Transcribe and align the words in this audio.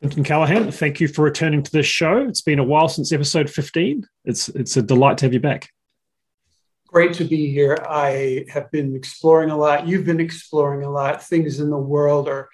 Clinton 0.00 0.22
Callahan, 0.22 0.70
thank 0.70 1.00
you 1.00 1.08
for 1.08 1.22
returning 1.22 1.62
to 1.62 1.70
this 1.72 1.86
show. 1.86 2.18
It's 2.28 2.40
been 2.40 2.60
a 2.60 2.64
while 2.64 2.88
since 2.88 3.12
episode 3.12 3.50
15. 3.50 4.06
It's 4.24 4.48
it's 4.50 4.76
a 4.76 4.82
delight 4.82 5.18
to 5.18 5.26
have 5.26 5.32
you 5.32 5.40
back. 5.40 5.70
Great 6.86 7.14
to 7.14 7.24
be 7.24 7.50
here. 7.50 7.76
I 7.86 8.44
have 8.48 8.70
been 8.70 8.94
exploring 8.94 9.50
a 9.50 9.56
lot. 9.56 9.88
You've 9.88 10.06
been 10.06 10.20
exploring 10.20 10.84
a 10.84 10.90
lot. 10.90 11.22
Things 11.22 11.58
in 11.58 11.68
the 11.68 11.76
world 11.76 12.28
are 12.28 12.48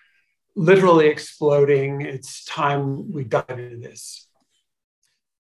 literally 0.57 1.07
exploding. 1.07 2.01
It's 2.01 2.45
time 2.47 3.13
we 3.13 3.25
dive 3.25 3.45
into 3.51 3.77
this. 3.77 4.27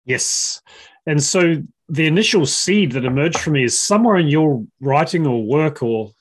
Yes. 0.06 0.62
And 1.06 1.22
so 1.22 1.62
the 1.90 2.06
initial 2.06 2.46
seed 2.46 2.92
that 2.92 3.04
emerged 3.04 3.38
for 3.38 3.50
me 3.50 3.64
is 3.64 3.80
somewhere 3.80 4.16
in 4.16 4.28
your 4.28 4.64
writing 4.80 5.26
or 5.26 5.44
work 5.44 5.82
or 5.82 6.12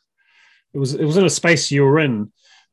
it 0.73 0.79
was 0.79 0.93
it 0.93 1.05
was 1.05 1.17
in 1.17 1.25
a 1.25 1.29
space 1.29 1.71
you 1.71 1.83
were 1.83 1.99
in 1.99 2.31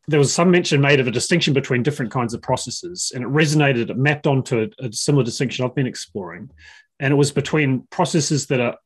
there 0.08 0.18
was 0.18 0.32
some 0.32 0.50
mention 0.50 0.80
made 0.80 1.00
of 1.00 1.06
a 1.06 1.12
distinction 1.12 1.52
between 1.52 1.82
different 1.82 2.10
kinds 2.10 2.32
of 2.32 2.40
processes, 2.40 3.12
and 3.14 3.22
it 3.22 3.28
resonated. 3.28 3.90
It 3.90 3.96
mapped 3.98 4.26
onto 4.26 4.62
a, 4.62 4.86
a 4.86 4.92
similar 4.92 5.22
distinction 5.22 5.64
I've 5.64 5.74
been 5.74 5.86
exploring, 5.86 6.50
and 6.98 7.12
it 7.12 7.16
was 7.16 7.30
between 7.30 7.86
processes 7.90 8.46
that 8.46 8.58
are 8.58 8.76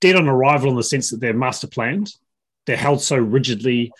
dead 0.00 0.16
on 0.16 0.28
arrival 0.28 0.68
in 0.68 0.76
the 0.76 0.82
sense 0.82 1.10
that 1.10 1.20
they're 1.20 1.32
master 1.32 1.68
planned, 1.68 2.12
they're 2.66 2.76
held 2.76 3.00
so 3.00 3.16
rigidly, 3.16 3.92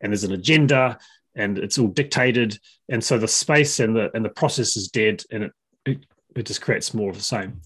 and 0.00 0.12
there's 0.12 0.24
an 0.24 0.32
agenda, 0.32 0.98
and 1.34 1.58
it's 1.58 1.78
all 1.78 1.88
dictated, 1.88 2.58
and 2.88 3.04
so 3.04 3.18
the 3.18 3.28
space 3.28 3.78
and 3.78 3.94
the 3.94 4.10
and 4.14 4.24
the 4.24 4.30
process 4.30 4.78
is 4.78 4.88
dead, 4.88 5.22
and 5.30 5.44
it, 5.44 5.52
it, 5.84 5.98
it 6.36 6.46
just 6.46 6.62
creates 6.62 6.94
more 6.94 7.10
of 7.10 7.16
the 7.16 7.22
same. 7.22 7.60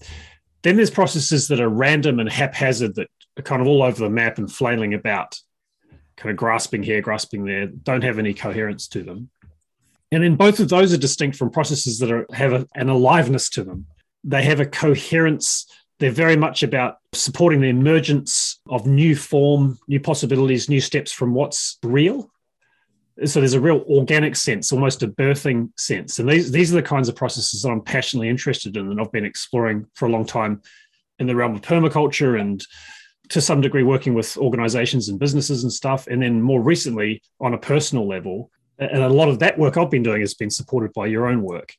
Then 0.63 0.75
there's 0.75 0.91
processes 0.91 1.47
that 1.47 1.61
are 1.61 1.69
random 1.69 2.19
and 2.19 2.29
haphazard 2.29 2.95
that 2.95 3.07
are 3.37 3.43
kind 3.43 3.61
of 3.61 3.69
all 3.69 3.81
over 3.81 4.03
the 4.03 4.09
map 4.09 4.37
and 4.37 4.51
flailing 4.51 4.93
about 4.93 5.39
kind 6.19 6.31
of 6.31 6.37
grasping 6.37 6.83
here, 6.83 7.01
grasping 7.01 7.45
there, 7.45 7.67
don't 7.67 8.03
have 8.03 8.19
any 8.19 8.33
coherence 8.33 8.87
to 8.89 9.01
them. 9.01 9.29
And 10.11 10.23
then 10.23 10.35
both 10.35 10.59
of 10.59 10.69
those 10.69 10.93
are 10.93 10.97
distinct 10.97 11.37
from 11.37 11.49
processes 11.49 11.99
that 11.99 12.11
are, 12.11 12.25
have 12.33 12.51
a, 12.51 12.67
an 12.75 12.89
aliveness 12.89 13.49
to 13.51 13.63
them. 13.63 13.85
They 14.23 14.43
have 14.43 14.59
a 14.59 14.65
coherence. 14.65 15.65
They're 15.99 16.11
very 16.11 16.35
much 16.35 16.61
about 16.61 16.97
supporting 17.13 17.61
the 17.61 17.69
emergence 17.69 18.59
of 18.69 18.85
new 18.85 19.15
form, 19.15 19.79
new 19.87 19.99
possibilities, 19.99 20.67
new 20.67 20.81
steps 20.81 21.11
from 21.11 21.33
what's 21.33 21.77
real. 21.83 22.29
So 23.23 23.39
there's 23.39 23.53
a 23.53 23.61
real 23.61 23.85
organic 23.87 24.35
sense, 24.35 24.73
almost 24.73 25.03
a 25.03 25.07
birthing 25.07 25.71
sense. 25.77 26.19
And 26.19 26.29
these, 26.29 26.51
these 26.51 26.71
are 26.71 26.75
the 26.75 26.81
kinds 26.81 27.07
of 27.07 27.15
processes 27.15 27.61
that 27.61 27.69
I'm 27.69 27.81
passionately 27.81 28.29
interested 28.29 28.75
in 28.75 28.91
and 28.91 28.99
I've 28.99 29.11
been 29.11 29.25
exploring 29.25 29.85
for 29.95 30.07
a 30.07 30.11
long 30.11 30.25
time 30.25 30.61
in 31.19 31.27
the 31.27 31.35
realm 31.35 31.55
of 31.55 31.61
permaculture 31.61 32.39
and 32.39 32.65
to 33.29 33.41
some 33.41 33.61
degree 33.61 33.83
working 33.83 34.13
with 34.13 34.37
organizations 34.37 35.09
and 35.09 35.19
businesses 35.19 35.63
and 35.63 35.71
stuff. 35.71 36.07
And 36.07 36.21
then 36.21 36.41
more 36.41 36.61
recently 36.61 37.21
on 37.39 37.53
a 37.53 37.57
personal 37.57 38.07
level. 38.07 38.51
And 38.77 39.03
a 39.03 39.09
lot 39.09 39.29
of 39.29 39.39
that 39.39 39.57
work 39.57 39.77
I've 39.77 39.91
been 39.91 40.03
doing 40.03 40.21
has 40.21 40.33
been 40.33 40.49
supported 40.49 40.93
by 40.93 41.07
your 41.07 41.27
own 41.27 41.41
work. 41.41 41.73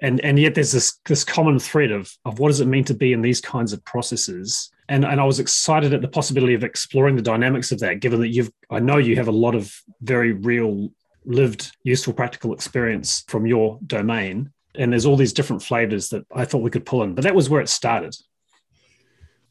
And, 0.00 0.20
and 0.20 0.38
yet 0.38 0.54
there's 0.54 0.72
this, 0.72 0.98
this 1.06 1.24
common 1.24 1.58
thread 1.58 1.90
of, 1.90 2.12
of 2.24 2.38
what 2.38 2.48
does 2.48 2.60
it 2.60 2.66
mean 2.66 2.84
to 2.84 2.94
be 2.94 3.12
in 3.12 3.22
these 3.22 3.40
kinds 3.40 3.72
of 3.72 3.84
processes? 3.84 4.70
And, 4.88 5.04
and 5.04 5.20
I 5.20 5.24
was 5.24 5.40
excited 5.40 5.94
at 5.94 6.02
the 6.02 6.08
possibility 6.08 6.54
of 6.54 6.64
exploring 6.64 7.16
the 7.16 7.22
dynamics 7.22 7.72
of 7.72 7.78
that, 7.80 8.00
given 8.00 8.20
that 8.20 8.28
you've, 8.28 8.50
I 8.70 8.80
know 8.80 8.98
you 8.98 9.16
have 9.16 9.28
a 9.28 9.32
lot 9.32 9.54
of 9.54 9.74
very 10.02 10.32
real, 10.32 10.90
lived, 11.24 11.74
useful, 11.84 12.12
practical 12.12 12.52
experience 12.52 13.24
from 13.28 13.46
your 13.46 13.78
domain. 13.86 14.52
And 14.74 14.92
there's 14.92 15.06
all 15.06 15.16
these 15.16 15.32
different 15.32 15.62
flavors 15.62 16.08
that 16.10 16.26
I 16.34 16.44
thought 16.44 16.62
we 16.62 16.70
could 16.70 16.84
pull 16.84 17.02
in. 17.04 17.14
But 17.14 17.24
that 17.24 17.34
was 17.34 17.48
where 17.48 17.62
it 17.62 17.68
started. 17.68 18.14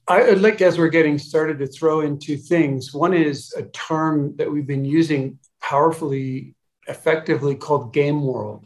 I'd 0.07 0.39
like, 0.39 0.61
as 0.61 0.77
we're 0.77 0.89
getting 0.89 1.17
started, 1.17 1.59
to 1.59 1.67
throw 1.67 2.01
in 2.01 2.19
two 2.19 2.37
things. 2.37 2.93
One 2.93 3.13
is 3.13 3.53
a 3.53 3.63
term 3.63 4.35
that 4.37 4.51
we've 4.51 4.67
been 4.67 4.85
using 4.85 5.39
powerfully, 5.61 6.55
effectively 6.87 7.55
called 7.55 7.93
game 7.93 8.23
world. 8.23 8.65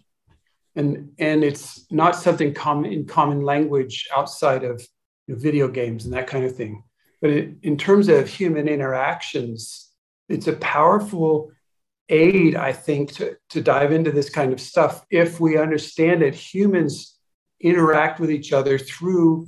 And, 0.76 1.12
and 1.20 1.44
it's 1.44 1.86
not 1.92 2.16
something 2.16 2.54
common 2.54 2.92
in 2.92 3.06
common 3.06 3.42
language 3.42 4.08
outside 4.16 4.64
of 4.64 4.86
you 5.28 5.36
know, 5.36 5.40
video 5.40 5.68
games 5.68 6.06
and 6.06 6.14
that 6.14 6.28
kind 6.28 6.46
of 6.46 6.56
thing. 6.56 6.84
But 7.22 7.32
it, 7.32 7.56
in 7.62 7.78
terms 7.78 8.10
of 8.10 8.28
human 8.28 8.68
interactions, 8.68 9.92
it's 10.30 10.48
a 10.48 10.54
powerful 10.54 11.52
aid, 12.10 12.56
I 12.56 12.74
think, 12.74 13.14
to, 13.14 13.38
to 13.50 13.62
dive 13.62 13.92
into 13.92 14.12
this 14.12 14.30
kind 14.30 14.54
of 14.54 14.62
stuff 14.62 15.06
if 15.10 15.40
we 15.40 15.58
understand 15.58 16.22
that 16.22 16.36
humans 16.36 17.18
interact 17.60 18.20
with 18.20 18.32
each 18.32 18.54
other 18.54 18.78
through 18.78 19.48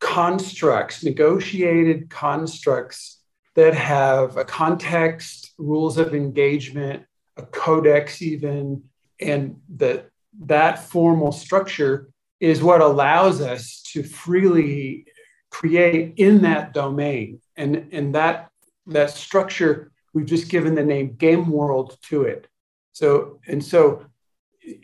constructs, 0.00 1.04
negotiated 1.04 2.10
constructs 2.10 3.20
that 3.54 3.74
have 3.74 4.36
a 4.36 4.44
context, 4.44 5.52
rules 5.58 5.98
of 5.98 6.14
engagement, 6.14 7.04
a 7.36 7.42
codex, 7.42 8.22
even, 8.22 8.84
and 9.20 9.60
that 9.76 10.10
that 10.40 10.84
formal 10.84 11.32
structure 11.32 12.10
is 12.40 12.62
what 12.62 12.80
allows 12.80 13.40
us 13.40 13.82
to 13.92 14.02
freely 14.02 15.06
create 15.50 16.14
in 16.16 16.42
that 16.42 16.72
domain. 16.72 17.40
And, 17.56 17.88
and 17.92 18.14
that, 18.14 18.50
that 18.86 19.10
structure, 19.10 19.90
we've 20.14 20.26
just 20.26 20.48
given 20.48 20.74
the 20.74 20.84
name 20.84 21.14
game 21.14 21.50
world 21.50 21.96
to 22.02 22.22
it. 22.22 22.46
So, 22.92 23.40
and 23.46 23.64
so 23.64 24.06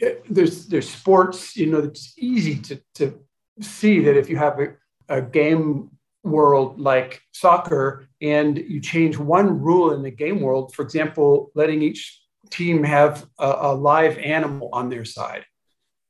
eh, 0.01 0.15
there's, 0.29 0.67
there's 0.67 0.91
sports, 0.91 1.57
you 1.57 1.67
know, 1.67 1.79
it's 1.79 2.15
easy 2.19 2.57
to, 2.57 2.81
to 2.97 3.21
see 3.61 4.01
that 4.01 4.17
if 4.17 4.29
you 4.29 4.37
have 4.37 4.59
a, 4.59 4.75
a 5.09 5.23
game 5.23 5.91
world 6.23 6.81
like 6.81 7.21
soccer 7.33 8.09
and 8.21 8.57
you 8.57 8.81
change 8.81 9.19
one 9.19 9.61
rule 9.61 9.93
in 9.93 10.03
the 10.03 10.11
game 10.11 10.41
world, 10.41 10.75
for 10.75 10.83
example, 10.83 11.51
letting 11.55 11.83
each 11.83 12.21
team 12.51 12.83
have 12.83 13.27
a, 13.39 13.55
a, 13.61 13.75
live 13.75 14.17
animal 14.19 14.71
on 14.73 14.89
their 14.89 15.05
side, 15.05 15.45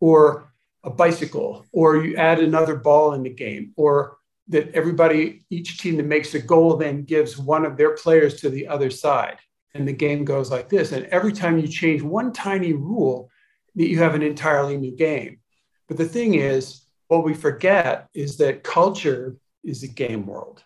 or 0.01 0.53
a 0.85 0.91
bicycle, 0.91 1.65
or 1.73 1.97
you 2.05 2.17
add 2.17 2.39
another 2.39 2.77
ball 2.77 3.15
in 3.15 3.23
the 3.23 3.31
game, 3.31 3.73
or 3.77 4.19
that 4.49 4.71
everybody, 4.75 5.45
each 5.51 5.79
team 5.79 5.97
that 5.97 6.07
makes 6.07 6.35
a 6.35 6.39
goal 6.39 6.77
then 6.77 7.03
gives 7.03 7.39
one 7.39 7.65
of 7.65 7.77
their 7.77 7.95
players 7.95 8.41
to 8.41 8.51
the 8.51 8.69
other 8.69 8.91
side. 8.91 9.39
And 9.75 9.89
the 9.89 9.93
game 9.93 10.25
goes 10.25 10.51
like 10.51 10.69
this. 10.69 10.93
And 10.93 11.07
every 11.07 11.33
time 11.33 11.59
you 11.59 11.67
change 11.67 12.03
one 12.03 12.33
tiny 12.33 12.75
rule, 12.75 13.31
that 13.75 13.89
you 13.89 13.99
have 13.99 14.15
an 14.15 14.23
entirely 14.23 14.77
new 14.77 14.95
game. 14.95 15.41
But 15.89 15.97
the 15.97 16.05
thing 16.05 16.35
is, 16.35 16.84
what 17.15 17.25
we 17.25 17.35
forget 17.35 18.09
is 18.13 18.37
that 18.39 18.65
culture 18.65 19.37
is 19.63 19.83
a 19.83 19.89
game 19.89 20.27
world, 20.27 20.63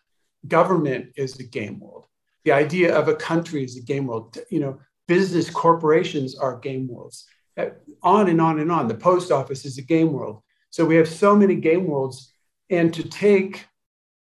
government 0.46 1.12
is 1.16 1.38
a 1.38 1.44
game 1.44 1.78
world. 1.78 2.06
The 2.44 2.52
idea 2.52 2.96
of 2.96 3.08
a 3.08 3.14
country 3.14 3.64
is 3.64 3.76
a 3.76 3.82
game 3.82 4.06
world. 4.06 4.38
You 4.50 4.60
know, 4.60 4.80
business 5.06 5.50
corporations 5.50 6.36
are 6.36 6.58
game 6.58 6.88
worlds. 6.88 7.26
Uh, 7.58 7.70
on 8.02 8.28
and 8.28 8.40
on 8.40 8.60
and 8.60 8.72
on. 8.72 8.88
The 8.88 8.94
post 8.94 9.30
office 9.30 9.64
is 9.64 9.76
a 9.78 9.82
game 9.82 10.12
world. 10.12 10.42
So 10.70 10.86
we 10.86 10.96
have 10.96 11.08
so 11.08 11.36
many 11.36 11.56
game 11.56 11.86
worlds, 11.86 12.32
and 12.70 12.94
to 12.94 13.02
take 13.02 13.66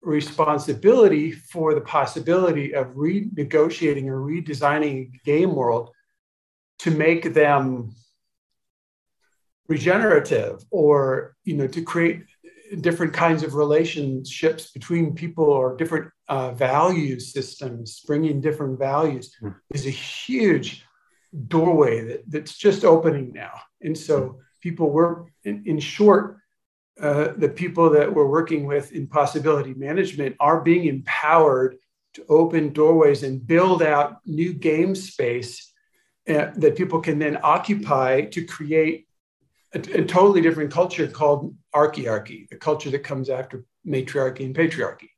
responsibility 0.02 1.32
for 1.32 1.74
the 1.74 1.82
possibility 1.82 2.74
of 2.74 2.88
renegotiating 2.88 4.08
or 4.08 4.20
redesigning 4.20 5.14
a 5.14 5.20
game 5.26 5.56
world 5.56 5.90
to 6.80 6.92
make 6.92 7.34
them 7.34 7.96
regenerative 9.68 10.64
or 10.72 11.36
you 11.44 11.56
know 11.56 11.68
to 11.68 11.82
create 11.82 12.24
different 12.82 13.14
kinds 13.14 13.44
of 13.44 13.56
relationships 13.56 14.72
between 14.72 15.14
people 15.14 15.46
or 15.46 15.78
different 15.78 16.10
uh, 16.28 16.52
value 16.52 17.20
systems 17.20 18.02
bringing 18.06 18.42
different 18.42 18.80
values 18.80 19.36
mm. 19.42 19.56
is 19.74 19.86
a 19.86 19.92
huge 19.92 20.86
doorway 21.48 22.02
that, 22.02 22.24
that's 22.28 22.58
just 22.58 22.84
opening 22.84 23.32
now 23.34 23.54
and 23.82 23.98
so 23.98 24.40
people 24.62 24.90
were 24.90 25.26
in, 25.44 25.64
in 25.66 25.80
short 25.80 26.38
uh, 27.02 27.34
the 27.38 27.50
people 27.50 27.90
that 27.90 28.14
we're 28.14 28.28
working 28.28 28.66
with 28.66 28.92
in 28.92 29.08
possibility 29.08 29.74
management 29.74 30.36
are 30.40 30.62
being 30.62 30.86
empowered 30.86 31.76
to 32.14 32.24
open 32.30 32.72
doorways 32.72 33.24
and 33.24 33.46
build 33.48 33.82
out 33.82 34.18
new 34.26 34.54
game 34.54 34.94
space 34.94 35.74
uh, 36.30 36.52
that 36.56 36.78
people 36.78 37.02
can 37.02 37.20
then 37.20 37.38
occupy 37.44 38.22
to 38.22 38.46
create 38.46 39.08
a, 39.74 39.80
a 39.80 40.06
totally 40.06 40.42
different 40.42 40.72
culture 40.72 41.08
called 41.08 41.56
archiarchy, 41.74 42.48
the 42.50 42.56
culture 42.56 42.90
that 42.92 43.04
comes 43.04 43.30
after 43.30 43.66
matriarchy 43.86 44.46
and 44.46 44.56
patriarchy. 44.56 45.10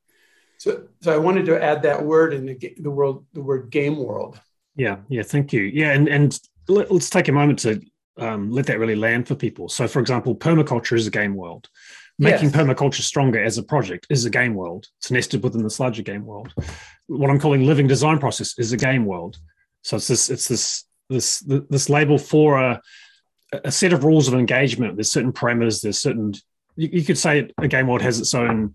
So, 0.58 0.88
so 1.02 1.14
I 1.14 1.18
wanted 1.18 1.46
to 1.48 1.62
add 1.62 1.84
that 1.84 2.04
word 2.04 2.34
in 2.34 2.46
the, 2.46 2.76
the 2.80 2.90
world, 2.90 3.26
the 3.34 3.42
word 3.42 3.70
game 3.70 3.98
world. 3.98 4.40
Yeah, 4.76 4.98
yeah, 5.10 5.24
thank 5.24 5.54
you. 5.54 5.62
Yeah, 5.62 5.92
and 5.92 6.08
and 6.08 6.40
let, 6.68 6.92
us 6.92 7.10
take 7.10 7.28
a 7.28 7.32
moment 7.32 7.60
to 7.60 7.82
um, 8.18 8.52
let 8.52 8.66
that 8.68 8.80
really 8.80 8.96
land 8.96 9.28
for 9.28 9.36
people. 9.36 9.70
So, 9.70 9.88
for 9.88 10.00
example, 10.00 10.36
permaculture 10.36 10.98
is 10.98 11.08
a 11.08 11.12
game 11.12 11.36
world. 11.36 11.70
Making 12.18 12.50
yes. 12.50 12.56
permaculture 12.56 13.02
stronger 13.02 13.44
as 13.44 13.58
a 13.58 13.64
project 13.64 14.08
is 14.10 14.24
a 14.24 14.30
game 14.30 14.56
world. 14.56 14.88
It's 15.00 15.12
nested 15.12 15.44
within 15.44 15.64
this 15.64 15.80
larger 15.82 16.02
game 16.02 16.26
world. 16.26 16.54
What 17.08 17.30
I'm 17.30 17.40
calling 17.40 17.66
living 17.66 17.88
design 17.88 18.20
process 18.20 18.58
is 18.58 18.72
a 18.72 18.78
game 18.78 19.06
world. 19.06 19.38
So 19.82 19.98
it's 19.98 20.08
this, 20.08 20.30
it's 20.30 20.48
this, 20.48 20.86
this, 21.10 21.40
this 21.70 21.90
label 21.90 22.18
for 22.18 22.58
a, 22.58 22.82
a 23.64 23.72
set 23.72 23.94
of 23.94 24.04
rules 24.04 24.28
of 24.28 24.34
engagement. 24.34 24.96
There's 24.96 25.12
certain 25.12 25.34
parameters. 25.34 25.82
There's 25.82 26.00
certain. 26.00 26.34
You, 26.76 26.90
you 26.92 27.04
could 27.04 27.18
say 27.18 27.50
a 27.58 27.68
game 27.68 27.88
world 27.88 28.02
has 28.02 28.20
its 28.20 28.34
own 28.34 28.74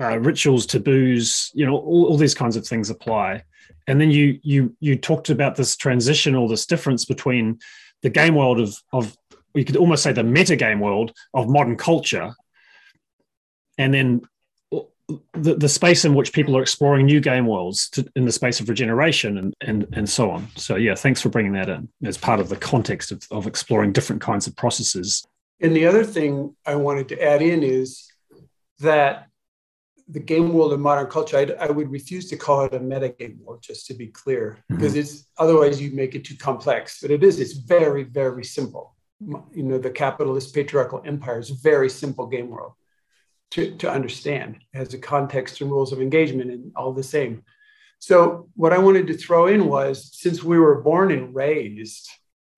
uh, 0.00 0.18
rituals, 0.18 0.66
taboos. 0.66 1.50
You 1.54 1.66
know, 1.66 1.76
all, 1.76 2.06
all 2.06 2.16
these 2.16 2.34
kinds 2.34 2.56
of 2.56 2.66
things 2.66 2.90
apply. 2.90 3.44
And 3.86 4.00
then 4.00 4.10
you 4.10 4.38
you 4.42 4.76
you 4.80 4.96
talked 4.96 5.30
about 5.30 5.56
this 5.56 5.76
transition 5.76 6.34
or 6.34 6.48
this 6.48 6.66
difference 6.66 7.04
between 7.04 7.58
the 8.02 8.10
game 8.10 8.34
world 8.34 8.60
of 8.60 8.76
of 8.92 9.16
you 9.54 9.64
could 9.64 9.76
almost 9.76 10.02
say 10.02 10.12
the 10.12 10.24
meta 10.24 10.56
game 10.56 10.80
world 10.80 11.12
of 11.34 11.48
modern 11.48 11.76
culture, 11.76 12.34
and 13.78 13.92
then 13.92 14.22
the, 15.34 15.54
the 15.54 15.68
space 15.68 16.04
in 16.04 16.14
which 16.14 16.32
people 16.32 16.56
are 16.56 16.62
exploring 16.62 17.06
new 17.06 17.20
game 17.20 17.46
worlds 17.46 17.88
to, 17.90 18.06
in 18.16 18.24
the 18.24 18.32
space 18.32 18.60
of 18.60 18.68
regeneration 18.68 19.38
and, 19.38 19.54
and 19.60 19.86
and 19.92 20.08
so 20.08 20.30
on. 20.30 20.48
So 20.56 20.76
yeah, 20.76 20.94
thanks 20.94 21.20
for 21.20 21.28
bringing 21.28 21.52
that 21.52 21.68
in 21.68 21.88
as 22.04 22.16
part 22.16 22.40
of 22.40 22.48
the 22.48 22.56
context 22.56 23.12
of, 23.12 23.26
of 23.30 23.46
exploring 23.46 23.92
different 23.92 24.22
kinds 24.22 24.46
of 24.46 24.56
processes. 24.56 25.26
And 25.60 25.76
the 25.76 25.86
other 25.86 26.04
thing 26.04 26.56
I 26.66 26.74
wanted 26.74 27.08
to 27.08 27.22
add 27.22 27.42
in 27.42 27.62
is 27.62 28.08
that 28.80 29.28
the 30.08 30.20
game 30.20 30.52
world 30.52 30.72
of 30.72 30.80
modern 30.80 31.06
culture, 31.06 31.38
I'd, 31.38 31.52
I 31.52 31.70
would 31.70 31.90
refuse 31.90 32.28
to 32.30 32.36
call 32.36 32.64
it 32.64 32.74
a 32.74 32.80
metagame 32.80 33.38
world, 33.38 33.62
just 33.62 33.86
to 33.86 33.94
be 33.94 34.08
clear, 34.08 34.58
mm-hmm. 34.58 34.76
because 34.76 34.96
it's 34.96 35.26
otherwise 35.38 35.80
you 35.80 35.92
make 35.92 36.14
it 36.14 36.24
too 36.24 36.36
complex. 36.36 37.00
But 37.00 37.10
it 37.10 37.22
is, 37.22 37.40
it's 37.40 37.52
very, 37.52 38.02
very 38.02 38.44
simple. 38.44 38.94
You 39.20 39.62
know, 39.62 39.78
the 39.78 39.90
capitalist 39.90 40.52
patriarchal 40.52 41.02
empire 41.06 41.38
is 41.38 41.50
a 41.50 41.54
very 41.54 41.88
simple 41.88 42.26
game 42.26 42.50
world 42.50 42.72
to, 43.52 43.76
to 43.76 43.90
understand. 43.90 44.56
It 44.72 44.78
has 44.78 44.94
a 44.94 44.98
context 44.98 45.60
and 45.60 45.70
rules 45.70 45.92
of 45.92 46.00
engagement 46.00 46.50
and 46.50 46.72
all 46.74 46.92
the 46.92 47.02
same. 47.02 47.42
So 47.98 48.48
what 48.56 48.72
I 48.72 48.78
wanted 48.78 49.06
to 49.08 49.16
throw 49.16 49.46
in 49.46 49.66
was 49.66 50.10
since 50.12 50.42
we 50.42 50.58
were 50.58 50.80
born 50.80 51.12
and 51.12 51.34
raised 51.34 52.08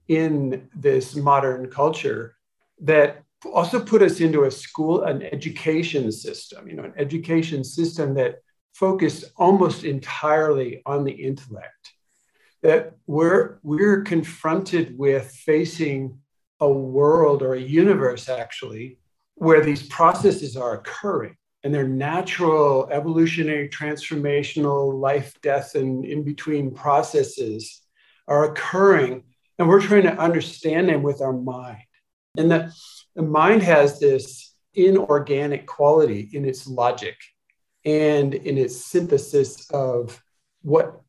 in 0.08 0.69
this 0.75 1.17
modern 1.17 1.70
culture, 1.70 2.37
that 2.81 3.23
also 3.52 3.85
put 3.85 4.02
us 4.02 4.20
into 4.20 4.44
a 4.44 4.50
school, 4.50 5.02
an 5.02 5.23
education 5.23 6.11
system, 6.12 6.69
you 6.69 6.75
know, 6.75 6.85
an 6.85 6.94
education 6.96 7.64
system 7.64 8.14
that 8.14 8.37
focused 8.73 9.25
almost 9.37 9.85
entirely 9.85 10.82
on 10.87 11.05
the 11.05 11.12
intellect. 11.12 11.93
That 12.62 12.94
we're 13.06 13.58
we're 13.62 14.02
confronted 14.02 14.96
with 14.99 15.31
facing 15.31 16.19
a 16.61 16.70
world 16.70 17.43
or 17.43 17.55
a 17.55 17.61
universe 17.61 18.29
actually 18.29 18.99
where 19.37 19.63
these 19.63 19.83
processes 19.89 20.57
are 20.57 20.75
occurring 20.75 21.37
and 21.63 21.75
they're 21.75 21.89
natural 21.89 22.89
evolutionary 22.91 23.69
transformational 23.69 24.99
life 24.99 25.35
death 25.43 25.75
and 25.75 26.05
in 26.05 26.23
between 26.23 26.71
processes 26.71 27.83
are 28.29 28.51
occurring 28.51 29.25
and 29.59 29.69
we're 29.69 29.81
trying 29.81 30.03
to 30.03 30.19
understand 30.19 30.89
them 30.89 31.03
with 31.03 31.21
our 31.21 31.33
mind. 31.33 31.79
And 32.37 32.51
the, 32.51 32.73
the 33.15 33.23
mind 33.23 33.63
has 33.63 34.01
this 34.01 34.55
inorganic 34.75 35.67
quality 35.67 36.29
in 36.33 36.45
its 36.45 36.67
logic 36.67 37.15
and 37.85 38.35
in 38.35 38.59
its 38.59 38.85
synthesis 38.85 39.71
of 39.71 40.21
what 40.63 41.01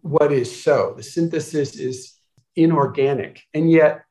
what 0.00 0.32
is 0.32 0.62
so. 0.62 0.92
The 0.96 1.02
synthesis 1.02 1.76
is 1.76 2.14
inorganic 2.56 3.42
and 3.54 3.70
yet 3.70 4.04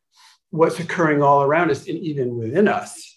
what's 0.50 0.80
occurring 0.80 1.22
all 1.22 1.44
around 1.44 1.72
us 1.72 1.88
and 1.88 1.98
even 2.00 2.36
within 2.36 2.68
us 2.68 3.13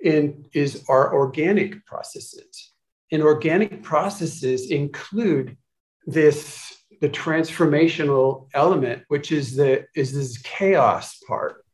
in, 0.00 0.44
is 0.52 0.84
our 0.88 1.14
organic 1.14 1.84
processes. 1.86 2.72
And 3.10 3.22
organic 3.22 3.82
processes 3.82 4.70
include 4.70 5.56
this 6.06 6.74
the 7.00 7.08
transformational 7.08 8.48
element 8.54 9.04
which 9.06 9.30
is 9.30 9.54
the 9.54 9.84
is 9.94 10.12
this 10.12 10.38
chaos 10.38 11.18
part. 11.28 11.64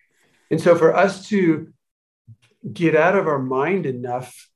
And 0.50 0.60
so 0.60 0.76
for 0.76 0.94
us 0.94 1.28
to 1.28 1.72
get 2.72 2.94
out 2.94 3.16
of 3.16 3.26
our 3.26 3.38
mind 3.38 3.86
enough 3.86 4.48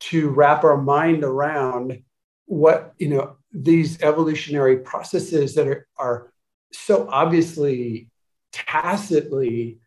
to 0.00 0.28
wrap 0.30 0.64
our 0.64 0.76
mind 0.76 1.24
around 1.24 2.02
what, 2.46 2.94
you 2.98 3.08
know, 3.08 3.36
these 3.52 4.00
evolutionary 4.02 4.78
processes 4.78 5.54
that 5.54 5.66
are, 5.66 5.86
are 5.98 6.32
so 6.72 7.08
obviously 7.10 8.08
tacitly 8.52 9.78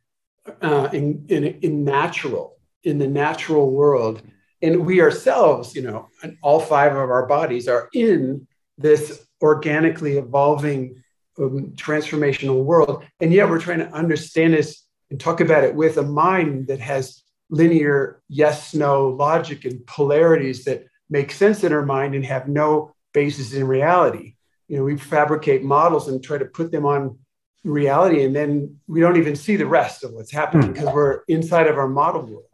uh, 0.61 0.89
in, 0.91 1.25
in, 1.29 1.43
in 1.45 1.83
natural, 1.83 2.57
in 2.83 2.97
the 2.97 3.07
natural 3.07 3.71
world. 3.71 4.21
And 4.61 4.85
we 4.85 5.01
ourselves, 5.01 5.75
you 5.75 5.81
know, 5.81 6.09
all 6.41 6.59
five 6.59 6.91
of 6.91 7.09
our 7.09 7.25
bodies 7.25 7.67
are 7.67 7.89
in 7.93 8.47
this 8.77 9.25
organically 9.41 10.17
evolving 10.17 11.03
um, 11.39 11.73
transformational 11.75 12.63
world. 12.63 13.03
And 13.19 13.33
yet 13.33 13.49
we're 13.49 13.59
trying 13.59 13.79
to 13.79 13.91
understand 13.91 14.53
this 14.53 14.83
and 15.09 15.19
talk 15.19 15.41
about 15.41 15.63
it 15.63 15.75
with 15.75 15.97
a 15.97 16.03
mind 16.03 16.67
that 16.67 16.79
has 16.79 17.21
linear 17.51 18.21
yes 18.29 18.73
no 18.73 19.09
logic 19.09 19.65
and 19.65 19.85
polarities 19.85 20.63
that 20.63 20.85
make 21.09 21.31
sense 21.31 21.63
in 21.63 21.73
our 21.73 21.85
mind 21.85 22.15
and 22.15 22.25
have 22.25 22.47
no 22.47 22.95
basis 23.13 23.53
in 23.53 23.67
reality 23.67 24.35
you 24.69 24.77
know 24.77 24.83
we 24.83 24.97
fabricate 24.97 25.61
models 25.61 26.07
and 26.07 26.23
try 26.23 26.37
to 26.37 26.45
put 26.45 26.71
them 26.71 26.85
on 26.85 27.19
reality 27.65 28.23
and 28.23 28.33
then 28.33 28.77
we 28.87 29.01
don't 29.01 29.17
even 29.17 29.35
see 29.35 29.57
the 29.57 29.65
rest 29.65 30.03
of 30.03 30.13
what's 30.13 30.31
happening 30.31 30.67
hmm. 30.67 30.73
because 30.73 30.93
we're 30.93 31.19
inside 31.27 31.67
of 31.67 31.77
our 31.77 31.89
model 31.89 32.21
world 32.21 32.45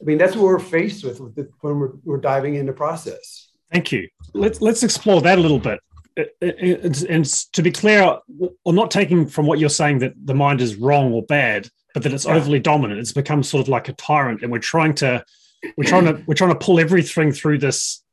i 0.00 0.04
mean 0.04 0.18
that's 0.18 0.34
what 0.34 0.44
we're 0.44 0.58
faced 0.58 1.04
with, 1.04 1.20
with 1.20 1.34
the, 1.34 1.48
when 1.60 1.78
we're, 1.78 1.92
we're 2.04 2.18
diving 2.18 2.54
into 2.54 2.72
process 2.72 3.48
thank 3.72 3.92
you 3.92 4.08
let's 4.34 4.60
let's 4.60 4.82
explore 4.82 5.20
that 5.20 5.38
a 5.38 5.40
little 5.40 5.58
bit 5.58 5.80
uh, 6.18 6.24
uh, 6.42 7.04
and 7.08 7.24
to 7.52 7.62
be 7.62 7.70
clear 7.70 8.18
i'm 8.66 8.74
not 8.74 8.90
taking 8.90 9.26
from 9.26 9.46
what 9.46 9.58
you're 9.58 9.68
saying 9.68 9.98
that 9.98 10.12
the 10.24 10.34
mind 10.34 10.60
is 10.60 10.76
wrong 10.76 11.12
or 11.12 11.22
bad 11.22 11.68
but 11.94 12.02
that 12.02 12.12
it's 12.12 12.26
yeah. 12.26 12.34
overly 12.34 12.60
dominant. 12.60 13.00
It's 13.00 13.12
become 13.12 13.42
sort 13.42 13.62
of 13.62 13.68
like 13.68 13.88
a 13.88 13.92
tyrant, 13.92 14.42
and 14.42 14.52
we're 14.52 14.58
trying 14.58 14.94
to 14.96 15.24
we're 15.76 15.84
trying 15.84 16.04
to 16.04 16.22
we're 16.26 16.34
trying 16.34 16.50
to 16.50 16.58
pull 16.58 16.78
everything 16.78 17.32
through 17.32 17.58
this 17.58 18.04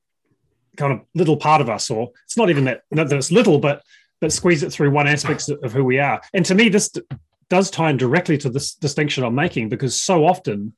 kind 0.77 0.93
of 0.93 1.01
little 1.13 1.37
part 1.37 1.61
of 1.61 1.69
us, 1.69 1.89
or 1.89 2.11
it's 2.23 2.37
not 2.37 2.49
even 2.49 2.65
that 2.65 2.81
that 2.91 3.11
it's 3.13 3.31
little, 3.31 3.59
but 3.59 3.83
but 4.21 4.31
squeeze 4.31 4.63
it 4.63 4.71
through 4.71 4.91
one 4.91 5.07
aspect 5.07 5.49
of 5.49 5.71
who 5.71 5.83
we 5.83 5.99
are. 5.99 6.21
And 6.33 6.45
to 6.45 6.55
me, 6.55 6.69
this 6.69 6.91
does 7.49 7.69
tie 7.69 7.91
in 7.91 7.97
directly 7.97 8.37
to 8.39 8.49
this 8.49 8.73
distinction 8.73 9.23
I'm 9.23 9.35
making 9.35 9.69
because 9.69 10.01
so 10.01 10.25
often 10.25 10.73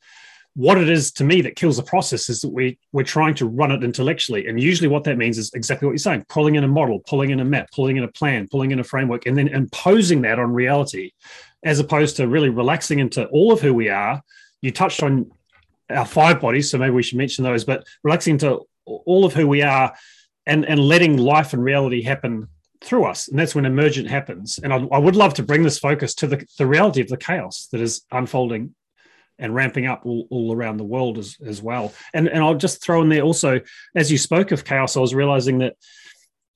what 0.58 0.78
it 0.78 0.90
is 0.90 1.12
to 1.12 1.24
me 1.24 1.42
that 1.42 1.56
kills 1.56 1.78
the 1.78 1.84
process 1.84 2.30
is 2.30 2.42
that 2.42 2.50
we 2.50 2.78
we're 2.92 3.04
trying 3.04 3.36
to 3.36 3.48
run 3.48 3.72
it 3.72 3.84
intellectually 3.84 4.48
and 4.48 4.60
usually 4.60 4.88
what 4.88 5.04
that 5.04 5.18
means 5.18 5.38
is 5.38 5.52
exactly 5.54 5.86
what 5.86 5.92
you're 5.92 6.00
saying 6.00 6.26
pulling 6.30 6.56
in 6.56 6.64
a 6.64 6.68
model 6.68 7.00
pulling 7.08 7.30
in 7.30 7.40
a 7.40 7.46
map 7.46 7.70
pulling 7.72 7.96
in 7.96 8.04
a 8.04 8.08
plan 8.08 8.48
pulling 8.50 8.72
in 8.72 8.80
a 8.80 8.84
framework 8.84 9.26
and 9.28 9.38
then 9.38 9.48
imposing 9.48 10.22
that 10.22 10.40
on 10.40 10.52
reality 10.52 11.12
as 11.64 11.80
opposed 11.80 12.18
to 12.18 12.28
really 12.28 12.50
relaxing 12.50 13.00
into 13.00 13.26
all 13.28 13.52
of 13.52 13.62
who 13.62 13.74
we 13.74 13.90
are. 13.90 14.22
You 14.62 14.72
touched 14.72 15.04
on 15.04 15.32
our 15.90 16.06
five 16.06 16.40
bodies, 16.40 16.70
so 16.72 16.78
maybe 16.78 16.92
we 16.92 17.04
should 17.04 17.18
mention 17.18 17.44
those, 17.44 17.64
but 17.64 17.86
relaxing 18.04 18.34
into 18.34 18.62
all 18.86 19.26
of 19.26 19.34
who 19.34 19.48
we 19.48 19.62
are 19.62 19.94
and, 20.46 20.66
and 20.66 20.80
letting 20.80 21.18
life 21.18 21.54
and 21.54 21.64
reality 21.64 22.02
happen 22.02 22.48
through 22.82 23.06
us. 23.06 23.28
And 23.28 23.40
that's 23.40 23.56
when 23.56 23.66
emergent 23.66 24.08
happens. 24.08 24.60
And 24.60 24.72
I, 24.72 24.78
I 24.78 24.98
would 24.98 25.16
love 25.16 25.34
to 25.36 25.44
bring 25.44 25.64
this 25.64 25.80
focus 25.80 26.14
to 26.16 26.28
the, 26.28 26.46
the 26.58 26.66
reality 26.66 27.02
of 27.02 27.08
the 27.08 27.18
chaos 27.18 27.68
that 27.72 27.82
is 27.82 28.06
unfolding 28.12 28.74
and 29.40 29.54
ramping 29.54 29.86
up 29.86 30.06
all, 30.06 30.28
all 30.30 30.56
around 30.56 30.78
the 30.78 30.84
world 30.84 31.18
as, 31.18 31.38
as 31.46 31.62
well. 31.62 31.94
And, 32.14 32.28
and 32.28 32.44
I'll 32.44 32.56
just 32.56 32.84
throw 32.84 33.02
in 33.02 33.10
there 33.10 33.22
also, 33.22 33.62
as 33.96 34.12
you 34.12 34.18
spoke 34.18 34.52
of 34.52 34.66
chaos, 34.66 34.98
I 34.98 35.00
was 35.00 35.14
realizing 35.14 35.60
that 35.60 35.76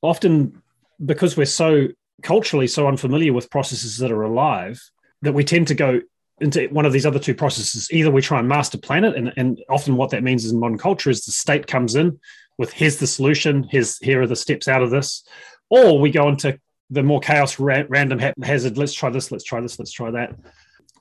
often 0.01 0.61
because 1.03 1.37
we're 1.37 1.45
so 1.45 1.87
culturally 2.21 2.67
so 2.67 2.87
unfamiliar 2.87 3.33
with 3.33 3.49
processes 3.49 3.97
that 3.97 4.11
are 4.11 4.23
alive 4.23 4.81
that 5.21 5.33
we 5.33 5.43
tend 5.43 5.67
to 5.67 5.75
go 5.75 6.01
into 6.39 6.67
one 6.67 6.85
of 6.85 6.93
these 6.93 7.05
other 7.05 7.19
two 7.19 7.35
processes. 7.35 7.87
Either 7.91 8.09
we 8.09 8.21
try 8.21 8.39
and 8.39 8.47
master 8.47 8.77
plan 8.77 9.03
it, 9.03 9.15
and, 9.15 9.31
and 9.37 9.61
often 9.69 9.95
what 9.95 10.09
that 10.09 10.23
means 10.23 10.49
in 10.49 10.59
modern 10.59 10.77
culture 10.77 11.09
is 11.09 11.23
the 11.25 11.31
state 11.31 11.67
comes 11.67 11.95
in 11.95 12.19
with 12.57 12.73
here's 12.73 12.97
the 12.97 13.07
solution, 13.07 13.63
here's 13.63 13.97
here 13.99 14.21
are 14.21 14.27
the 14.27 14.35
steps 14.35 14.67
out 14.67 14.81
of 14.81 14.89
this, 14.89 15.23
or 15.69 15.99
we 15.99 16.09
go 16.09 16.27
into 16.27 16.59
the 16.89 17.03
more 17.03 17.19
chaos, 17.19 17.59
ra- 17.59 17.83
random 17.87 18.19
hazard. 18.43 18.77
Let's 18.77 18.93
try 18.93 19.09
this, 19.09 19.31
let's 19.31 19.43
try 19.43 19.61
this, 19.61 19.79
let's 19.79 19.91
try 19.91 20.11
that 20.11 20.35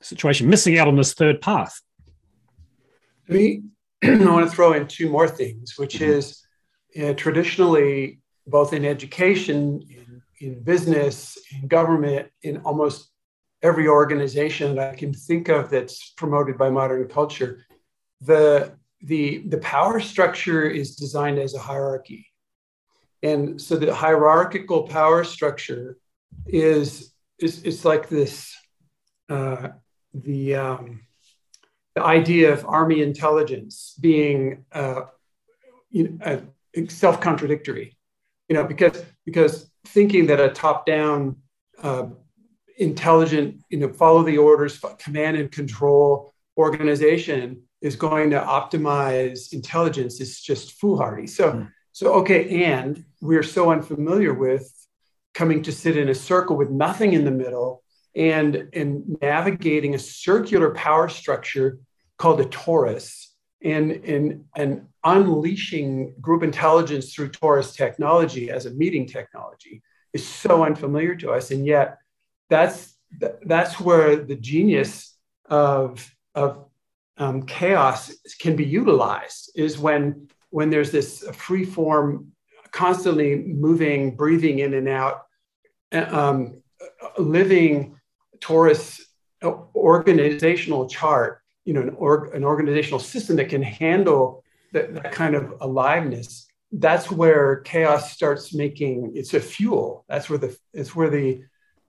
situation, 0.01 0.49
missing 0.49 0.77
out 0.77 0.87
on 0.87 0.95
this 0.95 1.13
third 1.13 1.41
path. 1.41 1.79
I 3.29 3.33
mean, 3.33 3.71
I 4.03 4.31
want 4.31 4.49
to 4.49 4.55
throw 4.55 4.73
in 4.73 4.87
two 4.87 5.09
more 5.09 5.27
things, 5.27 5.77
which 5.77 5.95
mm-hmm. 5.95 6.11
is 6.11 6.41
you 6.93 7.03
know, 7.03 7.13
traditionally, 7.13 8.19
both 8.47 8.73
in 8.73 8.85
education, 8.85 9.81
in, 9.89 10.21
in 10.39 10.63
business, 10.63 11.37
in 11.53 11.67
government, 11.67 12.29
in 12.43 12.57
almost 12.57 13.09
every 13.61 13.87
organization 13.87 14.75
that 14.75 14.93
I 14.93 14.95
can 14.95 15.13
think 15.13 15.47
of 15.49 15.69
that's 15.69 16.11
promoted 16.11 16.57
by 16.57 16.69
modern 16.69 17.07
culture, 17.07 17.65
the, 18.21 18.73
the, 19.01 19.43
the 19.47 19.59
power 19.59 19.99
structure 19.99 20.63
is 20.63 20.95
designed 20.95 21.39
as 21.39 21.53
a 21.53 21.59
hierarchy. 21.59 22.27
And 23.23 23.61
so 23.61 23.75
the 23.75 23.93
hierarchical 23.93 24.87
power 24.87 25.23
structure 25.23 25.97
is, 26.47 27.13
is 27.39 27.63
it's 27.63 27.85
like 27.85 28.09
this 28.09 28.55
uh, 29.29 29.69
the, 30.13 30.55
um, 30.55 31.01
the 31.95 32.03
idea 32.03 32.53
of 32.53 32.65
army 32.65 33.01
intelligence 33.01 33.95
being 33.99 34.65
uh, 34.71 35.01
you 35.89 36.17
know, 36.19 36.41
self-contradictory, 36.87 37.97
you 38.47 38.55
know, 38.55 38.63
because 38.63 39.03
because 39.25 39.69
thinking 39.87 40.27
that 40.27 40.39
a 40.39 40.49
top-down 40.49 41.35
uh, 41.83 42.05
intelligent, 42.77 43.61
you 43.69 43.77
know, 43.77 43.91
follow 43.91 44.23
the 44.23 44.37
orders, 44.37 44.79
command 44.99 45.37
and 45.37 45.51
control 45.51 46.33
organization 46.57 47.61
is 47.81 47.95
going 47.95 48.29
to 48.29 48.39
optimize 48.39 49.53
intelligence 49.53 50.21
is 50.21 50.39
just 50.39 50.73
foolhardy. 50.73 51.27
So, 51.27 51.51
mm. 51.51 51.71
so 51.91 52.13
okay, 52.15 52.63
and 52.63 53.03
we're 53.21 53.43
so 53.43 53.71
unfamiliar 53.71 54.33
with 54.33 54.71
coming 55.33 55.61
to 55.63 55.71
sit 55.71 55.97
in 55.97 56.09
a 56.09 56.15
circle 56.15 56.55
with 56.55 56.69
nothing 56.69 57.13
in 57.13 57.25
the 57.25 57.31
middle 57.31 57.83
and 58.15 58.69
in 58.73 59.17
navigating 59.21 59.95
a 59.95 59.99
circular 59.99 60.71
power 60.71 61.07
structure 61.07 61.79
called 62.17 62.41
a 62.41 62.45
torus 62.45 63.27
and, 63.63 63.91
and, 63.91 64.45
and 64.55 64.87
unleashing 65.03 66.15
group 66.19 66.43
intelligence 66.43 67.13
through 67.13 67.29
torus 67.29 67.75
technology 67.75 68.49
as 68.49 68.65
a 68.65 68.71
meeting 68.71 69.05
technology 69.05 69.81
is 70.13 70.27
so 70.27 70.63
unfamiliar 70.63 71.15
to 71.15 71.31
us. 71.31 71.51
And 71.51 71.65
yet 71.65 71.97
that's, 72.49 72.95
that's 73.45 73.79
where 73.79 74.15
the 74.17 74.35
genius 74.35 75.15
of, 75.45 76.13
of 76.35 76.65
um, 77.17 77.43
chaos 77.43 78.11
can 78.39 78.55
be 78.55 78.65
utilized 78.65 79.51
is 79.55 79.77
when, 79.77 80.27
when 80.49 80.69
there's 80.69 80.91
this 80.91 81.23
free 81.33 81.65
form, 81.65 82.31
constantly 82.71 83.35
moving, 83.35 84.15
breathing 84.15 84.59
in 84.59 84.73
and 84.73 84.89
out, 84.89 85.23
um, 85.91 86.61
living 87.17 87.97
torus 88.41 89.01
organizational 89.43 90.87
chart, 90.87 91.41
you 91.65 91.73
know, 91.73 91.81
an, 91.81 91.89
org, 91.91 92.35
an 92.35 92.43
organizational 92.43 92.99
system 92.99 93.35
that 93.37 93.49
can 93.49 93.61
handle 93.61 94.43
that, 94.73 94.93
that 94.93 95.11
kind 95.11 95.35
of 95.35 95.55
aliveness. 95.61 96.47
That's 96.71 97.11
where 97.11 97.57
chaos 97.61 98.11
starts 98.11 98.53
making 98.53 99.13
it's 99.15 99.33
a 99.33 99.39
fuel. 99.39 100.05
That's 100.07 100.29
where 100.29 100.39
the 100.39 100.57
it's 100.73 100.95
where 100.95 101.09
the 101.09 101.43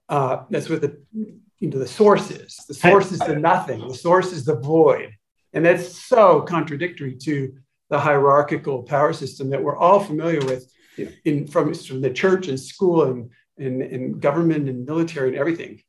uh, 0.09 0.45
that's 0.51 0.69
where 0.69 0.79
the 0.79 1.01
you 1.13 1.69
know 1.69 1.79
the 1.79 1.87
source 1.87 2.31
is. 2.31 2.57
The 2.69 2.75
source 2.75 3.13
is 3.13 3.21
the 3.21 3.37
nothing. 3.37 3.87
The 3.87 3.95
source 3.95 4.33
is 4.33 4.45
the 4.45 4.57
void, 4.57 5.13
and 5.53 5.65
that's 5.65 5.97
so 5.97 6.41
contradictory 6.43 7.17
to 7.23 7.55
the 7.91 8.01
hierarchical 8.01 8.83
power 8.83 9.13
system 9.13 9.51
that 9.51 9.63
we're 9.63 9.77
all 9.77 10.01
familiar 10.01 10.41
with 10.47 10.73
in, 10.97 11.13
in 11.25 11.47
from, 11.47 11.75
from 11.75 12.01
the 12.01 12.11
church 12.11 12.49
and 12.49 12.59
school 12.59 13.05
and, 13.05 13.31
and, 13.59 13.83
and 13.83 14.21
government 14.21 14.67
and 14.69 14.87
military 14.87 15.29
and 15.29 15.37
everything. 15.37 15.81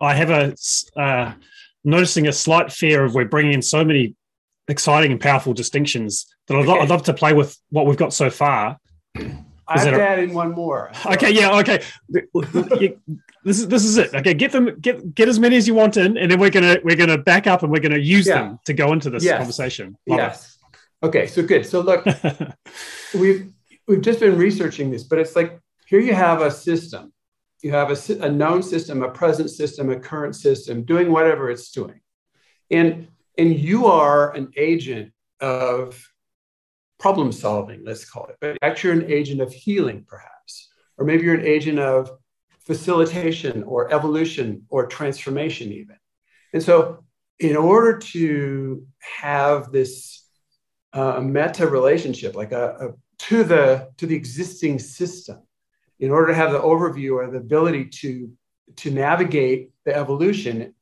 I 0.00 0.14
have 0.14 0.30
a 0.30 0.54
uh, 1.00 1.32
noticing 1.84 2.28
a 2.28 2.32
slight 2.32 2.72
fear 2.72 3.04
of 3.04 3.14
we're 3.14 3.24
bringing 3.24 3.54
in 3.54 3.62
so 3.62 3.84
many 3.84 4.14
exciting 4.68 5.12
and 5.12 5.20
powerful 5.20 5.54
distinctions 5.54 6.26
that 6.46 6.56
I'd, 6.56 6.68
okay. 6.68 6.80
I'd 6.80 6.90
love 6.90 7.02
to 7.04 7.14
play 7.14 7.32
with 7.32 7.56
what 7.70 7.86
we've 7.86 7.96
got 7.96 8.12
so 8.12 8.30
far. 8.30 8.78
I've 9.70 9.86
added 9.86 10.32
one 10.32 10.52
more. 10.52 10.90
Okay, 11.04 11.30
yeah, 11.30 11.58
okay. 11.58 11.82
this 13.44 13.58
is 13.58 13.68
this 13.68 13.84
is 13.84 13.98
it. 13.98 14.14
Okay, 14.14 14.32
get 14.32 14.52
them 14.52 14.78
get 14.80 15.14
get 15.14 15.28
as 15.28 15.38
many 15.38 15.56
as 15.56 15.66
you 15.66 15.74
want 15.74 15.96
in, 15.96 16.16
and 16.16 16.30
then 16.30 16.40
we're 16.40 16.50
gonna 16.50 16.78
we're 16.82 16.96
gonna 16.96 17.18
back 17.18 17.46
up 17.46 17.62
and 17.62 17.70
we're 17.70 17.80
gonna 17.80 17.98
use 17.98 18.26
yeah. 18.26 18.42
them 18.42 18.58
to 18.64 18.72
go 18.72 18.92
into 18.92 19.10
this 19.10 19.24
yes. 19.24 19.36
conversation. 19.36 19.96
Love 20.06 20.18
yes. 20.18 20.56
It. 21.02 21.06
Okay, 21.06 21.26
so 21.26 21.42
good. 21.42 21.66
So 21.66 21.80
look, 21.80 22.06
we've 23.14 23.52
we've 23.86 24.00
just 24.00 24.20
been 24.20 24.38
researching 24.38 24.90
this, 24.90 25.04
but 25.04 25.18
it's 25.18 25.36
like 25.36 25.60
here 25.86 26.00
you 26.00 26.14
have 26.14 26.40
a 26.40 26.50
system 26.50 27.12
you 27.62 27.72
have 27.72 27.90
a, 27.90 28.24
a 28.24 28.30
known 28.30 28.62
system, 28.62 29.02
a 29.02 29.10
present 29.10 29.50
system, 29.50 29.90
a 29.90 29.98
current 29.98 30.36
system 30.36 30.84
doing 30.84 31.10
whatever 31.10 31.50
it's 31.50 31.70
doing. 31.70 32.00
And, 32.70 33.08
and 33.36 33.58
you 33.58 33.86
are 33.86 34.34
an 34.34 34.52
agent 34.56 35.12
of 35.40 36.00
problem 36.98 37.32
solving, 37.32 37.84
let's 37.84 38.08
call 38.08 38.26
it, 38.26 38.36
but 38.40 38.58
actually 38.62 38.94
you're 38.94 39.04
an 39.04 39.12
agent 39.12 39.40
of 39.40 39.52
healing, 39.52 40.04
perhaps. 40.06 40.68
Or 40.96 41.04
maybe 41.04 41.24
you're 41.24 41.34
an 41.34 41.46
agent 41.46 41.78
of 41.78 42.10
facilitation 42.60 43.62
or 43.62 43.92
evolution 43.92 44.66
or 44.68 44.86
transformation, 44.86 45.72
even. 45.72 45.96
And 46.52 46.62
so, 46.62 47.04
in 47.38 47.56
order 47.56 47.98
to 47.98 48.84
have 49.20 49.70
this 49.70 50.24
uh, 50.92 51.20
meta 51.20 51.68
relationship, 51.68 52.34
like 52.34 52.52
a, 52.52 52.76
a 52.80 52.88
to 53.26 53.44
the 53.44 53.90
to 53.98 54.06
the 54.06 54.16
existing 54.16 54.78
system, 54.78 55.38
in 56.00 56.10
order 56.10 56.28
to 56.28 56.34
have 56.34 56.52
the 56.52 56.60
overview 56.60 57.16
or 57.16 57.30
the 57.30 57.38
ability 57.38 57.86
to, 57.86 58.30
to 58.76 58.90
navigate 58.90 59.70
the 59.84 59.94
evolution, 59.94 60.74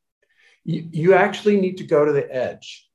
you, 0.64 0.88
you 0.90 1.14
actually 1.14 1.60
need 1.60 1.78
to 1.78 1.84
go 1.84 2.04
to 2.04 2.12
the 2.12 2.34
edge. 2.34 2.88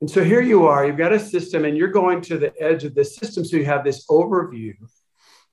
And 0.00 0.10
so 0.10 0.22
here 0.22 0.40
you 0.40 0.66
are, 0.66 0.86
you've 0.86 0.96
got 0.96 1.12
a 1.12 1.18
system 1.18 1.64
and 1.64 1.76
you're 1.76 1.88
going 1.88 2.20
to 2.22 2.38
the 2.38 2.52
edge 2.60 2.84
of 2.84 2.94
the 2.94 3.04
system. 3.04 3.44
So 3.44 3.56
you 3.56 3.64
have 3.64 3.84
this 3.84 4.06
overview. 4.06 4.74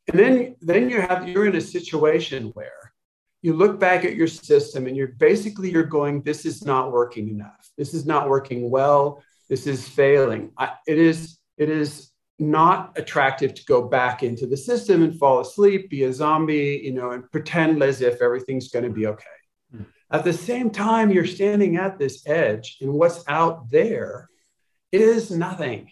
And 0.08 0.20
then, 0.20 0.56
then 0.62 0.90
you 0.90 1.02
have, 1.02 1.28
you're 1.28 1.48
in 1.48 1.56
a 1.56 1.62
situation 1.62 2.52
where 2.54 2.94
you 3.42 3.54
look 3.54 3.80
back 3.80 4.06
at 4.06 4.16
your 4.16 4.28
system 4.28 4.86
and 4.86 4.96
you're 4.96 5.08
basically, 5.08 5.72
you're 5.72 5.84
going, 5.84 6.22
this 6.22 6.46
is 6.46 6.64
not 6.64 6.92
working 6.92 7.30
enough. 7.30 7.70
This 7.78 7.94
is 7.94 8.06
not 8.06 8.30
working 8.30 8.70
well. 8.70 9.24
This 9.50 9.66
is 9.66 9.88
failing. 9.88 10.52
I, 10.58 10.74
it 10.88 11.00
is, 11.00 11.38
it 11.58 11.70
is 11.70 12.12
not 12.38 12.94
attractive 12.98 13.54
to 13.54 13.66
go 13.66 13.88
back 13.88 14.24
into 14.24 14.46
the 14.46 14.58
system 14.58 15.04
and 15.04 15.18
fall 15.18 15.40
asleep, 15.40 15.90
be 15.90 16.04
a 16.04 16.14
zombie, 16.14 16.82
you 16.84 16.94
know, 16.94 17.12
and 17.12 17.30
pretend 17.32 17.82
as 17.82 18.02
if 18.02 18.22
everything's 18.22 18.70
going 18.70 18.84
to 18.84 18.92
be 18.92 19.08
okay. 19.08 19.26
Mm. 19.74 19.86
At 20.12 20.24
the 20.24 20.34
same 20.34 20.70
time, 20.70 21.12
you're 21.12 21.26
standing 21.26 21.78
at 21.78 21.98
this 21.98 22.28
edge, 22.28 22.78
and 22.82 22.94
what's 22.94 23.24
out 23.28 23.70
there 23.70 24.30
is 24.92 25.32
nothing. 25.32 25.92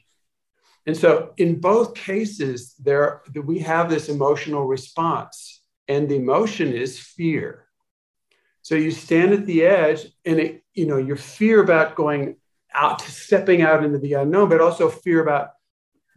And 0.85 0.97
so, 0.97 1.33
in 1.37 1.61
both 1.61 1.95
cases, 1.95 2.75
there 2.77 3.21
we 3.33 3.59
have 3.59 3.89
this 3.89 4.09
emotional 4.09 4.65
response, 4.65 5.61
and 5.87 6.09
the 6.09 6.15
emotion 6.15 6.73
is 6.73 6.99
fear. 6.99 7.67
So 8.63 8.75
you 8.75 8.91
stand 8.91 9.33
at 9.33 9.45
the 9.45 9.63
edge, 9.65 10.07
and 10.25 10.39
it, 10.39 10.63
you 10.73 10.87
know, 10.87 10.97
your 10.97 11.15
fear 11.15 11.61
about 11.61 11.95
going 11.95 12.35
out, 12.73 13.01
stepping 13.01 13.61
out 13.61 13.83
into 13.83 13.97
the 13.97 14.13
unknown, 14.13 14.49
but 14.49 14.61
also 14.61 14.89
fear 14.89 15.21
about 15.21 15.51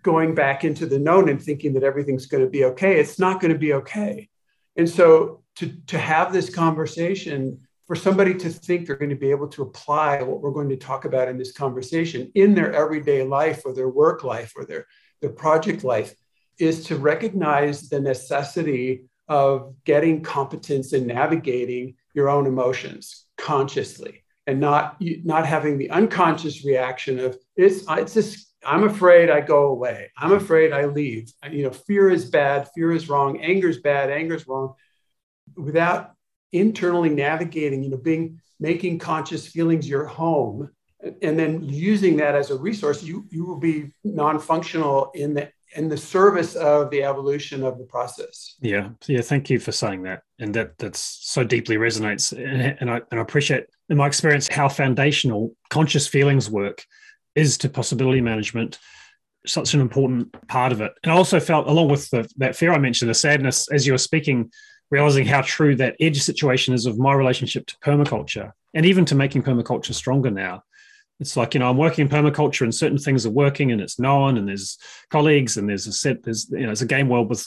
going 0.06 0.36
back 0.36 0.64
into 0.64 0.86
the 0.86 1.00
known 1.00 1.28
and 1.28 1.42
thinking 1.42 1.74
that 1.74 1.82
everything's 1.82 2.26
going 2.26 2.44
to 2.44 2.48
be 2.48 2.64
okay. 2.64 3.00
It's 3.00 3.18
not 3.18 3.40
going 3.40 3.52
to 3.52 3.58
be 3.58 3.72
okay. 3.72 4.28
And 4.76 4.88
so 4.88 5.42
to, 5.56 5.66
to 5.88 5.98
have 5.98 6.32
this 6.32 6.48
conversation, 6.48 7.60
for 7.86 7.96
somebody 7.96 8.34
to 8.34 8.50
think 8.50 8.86
they're 8.86 8.96
going 8.96 9.10
to 9.10 9.24
be 9.26 9.30
able 9.30 9.48
to 9.48 9.62
apply 9.62 10.20
what 10.22 10.40
we're 10.40 10.50
going 10.58 10.68
to 10.68 10.76
talk 10.76 11.04
about 11.04 11.28
in 11.28 11.38
this 11.38 11.52
conversation 11.52 12.30
in 12.34 12.54
their 12.54 12.72
everyday 12.72 13.22
life 13.22 13.62
or 13.64 13.72
their 13.72 13.88
work 13.88 14.24
life 14.24 14.52
or 14.56 14.64
their, 14.64 14.86
their 15.20 15.30
project 15.30 15.84
life 15.84 16.12
is 16.58 16.84
to 16.86 16.96
recognize 16.96 17.88
the 17.88 18.00
necessity 18.00 19.04
of 19.28 19.74
getting 19.84 20.22
competence 20.22 20.92
in 20.92 21.06
navigating 21.06 21.94
your 22.12 22.28
own 22.28 22.46
emotions 22.46 23.26
consciously 23.36 24.24
and 24.46 24.60
not 24.60 24.96
not 25.24 25.44
having 25.46 25.78
the 25.78 25.90
unconscious 25.90 26.64
reaction 26.64 27.18
of 27.18 27.36
it's 27.56 27.84
it's 27.88 28.14
just 28.14 28.45
I'm 28.66 28.82
afraid 28.82 29.30
I 29.30 29.40
go 29.40 29.68
away. 29.68 30.10
I'm 30.18 30.32
afraid 30.32 30.72
I 30.72 30.86
leave. 30.86 31.32
You 31.50 31.64
know, 31.64 31.70
fear 31.70 32.10
is 32.10 32.28
bad. 32.28 32.68
Fear 32.74 32.92
is 32.92 33.08
wrong. 33.08 33.40
Anger 33.40 33.68
is 33.68 33.78
bad. 33.78 34.10
Anger 34.10 34.34
is 34.34 34.46
wrong. 34.48 34.74
Without 35.56 36.12
internally 36.52 37.10
navigating, 37.10 37.84
you 37.84 37.90
know, 37.90 37.96
being 37.96 38.40
making 38.58 38.98
conscious 38.98 39.46
feelings 39.46 39.88
your 39.88 40.06
home, 40.06 40.70
and 41.22 41.38
then 41.38 41.62
using 41.62 42.16
that 42.16 42.34
as 42.34 42.50
a 42.50 42.58
resource, 42.58 43.02
you 43.02 43.26
you 43.30 43.44
will 43.46 43.60
be 43.60 43.92
non-functional 44.02 45.12
in 45.14 45.34
the 45.34 45.50
in 45.76 45.88
the 45.88 45.96
service 45.96 46.56
of 46.56 46.90
the 46.90 47.04
evolution 47.04 47.62
of 47.62 47.78
the 47.78 47.84
process. 47.84 48.56
Yeah, 48.60 48.90
yeah. 49.06 49.20
Thank 49.20 49.48
you 49.48 49.60
for 49.60 49.72
saying 49.72 50.02
that, 50.02 50.22
and 50.40 50.52
that 50.54 50.78
that's 50.78 51.00
so 51.22 51.44
deeply 51.44 51.76
resonates, 51.76 52.32
and, 52.32 52.76
and 52.80 52.90
I 52.90 53.00
and 53.10 53.20
I 53.20 53.22
appreciate 53.22 53.66
in 53.88 53.96
my 53.96 54.08
experience 54.08 54.48
how 54.48 54.68
foundational 54.68 55.54
conscious 55.70 56.08
feelings 56.08 56.50
work 56.50 56.84
is 57.36 57.58
to 57.58 57.68
possibility 57.68 58.20
management 58.20 58.78
such 59.46 59.74
an 59.74 59.80
important 59.80 60.34
part 60.48 60.72
of 60.72 60.80
it. 60.80 60.92
And 61.04 61.12
I 61.12 61.14
also 61.14 61.38
felt, 61.38 61.68
along 61.68 61.88
with 61.88 62.10
the, 62.10 62.28
that 62.38 62.56
fear 62.56 62.72
I 62.72 62.78
mentioned, 62.78 63.08
the 63.08 63.14
sadness 63.14 63.68
as 63.70 63.86
you 63.86 63.92
were 63.92 63.98
speaking, 63.98 64.50
realizing 64.90 65.26
how 65.26 65.42
true 65.42 65.76
that 65.76 65.96
edge 66.00 66.20
situation 66.20 66.74
is 66.74 66.86
of 66.86 66.98
my 66.98 67.12
relationship 67.12 67.66
to 67.66 67.76
permaculture 67.78 68.52
and 68.74 68.84
even 68.84 69.04
to 69.04 69.14
making 69.14 69.42
permaculture 69.42 69.94
stronger 69.94 70.30
now. 70.30 70.62
It's 71.18 71.36
like, 71.36 71.54
you 71.54 71.60
know, 71.60 71.70
I'm 71.70 71.78
working 71.78 72.06
in 72.06 72.12
permaculture 72.12 72.62
and 72.62 72.74
certain 72.74 72.98
things 72.98 73.24
are 73.24 73.30
working 73.30 73.72
and 73.72 73.80
it's 73.80 73.98
known 73.98 74.36
and 74.36 74.48
there's 74.48 74.78
colleagues 75.10 75.56
and 75.56 75.68
there's 75.68 75.86
a 75.86 75.92
set, 75.92 76.22
there's, 76.22 76.48
you 76.50 76.66
know, 76.66 76.72
it's 76.72 76.82
a 76.82 76.86
game 76.86 77.08
world 77.08 77.30
with, 77.30 77.46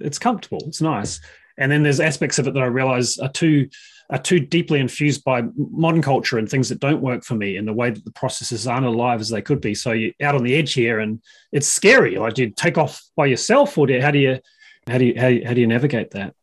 it's 0.00 0.18
comfortable, 0.18 0.62
it's 0.66 0.80
nice. 0.80 1.20
And 1.56 1.70
then 1.70 1.82
there's 1.82 2.00
aspects 2.00 2.38
of 2.38 2.48
it 2.48 2.54
that 2.54 2.62
I 2.62 2.66
realize 2.66 3.18
are 3.18 3.30
too 3.30 3.68
are 4.10 4.18
too 4.18 4.38
deeply 4.38 4.80
infused 4.80 5.24
by 5.24 5.42
modern 5.56 6.02
culture 6.02 6.38
and 6.38 6.48
things 6.48 6.68
that 6.68 6.80
don't 6.80 7.00
work 7.00 7.24
for 7.24 7.34
me 7.34 7.56
in 7.56 7.64
the 7.64 7.72
way 7.72 7.90
that 7.90 8.04
the 8.04 8.10
processes 8.12 8.66
aren't 8.66 8.86
alive 8.86 9.20
as 9.20 9.30
they 9.30 9.40
could 9.40 9.60
be. 9.60 9.74
So 9.74 9.92
you're 9.92 10.12
out 10.22 10.34
on 10.34 10.44
the 10.44 10.54
edge 10.54 10.74
here, 10.74 11.00
and 11.00 11.22
it's 11.52 11.66
scary. 11.66 12.16
Like, 12.16 12.34
do 12.34 12.42
you 12.42 12.50
take 12.50 12.78
off 12.78 13.02
by 13.16 13.26
yourself, 13.26 13.78
or 13.78 13.86
do 13.86 13.94
you, 13.94 14.02
how 14.02 14.10
do 14.10 14.18
you 14.18 14.38
how 14.86 14.98
do 14.98 15.06
you 15.06 15.14
how 15.18 15.54
do 15.54 15.60
you 15.60 15.66
navigate 15.66 16.10
that? 16.10 16.34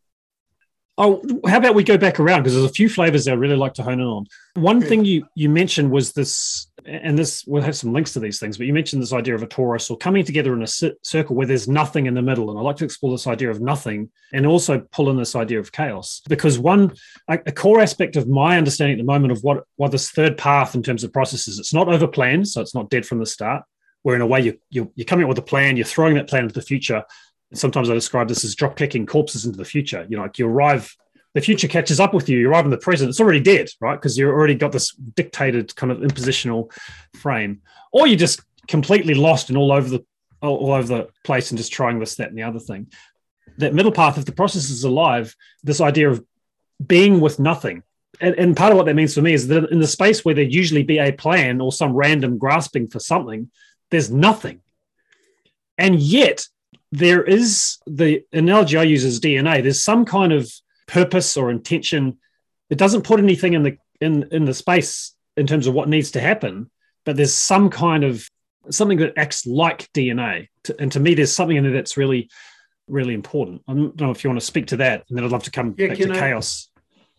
Oh, 1.04 1.20
how 1.48 1.58
about 1.58 1.74
we 1.74 1.84
go 1.84 1.98
back 1.98 2.20
around 2.20 2.44
because 2.44 2.54
there's 2.54 2.70
a 2.70 2.74
few 2.74 2.88
flavors 2.88 3.26
that 3.26 3.32
I 3.32 3.34
really 3.34 3.56
like 3.56 3.74
to 3.74 3.84
hone 3.84 4.00
in 4.00 4.06
on. 4.06 4.28
One 4.54 4.80
thing 4.80 5.04
you 5.04 5.26
you 5.34 5.50
mentioned 5.50 5.90
was 5.90 6.14
this, 6.14 6.68
and 6.86 7.18
this 7.18 7.44
we'll 7.48 7.64
have 7.64 7.76
some 7.76 7.92
links 7.92 8.14
to 8.14 8.20
these 8.20 8.40
things, 8.40 8.56
but 8.56 8.68
you 8.68 8.74
mentioned 8.74 9.02
this 9.02 9.12
idea 9.12 9.34
of 9.34 9.42
a 9.42 9.48
torus 9.48 9.90
or 9.90 9.98
coming 9.98 10.24
together 10.24 10.54
in 10.54 10.62
a 10.62 10.68
circle 10.68 11.36
where 11.36 11.48
there's 11.48 11.68
nothing 11.68 12.06
in 12.06 12.14
the 12.14 12.22
middle, 12.22 12.52
and 12.52 12.60
I 12.60 12.62
like 12.62 12.76
to 12.78 12.86
explore 12.86 13.12
this 13.12 13.26
idea 13.26 13.50
of 13.50 13.60
nothing 13.60 14.12
and 14.32 14.46
also 14.46 14.80
pull 14.92 15.10
in 15.10 15.18
this 15.18 15.36
idea 15.36 15.58
of 15.58 15.72
chaos 15.72 16.22
because 16.30 16.60
one 16.60 16.94
a, 17.28 17.40
a 17.48 17.52
core 17.52 17.82
aspect 17.82 18.16
of 18.16 18.28
my 18.28 18.60
understanding 18.60 19.00
at 19.00 19.02
the 19.04 19.12
moment 19.12 19.32
of 19.32 19.42
what 19.42 19.64
what 19.78 19.92
this 19.92 20.12
third 20.12 20.38
path 20.38 20.76
in 20.76 20.84
terms 20.84 21.04
of 21.04 21.12
processes, 21.12 21.58
it's 21.58 21.74
not 21.74 21.88
over 21.88 22.08
planned, 22.08 22.48
so 22.48 22.62
it's 22.62 22.76
not 22.76 22.92
dead 22.92 23.08
from 23.08 23.18
the 23.18 23.26
start. 23.26 23.64
Where 24.04 24.16
in 24.16 24.22
a 24.22 24.28
way 24.28 24.42
you 24.42 24.60
you 24.70 24.92
you're 24.96 25.06
coming 25.06 25.26
up 25.26 25.30
with 25.30 25.40
a 25.40 25.44
plan, 25.44 25.78
you're 25.78 25.86
throwing 25.86 26.14
that 26.16 26.30
plan 26.30 26.44
into 26.44 26.54
the 26.54 26.62
future, 26.62 27.04
sometimes 27.54 27.90
I 27.90 27.94
describe 27.94 28.28
this 28.28 28.44
as 28.44 28.56
drop 28.56 28.76
kicking 28.76 29.06
corpses 29.06 29.46
into 29.46 29.58
the 29.58 29.66
future. 29.66 30.06
You 30.10 30.18
know, 30.18 30.24
like 30.24 30.40
you 30.40 30.48
arrive 30.48 30.96
the 31.34 31.42
future 31.42 31.68
catches 31.68 32.00
up 32.00 32.14
with 32.14 32.28
you. 32.28 32.40
You 32.40 32.50
arrive 32.50 32.66
in 32.66 32.72
the 32.72 32.78
present, 32.78 33.10
it's 33.10 33.22
already 33.22 33.40
dead, 33.40 33.70
right? 33.80 33.96
Because 33.96 34.18
you've 34.18 34.30
already 34.30 34.56
got 34.56 34.72
this 34.72 34.92
dictated 34.94 35.76
kind 35.76 35.92
of 35.92 36.00
impositional 36.00 36.72
frame, 37.16 37.62
or 37.92 38.08
you're 38.08 38.18
just 38.18 38.42
completely 38.68 39.14
lost 39.14 39.50
and 39.50 39.58
all 39.58 39.72
over 39.72 39.90
the 39.90 40.06
all 40.42 40.72
over 40.72 40.88
the 40.88 41.08
place 41.24 41.52
and 41.52 41.58
just 41.58 41.72
trying 41.72 42.00
this, 42.00 42.16
that, 42.16 42.30
and 42.30 42.38
the 42.38 42.44
other 42.44 42.60
thing. 42.60 42.92
That 43.60 43.76
middle 43.76 43.92
path, 43.92 44.18
if 44.18 44.26
the 44.26 44.32
process 44.32 44.72
is 44.72 44.84
alive, 44.84 45.36
this 45.64 45.80
idea 45.80 46.10
of 46.10 46.26
being 46.86 47.22
with 47.22 47.40
nothing. 47.40 47.84
And, 48.20 48.34
and 48.36 48.58
part 48.58 48.72
of 48.72 48.78
what 48.78 48.88
that 48.88 48.96
means 48.96 49.14
for 49.14 49.22
me 49.22 49.34
is 49.34 49.48
that 49.50 49.70
in 49.70 49.80
the 49.80 49.88
space 49.88 50.26
where 50.26 50.34
there'd 50.34 50.54
usually 50.54 50.82
be 50.82 50.98
a 50.98 51.12
plan 51.12 51.62
or 51.62 51.72
some 51.72 51.94
random 51.94 52.40
grasping 52.40 52.88
for 52.88 53.00
something, 53.00 53.52
there's 53.92 54.10
nothing. 54.10 54.62
And 55.78 56.00
yet, 56.00 56.48
there 56.92 57.24
is 57.24 57.78
the 57.88 58.24
analogy 58.34 58.78
I 58.78 58.84
use 58.84 59.04
is 59.04 59.20
DNA. 59.20 59.62
There's 59.62 59.84
some 59.84 60.06
kind 60.06 60.34
of 60.34 60.52
purpose 60.88 61.38
or 61.38 61.50
intention. 61.50 62.18
It 62.70 62.78
doesn't 62.78 63.04
put 63.04 63.20
anything 63.20 63.54
in 63.54 63.64
the 63.64 63.78
in 64.00 64.28
in 64.32 64.46
the 64.46 64.54
space 64.54 65.14
in 65.38 65.48
terms 65.48 65.68
of 65.68 65.74
what 65.74 65.88
needs 65.88 66.12
to 66.12 66.22
happen, 66.22 66.70
but 67.06 67.16
there's 67.16 67.34
some 67.34 67.70
kind 67.70 68.04
of 68.04 68.28
something 68.70 68.98
that 69.00 69.14
acts 69.18 69.46
like 69.46 69.92
DNA. 69.94 70.50
And 70.80 70.92
to 70.92 71.00
me, 71.00 71.14
there's 71.14 71.34
something 71.34 71.58
in 71.58 71.64
there 71.64 71.74
that's 71.74 71.98
really, 71.98 72.30
really 72.88 73.14
important. 73.14 73.62
I 73.68 73.74
don't 73.74 74.00
know 74.00 74.12
if 74.12 74.24
you 74.24 74.30
want 74.30 74.40
to 74.40 74.46
speak 74.46 74.68
to 74.68 74.78
that, 74.78 75.06
and 75.10 75.18
then 75.18 75.26
I'd 75.26 75.32
love 75.32 75.44
to 75.44 75.52
come 75.52 75.74
yeah, 75.78 75.88
back 75.88 75.98
to 75.98 76.12
I, 76.12 76.20
chaos. 76.20 76.70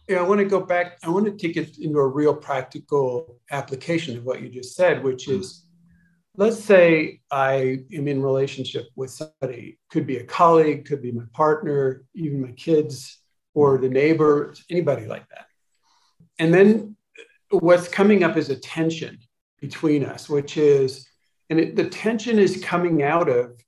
Yeah, 0.08 0.18
I 0.18 0.22
want 0.22 0.40
to 0.40 0.44
go 0.44 0.60
back. 0.60 0.98
I 1.02 1.08
want 1.08 1.26
to 1.26 1.32
take 1.32 1.56
it 1.56 1.78
into 1.78 1.98
a 1.98 2.06
real 2.06 2.34
practical 2.34 3.40
application 3.50 4.18
of 4.18 4.24
what 4.24 4.42
you 4.42 4.48
just 4.48 4.74
said, 4.74 5.02
which 5.02 5.28
is 5.28 5.61
let's 6.36 6.62
say 6.62 7.20
I 7.30 7.84
am 7.92 8.08
in 8.08 8.22
relationship 8.22 8.86
with 8.96 9.10
somebody, 9.10 9.78
could 9.90 10.06
be 10.06 10.16
a 10.16 10.24
colleague, 10.24 10.86
could 10.86 11.02
be 11.02 11.12
my 11.12 11.24
partner, 11.32 12.04
even 12.14 12.40
my 12.40 12.52
kids, 12.52 13.18
or 13.54 13.78
the 13.78 13.88
neighbor, 13.88 14.54
anybody 14.70 15.06
like 15.06 15.28
that. 15.28 15.46
And 16.38 16.52
then 16.52 16.96
what's 17.50 17.88
coming 17.88 18.24
up 18.24 18.36
is 18.36 18.48
a 18.48 18.56
tension 18.56 19.18
between 19.60 20.04
us, 20.04 20.28
which 20.28 20.56
is, 20.56 21.06
and 21.50 21.60
it, 21.60 21.76
the 21.76 21.88
tension 21.88 22.38
is 22.38 22.64
coming 22.64 23.02
out 23.02 23.28
of 23.28 23.60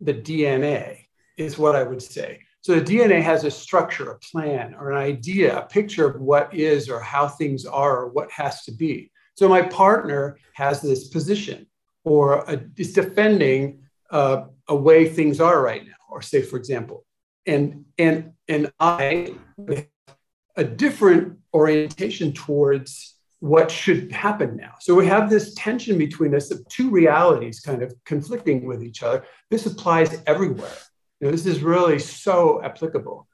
the 0.00 0.14
DNA, 0.14 1.06
is 1.38 1.58
what 1.58 1.74
I 1.74 1.82
would 1.82 2.02
say. 2.02 2.40
So 2.60 2.78
the 2.78 2.84
DNA 2.84 3.22
has 3.22 3.44
a 3.44 3.50
structure, 3.50 4.10
a 4.10 4.18
plan, 4.18 4.74
or 4.74 4.90
an 4.90 4.98
idea, 4.98 5.58
a 5.58 5.66
picture 5.66 6.06
of 6.06 6.20
what 6.20 6.52
is 6.54 6.90
or 6.90 7.00
how 7.00 7.26
things 7.26 7.64
are 7.64 8.02
or 8.02 8.08
what 8.08 8.30
has 8.30 8.64
to 8.64 8.72
be. 8.72 9.10
So 9.34 9.48
my 9.48 9.62
partner 9.62 10.36
has 10.52 10.82
this 10.82 11.08
position 11.08 11.66
or 12.04 12.44
a, 12.48 12.60
is 12.76 12.92
defending 12.92 13.82
uh, 14.10 14.44
a 14.68 14.74
way 14.74 15.08
things 15.08 15.40
are 15.40 15.60
right 15.60 15.84
now, 15.84 15.92
or 16.08 16.22
say, 16.22 16.42
for 16.42 16.56
example, 16.56 17.04
and 17.46 17.84
and 17.98 18.32
and 18.48 18.72
I 18.80 19.34
a 20.56 20.64
different 20.64 21.38
orientation 21.54 22.32
towards 22.32 23.16
what 23.40 23.70
should 23.70 24.12
happen 24.12 24.56
now. 24.56 24.74
So 24.80 24.94
we 24.94 25.06
have 25.06 25.30
this 25.30 25.54
tension 25.54 25.96
between 25.96 26.34
us 26.34 26.50
of 26.50 26.66
two 26.68 26.90
realities 26.90 27.60
kind 27.60 27.82
of 27.82 27.94
conflicting 28.04 28.66
with 28.66 28.82
each 28.82 29.02
other. 29.02 29.24
This 29.50 29.64
applies 29.64 30.22
everywhere. 30.26 30.76
You 31.18 31.26
know, 31.26 31.32
this 31.32 31.46
is 31.46 31.62
really 31.62 31.98
so 31.98 32.62
applicable. 32.62 33.26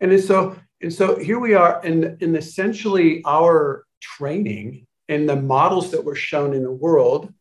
And 0.00 0.20
so, 0.20 0.56
and 0.82 0.92
so 0.92 1.18
here 1.18 1.38
we 1.38 1.54
are 1.54 1.80
in, 1.82 2.18
in 2.20 2.36
essentially 2.36 3.22
our 3.24 3.86
training 4.00 4.86
and 5.08 5.26
the 5.26 5.36
models 5.36 5.90
that 5.92 6.04
were 6.04 6.14
shown 6.14 6.52
in 6.52 6.62
the 6.62 6.70
world 6.70 7.32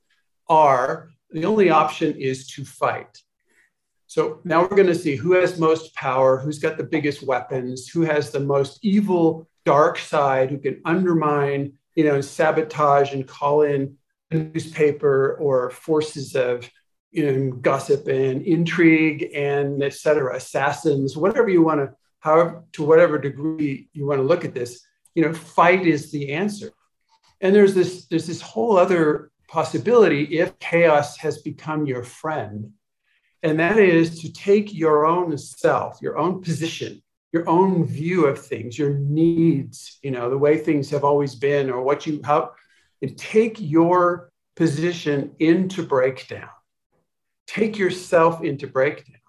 are 0.48 1.10
the 1.32 1.46
only 1.46 1.70
option 1.70 2.16
is 2.16 2.48
to 2.48 2.64
fight. 2.64 3.22
So 4.08 4.40
now 4.44 4.62
we're 4.62 4.78
going 4.78 4.88
to 4.88 4.96
see 4.96 5.16
who 5.16 5.34
has 5.34 5.60
most 5.60 5.94
power, 5.96 6.38
who's 6.38 6.60
got 6.60 6.78
the 6.78 6.84
biggest 6.84 7.24
weapons, 7.24 7.88
who 7.88 8.02
has 8.02 8.32
the 8.32 8.40
most 8.40 8.80
evil 8.84 9.48
dark 9.66 9.98
side, 9.98 10.52
who 10.52 10.60
can 10.60 10.82
undermine, 10.86 11.74
you 11.96 12.04
know, 12.04 12.22
sabotage 12.22 13.14
and 13.14 13.28
call 13.28 13.64
in 13.64 13.98
a 14.32 14.36
newspaper 14.36 15.36
or 15.40 15.72
forces 15.72 16.36
of 16.36 16.70
you 17.16 17.32
know, 17.32 17.52
gossip 17.62 18.08
and 18.08 18.42
intrigue 18.42 19.32
and 19.34 19.82
et 19.82 19.94
cetera, 19.94 20.36
assassins, 20.36 21.16
whatever 21.16 21.48
you 21.48 21.62
want 21.62 21.80
to, 21.80 21.90
however, 22.20 22.62
to 22.74 22.84
whatever 22.84 23.18
degree 23.18 23.88
you 23.94 24.06
want 24.06 24.20
to 24.20 24.24
look 24.24 24.44
at 24.44 24.54
this, 24.54 24.86
you 25.14 25.24
know, 25.24 25.34
fight 25.34 25.88
is 25.88 26.12
the 26.12 26.34
answer. 26.34 26.72
And 27.40 27.56
there's 27.56 27.74
this, 27.74 28.08
there's 28.08 28.28
this 28.28 28.42
whole 28.42 28.78
other 28.78 29.32
possibility 29.48 30.40
if 30.40 30.58
chaos 30.60 31.18
has 31.18 31.40
become 31.40 31.86
your 31.86 32.04
friend. 32.04 32.72
And 33.44 33.60
that 33.60 33.78
is 33.78 34.22
to 34.22 34.34
take 34.34 34.74
your 34.74 35.06
own 35.06 35.38
self, 35.38 36.00
your 36.02 36.18
own 36.18 36.42
position, 36.42 37.02
your 37.32 37.48
own 37.48 37.86
view 37.86 38.26
of 38.26 38.44
things, 38.44 38.80
your 38.80 38.94
needs, 38.94 40.00
you 40.02 40.12
know, 40.12 40.30
the 40.30 40.38
way 40.38 40.58
things 40.58 40.90
have 40.90 41.04
always 41.04 41.36
been, 41.36 41.70
or 41.70 41.82
what 41.82 42.08
you 42.08 42.22
how 42.24 42.52
and 43.02 43.18
take 43.18 43.60
your 43.60 44.32
position 44.56 45.36
into 45.40 45.84
breakdown. 45.84 46.50
Take 47.46 47.78
yourself 47.78 48.44
into 48.44 48.68
breakdown. 48.68 49.20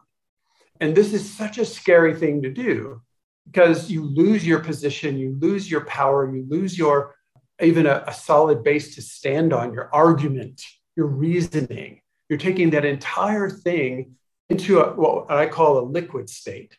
And 0.81 0.95
this 0.95 1.13
is 1.13 1.31
such 1.31 1.59
a 1.59 1.65
scary 1.65 2.15
thing 2.15 2.43
to 2.43 2.51
do 2.51 3.03
because 3.47 3.91
you 3.91 4.05
lose 4.05 4.47
your 4.47 4.61
position, 4.61 5.19
you 5.19 5.37
lose 5.41 5.71
your 5.71 5.85
power, 5.85 6.33
you 6.35 6.47
lose 6.49 6.79
your 6.79 7.16
even 7.61 7.87
a, 7.87 8.05
a 8.07 8.13
solid 8.13 8.63
base 8.63 8.95
to 8.95 9.03
stand 9.03 9.53
on, 9.53 9.73
your 9.73 9.89
argument, 9.95 10.63
your 10.95 11.07
reasoning. 11.07 12.01
You're 12.29 12.39
taking 12.39 12.71
that 12.71 12.85
entire 12.85 13.49
thing 13.49 14.17
into 14.51 14.81
a, 14.81 14.95
what 14.95 15.31
I 15.31 15.47
call 15.47 15.79
a 15.79 15.85
liquid 15.85 16.29
state, 16.29 16.77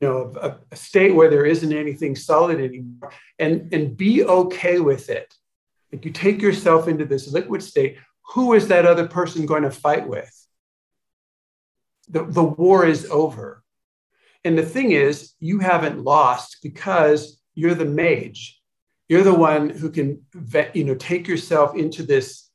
you 0.00 0.08
know, 0.08 0.32
a, 0.40 0.56
a 0.70 0.76
state 0.76 1.14
where 1.14 1.30
there 1.30 1.46
isn't 1.46 1.72
anything 1.72 2.16
solid 2.16 2.60
anymore, 2.60 3.12
and, 3.38 3.72
and 3.72 3.96
be 3.96 4.24
okay 4.24 4.80
with 4.80 5.10
it. 5.10 5.34
Like 5.92 6.04
you 6.04 6.10
take 6.10 6.40
yourself 6.40 6.88
into 6.88 7.04
this 7.04 7.28
liquid 7.28 7.62
state, 7.62 7.98
who 8.34 8.54
is 8.54 8.68
that 8.68 8.86
other 8.86 9.06
person 9.08 9.44
going 9.46 9.64
to 9.64 9.70
fight 9.70 10.08
with? 10.08 10.30
The, 12.08 12.24
the 12.24 12.42
war 12.42 12.86
is 12.86 13.06
over. 13.10 13.62
And 14.44 14.56
the 14.56 14.64
thing 14.64 14.92
is, 14.92 15.34
you 15.38 15.58
haven't 15.58 16.02
lost 16.02 16.58
because 16.62 17.40
you're 17.54 17.74
the 17.74 17.84
mage 17.84 18.61
you're 19.12 19.22
the 19.22 19.34
one 19.34 19.68
who 19.68 19.90
can, 19.90 20.22
you 20.72 20.84
know, 20.84 20.94
take 20.94 21.28
yourself 21.28 21.76
into 21.76 22.02
this 22.02 22.48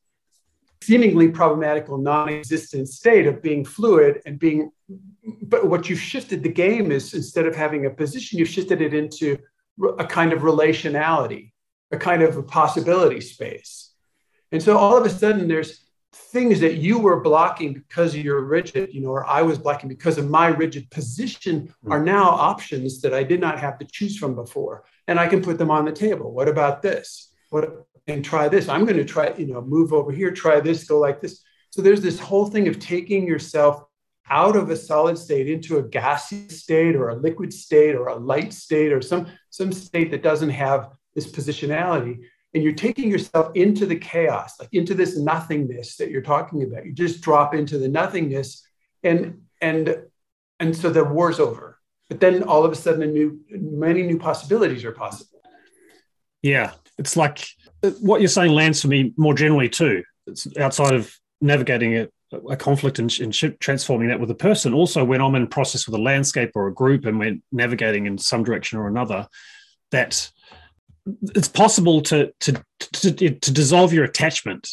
seemingly 0.82 1.30
problematical, 1.30 2.00
non-existent 2.00 2.90
state 2.90 3.28
of 3.28 3.44
being 3.44 3.64
fluid 3.64 4.24
and 4.26 4.40
being. 4.40 4.72
But 5.44 5.68
what 5.68 5.88
you've 5.88 6.00
shifted 6.00 6.42
the 6.42 6.50
game 6.50 6.92
is 6.92 7.14
instead 7.14 7.46
of 7.46 7.56
having 7.56 7.86
a 7.86 7.92
position, 7.92 8.40
you've 8.40 8.50
shifted 8.50 8.82
it 8.82 8.96
into 8.96 9.38
a 10.00 10.04
kind 10.04 10.34
of 10.34 10.40
relationality, 10.42 11.52
a 11.92 11.98
kind 11.98 12.24
of 12.24 12.38
a 12.38 12.42
possibility 12.42 13.22
space. 13.22 13.92
And 14.52 14.64
so 14.64 14.80
all 14.80 14.98
of 14.98 15.06
a 15.06 15.12
sudden, 15.12 15.48
there's 15.48 15.86
things 16.12 16.60
that 16.62 16.78
you 16.78 16.98
were 16.98 17.20
blocking 17.20 17.74
because 17.74 18.16
you're 18.16 18.42
rigid, 18.42 18.96
you 18.96 19.02
know, 19.02 19.10
or 19.10 19.28
I 19.28 19.44
was 19.44 19.60
blocking 19.60 19.90
because 19.90 20.18
of 20.18 20.28
my 20.28 20.48
rigid 20.48 20.90
position 20.90 21.72
hmm. 21.84 21.92
are 21.92 22.04
now 22.04 22.24
options 22.24 23.02
that 23.02 23.14
I 23.14 23.22
did 23.22 23.42
not 23.42 23.60
have 23.60 23.78
to 23.78 23.86
choose 23.86 24.18
from 24.18 24.34
before. 24.34 24.86
And 25.08 25.20
I 25.20 25.28
can 25.28 25.42
put 25.42 25.58
them 25.58 25.72
on 25.72 25.86
the 25.86 25.92
table. 25.92 26.32
What 26.32 26.48
about 26.48 26.82
this? 26.82 27.34
What 27.50 27.86
and 28.08 28.24
try 28.24 28.48
this? 28.48 28.70
I'm 28.70 28.86
going 28.86 28.98
to 28.98 29.06
try, 29.06 29.34
you 29.38 29.48
know, 29.48 29.62
move 29.62 29.92
over 29.92 30.12
here, 30.12 30.32
try 30.32 30.60
this, 30.60 30.86
go 30.86 30.98
like 31.00 31.22
this. 31.22 31.44
So 31.72 31.82
there's 31.82 32.02
this 32.02 32.20
whole 32.20 32.46
thing 32.46 32.68
of 32.68 32.80
taking 32.80 33.28
yourself 33.28 33.84
out 34.30 34.56
of 34.56 34.70
a 34.70 34.76
solid 34.76 35.18
state 35.18 35.50
into 35.50 35.78
a 35.78 35.84
gaseous 35.84 36.62
state 36.62 36.96
or 36.96 37.10
a 37.10 37.16
liquid 37.16 37.54
state 37.54 37.96
or 37.96 38.08
a 38.08 38.16
light 38.16 38.54
state 38.54 38.94
or 38.94 39.02
some, 39.02 39.28
some 39.50 39.72
state 39.72 40.12
that 40.12 40.24
doesn't 40.24 40.50
have 40.50 40.90
this 41.16 41.30
positionality 41.30 42.20
and 42.54 42.64
you're 42.64 42.74
taking 42.74 43.12
yourself 43.12 43.52
into 43.56 43.86
the 43.86 43.96
chaos, 43.96 44.60
like 44.60 44.70
into 44.74 44.94
this 44.94 45.18
nothingness 45.18 45.98
that 45.98 46.10
you're 46.10 46.22
talking 46.22 46.64
about. 46.64 46.86
You 46.86 46.94
just 46.94 47.22
drop 47.22 47.54
into 47.54 47.78
the 47.78 47.88
nothingness, 47.88 48.66
and 49.04 49.42
and 49.62 50.04
and 50.60 50.76
so 50.76 50.90
the 50.90 51.04
war's 51.04 51.40
over. 51.40 51.77
But 52.10 52.20
then 52.20 52.44
all 52.44 52.64
of 52.64 52.72
a 52.72 52.76
sudden, 52.76 53.04
a 53.04 53.08
new, 53.08 53.40
many 53.50 54.04
new 54.04 54.18
possibilities 54.18 54.86
are 54.86 54.92
possible. 54.92 55.42
Yeah, 56.42 56.74
it's 56.98 57.18
like 57.18 57.46
uh, 57.84 57.92
what 58.02 58.22
you're 58.22 58.30
saying 58.30 58.54
lands 58.54 58.82
for 58.82 58.88
me 58.88 59.14
more 59.18 59.34
generally 59.34 59.70
too. 59.70 60.04
It's 60.26 60.48
outside 60.58 60.94
of 60.94 61.14
navigating 61.42 61.98
a, 61.98 62.08
a 62.50 62.56
conflict 62.56 63.00
and, 63.00 63.20
and 63.20 63.34
transforming 63.60 64.08
that 64.10 64.20
with 64.20 64.32
a 64.32 64.36
person. 64.36 64.74
Also, 64.74 65.04
when 65.04 65.22
I'm 65.22 65.36
in 65.36 65.48
process 65.48 65.88
with 65.88 65.96
a 65.96 66.02
landscape 66.02 66.52
or 66.56 66.68
a 66.68 66.74
group 66.74 67.06
and 67.06 67.20
we're 67.20 67.38
navigating 67.52 68.06
in 68.06 68.18
some 68.18 68.44
direction 68.44 68.80
or 68.80 68.88
another, 68.88 69.28
that 69.92 70.32
it's 71.36 71.48
possible 71.48 72.02
to, 72.02 72.34
to 72.42 72.64
to 72.80 73.12
to 73.12 73.52
dissolve 73.52 73.94
your 73.94 74.04
attachment 74.04 74.70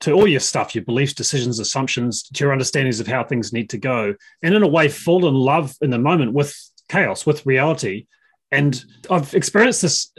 to 0.00 0.12
all 0.12 0.26
your 0.26 0.40
stuff, 0.40 0.74
your 0.74 0.84
beliefs, 0.84 1.12
decisions, 1.12 1.58
assumptions, 1.58 2.22
to 2.22 2.44
your 2.44 2.52
understandings 2.52 3.00
of 3.00 3.06
how 3.06 3.22
things 3.22 3.52
need 3.52 3.68
to 3.70 3.78
go, 3.78 4.14
and 4.42 4.54
in 4.54 4.62
a 4.62 4.68
way 4.68 4.88
fall 4.88 5.26
in 5.26 5.34
love 5.34 5.74
in 5.80 5.90
the 5.90 5.98
moment 5.98 6.32
with 6.32 6.54
chaos, 6.90 7.24
with 7.24 7.46
reality. 7.46 8.06
And 8.50 8.82
I've 9.08 9.32
experienced 9.34 9.82
this 9.82 10.12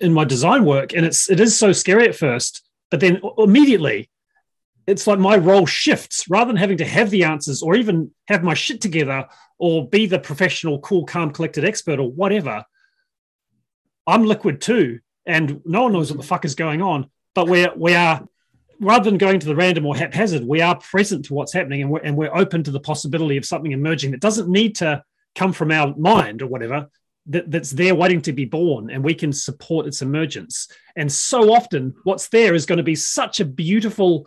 in 0.00 0.12
my 0.12 0.24
design 0.24 0.64
work, 0.64 0.92
and 0.92 1.06
it's 1.06 1.30
it 1.30 1.40
is 1.40 1.56
so 1.56 1.72
scary 1.72 2.08
at 2.08 2.16
first, 2.16 2.68
but 2.90 3.00
then 3.00 3.20
immediately 3.38 4.10
it's 4.86 5.06
like 5.06 5.18
my 5.18 5.36
role 5.36 5.66
shifts 5.66 6.28
rather 6.28 6.48
than 6.48 6.56
having 6.56 6.76
to 6.76 6.84
have 6.84 7.10
the 7.10 7.24
answers 7.24 7.62
or 7.62 7.74
even 7.74 8.10
have 8.28 8.42
my 8.42 8.54
shit 8.54 8.80
together 8.80 9.26
or 9.58 9.88
be 9.88 10.04
the 10.04 10.18
professional, 10.18 10.78
cool, 10.80 11.06
calm, 11.06 11.30
collected 11.30 11.64
expert 11.64 11.98
or 11.98 12.10
whatever. 12.10 12.64
I'm 14.06 14.24
liquid 14.24 14.60
too, 14.60 15.00
and 15.24 15.62
no 15.64 15.84
one 15.84 15.92
knows 15.92 16.10
what 16.10 16.20
the 16.20 16.26
fuck 16.26 16.44
is 16.44 16.54
going 16.54 16.82
on. 16.82 17.10
But 17.34 17.48
we're 17.48 17.72
we 17.76 17.94
are 17.94 18.26
rather 18.80 19.08
than 19.08 19.18
going 19.18 19.40
to 19.40 19.46
the 19.46 19.56
random 19.56 19.86
or 19.86 19.96
haphazard, 19.96 20.44
we 20.44 20.60
are 20.60 20.78
present 20.78 21.26
to 21.26 21.34
what's 21.34 21.52
happening, 21.52 21.82
and 21.82 21.90
we're 21.90 22.00
and 22.00 22.16
we're 22.16 22.34
open 22.34 22.62
to 22.64 22.70
the 22.70 22.80
possibility 22.80 23.36
of 23.36 23.46
something 23.46 23.72
emerging 23.72 24.10
that 24.10 24.20
doesn't 24.20 24.48
need 24.48 24.76
to 24.76 25.02
come 25.34 25.52
from 25.52 25.70
our 25.70 25.94
mind 25.96 26.42
or 26.42 26.46
whatever. 26.46 26.88
That, 27.26 27.50
that's 27.50 27.70
there 27.70 27.94
waiting 27.94 28.20
to 28.22 28.32
be 28.32 28.44
born, 28.44 28.90
and 28.90 29.02
we 29.02 29.14
can 29.14 29.32
support 29.32 29.86
its 29.86 30.02
emergence. 30.02 30.68
And 30.94 31.10
so 31.10 31.54
often, 31.54 31.94
what's 32.04 32.28
there 32.28 32.54
is 32.54 32.66
going 32.66 32.76
to 32.76 32.82
be 32.82 32.94
such 32.94 33.40
a 33.40 33.46
beautiful 33.46 34.26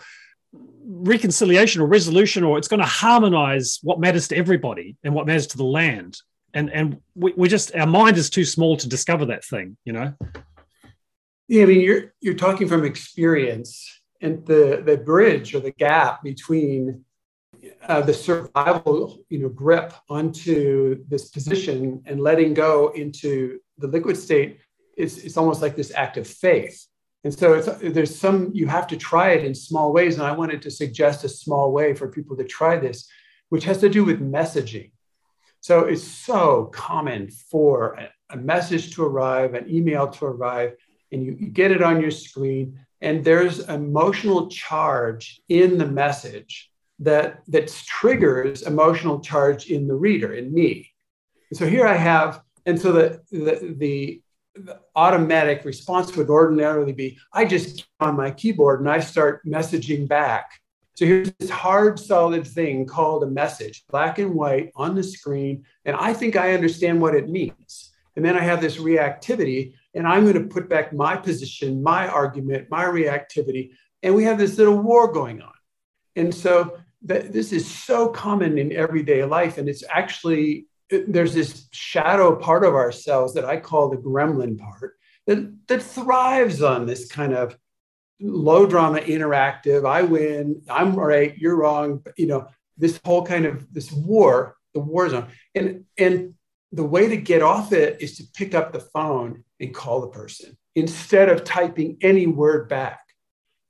reconciliation 0.83 1.81
or 1.81 1.87
resolution, 1.87 2.43
or 2.43 2.57
it's 2.57 2.67
going 2.67 2.79
to 2.79 2.87
harmonize 2.87 3.77
what 3.83 3.99
matters 3.99 4.27
to 4.29 4.35
everybody 4.35 4.97
and 5.03 5.13
what 5.13 5.27
matters 5.27 5.45
to 5.47 5.57
the 5.57 5.63
land 5.63 6.17
and 6.53 6.71
and 6.71 6.97
we, 7.15 7.33
we 7.37 7.47
just 7.47 7.75
our 7.75 7.87
mind 7.87 8.17
is 8.17 8.29
too 8.29 8.45
small 8.45 8.75
to 8.77 8.89
discover 8.89 9.25
that 9.25 9.45
thing 9.45 9.77
you 9.85 9.93
know 9.93 10.13
yeah 11.47 11.63
i 11.63 11.65
mean 11.65 11.81
you're 11.81 12.13
you're 12.19 12.33
talking 12.33 12.67
from 12.67 12.83
experience 12.83 14.01
and 14.21 14.45
the 14.45 14.81
the 14.85 14.97
bridge 14.97 15.53
or 15.53 15.59
the 15.59 15.71
gap 15.71 16.23
between 16.23 17.03
uh, 17.87 18.01
the 18.01 18.13
survival 18.13 19.19
you 19.29 19.39
know 19.39 19.49
grip 19.49 19.93
onto 20.09 21.03
this 21.07 21.29
position 21.29 22.01
and 22.05 22.21
letting 22.21 22.53
go 22.53 22.89
into 22.89 23.59
the 23.77 23.87
liquid 23.87 24.17
state 24.17 24.59
is 24.97 25.23
it's 25.23 25.37
almost 25.37 25.61
like 25.61 25.75
this 25.75 25.93
act 25.93 26.17
of 26.17 26.27
faith. 26.27 26.85
And 27.23 27.33
so 27.33 27.53
it's 27.53 27.67
there's 27.81 28.17
some 28.17 28.51
you 28.53 28.67
have 28.67 28.87
to 28.87 28.97
try 28.97 29.31
it 29.31 29.45
in 29.45 29.53
small 29.53 29.91
ways. 29.93 30.15
And 30.15 30.23
i 30.23 30.31
wanted 30.31 30.61
to 30.63 30.71
suggest 30.71 31.23
a 31.23 31.29
small 31.29 31.71
way 31.71 31.93
for 31.93 32.07
people 32.07 32.35
to 32.37 32.43
try 32.43 32.77
this 32.77 33.07
which 33.49 33.63
has 33.63 33.77
to 33.79 33.89
do 33.89 34.03
with 34.03 34.19
messaging. 34.19 34.91
So 35.61 35.85
it's 35.85 36.03
so 36.03 36.65
common 36.73 37.29
for 37.29 37.93
a, 37.93 38.09
a 38.31 38.37
message 38.37 38.95
to 38.95 39.03
arrive, 39.03 39.53
an 39.53 39.69
email 39.69 40.07
to 40.07 40.25
arrive, 40.25 40.73
and 41.11 41.23
you, 41.23 41.37
you 41.39 41.47
get 41.47 41.71
it 41.71 41.81
on 41.81 42.01
your 42.01 42.11
screen, 42.11 42.79
and 43.01 43.23
there's 43.23 43.59
emotional 43.69 44.49
charge 44.49 45.41
in 45.49 45.77
the 45.77 45.85
message 45.85 46.69
that 46.99 47.41
that 47.47 47.67
triggers 47.85 48.63
emotional 48.63 49.19
charge 49.19 49.67
in 49.67 49.87
the 49.87 49.95
reader, 49.95 50.33
in 50.33 50.53
me. 50.53 50.91
So 51.53 51.65
here 51.65 51.87
I 51.87 51.95
have, 51.95 52.41
and 52.65 52.79
so 52.79 52.91
the, 52.91 53.21
the, 53.31 53.75
the 53.77 54.21
the 54.55 54.79
automatic 54.95 55.63
response 55.65 56.15
would 56.15 56.29
ordinarily 56.29 56.91
be 56.91 57.17
I 57.31 57.45
just 57.45 57.87
on 57.99 58.15
my 58.15 58.31
keyboard 58.31 58.79
and 58.79 58.89
I 58.89 58.99
start 58.99 59.45
messaging 59.45 60.07
back 60.07 60.49
so 60.97 61.05
here's 61.05 61.31
this 61.37 61.51
hard, 61.51 61.99
solid 61.99 62.47
thing 62.47 62.87
called 62.87 63.21
a 63.21 63.27
message, 63.27 63.85
black 63.87 64.17
and 64.17 64.33
white 64.33 64.71
on 64.75 64.95
the 64.95 65.03
screen. 65.03 65.63
And 65.85 65.95
I 65.95 66.11
think 66.11 66.35
I 66.35 66.55
understand 66.55 66.99
what 66.99 67.13
it 67.13 67.29
means. 67.29 67.93
And 68.15 68.25
then 68.25 68.35
I 68.35 68.41
have 68.41 68.61
this 68.61 68.77
reactivity, 68.77 69.75
and 69.93 70.07
I'm 70.07 70.23
going 70.23 70.41
to 70.41 70.51
put 70.51 70.67
back 70.67 70.93
my 70.93 71.15
position, 71.15 71.83
my 71.83 72.07
argument, 72.07 72.71
my 72.71 72.83
reactivity. 72.83 73.73
And 74.01 74.15
we 74.15 74.23
have 74.23 74.39
this 74.39 74.57
little 74.57 74.79
war 74.79 75.11
going 75.11 75.39
on. 75.39 75.53
And 76.15 76.33
so 76.33 76.79
that 77.03 77.31
this 77.31 77.51
is 77.51 77.69
so 77.69 78.09
common 78.09 78.57
in 78.57 78.71
everyday 78.71 79.23
life. 79.23 79.57
And 79.57 79.69
it's 79.69 79.83
actually, 79.89 80.65
there's 80.89 81.33
this 81.33 81.67
shadow 81.71 82.35
part 82.35 82.63
of 82.63 82.73
ourselves 82.73 83.33
that 83.33 83.45
I 83.45 83.57
call 83.57 83.89
the 83.89 83.97
gremlin 83.97 84.57
part 84.57 84.95
that, 85.27 85.67
that 85.67 85.83
thrives 85.83 86.61
on 86.61 86.85
this 86.85 87.07
kind 87.11 87.33
of 87.33 87.57
low 88.19 88.65
drama 88.65 88.97
interactive 88.99 89.87
i 89.87 90.01
win 90.01 90.59
i'm 90.69 90.95
right 90.95 91.37
you're 91.37 91.55
wrong 91.55 92.03
you 92.17 92.25
know 92.25 92.47
this 92.77 92.99
whole 93.05 93.23
kind 93.23 93.45
of 93.45 93.71
this 93.71 93.91
war 93.91 94.55
the 94.73 94.79
war 94.79 95.07
zone 95.07 95.27
and 95.53 95.83
and 95.99 96.33
the 96.71 96.83
way 96.83 97.07
to 97.07 97.17
get 97.17 97.43
off 97.43 97.71
it 97.71 98.01
is 98.01 98.17
to 98.17 98.23
pick 98.33 98.55
up 98.55 98.73
the 98.73 98.79
phone 98.79 99.43
and 99.59 99.73
call 99.73 100.01
the 100.01 100.07
person 100.07 100.57
instead 100.75 101.29
of 101.29 101.43
typing 101.43 101.97
any 102.01 102.25
word 102.25 102.67
back 102.67 103.01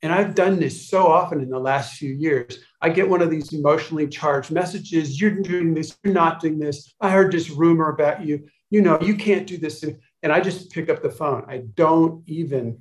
and 0.02 0.14
i've 0.14 0.36
done 0.36 0.60
this 0.60 0.90
so 0.90 1.08
often 1.08 1.42
in 1.42 1.50
the 1.50 1.60
last 1.60 1.98
few 1.98 2.14
years. 2.14 2.60
I 2.82 2.90
get 2.90 3.10
one 3.10 3.22
of 3.22 3.32
these 3.32 3.54
emotionally 3.54 4.08
charged 4.08 4.52
messages 4.52 5.20
you're 5.20 5.42
doing 5.42 5.74
this 5.74 5.98
you're 6.04 6.14
not 6.14 6.40
doing 6.40 6.60
this. 6.60 6.94
I 7.02 7.10
heard 7.10 7.32
this 7.32 7.50
rumor 7.50 7.90
about 7.90 8.24
you. 8.26 8.48
You 8.70 8.82
know 8.82 9.00
you 9.02 9.16
can't 9.16 9.48
do 9.48 9.58
this. 9.58 9.84
And 9.84 10.32
i 10.32 10.40
just 10.40 10.72
pick 10.72 10.90
up 10.90 11.02
the 11.02 11.10
phone. 11.10 11.46
I 11.48 11.64
don't 11.76 12.24
even 12.28 12.80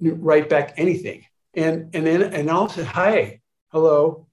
write 0.00 0.48
back 0.48 0.74
anything. 0.76 1.24
And 1.54 1.94
and 1.94 2.06
then 2.06 2.22
and 2.22 2.50
I'll 2.50 2.68
say, 2.68 2.84
hi, 2.84 3.40
hello. 3.68 4.26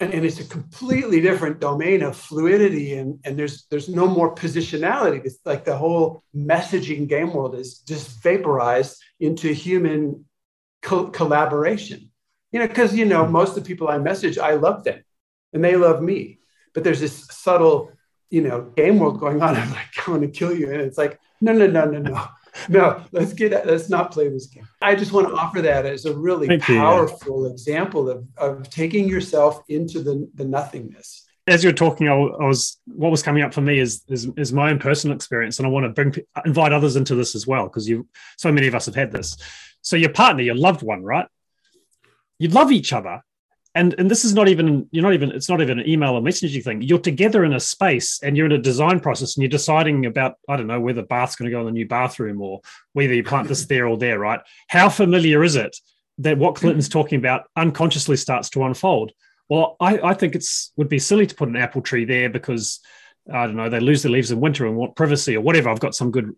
And, 0.00 0.12
and 0.12 0.24
it's 0.24 0.40
a 0.40 0.44
completely 0.44 1.20
different 1.20 1.60
domain 1.60 2.02
of 2.02 2.16
fluidity 2.16 2.94
and, 2.94 3.20
and 3.24 3.38
there's 3.38 3.66
there's 3.70 3.88
no 3.88 4.06
more 4.06 4.34
positionality. 4.34 5.24
It's 5.24 5.38
like 5.44 5.64
the 5.64 5.76
whole 5.76 6.24
messaging 6.34 7.08
game 7.08 7.32
world 7.32 7.54
is 7.54 7.78
just 7.78 8.22
vaporized 8.22 9.02
into 9.20 9.52
human 9.52 10.24
co- 10.82 11.08
collaboration. 11.10 12.10
You 12.50 12.60
know, 12.60 12.68
because 12.68 12.94
you 12.94 13.04
know, 13.04 13.26
most 13.26 13.56
of 13.56 13.62
the 13.62 13.68
people 13.68 13.88
I 13.88 13.98
message, 13.98 14.36
I 14.38 14.54
love 14.54 14.84
them 14.84 15.02
and 15.52 15.64
they 15.64 15.76
love 15.76 16.02
me. 16.02 16.38
But 16.72 16.82
there's 16.82 17.00
this 17.00 17.26
subtle, 17.30 17.92
you 18.30 18.42
know, 18.42 18.72
game 18.76 18.98
world 18.98 19.20
going 19.20 19.42
on. 19.42 19.54
I'm 19.56 19.70
like, 19.70 20.06
I 20.06 20.10
want 20.10 20.22
to 20.22 20.28
kill 20.28 20.56
you. 20.56 20.72
And 20.72 20.80
it's 20.80 20.98
like, 20.98 21.20
no, 21.40 21.52
no, 21.52 21.66
no, 21.68 21.84
no, 21.84 22.00
no 22.00 22.28
no, 22.68 23.02
let's 23.12 23.32
get 23.32 23.66
let's 23.66 23.88
not 23.88 24.12
play 24.12 24.28
this 24.28 24.46
game. 24.46 24.66
I 24.80 24.94
just 24.94 25.12
want 25.12 25.28
to 25.28 25.34
offer 25.34 25.62
that 25.62 25.86
as 25.86 26.04
a 26.04 26.16
really 26.16 26.46
Thank 26.46 26.62
powerful 26.62 27.46
you, 27.46 27.52
example 27.52 28.08
of, 28.08 28.26
of 28.36 28.70
taking 28.70 29.08
yourself 29.08 29.62
into 29.68 30.02
the, 30.02 30.28
the 30.34 30.44
nothingness. 30.44 31.26
As 31.46 31.62
you're 31.62 31.74
talking, 31.74 32.08
I, 32.08 32.14
was 32.14 32.78
what 32.86 33.10
was 33.10 33.22
coming 33.22 33.42
up 33.42 33.52
for 33.52 33.60
me 33.60 33.78
is, 33.78 34.02
is, 34.08 34.30
is 34.36 34.52
my 34.52 34.70
own 34.70 34.78
personal 34.78 35.14
experience, 35.14 35.58
and 35.58 35.66
I 35.66 35.70
want 35.70 35.84
to 35.84 35.90
bring 35.90 36.14
invite 36.46 36.72
others 36.72 36.96
into 36.96 37.14
this 37.14 37.34
as 37.34 37.46
well 37.46 37.64
because 37.64 37.88
you 37.88 38.08
so 38.38 38.50
many 38.50 38.66
of 38.66 38.74
us 38.74 38.86
have 38.86 38.94
had 38.94 39.12
this. 39.12 39.36
So 39.82 39.96
your 39.96 40.10
partner, 40.10 40.42
your 40.42 40.54
loved 40.54 40.82
one, 40.82 41.02
right? 41.02 41.26
You 42.38 42.48
love 42.48 42.72
each 42.72 42.92
other, 42.92 43.22
and 43.74 43.94
and 43.98 44.10
this 44.10 44.24
is 44.24 44.34
not 44.34 44.48
even 44.48 44.88
you're 44.92 45.02
not 45.02 45.14
even 45.14 45.32
it's 45.32 45.48
not 45.48 45.60
even 45.60 45.80
an 45.80 45.88
email 45.88 46.14
or 46.14 46.20
messaging 46.20 46.62
thing. 46.62 46.82
You're 46.82 46.98
together 46.98 47.44
in 47.44 47.54
a 47.54 47.60
space 47.60 48.20
and 48.22 48.36
you're 48.36 48.46
in 48.46 48.52
a 48.52 48.58
design 48.58 49.00
process 49.00 49.36
and 49.36 49.42
you're 49.42 49.48
deciding 49.48 50.06
about 50.06 50.36
i 50.48 50.56
don't 50.56 50.68
know 50.68 50.80
whether 50.80 51.02
bath's 51.02 51.36
going 51.36 51.50
to 51.50 51.54
go 51.54 51.60
in 51.60 51.66
the 51.66 51.72
new 51.72 51.86
bathroom 51.86 52.40
or 52.40 52.60
whether 52.92 53.14
you 53.14 53.24
plant 53.24 53.48
this 53.48 53.66
there 53.66 53.88
or 53.88 53.96
there 53.96 54.18
right? 54.18 54.40
How 54.68 54.88
familiar 54.88 55.42
is 55.42 55.56
it 55.56 55.76
that 56.18 56.38
what 56.38 56.54
clinton's 56.54 56.88
talking 56.88 57.18
about 57.18 57.48
unconsciously 57.56 58.16
starts 58.16 58.48
to 58.50 58.64
unfold? 58.64 59.12
Well 59.48 59.76
i, 59.80 59.98
I 59.98 60.14
think 60.14 60.34
it's 60.34 60.72
would 60.76 60.88
be 60.88 61.00
silly 61.00 61.26
to 61.26 61.34
put 61.34 61.48
an 61.48 61.56
apple 61.56 61.82
tree 61.82 62.04
there 62.04 62.30
because 62.30 62.80
i 63.32 63.46
don't 63.46 63.56
know 63.56 63.68
they 63.68 63.80
lose 63.80 64.02
their 64.02 64.12
leaves 64.12 64.30
in 64.30 64.40
winter 64.40 64.66
and 64.66 64.76
want 64.76 64.96
privacy 64.96 65.36
or 65.36 65.40
whatever. 65.40 65.68
I've 65.68 65.80
got 65.80 65.94
some 65.94 66.12
good 66.12 66.34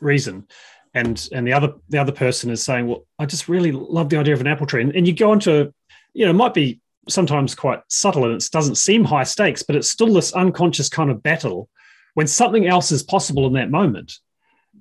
reason. 0.00 0.48
And 0.92 1.28
and 1.30 1.46
the 1.46 1.52
other 1.52 1.74
the 1.88 1.98
other 1.98 2.10
person 2.10 2.50
is 2.50 2.64
saying 2.64 2.88
well 2.88 3.06
i 3.16 3.26
just 3.26 3.48
really 3.48 3.70
love 3.70 4.08
the 4.08 4.16
idea 4.16 4.34
of 4.34 4.40
an 4.40 4.48
apple 4.48 4.66
tree. 4.66 4.82
And, 4.82 4.96
and 4.96 5.06
you 5.06 5.14
go 5.14 5.32
into 5.32 5.72
you 6.12 6.24
know, 6.24 6.30
it 6.30 6.34
might 6.34 6.54
be 6.54 6.80
sometimes 7.08 7.54
quite 7.54 7.80
subtle 7.88 8.24
and 8.24 8.34
it 8.34 8.48
doesn't 8.52 8.76
seem 8.76 9.04
high 9.04 9.24
stakes, 9.24 9.62
but 9.62 9.76
it's 9.76 9.90
still 9.90 10.12
this 10.12 10.32
unconscious 10.32 10.88
kind 10.88 11.10
of 11.10 11.22
battle 11.22 11.68
when 12.14 12.26
something 12.26 12.66
else 12.66 12.92
is 12.92 13.02
possible 13.02 13.46
in 13.46 13.52
that 13.54 13.70
moment 13.70 14.18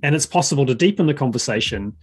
and 0.04 0.16
it's 0.16 0.26
possible 0.26 0.66
to 0.66 0.76
deepen 0.76 1.08
the 1.08 1.14
conversation. 1.14 1.96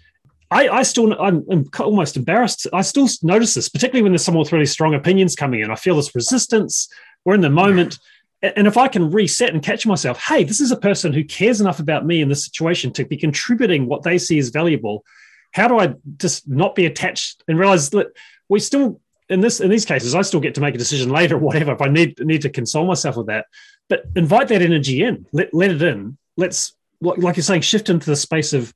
I, 0.51 0.69
I 0.69 0.83
still, 0.83 1.13
I'm, 1.21 1.45
I'm, 1.51 1.69
almost 1.81 2.17
embarrassed. 2.17 2.67
I 2.73 2.83
still 2.83 3.09
notice 3.23 3.55
this, 3.55 3.69
particularly 3.69 4.03
when 4.03 4.13
there's 4.13 4.25
some 4.25 4.35
with 4.35 4.53
really 4.53 4.67
strong 4.67 4.95
opinions 4.95 5.35
coming 5.35 5.61
in. 5.61 5.71
I 5.71 5.77
feel 5.77 5.97
this 5.97 6.15
resistance. 6.15 6.89
We're 7.25 7.35
in 7.35 7.41
the 7.41 7.51
moment. 7.51 7.99
And 8.43 8.67
if 8.67 8.77
I 8.77 8.87
can 8.87 9.11
reset 9.11 9.55
and 9.55 9.63
catch 9.63 9.87
myself, 9.87 10.23
hey, 10.23 10.45
this 10.45 10.61
is 10.61 10.71
a 10.71 10.77
person 10.77 11.13
who 11.13 11.25
cares 11.25 11.61
enough 11.61 11.81
about 11.81 12.07
me 12.07 12.21
in 12.21 12.29
this 12.29 12.45
situation 12.45 12.93
to 12.93 13.05
be 13.05 13.17
contributing 13.17 13.87
what 13.87 14.03
they 14.03 14.19
see 14.19 14.39
as 14.39 14.51
valuable. 14.51 15.05
How 15.53 15.69
do 15.69 15.79
I 15.79 15.95
just 16.19 16.47
not 16.47 16.75
be 16.75 16.87
attached 16.87 17.43
and 17.49 17.59
realize 17.59 17.91
that 17.91 18.09
we 18.49 18.61
still 18.61 19.01
in 19.29 19.41
this 19.41 19.61
in 19.61 19.71
these 19.71 19.85
cases, 19.85 20.15
I 20.15 20.23
still 20.23 20.41
get 20.41 20.55
to 20.57 20.61
make 20.61 20.75
a 20.75 20.79
decision 20.79 21.11
later, 21.11 21.39
whatever. 21.47 21.73
If 21.73 21.83
I 21.83 21.89
need 21.89 22.19
need 22.25 22.43
to 22.43 22.51
console 22.51 22.87
myself 22.87 23.17
with 23.17 23.27
that, 23.27 23.47
but 23.89 24.05
invite 24.15 24.49
that 24.49 24.63
energy 24.63 25.03
in, 25.03 25.27
let 25.33 25.53
let 25.53 25.71
it 25.71 25.83
in. 25.83 26.19
Let's 26.37 26.75
like 27.01 27.37
you're 27.37 27.43
saying, 27.43 27.63
shift 27.63 27.91
into 27.91 28.07
the 28.07 28.17
space 28.17 28.53
of 28.53 28.75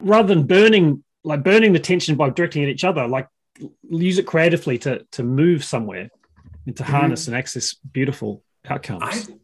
rather 0.00 0.34
than 0.34 0.46
burning 0.46 1.02
like 1.22 1.42
burning 1.42 1.72
the 1.72 1.78
tension 1.78 2.16
by 2.16 2.30
directing 2.30 2.62
at 2.62 2.68
each 2.68 2.84
other, 2.84 3.08
like 3.08 3.28
use 3.88 4.18
it 4.18 4.26
creatively 4.26 4.78
to 4.78 5.04
to 5.12 5.22
move 5.22 5.64
somewhere 5.64 6.10
and 6.66 6.76
to 6.76 6.82
mm-hmm. 6.82 6.92
harness 6.92 7.26
and 7.28 7.36
access 7.36 7.74
beautiful 7.74 8.42
outcomes. 8.68 9.02
I, 9.30 9.34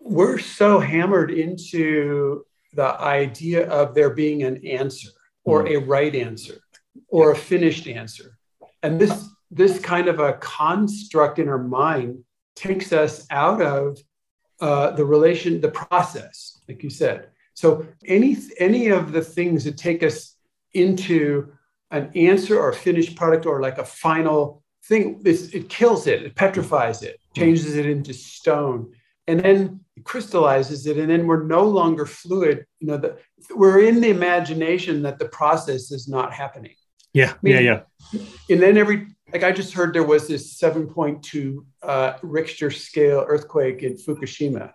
we're 0.00 0.38
so 0.38 0.78
hammered 0.78 1.30
into 1.30 2.44
the 2.74 3.00
idea 3.00 3.68
of 3.68 3.94
there 3.94 4.10
being 4.10 4.42
an 4.42 4.64
answer 4.66 5.10
or 5.44 5.64
mm. 5.64 5.74
a 5.74 5.80
right 5.80 6.14
answer 6.14 6.60
or 7.08 7.32
a 7.32 7.36
finished 7.36 7.86
answer. 7.86 8.38
And 8.82 9.00
this 9.00 9.28
this 9.50 9.78
kind 9.78 10.08
of 10.08 10.20
a 10.20 10.34
construct 10.34 11.38
in 11.38 11.48
our 11.48 11.62
mind 11.62 12.24
takes 12.54 12.92
us 12.92 13.26
out 13.30 13.62
of 13.62 13.98
uh, 14.60 14.90
the 14.92 15.04
relation, 15.04 15.60
the 15.60 15.70
process, 15.70 16.60
like 16.68 16.82
you 16.82 16.90
said. 16.90 17.28
So 17.54 17.86
any 18.04 18.36
any 18.58 18.88
of 18.88 19.12
the 19.12 19.22
things 19.22 19.64
that 19.64 19.76
take 19.76 20.02
us 20.02 20.36
into 20.74 21.52
an 21.90 22.10
answer 22.14 22.58
or 22.58 22.72
finished 22.72 23.16
product 23.16 23.46
or 23.46 23.62
like 23.62 23.78
a 23.78 23.84
final 23.84 24.62
thing, 24.84 25.20
it 25.24 25.68
kills 25.68 26.06
it, 26.06 26.22
it 26.22 26.34
petrifies 26.34 27.02
it, 27.02 27.18
changes 27.34 27.76
it 27.76 27.86
into 27.86 28.12
stone. 28.12 28.92
and 29.26 29.40
then 29.40 29.80
it 29.96 30.04
crystallizes 30.04 30.86
it, 30.86 30.96
and 30.96 31.10
then 31.10 31.26
we're 31.26 31.42
no 31.42 31.62
longer 31.62 32.06
fluid. 32.06 32.64
You 32.80 32.86
know, 32.88 32.96
the, 32.96 33.18
we're 33.54 33.82
in 33.82 34.00
the 34.00 34.10
imagination 34.10 35.02
that 35.02 35.18
the 35.18 35.28
process 35.28 35.90
is 35.90 36.08
not 36.08 36.32
happening. 36.32 36.77
Yeah, 37.12 37.32
I 37.32 37.36
mean, 37.42 37.54
yeah, 37.54 37.82
yeah. 38.12 38.20
And 38.50 38.62
then 38.62 38.76
every 38.76 39.08
like 39.32 39.44
I 39.44 39.52
just 39.52 39.74
heard 39.74 39.94
there 39.94 40.04
was 40.04 40.26
this 40.26 40.58
7.2 40.58 41.64
uh, 41.82 42.12
Richter 42.22 42.70
scale 42.70 43.24
earthquake 43.26 43.82
in 43.82 43.96
Fukushima. 43.96 44.72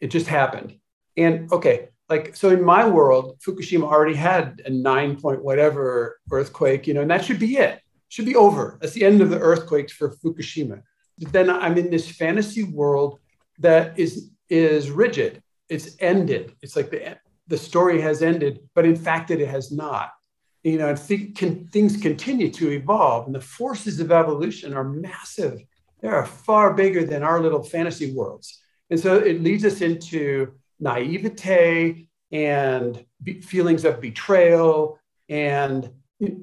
It 0.00 0.08
just 0.08 0.26
happened. 0.26 0.78
And 1.16 1.50
okay, 1.52 1.88
like 2.08 2.36
so 2.36 2.50
in 2.50 2.62
my 2.62 2.86
world, 2.88 3.38
Fukushima 3.46 3.84
already 3.84 4.14
had 4.14 4.62
a 4.64 4.70
nine 4.70 5.20
point 5.20 5.42
whatever 5.42 6.18
earthquake, 6.30 6.86
you 6.86 6.94
know, 6.94 7.02
and 7.02 7.10
that 7.10 7.24
should 7.24 7.38
be 7.38 7.56
it. 7.56 7.80
Should 8.08 8.26
be 8.26 8.36
over. 8.36 8.78
That's 8.80 8.92
the 8.92 9.04
end 9.04 9.20
of 9.22 9.30
the 9.30 9.40
earthquakes 9.40 9.92
for 9.92 10.14
Fukushima. 10.16 10.82
But 11.18 11.32
then 11.32 11.50
I'm 11.50 11.78
in 11.78 11.90
this 11.90 12.08
fantasy 12.08 12.64
world 12.64 13.20
that 13.58 13.98
is 13.98 14.30
is 14.48 14.90
rigid. 14.90 15.42
It's 15.68 15.96
ended. 16.00 16.54
It's 16.62 16.76
like 16.76 16.90
the 16.90 17.16
the 17.46 17.58
story 17.58 18.00
has 18.00 18.22
ended, 18.22 18.60
but 18.74 18.84
in 18.84 18.96
fact 18.96 19.30
it 19.30 19.46
has 19.46 19.70
not 19.70 20.10
you 20.64 20.78
know, 20.78 20.96
th- 20.96 21.34
can, 21.34 21.68
things 21.68 21.98
continue 21.98 22.50
to 22.50 22.70
evolve, 22.70 23.26
and 23.26 23.34
the 23.34 23.40
forces 23.40 24.00
of 24.00 24.10
evolution 24.10 24.74
are 24.74 24.82
massive. 24.82 25.62
They 26.00 26.08
are 26.08 26.24
far 26.26 26.72
bigger 26.72 27.04
than 27.04 27.22
our 27.22 27.40
little 27.40 27.62
fantasy 27.62 28.12
worlds, 28.12 28.60
and 28.90 28.98
so 28.98 29.16
it 29.16 29.42
leads 29.42 29.64
us 29.64 29.82
into 29.82 30.54
naivete 30.80 32.08
and 32.32 33.04
be- 33.22 33.40
feelings 33.42 33.84
of 33.84 34.00
betrayal 34.00 34.98
and 35.28 35.90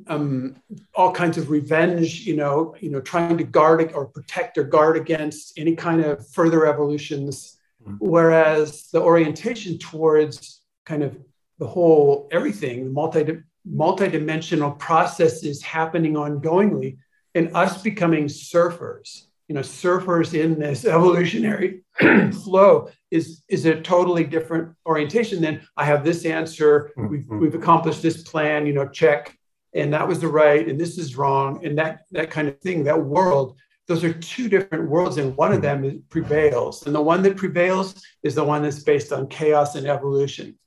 um, 0.08 0.56
all 0.94 1.12
kinds 1.12 1.38
of 1.40 1.50
revenge. 1.50 2.22
You 2.22 2.36
know, 2.36 2.76
you 2.80 2.92
know, 2.92 3.02
trying 3.02 3.38
to 3.40 3.44
guard 3.44 3.92
or 3.94 4.06
protect 4.06 4.58
or 4.60 4.64
guard 4.64 4.98
against 4.98 5.58
any 5.58 5.76
kind 5.76 6.06
of 6.06 6.28
further 6.30 6.68
evolutions. 6.68 7.58
Mm-hmm. 7.84 7.96
Whereas 7.98 8.90
the 8.94 9.02
orientation 9.02 9.80
towards 9.80 10.62
kind 10.86 11.02
of 11.02 11.18
the 11.58 11.66
whole 11.66 12.30
everything, 12.32 12.86
the 12.86 12.92
multi 12.92 13.42
multidimensional 13.68 14.78
processes 14.80 15.62
happening 15.62 16.14
ongoingly 16.14 16.98
and 17.36 17.56
us 17.56 17.82
becoming 17.82 18.26
surfers 18.26 19.26
you 19.48 19.56
know 19.56 19.62
surfers 19.62 20.34
in 20.34 20.58
this 20.58 20.86
evolutionary 20.96 21.84
flow 22.44 22.90
is 23.12 23.44
is 23.50 23.66
a 23.66 23.82
totally 23.82 24.24
different 24.24 24.74
orientation 24.86 25.42
than 25.42 25.62
i 25.76 25.86
have 25.86 26.04
this 26.04 26.26
answer 26.26 26.92
we've, 26.96 27.22
mm-hmm. 27.22 27.40
we've 27.40 27.56
accomplished 27.56 28.02
this 28.02 28.24
plan 28.24 28.66
you 28.66 28.72
know 28.72 28.88
check 28.88 29.38
and 29.74 29.94
that 29.94 30.08
was 30.08 30.20
the 30.20 30.28
right 30.28 30.68
and 30.68 30.80
this 30.80 30.98
is 30.98 31.18
wrong 31.18 31.64
and 31.66 31.78
that 31.78 32.06
that 32.12 32.32
kind 32.32 32.48
of 32.48 32.58
thing 32.62 32.84
that 32.84 32.98
world 33.00 33.58
those 33.88 34.06
are 34.06 34.14
two 34.14 34.48
different 34.48 34.90
worlds 34.90 35.18
and 35.18 35.36
one 35.36 35.52
of 35.52 35.62
mm-hmm. 35.62 35.84
them 35.84 36.04
prevails 36.10 36.86
and 36.88 36.96
the 36.96 37.02
one 37.02 37.22
that 37.22 37.36
prevails 37.36 38.02
is 38.24 38.36
the 38.36 38.44
one 38.44 38.64
that's 38.64 38.84
based 38.84 39.12
on 39.12 39.28
chaos 39.28 39.76
and 39.76 39.86
evolution 39.86 40.58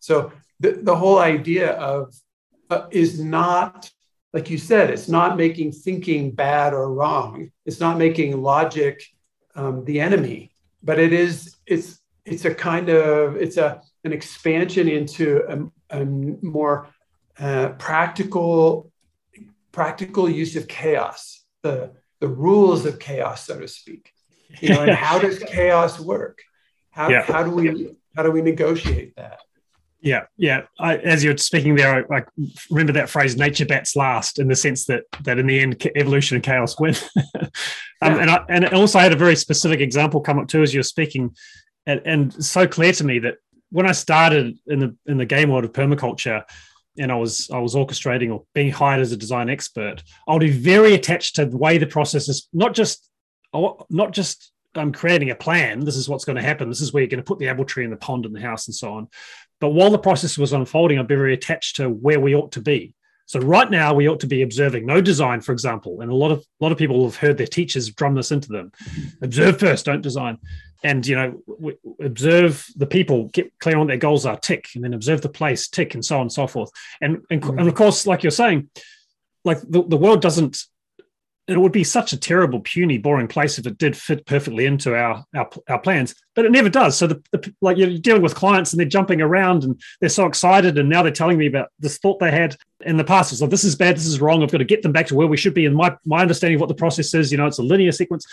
so 0.00 0.32
the, 0.58 0.72
the 0.82 0.96
whole 0.96 1.18
idea 1.18 1.72
of 1.72 2.14
is 2.90 3.20
not, 3.20 3.90
like 4.32 4.50
you 4.50 4.58
said, 4.58 4.90
it's 4.90 5.08
not 5.08 5.36
making 5.36 5.72
thinking 5.72 6.30
bad 6.30 6.72
or 6.72 6.92
wrong. 6.92 7.50
It's 7.66 7.80
not 7.80 7.98
making 7.98 8.40
logic 8.42 9.04
um, 9.54 9.84
the 9.84 10.00
enemy, 10.00 10.52
but 10.82 10.98
it 10.98 11.12
is. 11.12 11.56
It's 11.66 12.00
it's 12.24 12.44
a 12.44 12.54
kind 12.54 12.88
of 12.88 13.36
it's 13.36 13.56
a 13.56 13.80
an 14.04 14.12
expansion 14.12 14.88
into 14.88 15.42
a, 15.48 16.00
a 16.00 16.04
more 16.04 16.88
uh, 17.38 17.70
practical 17.78 18.90
practical 19.72 20.28
use 20.28 20.56
of 20.56 20.68
chaos, 20.68 21.44
the 21.62 21.92
the 22.20 22.28
rules 22.28 22.86
of 22.86 22.98
chaos, 22.98 23.46
so 23.46 23.58
to 23.58 23.68
speak. 23.68 24.12
You 24.60 24.70
know, 24.70 24.82
and 24.82 24.90
how 25.06 25.18
does 25.18 25.38
chaos 25.38 25.98
work? 25.98 26.38
How, 26.90 27.08
yeah. 27.08 27.22
how 27.22 27.42
do 27.42 27.50
we 27.50 27.96
how 28.14 28.22
do 28.22 28.30
we 28.30 28.42
negotiate 28.42 29.16
that? 29.16 29.40
Yeah, 30.02 30.24
yeah. 30.36 30.62
I, 30.80 30.96
as 30.96 31.22
you're 31.22 31.36
speaking 31.36 31.76
there, 31.76 32.04
I, 32.10 32.16
I, 32.18 32.24
remember 32.70 32.92
that 32.94 33.08
phrase 33.08 33.36
"nature 33.36 33.64
bats 33.64 33.94
last" 33.94 34.40
in 34.40 34.48
the 34.48 34.56
sense 34.56 34.84
that 34.86 35.04
that 35.22 35.38
in 35.38 35.46
the 35.46 35.60
end, 35.60 35.90
evolution 35.94 36.34
and 36.34 36.44
chaos 36.44 36.78
win. 36.78 36.94
um, 37.16 37.50
yeah. 38.02 38.18
And 38.18 38.30
I 38.30 38.44
and 38.48 38.64
also 38.66 38.98
I 38.98 39.04
had 39.04 39.12
a 39.12 39.16
very 39.16 39.36
specific 39.36 39.80
example 39.80 40.20
come 40.20 40.40
up 40.40 40.48
too 40.48 40.62
as 40.62 40.74
you 40.74 40.80
were 40.80 40.84
speaking, 40.84 41.34
and, 41.86 42.02
and 42.04 42.44
so 42.44 42.66
clear 42.66 42.92
to 42.92 43.04
me 43.04 43.20
that 43.20 43.36
when 43.70 43.86
I 43.86 43.92
started 43.92 44.58
in 44.66 44.80
the 44.80 44.96
in 45.06 45.18
the 45.18 45.26
game 45.26 45.50
world 45.50 45.64
of 45.64 45.72
permaculture, 45.72 46.42
and 46.98 47.12
I 47.12 47.16
was 47.16 47.48
I 47.50 47.60
was 47.60 47.76
orchestrating 47.76 48.32
or 48.32 48.44
being 48.54 48.72
hired 48.72 49.00
as 49.00 49.12
a 49.12 49.16
design 49.16 49.48
expert, 49.48 50.02
I 50.26 50.32
would 50.32 50.40
be 50.40 50.50
very 50.50 50.94
attached 50.94 51.36
to 51.36 51.46
the 51.46 51.56
way 51.56 51.78
the 51.78 51.86
process 51.86 52.28
is 52.28 52.48
not 52.52 52.74
just 52.74 53.08
not 53.54 54.12
just 54.12 54.52
I'm 54.74 54.92
creating 54.92 55.30
a 55.30 55.34
plan. 55.34 55.80
This 55.80 55.96
is 55.96 56.08
what's 56.08 56.24
going 56.24 56.36
to 56.36 56.42
happen. 56.42 56.68
This 56.68 56.80
is 56.80 56.92
where 56.92 57.02
you're 57.02 57.10
going 57.10 57.22
to 57.22 57.24
put 57.24 57.38
the 57.38 57.48
apple 57.48 57.64
tree 57.64 57.84
in 57.84 57.90
the 57.90 57.96
pond 57.96 58.24
in 58.24 58.32
the 58.32 58.40
house 58.40 58.66
and 58.68 58.74
so 58.74 58.94
on. 58.94 59.08
But 59.62 59.74
while 59.74 59.90
the 59.90 59.98
process 59.98 60.36
was 60.36 60.52
unfolding, 60.52 60.98
I'd 60.98 61.06
be 61.06 61.14
very 61.14 61.34
attached 61.34 61.76
to 61.76 61.88
where 61.88 62.18
we 62.18 62.34
ought 62.34 62.50
to 62.50 62.60
be. 62.60 62.96
So 63.26 63.38
right 63.38 63.70
now 63.70 63.94
we 63.94 64.08
ought 64.08 64.18
to 64.20 64.26
be 64.26 64.42
observing 64.42 64.86
no 64.86 65.00
design, 65.00 65.40
for 65.40 65.52
example. 65.52 66.00
And 66.00 66.10
a 66.10 66.14
lot 66.16 66.32
of 66.32 66.40
a 66.40 66.64
lot 66.64 66.72
of 66.72 66.78
people 66.78 67.04
have 67.04 67.14
heard 67.14 67.38
their 67.38 67.46
teachers 67.46 67.88
drum 67.88 68.16
this 68.16 68.32
into 68.32 68.48
them. 68.48 68.72
Observe 69.22 69.60
first, 69.60 69.86
don't 69.86 70.00
design. 70.00 70.38
And 70.82 71.06
you 71.06 71.14
know, 71.14 71.74
observe 72.00 72.66
the 72.74 72.88
people, 72.88 73.28
get 73.28 73.56
clear 73.60 73.76
on 73.76 73.82
what 73.82 73.88
their 73.88 73.98
goals 73.98 74.26
are, 74.26 74.36
tick, 74.36 74.70
and 74.74 74.82
then 74.82 74.94
observe 74.94 75.20
the 75.20 75.28
place, 75.28 75.68
tick, 75.68 75.94
and 75.94 76.04
so 76.04 76.16
on 76.16 76.22
and 76.22 76.32
so 76.32 76.48
forth. 76.48 76.72
And 77.00 77.24
and, 77.30 77.40
and 77.44 77.68
of 77.68 77.76
course, 77.76 78.04
like 78.04 78.24
you're 78.24 78.32
saying, 78.32 78.68
like 79.44 79.60
the, 79.60 79.84
the 79.84 79.96
world 79.96 80.22
doesn't 80.22 80.64
it 81.48 81.58
would 81.58 81.72
be 81.72 81.82
such 81.82 82.12
a 82.12 82.16
terrible, 82.16 82.60
puny, 82.60 82.98
boring 82.98 83.26
place 83.26 83.58
if 83.58 83.66
it 83.66 83.76
did 83.76 83.96
fit 83.96 84.24
perfectly 84.26 84.64
into 84.64 84.94
our 84.94 85.24
our, 85.34 85.50
our 85.68 85.78
plans, 85.80 86.14
but 86.36 86.44
it 86.44 86.52
never 86.52 86.68
does. 86.68 86.96
So, 86.96 87.08
the, 87.08 87.22
the, 87.32 87.52
like 87.60 87.76
you're 87.76 87.98
dealing 87.98 88.22
with 88.22 88.34
clients 88.34 88.72
and 88.72 88.78
they're 88.78 88.86
jumping 88.86 89.20
around 89.20 89.64
and 89.64 89.80
they're 90.00 90.08
so 90.08 90.26
excited, 90.26 90.78
and 90.78 90.88
now 90.88 91.02
they're 91.02 91.10
telling 91.10 91.38
me 91.38 91.46
about 91.46 91.68
this 91.80 91.98
thought 91.98 92.20
they 92.20 92.30
had 92.30 92.56
in 92.82 92.96
the 92.96 93.04
past. 93.04 93.32
It's 93.32 93.40
like 93.40 93.50
this 93.50 93.64
is 93.64 93.74
bad, 93.74 93.96
this 93.96 94.06
is 94.06 94.20
wrong. 94.20 94.42
I've 94.42 94.52
got 94.52 94.58
to 94.58 94.64
get 94.64 94.82
them 94.82 94.92
back 94.92 95.08
to 95.08 95.16
where 95.16 95.26
we 95.26 95.36
should 95.36 95.54
be. 95.54 95.66
And 95.66 95.74
my 95.74 95.96
my 96.04 96.22
understanding 96.22 96.56
of 96.56 96.60
what 96.60 96.68
the 96.68 96.74
process 96.74 97.12
is, 97.12 97.32
you 97.32 97.38
know, 97.38 97.46
it's 97.46 97.58
a 97.58 97.62
linear 97.62 97.92
sequence. 97.92 98.26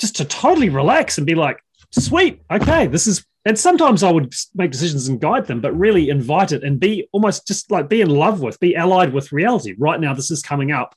Just 0.00 0.16
to 0.16 0.24
totally 0.24 0.70
relax 0.70 1.18
and 1.18 1.26
be 1.26 1.34
like, 1.34 1.62
sweet, 1.92 2.42
okay, 2.50 2.86
this 2.86 3.06
is. 3.06 3.24
And 3.46 3.58
sometimes 3.58 4.02
I 4.02 4.10
would 4.10 4.34
make 4.54 4.70
decisions 4.70 5.08
and 5.08 5.18
guide 5.18 5.46
them, 5.46 5.62
but 5.62 5.78
really 5.78 6.10
invite 6.10 6.52
it 6.52 6.62
and 6.62 6.78
be 6.78 7.08
almost 7.12 7.46
just 7.46 7.70
like 7.70 7.88
be 7.88 8.02
in 8.02 8.10
love 8.10 8.42
with, 8.42 8.60
be 8.60 8.76
allied 8.76 9.14
with 9.14 9.32
reality. 9.32 9.74
Right 9.78 9.98
now, 9.98 10.12
this 10.12 10.30
is 10.30 10.42
coming 10.42 10.72
up 10.72 10.94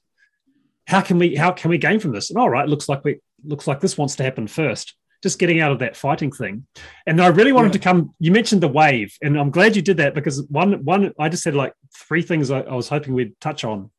how 0.86 1.02
can 1.02 1.18
we 1.18 1.36
how 1.36 1.52
can 1.52 1.70
we 1.70 1.78
gain 1.78 2.00
from 2.00 2.12
this? 2.12 2.30
And 2.30 2.40
all 2.40 2.50
right, 2.50 2.68
looks 2.68 2.90
like 2.90 3.04
we 3.04 3.20
looks 3.44 3.68
like 3.68 3.80
this 3.80 3.98
wants 3.98 4.16
to 4.18 4.24
happen 4.24 4.48
first. 4.48 4.96
Just 5.22 5.40
getting 5.40 5.62
out 5.62 5.72
of 5.72 5.80
that 5.80 5.96
fighting 5.96 6.32
thing. 6.34 6.68
And 7.08 7.22
I 7.22 7.28
really 7.28 7.54
wanted 7.54 7.70
yeah. 7.70 7.74
to 7.74 7.80
come. 7.80 8.14
You 8.20 8.32
mentioned 8.32 8.62
the 8.62 8.68
wave, 8.68 9.16
and 9.22 9.40
I'm 9.40 9.52
glad 9.52 9.76
you 9.76 9.82
did 9.82 9.98
that 9.98 10.14
because 10.14 10.44
one 10.50 10.84
one 10.84 11.14
I 11.18 11.30
just 11.30 11.44
said 11.44 11.56
like 11.56 11.74
three 11.96 12.22
things 12.22 12.52
I, 12.52 12.62
I 12.62 12.76
was 12.76 12.90
hoping 12.90 13.14
we'd 13.14 13.40
touch 13.40 13.64
on. 13.64 13.90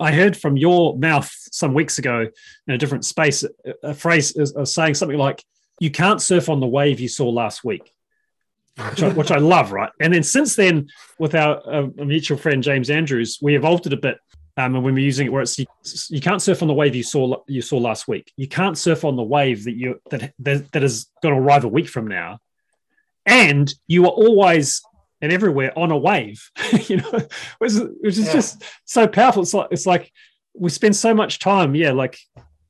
I 0.00 0.12
heard 0.12 0.36
from 0.36 0.56
your 0.56 0.98
mouth 0.98 1.30
some 1.52 1.72
weeks 1.72 1.98
ago 1.98 2.26
in 2.66 2.74
a 2.74 2.78
different 2.78 3.04
space 3.04 3.44
a, 3.44 3.50
a 3.82 3.94
phrase 3.94 4.36
of 4.36 4.68
saying 4.68 4.94
something 4.94 5.16
like, 5.16 5.42
"You 5.80 5.90
can't 5.90 6.20
surf 6.20 6.50
on 6.50 6.60
the 6.60 6.66
wave 6.66 7.00
you 7.00 7.08
saw 7.08 7.28
last 7.30 7.64
week." 7.64 7.90
which 8.90 9.02
I, 9.02 9.08
which 9.10 9.30
I, 9.30 9.38
love, 9.38 9.70
right? 9.70 9.90
And 10.00 10.12
then 10.12 10.24
since 10.24 10.56
then, 10.56 10.88
with 11.18 11.36
our 11.36 11.62
uh, 11.72 11.86
mutual 11.96 12.36
friend 12.36 12.60
James 12.60 12.90
Andrews, 12.90 13.38
we 13.40 13.54
evolved 13.54 13.86
it 13.86 13.92
a 13.92 13.96
bit 13.96 14.18
um, 14.56 14.76
and 14.76 14.84
when 14.84 14.94
we're 14.94 15.04
using 15.04 15.26
it 15.26 15.30
where 15.30 15.42
it's 15.42 15.58
you, 15.58 16.20
can't 16.20 16.40
surf 16.40 16.62
on 16.62 16.68
the 16.68 16.74
wave 16.74 16.94
you 16.94 17.02
saw 17.02 17.42
you 17.48 17.60
saw 17.60 17.78
last 17.78 18.06
week. 18.06 18.32
You 18.36 18.46
can't 18.46 18.78
surf 18.78 19.04
on 19.04 19.16
the 19.16 19.22
wave 19.22 19.64
that 19.64 19.74
you 19.74 20.00
that 20.10 20.32
that, 20.40 20.70
that 20.72 20.82
is 20.84 21.06
going 21.22 21.34
to 21.34 21.40
arrive 21.40 21.64
a 21.64 21.68
week 21.68 21.88
from 21.88 22.06
now, 22.06 22.38
and 23.26 23.72
you 23.88 24.04
are 24.04 24.12
always 24.12 24.82
and 25.20 25.32
everywhere 25.32 25.76
on 25.76 25.90
a 25.90 25.96
wave. 25.96 26.50
you 26.86 26.98
know, 26.98 27.10
which 27.58 27.72
is, 27.72 27.80
which 28.00 28.18
is 28.18 28.26
yeah. 28.26 28.32
just 28.32 28.62
so 28.84 29.08
powerful. 29.08 29.42
It's 29.42 29.54
like 29.54 29.68
it's 29.72 29.86
like 29.86 30.12
we 30.54 30.70
spend 30.70 30.94
so 30.94 31.14
much 31.14 31.40
time, 31.40 31.74
yeah, 31.74 31.90
like 31.90 32.18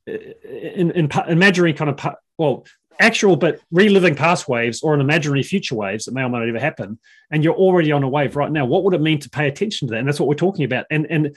in, 0.07 0.91
in 0.93 1.11
imaginary 1.29 1.75
kind 1.75 1.91
of 1.91 2.15
well 2.39 2.65
actual 3.01 3.37
but 3.37 3.61
reliving 3.73 4.15
past 4.15 4.49
waves 4.49 4.83
or 4.83 4.95
an 4.95 5.01
imaginary 5.01 5.43
future 5.43 5.75
waves 5.75 6.05
that 6.05 6.15
may 6.15 6.23
or 6.23 6.29
may 6.29 6.39
not 6.39 6.49
ever 6.49 6.61
happen 6.61 6.99
and 7.33 7.43
you're 7.43 7.55
already 7.55 7.91
on 7.91 8.05
a 8.05 8.09
wave 8.09 8.37
right 8.37 8.53
now 8.53 8.65
what 8.65 8.85
would 8.85 8.95
it 8.95 9.01
mean 9.01 9.19
to 9.19 9.29
pay 9.29 9.49
attention 9.49 9.89
to 9.89 9.93
that 9.93 9.99
and 9.99 10.07
that's 10.07 10.21
what 10.21 10.29
we're 10.29 10.35
talking 10.35 10.65
about 10.65 10.87
and 10.93 11.05
and 11.11 11.37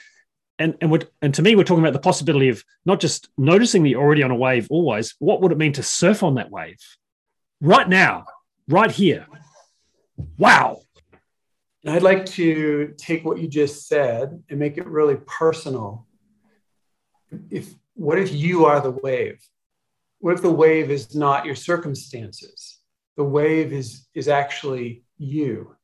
and 0.60 0.76
and 0.82 1.08
and 1.22 1.34
to 1.36 1.42
me, 1.42 1.56
we're 1.56 1.64
talking 1.64 1.84
about 1.84 1.94
the 1.94 2.00
possibility 2.00 2.50
of 2.50 2.64
not 2.86 3.00
just 3.00 3.30
noticing 3.38 3.86
you're 3.86 4.02
already 4.02 4.24
on 4.24 4.32
a 4.32 4.36
wave 4.36 4.68
always. 4.70 5.16
What 5.20 5.42
would 5.42 5.52
it 5.52 5.58
mean 5.58 5.74
to 5.74 5.84
surf 5.84 6.24
on 6.24 6.36
that 6.36 6.52
wave 6.52 6.80
right 7.62 7.88
now, 7.88 8.26
right 8.68 8.92
here? 8.92 9.28
Wow. 10.38 10.82
And 11.84 11.96
I'd 11.96 12.04
like 12.04 12.26
to 12.26 12.94
take 12.98 13.24
what 13.24 13.38
you 13.38 13.48
just 13.48 13.88
said 13.88 14.44
and 14.50 14.60
make 14.60 14.78
it 14.78 14.88
really 14.88 15.18
personal. 15.28 16.06
If 17.50 17.74
what 17.94 18.20
if 18.20 18.34
you 18.34 18.66
are 18.66 18.82
the 18.82 18.92
wave? 18.92 19.40
What 20.20 20.34
if 20.34 20.42
the 20.42 20.52
wave 20.52 20.90
is 20.90 21.16
not 21.16 21.46
your 21.46 21.56
circumstances? 21.56 22.80
The 23.16 23.24
wave 23.24 23.74
is 23.74 24.08
is 24.14 24.28
actually 24.28 25.04
you. 25.18 25.76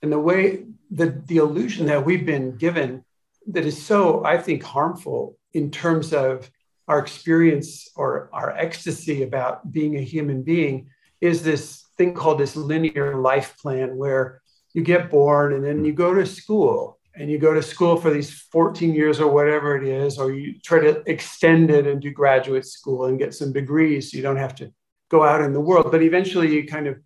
And 0.00 0.10
the 0.10 0.18
way 0.18 0.64
the, 0.90 1.22
the 1.26 1.36
illusion 1.36 1.86
that 1.86 2.04
we've 2.04 2.26
been 2.26 2.56
given 2.56 3.04
that 3.48 3.64
is 3.64 3.84
so, 3.84 4.24
I 4.24 4.38
think, 4.38 4.62
harmful 4.62 5.36
in 5.52 5.70
terms 5.70 6.12
of 6.12 6.50
our 6.88 6.98
experience 6.98 7.88
or 7.96 8.30
our 8.32 8.50
ecstasy 8.56 9.22
about 9.22 9.72
being 9.72 9.96
a 9.96 10.02
human 10.02 10.42
being 10.42 10.88
is 11.20 11.42
this 11.42 11.86
thing 11.96 12.14
called 12.14 12.38
this 12.38 12.56
linear 12.56 13.16
life 13.16 13.56
plan 13.58 13.96
where 13.96 14.42
you 14.74 14.82
get 14.82 15.10
born 15.10 15.52
and 15.52 15.64
then 15.64 15.84
you 15.84 15.92
go 15.92 16.14
to 16.14 16.26
school 16.26 16.98
and 17.14 17.30
you 17.30 17.38
go 17.38 17.52
to 17.52 17.62
school 17.62 17.96
for 17.96 18.10
these 18.10 18.30
14 18.52 18.94
years 18.94 19.20
or 19.20 19.30
whatever 19.30 19.76
it 19.76 19.84
is, 19.86 20.18
or 20.18 20.32
you 20.32 20.58
try 20.60 20.80
to 20.80 21.02
extend 21.10 21.70
it 21.70 21.86
and 21.86 22.00
do 22.00 22.10
graduate 22.10 22.66
school 22.66 23.04
and 23.04 23.18
get 23.18 23.34
some 23.34 23.52
degrees 23.52 24.10
so 24.10 24.16
you 24.16 24.22
don't 24.22 24.38
have 24.38 24.54
to 24.56 24.72
go 25.10 25.22
out 25.22 25.42
in 25.42 25.52
the 25.52 25.60
world. 25.60 25.90
But 25.90 26.02
eventually 26.02 26.54
you 26.54 26.66
kind 26.66 26.86
of 26.86 26.98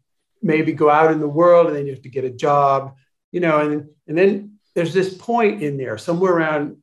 maybe 0.43 0.73
go 0.73 0.89
out 0.89 1.11
in 1.11 1.19
the 1.19 1.29
world 1.29 1.67
and 1.67 1.77
then 1.77 1.87
you 1.87 1.93
have 1.93 2.03
to 2.03 2.09
get 2.09 2.25
a 2.25 2.31
job, 2.31 2.95
you 3.33 3.41
know, 3.41 3.59
and, 3.59 3.89
and 4.07 4.17
then 4.17 4.56
there's 4.77 4.95
this 4.95 5.13
point 5.15 5.65
in 5.65 5.77
there 5.77 5.99
somewhere 5.99 6.35
around 6.35 6.77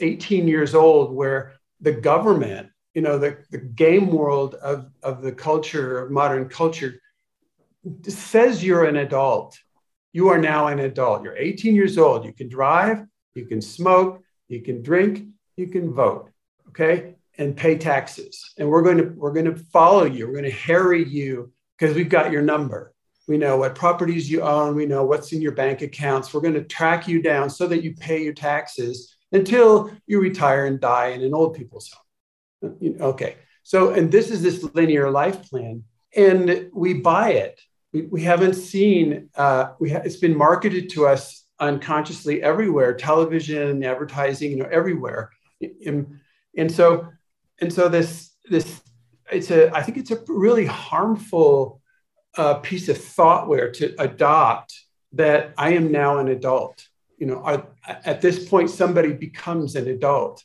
18 0.00 0.46
years 0.46 0.74
old 0.74 1.14
where 1.14 1.54
the 1.80 1.92
government, 1.92 2.68
you 2.92 3.00
know, 3.00 3.18
the, 3.18 3.38
the 3.50 3.58
game 3.58 4.08
world 4.08 4.56
of, 4.56 4.90
of 5.02 5.22
the 5.22 5.32
culture, 5.32 6.00
of 6.00 6.10
modern 6.10 6.50
culture, 6.50 7.00
says 8.06 8.62
you're 8.62 8.84
an 8.84 8.96
adult 8.96 9.58
you 10.14 10.28
are 10.28 10.38
now 10.38 10.68
an 10.68 10.78
adult. 10.78 11.24
You're 11.24 11.36
18 11.36 11.74
years 11.74 11.98
old. 11.98 12.24
You 12.24 12.32
can 12.32 12.48
drive, 12.48 13.04
you 13.34 13.44
can 13.46 13.60
smoke, 13.60 14.22
you 14.48 14.62
can 14.62 14.80
drink, 14.80 15.26
you 15.56 15.66
can 15.66 15.92
vote, 15.92 16.30
okay, 16.68 17.16
and 17.36 17.56
pay 17.56 17.76
taxes. 17.76 18.54
And 18.56 18.68
we're 18.68 18.82
going 18.82 18.98
to 18.98 19.12
we're 19.16 19.32
going 19.32 19.52
to 19.52 19.56
follow 19.56 20.04
you. 20.04 20.26
We're 20.26 20.40
going 20.40 20.44
to 20.44 20.52
harry 20.52 21.04
you 21.04 21.52
because 21.76 21.96
we've 21.96 22.08
got 22.08 22.30
your 22.30 22.42
number. 22.42 22.93
We 23.26 23.38
know 23.38 23.56
what 23.56 23.74
properties 23.74 24.30
you 24.30 24.42
own. 24.42 24.74
We 24.74 24.86
know 24.86 25.04
what's 25.04 25.32
in 25.32 25.40
your 25.40 25.52
bank 25.52 25.82
accounts. 25.82 26.32
We're 26.32 26.40
going 26.40 26.54
to 26.54 26.64
track 26.64 27.08
you 27.08 27.22
down 27.22 27.48
so 27.48 27.66
that 27.66 27.82
you 27.82 27.94
pay 27.94 28.22
your 28.22 28.34
taxes 28.34 29.16
until 29.32 29.90
you 30.06 30.20
retire 30.20 30.66
and 30.66 30.80
die 30.80 31.08
in 31.08 31.22
an 31.22 31.34
old 31.34 31.54
people's 31.54 31.90
home. 31.90 32.96
Okay. 33.00 33.36
So, 33.62 33.90
and 33.90 34.12
this 34.12 34.30
is 34.30 34.42
this 34.42 34.62
linear 34.74 35.10
life 35.10 35.48
plan, 35.48 35.84
and 36.14 36.68
we 36.72 36.94
buy 36.94 37.30
it 37.30 37.58
we, 37.94 38.02
we 38.02 38.22
haven't 38.22 38.54
seen 38.54 39.30
uh, 39.36 39.68
we 39.78 39.90
ha- 39.90 40.02
it's 40.04 40.16
been 40.16 40.36
marketed 40.36 40.90
to 40.90 41.06
us 41.06 41.46
unconsciously 41.60 42.42
everywhere 42.42 42.92
television 42.92 43.82
advertising 43.84 44.50
you 44.50 44.56
know 44.56 44.68
everywhere 44.70 45.30
and, 45.86 46.18
and 46.58 46.70
so 46.70 47.08
and 47.60 47.72
so 47.72 47.88
this 47.88 48.32
this 48.50 48.82
it's 49.30 49.52
a 49.52 49.74
i 49.74 49.80
think 49.80 49.96
it's 49.96 50.10
a 50.10 50.18
really 50.26 50.66
harmful 50.66 51.80
uh, 52.36 52.54
piece 52.54 52.88
of 52.88 52.96
thoughtware 52.98 53.72
to 53.72 53.94
adopt 54.00 54.80
that 55.12 55.54
i 55.56 55.70
am 55.70 55.92
now 55.92 56.18
an 56.18 56.28
adult. 56.28 56.88
You 57.18 57.26
know 57.26 57.42
I, 57.44 57.62
at 58.04 58.20
this 58.20 58.48
point 58.48 58.70
somebody 58.70 59.12
becomes 59.12 59.76
an 59.76 59.88
adult. 59.88 60.44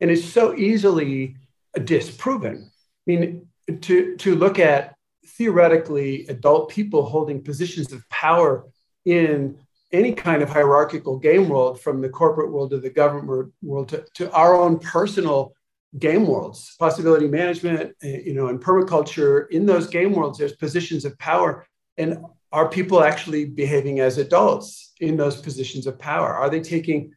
And 0.00 0.10
it's 0.10 0.24
so 0.24 0.54
easily 0.54 1.36
disproven. 1.84 2.70
I 2.70 3.04
mean 3.06 3.48
to 3.80 4.16
to 4.16 4.34
look 4.34 4.58
at 4.58 4.94
theoretically 5.26 6.26
adult 6.26 6.68
people 6.68 7.04
holding 7.04 7.42
positions 7.42 7.92
of 7.92 8.08
power 8.10 8.66
in 9.04 9.58
any 9.92 10.12
kind 10.12 10.42
of 10.42 10.48
hierarchical 10.48 11.18
game 11.18 11.48
world, 11.48 11.80
from 11.80 12.00
the 12.00 12.08
corporate 12.08 12.50
world 12.50 12.70
to 12.70 12.78
the 12.78 12.90
government 12.90 13.52
world 13.62 13.88
to, 13.90 14.04
to 14.14 14.32
our 14.32 14.58
own 14.58 14.78
personal 14.78 15.54
game 15.98 16.26
worlds, 16.26 16.74
possibility 16.78 17.28
management, 17.28 17.94
eh, 18.02 18.20
you 18.24 18.34
know, 18.34 18.48
and 18.48 18.60
permaculture. 18.60 19.48
In 19.50 19.66
those 19.66 19.86
game 19.86 20.12
worlds, 20.12 20.38
there's 20.38 20.56
positions 20.56 21.04
of 21.04 21.18
power, 21.18 21.66
and 21.98 22.18
are 22.50 22.68
people 22.68 23.02
actually 23.02 23.46
behaving 23.46 24.00
as 24.00 24.18
adults 24.18 24.92
in 25.00 25.16
those 25.16 25.40
positions 25.40 25.86
of 25.86 25.98
power? 25.98 26.34
Are 26.34 26.50
they 26.50 26.60
taking 26.60 27.12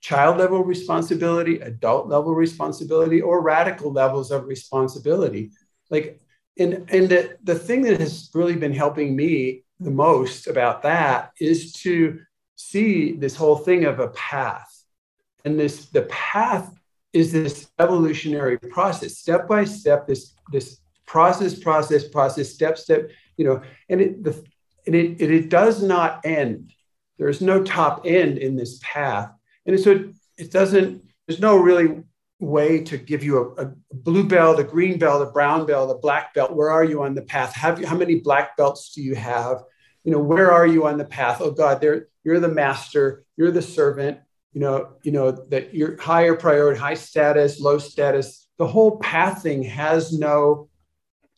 child 0.00 0.38
level 0.38 0.62
responsibility, 0.64 1.60
adult 1.60 2.08
level 2.08 2.34
responsibility, 2.34 3.20
or 3.20 3.40
radical 3.40 3.92
levels 3.92 4.30
of 4.30 4.46
responsibility? 4.46 5.50
Like 5.90 6.20
and 6.58 6.88
and 6.90 7.08
the, 7.08 7.36
the 7.42 7.54
thing 7.54 7.82
that 7.82 8.00
has 8.00 8.30
really 8.34 8.56
been 8.56 8.72
helping 8.72 9.16
me 9.16 9.64
the 9.80 9.90
most 9.90 10.46
about 10.46 10.82
that 10.82 11.32
is 11.40 11.72
to 11.72 12.20
see 12.54 13.12
this 13.12 13.34
whole 13.34 13.56
thing 13.56 13.84
of 13.84 13.98
a 13.98 14.08
path 14.08 14.84
and 15.44 15.58
this 15.58 15.86
the 15.86 16.02
path 16.02 16.72
is 17.14 17.32
this 17.32 17.70
evolutionary 17.78 18.58
process 18.58 19.16
step 19.18 19.48
by 19.48 19.64
step 19.64 20.06
this 20.06 20.34
this 20.52 20.80
process 21.06 21.58
process 21.58 22.06
process 22.08 22.52
step 22.52 22.76
step 22.76 23.10
you 23.36 23.44
know 23.44 23.62
and 23.88 24.00
it 24.00 24.22
the 24.22 24.44
and 24.86 24.94
it, 24.94 25.20
it, 25.20 25.30
it 25.30 25.48
does 25.48 25.82
not 25.82 26.20
end 26.24 26.72
there's 27.18 27.40
no 27.40 27.62
top 27.62 28.02
end 28.04 28.36
in 28.38 28.56
this 28.56 28.78
path 28.82 29.30
and 29.64 29.78
so 29.80 29.92
it, 29.92 30.14
it 30.36 30.50
doesn't 30.50 31.02
there's 31.26 31.40
no 31.40 31.56
really 31.56 32.02
way 32.40 32.80
to 32.84 32.98
give 32.98 33.22
you 33.22 33.38
a, 33.38 33.64
a, 33.64 33.72
blue 33.92 34.24
belt, 34.24 34.58
a 34.58 34.64
green 34.64 34.98
belt, 34.98 35.22
a 35.22 35.30
brown 35.30 35.64
belt, 35.64 35.90
a 35.90 35.98
black 35.98 36.34
belt. 36.34 36.54
Where 36.54 36.70
are 36.70 36.84
you 36.84 37.02
on 37.02 37.14
the 37.14 37.22
path? 37.22 37.54
Have 37.54 37.80
you, 37.80 37.86
how 37.86 37.96
many 37.96 38.16
black 38.16 38.56
belts 38.56 38.92
do 38.92 39.02
you 39.02 39.14
have? 39.14 39.62
You 40.02 40.12
know, 40.12 40.18
where 40.18 40.52
are 40.52 40.66
you 40.66 40.86
on 40.86 40.98
the 40.98 41.04
path? 41.04 41.40
Oh 41.40 41.52
God, 41.52 41.80
there 41.80 42.08
you're 42.24 42.40
the 42.40 42.48
master, 42.48 43.24
you're 43.36 43.50
the 43.50 43.62
servant. 43.62 44.18
You 44.54 44.60
know, 44.60 44.92
you 45.02 45.12
know 45.12 45.30
that 45.30 45.74
you're 45.74 46.00
higher 46.00 46.34
priority, 46.34 46.80
high 46.80 46.94
status, 46.94 47.60
low 47.60 47.78
status. 47.78 48.48
The 48.56 48.66
whole 48.66 48.98
path 48.98 49.42
thing 49.42 49.62
has 49.64 50.16
no 50.16 50.68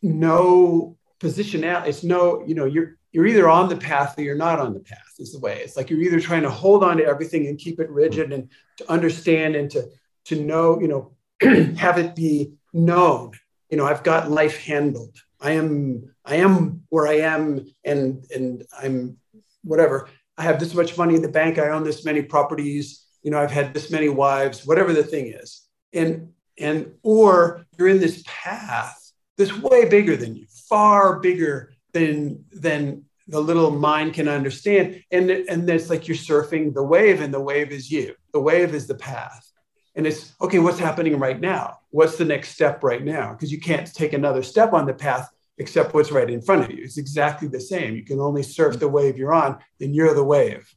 no 0.02 0.96
position 1.18 1.64
out. 1.64 1.88
It's 1.88 2.04
no, 2.04 2.44
you 2.46 2.54
know, 2.54 2.66
you're 2.66 2.98
you're 3.10 3.26
either 3.26 3.48
on 3.48 3.68
the 3.68 3.76
path 3.76 4.18
or 4.18 4.22
you're 4.22 4.36
not 4.36 4.60
on 4.60 4.74
the 4.74 4.80
path. 4.80 5.00
Is 5.18 5.32
the 5.32 5.40
way. 5.40 5.60
It's 5.62 5.76
like 5.76 5.90
you're 5.90 6.02
either 6.02 6.20
trying 6.20 6.42
to 6.42 6.50
hold 6.50 6.84
on 6.84 6.98
to 6.98 7.04
everything 7.04 7.46
and 7.48 7.58
keep 7.58 7.80
it 7.80 7.90
rigid 7.90 8.32
and 8.32 8.50
to 8.76 8.90
understand 8.90 9.56
and 9.56 9.70
to 9.70 9.88
to 10.26 10.36
know, 10.40 10.80
you 10.80 10.88
know, 10.88 11.12
have 11.76 11.98
it 11.98 12.14
be 12.14 12.52
known, 12.72 13.32
you 13.70 13.76
know, 13.76 13.86
I've 13.86 14.02
got 14.02 14.30
life 14.30 14.58
handled. 14.58 15.16
I 15.40 15.52
am, 15.52 16.14
I 16.24 16.36
am 16.36 16.82
where 16.88 17.06
I 17.06 17.18
am, 17.20 17.66
and 17.84 18.24
and 18.34 18.64
I'm 18.76 19.16
whatever. 19.62 20.08
I 20.38 20.42
have 20.42 20.60
this 20.60 20.74
much 20.74 20.96
money 20.96 21.14
in 21.14 21.22
the 21.22 21.28
bank. 21.28 21.58
I 21.58 21.70
own 21.70 21.84
this 21.84 22.04
many 22.04 22.22
properties. 22.22 23.05
You 23.22 23.30
know, 23.30 23.38
I've 23.38 23.50
had 23.50 23.74
this 23.74 23.90
many 23.90 24.08
wives. 24.08 24.66
Whatever 24.66 24.92
the 24.92 25.02
thing 25.02 25.28
is, 25.28 25.62
and 25.92 26.32
and 26.58 26.92
or 27.02 27.66
you're 27.78 27.88
in 27.88 28.00
this 28.00 28.22
path 28.26 29.12
that's 29.36 29.56
way 29.56 29.88
bigger 29.88 30.16
than 30.16 30.34
you, 30.34 30.46
far 30.68 31.20
bigger 31.20 31.72
than 31.92 32.44
than 32.52 33.04
the 33.28 33.40
little 33.40 33.70
mind 33.70 34.14
can 34.14 34.28
understand. 34.28 35.02
And 35.10 35.30
and 35.30 35.68
it's 35.68 35.90
like 35.90 36.08
you're 36.08 36.16
surfing 36.16 36.74
the 36.74 36.82
wave, 36.82 37.20
and 37.20 37.32
the 37.32 37.40
wave 37.40 37.72
is 37.72 37.90
you. 37.90 38.14
The 38.32 38.40
wave 38.40 38.74
is 38.74 38.86
the 38.86 38.94
path. 38.94 39.50
And 39.94 40.06
it's 40.06 40.34
okay 40.40 40.58
what's 40.58 40.78
happening 40.78 41.18
right 41.18 41.40
now? 41.40 41.78
What's 41.90 42.16
the 42.16 42.24
next 42.24 42.50
step 42.50 42.84
right 42.84 43.02
now? 43.02 43.32
Because 43.32 43.50
you 43.50 43.60
can't 43.60 43.92
take 43.92 44.12
another 44.12 44.42
step 44.42 44.74
on 44.74 44.86
the 44.86 44.92
path 44.92 45.30
except 45.58 45.94
what's 45.94 46.12
right 46.12 46.28
in 46.28 46.42
front 46.42 46.64
of 46.64 46.70
you. 46.70 46.84
It's 46.84 46.98
exactly 46.98 47.48
the 47.48 47.60
same. 47.60 47.96
You 47.96 48.04
can 48.04 48.20
only 48.20 48.42
surf 48.42 48.72
mm-hmm. 48.72 48.80
the 48.80 48.88
wave 48.88 49.16
you're 49.16 49.32
on 49.32 49.58
and 49.80 49.94
you're 49.94 50.14
the 50.14 50.22
wave. 50.22 50.70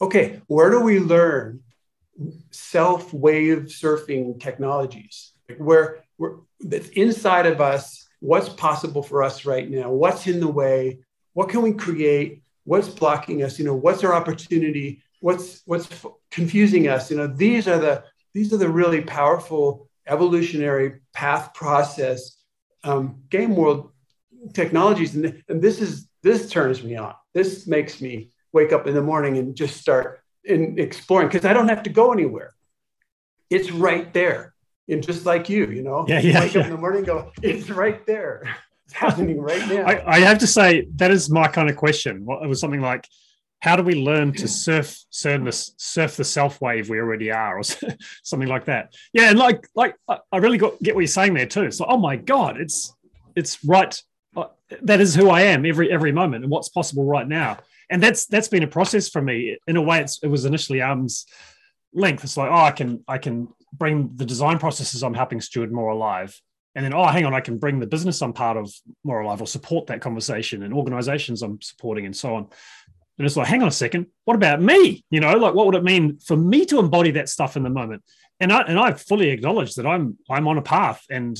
Okay 0.00 0.40
where 0.48 0.70
do 0.70 0.80
we 0.80 0.98
learn 0.98 1.60
self 2.50 3.12
wave 3.12 3.64
surfing 3.64 4.40
technologies 4.40 5.32
where 5.58 6.04
we're 6.18 6.36
that's 6.60 6.88
inside 6.90 7.46
of 7.46 7.60
us 7.60 8.06
what's 8.20 8.48
possible 8.48 9.02
for 9.02 9.22
us 9.22 9.44
right 9.44 9.68
now 9.70 9.90
what's 9.90 10.26
in 10.26 10.40
the 10.40 10.48
way 10.48 10.98
what 11.32 11.48
can 11.48 11.60
we 11.60 11.72
create 11.72 12.42
what's 12.64 12.88
blocking 12.88 13.42
us 13.42 13.58
you 13.58 13.64
know 13.64 13.74
what's 13.74 14.04
our 14.04 14.14
opportunity 14.14 15.02
what's 15.20 15.62
what's 15.66 15.88
confusing 16.30 16.88
us 16.88 17.10
you 17.10 17.16
know 17.16 17.26
these 17.26 17.66
are 17.66 17.78
the 17.78 18.02
these 18.32 18.52
are 18.52 18.58
the 18.58 18.68
really 18.68 19.00
powerful 19.00 19.88
evolutionary 20.06 21.00
path 21.12 21.52
process 21.54 22.36
um, 22.84 23.22
game 23.30 23.56
world 23.56 23.90
technologies. 24.52 25.14
And, 25.14 25.42
and 25.48 25.62
this 25.62 25.80
is 25.80 26.08
this 26.22 26.50
turns 26.50 26.82
me 26.82 26.96
on. 26.96 27.14
This 27.32 27.66
makes 27.66 28.00
me 28.00 28.30
wake 28.52 28.72
up 28.72 28.86
in 28.86 28.94
the 28.94 29.02
morning 29.02 29.38
and 29.38 29.56
just 29.56 29.80
start 29.80 30.20
in 30.44 30.78
exploring 30.78 31.28
because 31.28 31.44
i 31.44 31.52
don't 31.52 31.68
have 31.68 31.82
to 31.84 31.90
go 31.90 32.12
anywhere. 32.12 32.54
It's 33.50 33.70
right 33.70 34.12
there. 34.12 34.54
And 34.88 35.02
just 35.02 35.24
like 35.24 35.48
you 35.48 35.66
you 35.66 35.82
know? 35.82 36.04
Yeah, 36.08 36.20
yeah, 36.20 36.40
wake 36.40 36.54
yeah. 36.54 36.60
up 36.60 36.66
in 36.66 36.72
the 36.72 36.78
morning 36.78 37.04
go 37.04 37.32
it's 37.42 37.70
right 37.70 38.04
there. 38.06 38.42
It's 38.86 38.94
happening 38.94 39.40
right 39.40 39.66
now. 39.68 39.84
I, 39.86 40.16
I 40.16 40.20
have 40.20 40.38
to 40.38 40.46
say 40.46 40.86
that 40.96 41.10
is 41.10 41.30
my 41.30 41.48
kind 41.48 41.70
of 41.70 41.76
question. 41.76 42.26
It 42.42 42.48
was 42.48 42.60
something 42.60 42.80
like 42.80 43.08
how 43.60 43.76
do 43.76 43.82
we 43.82 43.94
learn 43.94 44.32
to 44.34 44.46
surf 44.46 44.98
surf 45.08 45.42
the, 45.42 45.52
surf 45.52 46.16
the 46.16 46.24
self 46.24 46.60
wave 46.60 46.90
we 46.90 46.98
already 46.98 47.30
are? 47.30 47.58
Or 47.58 47.62
something 48.22 48.48
like 48.48 48.66
that. 48.66 48.94
Yeah 49.12 49.30
and 49.30 49.38
like 49.38 49.66
like 49.74 49.96
i 50.08 50.36
really 50.36 50.58
got 50.58 50.80
get 50.82 50.94
what 50.94 51.00
you're 51.00 51.08
saying 51.08 51.34
there 51.34 51.46
too. 51.46 51.70
So 51.70 51.86
oh 51.88 51.96
my 51.96 52.16
god 52.16 52.60
it's 52.60 52.94
it's 53.34 53.64
right 53.64 54.00
uh, 54.36 54.46
that 54.82 55.00
is 55.00 55.14
who 55.14 55.30
i 55.30 55.42
am 55.42 55.64
every 55.64 55.90
every 55.90 56.12
moment 56.12 56.44
and 56.44 56.50
what's 56.50 56.68
possible 56.68 57.04
right 57.04 57.26
now 57.26 57.58
and 57.90 58.02
that's 58.02 58.26
that's 58.26 58.48
been 58.48 58.62
a 58.62 58.68
process 58.68 59.08
for 59.08 59.22
me 59.22 59.56
in 59.66 59.76
a 59.76 59.82
way 59.82 60.00
it's, 60.00 60.22
it 60.22 60.28
was 60.28 60.44
initially 60.44 60.80
arm's 60.80 61.26
length 61.92 62.24
it's 62.24 62.36
like 62.36 62.50
oh 62.50 62.64
i 62.64 62.70
can 62.70 63.04
i 63.08 63.18
can 63.18 63.48
bring 63.72 64.10
the 64.16 64.24
design 64.24 64.58
processes 64.58 65.02
i'm 65.02 65.14
helping 65.14 65.40
steward 65.40 65.72
more 65.72 65.90
alive 65.90 66.40
and 66.74 66.84
then 66.84 66.94
oh 66.94 67.06
hang 67.06 67.24
on 67.24 67.34
i 67.34 67.40
can 67.40 67.58
bring 67.58 67.78
the 67.78 67.86
business 67.86 68.22
i'm 68.22 68.32
part 68.32 68.56
of 68.56 68.72
more 69.04 69.20
alive 69.20 69.40
or 69.40 69.46
support 69.46 69.86
that 69.86 70.00
conversation 70.00 70.62
and 70.62 70.74
organizations 70.74 71.42
i'm 71.42 71.60
supporting 71.60 72.06
and 72.06 72.16
so 72.16 72.34
on 72.34 72.48
and 73.16 73.26
it's 73.26 73.36
like, 73.36 73.46
hang 73.46 73.62
on 73.62 73.68
a 73.68 73.70
second, 73.70 74.06
what 74.24 74.34
about 74.34 74.60
me? 74.60 75.04
You 75.08 75.20
know, 75.20 75.36
like 75.36 75.54
what 75.54 75.66
would 75.66 75.76
it 75.76 75.84
mean 75.84 76.18
for 76.18 76.36
me 76.36 76.66
to 76.66 76.80
embody 76.80 77.12
that 77.12 77.28
stuff 77.28 77.56
in 77.56 77.62
the 77.62 77.70
moment? 77.70 78.02
And 78.40 78.52
I 78.52 78.62
and 78.62 78.76
I 78.76 78.92
fully 78.94 79.30
acknowledge 79.30 79.76
that 79.76 79.86
I'm 79.86 80.18
I'm 80.28 80.48
on 80.48 80.58
a 80.58 80.62
path 80.62 81.04
and 81.08 81.38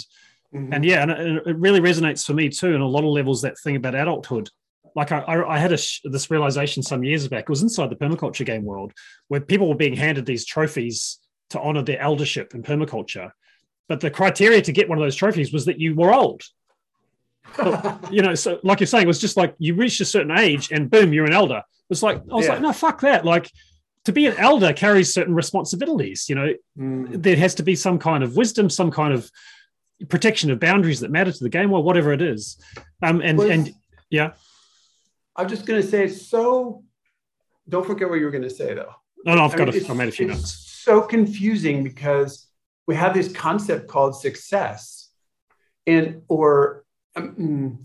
Mm-hmm. 0.55 0.73
And 0.73 0.85
yeah, 0.85 1.03
and 1.03 1.11
it, 1.11 1.47
it, 1.47 1.57
really 1.57 1.81
resonates 1.81 2.25
for 2.25 2.33
me 2.33 2.49
too. 2.49 2.75
And 2.75 2.83
a 2.83 2.87
lot 2.87 3.05
of 3.05 3.11
levels, 3.11 3.43
that 3.43 3.59
thing 3.59 3.77
about 3.77 3.95
adulthood. 3.95 4.51
Like 4.95 5.11
I, 5.11 5.25
I, 5.27 5.59
had 5.59 5.73
a, 5.73 5.79
this 6.05 6.31
realization 6.31 6.83
some 6.83 7.03
years 7.03 7.27
back. 7.27 7.43
It 7.43 7.49
was 7.49 7.63
inside 7.63 7.91
the 7.91 7.97
permaculture 7.97 8.47
game 8.47 8.65
world 8.65 8.93
where 9.29 9.41
people 9.41 9.69
were 9.69 9.75
being 9.75 9.97
handed 9.97 10.25
these 10.25 10.45
trophies 10.45 11.19
to 11.51 11.61
honor 11.61 11.83
their 11.83 12.01
eldership 12.01 12.55
in 12.55 12.63
permaculture. 12.63 13.33
But 13.89 14.01
the 14.01 14.11
criteria 14.11 14.63
to 14.63 14.73
get 14.73 14.89
one 14.89 14.99
of 14.99 15.05
those 15.05 15.17
trophies 15.17 15.53
was 15.53 15.65
that 15.65 15.81
you 15.81 15.95
were 15.95 16.15
old. 16.15 16.43
you 18.11 18.23
know, 18.23 18.35
so 18.35 18.59
like 18.63 18.81
you're 18.81 18.87
saying, 18.87 19.05
it 19.05 19.09
was 19.09 19.21
just 19.21 19.37
like 19.37 19.55
you 19.59 19.75
reached 19.75 20.01
a 20.01 20.05
certain 20.05 20.37
age 20.37 20.71
and 20.71 20.91
boom, 20.91 21.13
you're 21.13 21.27
an 21.27 21.33
elder. 21.33 21.59
It 21.59 21.91
was 21.91 22.03
like 22.03 22.19
I 22.19 22.35
was 22.35 22.47
yeah. 22.47 22.53
like, 22.53 22.63
no, 22.63 22.73
fuck 22.73 23.01
that. 23.03 23.25
Like 23.25 23.51
to 24.05 24.13
be 24.13 24.27
an 24.27 24.37
elder 24.37 24.73
carries 24.73 25.13
certain 25.13 25.35
responsibilities. 25.35 26.29
You 26.29 26.35
know, 26.35 26.55
mm. 26.79 27.23
there 27.23 27.37
has 27.37 27.55
to 27.57 27.63
be 27.63 27.75
some 27.75 27.99
kind 27.99 28.23
of 28.23 28.37
wisdom, 28.37 28.71
some 28.71 28.91
kind 28.91 29.13
of 29.13 29.31
protection 30.09 30.51
of 30.51 30.61
boundaries 30.61 31.01
that 31.01 31.11
matter 31.11 31.33
to 31.33 31.45
the 31.45 31.51
game, 31.51 31.73
or 31.73 31.83
whatever 31.83 32.13
it 32.13 32.23
is. 32.23 32.57
Um, 33.03 33.21
and 33.21 33.39
well, 33.39 33.51
and 33.51 33.75
yeah, 34.11 34.33
I'm 35.37 35.49
just 35.49 35.67
going 35.67 35.81
to 35.81 35.87
say 35.87 36.05
it's 36.05 36.27
so. 36.27 36.85
Don't 37.69 37.87
forget 37.87 38.09
what 38.09 38.19
you 38.19 38.25
were 38.25 38.31
going 38.31 38.43
to 38.43 38.51
say, 38.51 38.75
though. 38.75 38.93
No, 39.25 39.35
no, 39.35 39.45
I've 39.45 39.55
I 39.55 39.59
got. 39.59 39.75
Mean, 39.75 39.85
a, 39.85 39.91
I 39.91 39.95
made 39.95 40.09
a 40.09 40.13
few 40.13 40.27
notes. 40.27 40.55
So 40.85 41.01
confusing 41.01 41.83
because 41.83 42.47
we 42.87 42.95
have 42.95 43.15
this 43.15 43.33
concept 43.33 43.89
called 43.89 44.15
success, 44.21 45.11
and 45.87 46.23
or 46.29 46.85
um, 47.17 47.83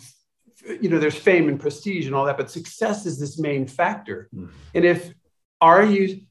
you 0.82 0.90
know, 0.90 1.00
there's 1.00 1.16
fame 1.16 1.48
and 1.48 1.60
prestige 1.60 2.06
and 2.06 2.16
all 2.16 2.26
that, 2.26 2.38
but 2.38 2.52
success 2.52 3.06
is 3.06 3.20
this 3.20 3.40
main 3.40 3.68
factor. 3.68 4.30
Mm. 4.36 4.50
And 4.76 4.86
if 4.86 5.14
are 5.62 5.84
you 5.84 6.22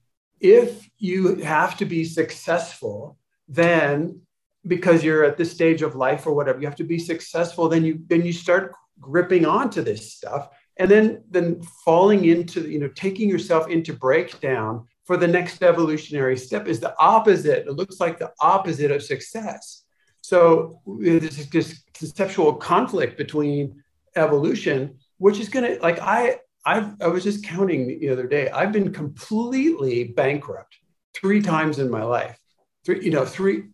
if 0.40 0.88
you 0.98 1.36
have 1.36 1.76
to 1.78 1.84
be 1.84 2.04
successful, 2.04 3.18
then 3.48 4.20
because 4.66 5.02
you're 5.02 5.24
at 5.24 5.36
this 5.36 5.50
stage 5.50 5.82
of 5.82 5.96
life 5.96 6.26
or 6.26 6.34
whatever, 6.34 6.60
you 6.60 6.66
have 6.66 6.76
to 6.76 6.84
be 6.84 6.98
successful, 6.98 7.68
then 7.68 7.84
you 7.84 8.00
then 8.06 8.24
you 8.24 8.32
start 8.32 8.74
gripping 9.00 9.46
onto 9.46 9.82
this 9.82 10.12
stuff 10.12 10.48
and 10.78 10.90
then 10.90 11.22
then 11.30 11.60
falling 11.84 12.24
into 12.24 12.68
you 12.68 12.78
know 12.78 12.88
taking 12.88 13.28
yourself 13.28 13.68
into 13.68 13.92
breakdown 13.92 14.86
for 15.04 15.16
the 15.16 15.26
next 15.26 15.62
evolutionary 15.62 16.36
step 16.36 16.68
is 16.68 16.80
the 16.80 16.94
opposite. 16.98 17.66
It 17.66 17.72
looks 17.72 17.98
like 17.98 18.18
the 18.18 18.32
opposite 18.40 18.90
of 18.90 19.02
success. 19.02 19.84
So 20.20 20.80
there's 20.86 21.48
this 21.48 21.82
conceptual 21.94 22.54
conflict 22.54 23.16
between 23.16 23.82
evolution 24.16 24.98
which 25.18 25.38
is 25.38 25.48
going 25.48 25.64
to 25.64 25.82
like 25.82 25.98
i 26.00 26.38
i 26.64 26.90
i 27.00 27.06
was 27.08 27.24
just 27.24 27.44
counting 27.44 27.98
the 28.00 28.08
other 28.10 28.26
day. 28.26 28.48
I've 28.50 28.72
been 28.72 28.92
completely 28.92 30.04
bankrupt 30.04 30.76
three 31.14 31.42
times 31.42 31.78
in 31.78 31.90
my 31.90 32.04
life. 32.04 32.38
Three 32.84 33.04
you 33.04 33.10
know 33.10 33.24
three 33.24 33.64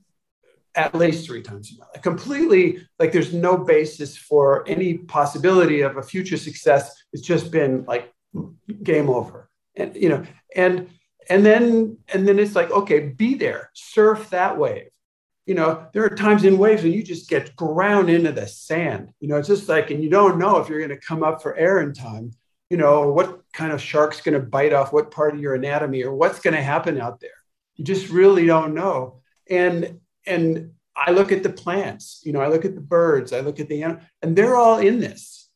at 0.75 0.95
least 0.95 1.27
three 1.27 1.43
times 1.43 1.73
my 1.79 1.87
life. 1.87 2.03
Completely, 2.03 2.87
like 2.99 3.13
there's 3.13 3.33
no 3.33 3.57
basis 3.57 4.17
for 4.17 4.67
any 4.69 4.99
possibility 4.99 5.83
of 5.83 5.97
a 5.97 6.03
future 6.03 6.37
success. 6.37 7.05
It's 7.13 7.23
just 7.23 7.51
been 7.51 7.85
like 7.85 8.13
game 8.83 9.09
over. 9.09 9.49
And 9.77 9.95
you 9.95 10.09
know, 10.09 10.25
and 10.55 10.89
and 11.29 11.45
then 11.45 11.99
and 12.13 12.27
then 12.27 12.39
it's 12.39 12.55
like, 12.55 12.71
okay, 12.71 13.01
be 13.01 13.35
there, 13.35 13.71
surf 13.75 14.31
that 14.31 14.59
wave. 14.59 14.89
You 15.47 15.55
know, 15.55 15.87
there 15.93 16.05
are 16.05 16.17
times 16.17 16.45
in 16.45 16.57
waves 16.57 16.83
when 16.83 16.93
you 16.93 17.03
just 17.03 17.29
get 17.29 17.55
ground 17.55 18.09
into 18.09 18.33
the 18.33 18.47
sand. 18.47 19.11
You 19.21 19.29
know, 19.29 19.37
it's 19.37 19.49
just 19.49 19.69
like, 19.69 19.91
and 19.91 20.03
you 20.03 20.09
don't 20.09 20.39
know 20.39 20.57
if 20.59 20.69
you're 20.69 20.79
going 20.79 20.89
to 20.89 21.07
come 21.07 21.23
up 21.23 21.43
for 21.43 21.55
air 21.55 21.81
in 21.81 21.93
time. 21.93 22.33
You 22.71 22.79
know, 22.79 23.11
what 23.11 23.43
kind 23.53 23.71
of 23.71 23.81
shark's 23.81 24.23
going 24.23 24.41
to 24.41 24.47
bite 24.47 24.73
off 24.73 24.93
what 24.93 25.11
part 25.11 25.35
of 25.35 25.41
your 25.41 25.55
anatomy 25.55 26.03
or 26.03 26.15
what's 26.15 26.41
going 26.41 26.55
to 26.55 26.63
happen 26.63 26.99
out 26.99 27.21
there. 27.21 27.31
You 27.77 27.85
just 27.85 28.09
really 28.09 28.47
don't 28.47 28.75
know. 28.75 29.21
And 29.51 30.01
and 30.27 30.73
I 30.97 31.11
look 31.11 31.33
at 31.33 31.43
the 31.43 31.51
plants, 31.51 32.21
you 32.25 32.33
know, 32.33 32.41
I 32.41 32.49
look 32.49 32.65
at 32.65 32.75
the 32.75 32.81
birds, 32.81 33.33
I 33.33 33.41
look 33.41 33.59
at 33.59 33.69
the 33.69 33.83
animals, 33.83 34.05
and 34.23 34.37
they're 34.37 34.57
all 34.57 34.79
in 34.79 35.01
this. 35.01 35.51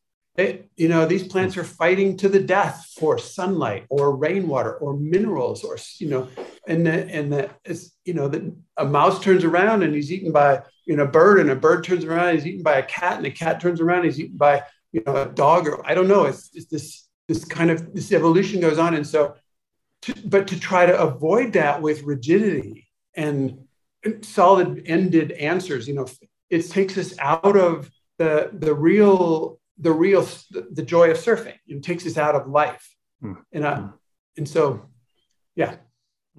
You 0.77 0.87
know, 0.87 1.05
these 1.05 1.27
plants 1.27 1.57
are 1.57 1.65
fighting 1.65 2.15
to 2.17 2.29
the 2.29 2.39
death 2.39 2.93
for 2.97 3.17
sunlight 3.17 3.85
or 3.89 4.15
rainwater 4.15 4.75
or 4.75 4.97
minerals 4.97 5.65
or 5.65 5.77
you 5.97 6.09
know, 6.09 6.29
and 6.65 6.85
the, 6.85 6.91
and 7.13 7.33
the 7.33 7.49
it's 7.65 7.91
you 8.05 8.13
know 8.13 8.29
that 8.29 8.41
a 8.77 8.85
mouse 8.85 9.19
turns 9.19 9.43
around 9.43 9.83
and 9.83 9.93
he's 9.93 10.13
eaten 10.13 10.31
by 10.31 10.61
you 10.85 10.95
know 10.95 11.03
a 11.03 11.07
bird 11.07 11.41
and 11.41 11.49
a 11.49 11.57
bird 11.57 11.83
turns 11.83 12.05
around 12.05 12.29
and 12.29 12.37
he's 12.37 12.47
eaten 12.47 12.63
by 12.63 12.77
a 12.77 12.83
cat 12.83 13.17
and 13.17 13.25
a 13.25 13.31
cat 13.31 13.59
turns 13.59 13.81
around 13.81 13.99
and 13.99 14.05
he's 14.05 14.19
eaten 14.21 14.37
by 14.37 14.63
you 14.93 15.03
know 15.05 15.13
a 15.13 15.25
dog 15.25 15.67
or 15.67 15.85
I 15.85 15.93
don't 15.93 16.07
know. 16.07 16.23
It's, 16.23 16.49
it's 16.53 16.67
this 16.67 17.09
this 17.27 17.43
kind 17.43 17.69
of 17.69 17.93
this 17.93 18.11
evolution 18.13 18.61
goes 18.61 18.79
on, 18.79 18.93
and 18.95 19.05
so, 19.05 19.35
to, 20.03 20.13
but 20.25 20.47
to 20.47 20.59
try 20.59 20.85
to 20.85 20.99
avoid 20.99 21.53
that 21.53 21.81
with 21.81 22.03
rigidity 22.03 22.87
and 23.13 23.67
solid 24.21 24.83
ended 24.85 25.31
answers 25.33 25.87
you 25.87 25.93
know 25.93 26.07
it 26.49 26.69
takes 26.69 26.97
us 26.97 27.13
out 27.19 27.55
of 27.57 27.89
the 28.17 28.49
the 28.53 28.73
real 28.73 29.59
the 29.79 29.91
real 29.91 30.27
the 30.51 30.83
joy 30.83 31.09
of 31.09 31.17
surfing. 31.17 31.55
It 31.67 31.81
takes 31.83 32.05
us 32.05 32.17
out 32.17 32.35
of 32.35 32.47
life. 32.47 32.95
Mm. 33.23 33.37
and 33.51 33.65
uh, 33.65 33.87
and 34.37 34.47
so 34.47 34.85
yeah. 35.55 35.75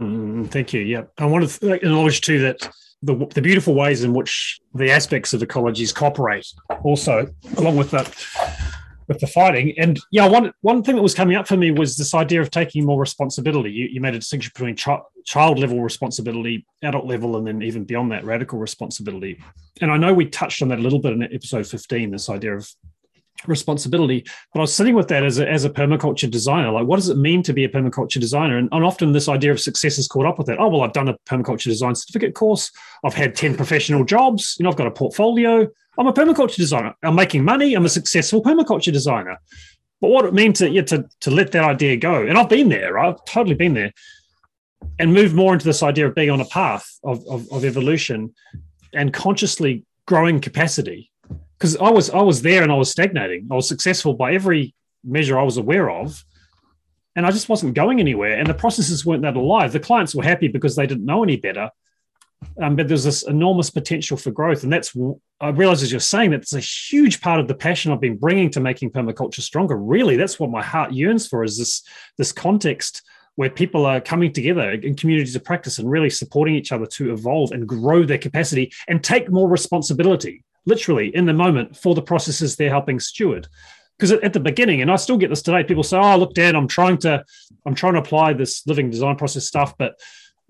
Mm, 0.01 0.51
thank 0.51 0.73
you. 0.73 0.81
Yeah. 0.81 1.05
I 1.19 1.27
want 1.27 1.49
to 1.49 1.73
acknowledge 1.73 2.23
too 2.23 2.39
that 2.41 2.71
the, 3.03 3.27
the 3.35 3.43
beautiful 3.43 3.75
ways 3.75 4.05
in 4.05 4.15
which 4.15 4.61
the 4.75 4.91
aspects 4.91 5.35
of 5.35 5.43
ecologies 5.43 5.95
cooperate 5.95 6.47
also 6.83 7.27
along 7.57 7.77
with 7.77 7.91
that 7.91 8.07
with 9.11 9.19
the 9.19 9.27
fighting. 9.27 9.77
And 9.77 9.99
yeah, 10.13 10.29
one 10.29 10.53
one 10.61 10.85
thing 10.85 10.95
that 10.95 11.03
was 11.03 11.17
coming 11.17 11.37
up 11.37 11.49
for 11.49 11.57
me 11.57 11.73
was 11.73 11.97
this 11.97 12.15
idea 12.15 12.41
of 12.41 12.53
taking 12.53 12.87
more 12.87 13.01
responsibility. 13.01 13.69
You, 13.69 13.87
you 13.87 14.01
made 14.01 14.15
a 14.15 14.21
distinction 14.21 14.53
between 14.55 14.77
ch- 14.77 15.03
child 15.27 15.59
level 15.59 15.83
responsibility, 15.83 16.65
adult 16.85 17.07
level, 17.07 17.37
and 17.37 17.45
then 17.45 17.61
even 17.61 17.83
beyond 17.83 18.13
that, 18.13 18.25
radical 18.25 18.61
responsibility. 18.61 19.43
And 19.81 19.91
I 19.91 19.97
know 19.97 20.15
we 20.15 20.27
touched 20.27 20.63
on 20.63 20.69
that 20.69 20.79
a 20.79 20.83
little 20.83 21.01
bit 21.01 21.13
in 21.13 21.25
episode 21.25 21.67
15, 21.67 22.13
this 22.13 22.31
idea 22.31 22.57
of 22.57 22.71
responsibility. 23.47 24.25
But 24.53 24.61
I 24.61 24.63
was 24.63 24.75
sitting 24.75 24.95
with 24.95 25.09
that 25.09 25.25
as 25.25 25.39
a, 25.39 25.49
as 25.49 25.65
a 25.65 25.71
permaculture 25.71 26.31
designer. 26.31 26.71
Like, 26.71 26.87
what 26.87 26.97
does 26.97 27.09
it 27.09 27.17
mean 27.17 27.43
to 27.45 27.53
be 27.53 27.65
a 27.65 27.69
permaculture 27.69 28.21
designer? 28.21 28.59
And, 28.59 28.69
and 28.73 28.85
often 28.85 29.13
this 29.13 29.29
idea 29.29 29.53
of 29.53 29.61
success 29.61 29.99
is 29.99 30.09
caught 30.09 30.27
up 30.27 30.39
with 30.39 30.47
that. 30.49 30.59
Oh, 30.59 30.69
well, 30.69 30.83
I've 30.83 30.93
done 30.93 31.09
a 31.09 31.17
permaculture 31.27 31.65
design 31.65 31.95
certificate 31.95 32.35
course. 32.35 32.71
I've 33.05 33.15
had 33.15 33.35
10 33.35 33.57
professional 33.57 34.05
jobs. 34.05 34.57
You 34.59 34.65
know, 34.65 34.71
I've 34.71 34.77
got 34.77 34.87
a 34.87 34.93
portfolio. 34.93 35.69
I'm 35.99 36.07
a 36.07 36.13
permaculture 36.13 36.57
designer. 36.57 36.95
I'm 37.03 37.15
making 37.15 37.45
money. 37.45 37.75
I'm 37.75 37.85
a 37.85 37.91
successful 37.91 38.43
permaculture 38.43 38.93
designer. 38.93 39.39
But 40.01 40.09
what 40.09 40.25
it 40.25 40.35
means 40.35 40.59
to, 40.59 40.71
yeah, 40.71 40.83
to, 40.83 41.07
to 41.21 41.31
let 41.31 41.53
that 41.53 41.65
idea 41.65 41.97
go, 41.97 42.27
and 42.27 42.39
I've 42.39 42.49
been 42.49 42.71
there, 42.71 42.95
right? 42.95 43.09
I've 43.09 43.25
totally 43.27 43.55
been 43.55 43.75
there, 43.75 43.93
and 44.99 45.13
move 45.13 45.35
more 45.35 45.53
into 45.53 45.67
this 45.67 45.83
idea 45.83 46.07
of 46.07 46.15
being 46.15 46.31
on 46.31 46.41
a 46.41 46.47
path 46.47 46.99
of, 47.05 47.23
of, 47.29 47.47
of 47.53 47.65
evolution 47.65 48.35
and 48.95 49.13
consciously 49.13 49.85
growing 50.07 50.41
capacity. 50.41 51.10
Because 51.61 51.77
I 51.77 51.91
was 51.91 52.09
I 52.09 52.23
was 52.23 52.41
there 52.41 52.63
and 52.63 52.73
I 52.73 52.77
was 52.77 52.91
stagnating. 52.91 53.47
I 53.51 53.55
was 53.55 53.69
successful 53.69 54.15
by 54.15 54.33
every 54.33 54.75
measure 55.05 55.39
I 55.39 55.43
was 55.43 55.59
aware 55.59 55.91
of, 55.91 56.25
and 57.15 57.27
I 57.27 57.31
just 57.31 57.51
wasn't 57.51 57.75
going 57.75 58.01
anywhere. 58.01 58.39
And 58.39 58.47
the 58.47 58.55
processes 58.55 59.05
weren't 59.05 59.23
that 59.23 59.37
alive. 59.37 59.73
The 59.73 59.81
clients 59.81 60.15
were 60.15 60.23
happy 60.23 60.49
because 60.49 60.75
they 60.75 60.87
didn't 60.87 61.05
know 61.05 61.23
any 61.23 61.37
better, 61.37 61.71
um, 62.63 62.77
but 62.77 62.89
there's 62.89 63.05
this 63.05 63.23
enormous 63.25 63.69
potential 63.69 64.17
for 64.17 64.31
growth. 64.31 64.63
And 64.65 64.73
that's, 64.73 64.97
I 65.39 65.51
realize 65.51 65.83
as 65.83 65.93
you're 65.93 66.01
saying, 66.01 66.31
that's 66.31 66.55
a 66.55 66.61
huge 66.61 67.21
part 67.21 67.41
of 67.41 67.49
the 67.49 67.55
passion 67.55 67.93
I've 67.93 68.01
been 68.01 68.17
bringing 68.17 68.51
to 68.53 68.61
making 68.61 68.91
permaculture 68.91 69.43
stronger. 69.43 69.77
Really, 69.77 70.17
that's 70.17 70.41
what 70.41 70.51
my 70.51 70.63
heart 70.63 70.93
yearns 70.93 71.29
for 71.29 71.45
is 71.45 71.59
this, 71.59 71.83
this 72.17 72.33
context 72.33 73.03
where 73.37 73.51
people 73.51 73.87
are 73.87 74.01
coming 74.01 74.33
together 74.33 74.71
in 74.73 74.95
communities 74.97 75.37
of 75.37 75.45
practice 75.45 75.79
and 75.79 75.91
really 75.91 76.11
supporting 76.11 76.55
each 76.55 76.73
other 76.73 76.87
to 76.87 77.13
evolve 77.13 77.53
and 77.53 77.67
grow 77.67 78.05
their 78.05 78.19
capacity 78.19 78.73
and 78.89 79.05
take 79.05 79.31
more 79.31 79.49
responsibility, 79.49 80.43
literally 80.67 81.15
in 81.15 81.27
the 81.27 81.33
moment, 81.33 81.77
for 81.77 81.95
the 81.95 82.03
processes 82.03 82.57
they're 82.57 82.71
helping 82.71 83.01
steward. 83.01 83.49
Because 83.99 84.13
at 84.13 84.33
the 84.33 84.41
beginning 84.41 84.81
and 84.81 84.91
i 84.91 84.97
still 84.97 85.19
get 85.19 85.29
this 85.29 85.43
today 85.43 85.63
people 85.63 85.83
say 85.83 85.99
oh 85.99 86.17
look 86.17 86.33
dan 86.33 86.57
i'm 86.57 86.67
trying 86.67 86.97
to 86.97 87.23
i'm 87.67 87.75
trying 87.75 87.93
to 87.93 87.99
apply 87.99 88.33
this 88.33 88.67
living 88.67 88.89
design 88.89 89.17
process 89.17 89.45
stuff 89.45 89.77
but 89.77 90.01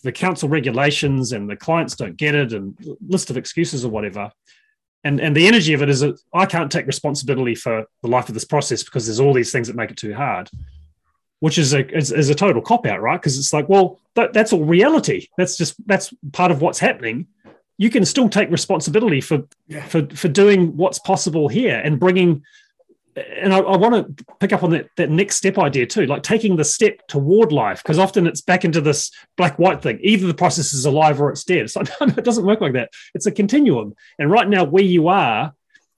the 0.03 0.13
council 0.13 0.49
regulations 0.49 1.33
and 1.33 1.49
the 1.49 1.57
clients 1.57 1.97
don't 1.97 2.17
get 2.17 2.35
it 2.35 2.53
and 2.53 2.77
list 3.07 3.29
of 3.29 3.37
excuses 3.37 3.85
or 3.85 3.91
whatever. 3.91 4.31
And 5.03 5.19
and 5.21 5.35
the 5.35 5.47
energy 5.47 5.73
of 5.73 5.83
it 5.83 5.89
is 5.89 6.01
that 6.01 6.21
i 6.33 6.47
can't 6.47 6.71
take 6.71 6.87
responsibility 6.87 7.55
for 7.55 7.87
the 8.03 8.09
life 8.09 8.29
of 8.29 8.35
this 8.35 8.45
process 8.45 8.83
because 8.83 9.07
there's 9.07 9.21
all 9.21 9.33
these 9.33 9.51
things 9.51 9.67
that 9.67 9.77
make 9.77 9.91
it 9.91 9.97
too 9.97 10.15
hard 10.15 10.51
which 11.41 11.57
is 11.57 11.73
a 11.73 11.89
is, 11.97 12.13
is 12.13 12.29
a 12.29 12.35
total 12.35 12.63
cop 12.63 12.87
out 12.87 13.01
right? 13.01 13.21
Because 13.21 13.39
it's 13.39 13.53
like 13.53 13.69
well 13.69 13.99
that, 14.15 14.33
that's 14.33 14.53
all 14.53 14.65
reality. 14.65 15.29
That's 15.37 15.57
just 15.57 15.75
that's 15.87 16.13
part 16.33 16.51
of 16.51 16.61
what's 16.61 16.79
happening 16.79 17.27
you 17.81 17.89
can 17.89 18.05
still 18.05 18.29
take 18.29 18.51
responsibility 18.51 19.23
for 19.23 19.43
yeah. 19.67 19.83
for 19.87 20.07
for 20.15 20.29
doing 20.29 20.77
what's 20.77 20.99
possible 20.99 21.49
here 21.49 21.81
and 21.83 21.99
bringing 21.99 22.43
and 23.17 23.53
I, 23.53 23.59
I, 23.59 23.77
want 23.77 24.17
to 24.17 24.25
pick 24.39 24.53
up 24.53 24.63
on 24.63 24.71
that, 24.71 24.89
that 24.97 25.11
next 25.11 25.35
step 25.35 25.59
idea 25.59 25.85
too, 25.85 26.07
like 26.07 26.23
taking 26.23 26.55
the 26.55 26.65
step 26.65 27.05
toward 27.09 27.51
life, 27.51 27.83
because 27.83 27.99
often 27.99 28.25
it's 28.25 28.41
back 28.41 28.65
into 28.65 28.81
this 28.81 29.11
black 29.37 29.59
white 29.59 29.83
thing. 29.83 29.99
Either 30.01 30.29
the 30.29 30.33
process 30.33 30.73
is 30.73 30.85
alive 30.85 31.21
or 31.21 31.29
it's 31.29 31.43
dead. 31.43 31.69
So 31.69 31.83
no, 31.83 32.07
no, 32.07 32.15
it 32.17 32.25
doesn't 32.25 32.47
work 32.47 32.61
like 32.61 32.75
that. 32.75 32.91
It's 33.13 33.27
a 33.27 33.33
continuum. 33.33 33.97
And 34.21 34.31
right 34.31 34.49
now, 34.49 34.63
where 34.63 34.85
you 34.85 35.09
are, 35.09 35.53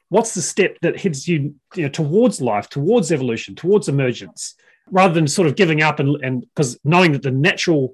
what's 0.09 0.35
the 0.35 0.41
step 0.41 0.78
that 0.80 0.99
heads 0.99 1.28
you, 1.28 1.55
you 1.74 1.83
know, 1.83 1.91
towards 1.91 2.41
life, 2.41 2.70
towards 2.70 3.12
evolution, 3.12 3.55
towards 3.55 3.91
emergence, 3.91 4.55
rather 4.91 5.12
than 5.12 5.28
sort 5.28 5.49
of 5.49 5.55
giving 5.55 5.83
up 5.83 6.01
and 6.01 6.16
and 6.24 6.41
because 6.41 6.78
knowing 6.83 7.12
that 7.12 7.22
the 7.22 7.30
natural 7.30 7.93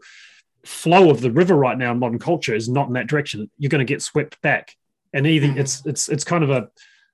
flow 0.65 1.11
of 1.11 1.21
the 1.21 1.31
river 1.31 1.55
right 1.55 1.79
now 1.79 1.93
in 1.93 1.99
modern 1.99 2.19
culture 2.19 2.55
is 2.55 2.69
not 2.69 2.89
in 2.89 2.95
that 2.95 3.07
direction, 3.07 3.51
you're 3.59 3.71
going 3.71 3.87
to 3.87 3.93
get 3.93 4.03
swept 4.03 4.41
back 4.43 4.75
and 5.13 5.27
either 5.27 5.47
mm-hmm. 5.47 5.59
it's 5.59 5.85
it's 5.87 6.09
it's 6.09 6.25
kind 6.25 6.45
of 6.45 6.51
a, 6.51 6.69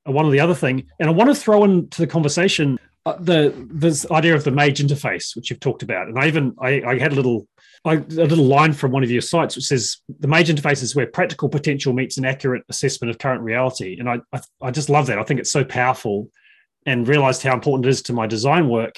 a, 0.07 0.13
one 0.13 0.27
or 0.27 0.31
the 0.31 0.41
other 0.41 0.55
thing. 0.55 0.85
And 0.99 1.09
I 1.09 1.13
want 1.13 1.31
to 1.31 1.35
throw 1.35 1.65
into 1.65 2.01
the 2.01 2.07
conversation 2.07 2.79
uh, 3.07 3.17
the 3.19 3.55
this 3.71 4.11
idea 4.11 4.35
of 4.35 4.45
the 4.45 4.51
mage 4.51 4.81
interface, 4.81 5.37
which 5.37 5.51
you've 5.51 5.61
talked 5.61 5.83
about, 5.83 6.09
and 6.09 6.19
I 6.19 6.27
even 6.27 6.55
I, 6.61 6.83
I 6.83 6.99
had 6.99 7.13
a 7.13 7.17
little 7.17 7.47
a 7.87 7.97
little 7.97 8.47
line 8.47 8.73
from 8.73 8.93
one 8.93 9.05
of 9.05 9.11
your 9.11 9.21
sites 9.21 9.57
which 9.57 9.67
says 9.67 9.99
the 10.21 10.27
mage 10.27 10.49
interface 10.49 10.83
is 10.83 10.97
where 10.97 11.07
practical 11.07 11.51
potential 11.51 11.93
meets 11.93 12.17
an 12.17 12.25
accurate 12.25 12.63
assessment 12.71 13.11
of 13.11 13.19
current 13.19 13.43
reality, 13.43 13.97
and 13.99 14.09
I 14.09 14.21
I, 14.33 14.41
I 14.63 14.71
just 14.71 14.89
love 14.89 15.07
that. 15.07 15.19
I 15.19 15.25
think 15.25 15.41
it's 15.41 15.53
so 15.53 15.65
powerful, 15.65 16.31
and 16.87 17.07
realized 17.07 17.43
how 17.43 17.55
important 17.55 17.87
it 17.87 17.91
is 17.91 18.03
to 18.03 18.13
my 18.13 18.27
design 18.27 18.69
work 18.69 18.97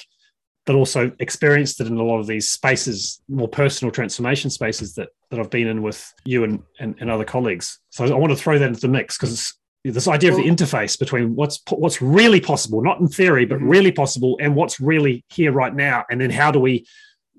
but 0.67 0.75
also 0.75 1.11
experienced 1.19 1.79
it 1.79 1.87
in 1.87 1.97
a 1.97 2.03
lot 2.03 2.19
of 2.19 2.27
these 2.27 2.51
spaces, 2.51 3.21
more 3.29 3.47
personal 3.47 3.89
transformation 3.89 4.51
spaces 4.51 4.93
that 4.95 5.09
that 5.31 5.39
I've 5.39 5.49
been 5.49 5.67
in 5.67 5.81
with 5.81 6.13
you 6.25 6.43
and 6.43 6.61
and, 6.79 6.93
and 6.99 7.09
other 7.09 7.23
colleagues. 7.23 7.79
So 7.89 8.05
I 8.05 8.13
want 8.13 8.31
to 8.31 8.37
throw 8.37 8.59
that 8.59 8.67
into 8.67 8.81
the 8.81 8.89
mix 8.89 9.17
because 9.17 9.55
this 9.83 10.07
idea 10.07 10.31
of 10.31 10.35
the 10.35 10.43
interface 10.43 10.99
between 10.99 11.35
what's 11.35 11.61
what's 11.69 12.01
really 12.01 12.41
possible, 12.41 12.83
not 12.83 12.99
in 12.99 13.07
theory, 13.07 13.45
but 13.45 13.57
mm-hmm. 13.57 13.69
really 13.69 13.91
possible, 13.91 14.37
and 14.41 14.55
what's 14.55 14.79
really 14.79 15.25
here 15.29 15.53
right 15.53 15.73
now, 15.73 16.03
and 16.11 16.19
then 16.19 16.29
how 16.29 16.51
do 16.51 16.59
we? 16.59 16.85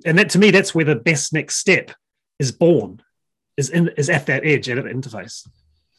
And 0.06 0.18
that 0.18 0.30
to 0.30 0.38
me, 0.38 0.50
that's 0.50 0.74
where 0.74 0.86
the 0.86 0.96
best 0.96 1.32
next 1.32 1.56
step 1.56 1.92
is 2.38 2.50
born, 2.50 3.02
is 3.58 3.68
in 3.68 3.88
is 3.98 4.08
at 4.08 4.26
that 4.26 4.46
edge, 4.46 4.70
at 4.70 4.76
that 4.76 4.86
interface. 4.86 5.46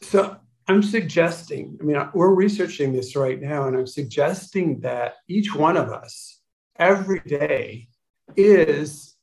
So 0.01 0.35
I'm 0.67 0.81
suggesting. 0.81 1.77
I 1.79 1.83
mean, 1.83 2.09
we're 2.15 2.33
researching 2.33 2.91
this 2.91 3.15
right 3.15 3.39
now, 3.39 3.67
and 3.67 3.77
I'm 3.77 3.87
suggesting 3.87 4.79
that 4.79 5.17
each 5.27 5.53
one 5.53 5.77
of 5.77 5.89
us 5.89 6.38
every 6.79 7.19
day 7.19 7.87
is 8.35 9.15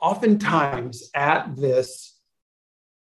oftentimes 0.00 1.10
at 1.14 1.54
this 1.54 2.18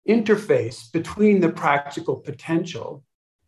interface 0.09 0.92
between 0.92 1.40
the 1.40 1.48
practical 1.48 2.16
potential 2.16 3.02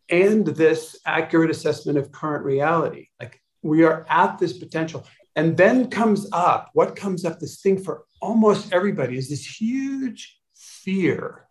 and 0.09 0.45
this 0.47 0.97
accurate 1.05 1.51
assessment 1.51 1.97
of 1.97 2.11
current 2.11 2.43
reality. 2.43 3.07
Like 3.21 3.41
we 3.61 3.83
are 3.83 4.05
at 4.09 4.39
this 4.39 4.57
potential. 4.57 5.05
And 5.35 5.55
then 5.55 5.89
comes 5.89 6.27
up 6.33 6.71
what 6.73 6.95
comes 6.95 7.23
up, 7.23 7.39
this 7.39 7.61
thing 7.61 7.77
for 7.77 8.05
almost 8.21 8.73
everybody 8.73 9.17
is 9.17 9.29
this 9.29 9.61
huge 9.61 10.39
fear 10.55 11.47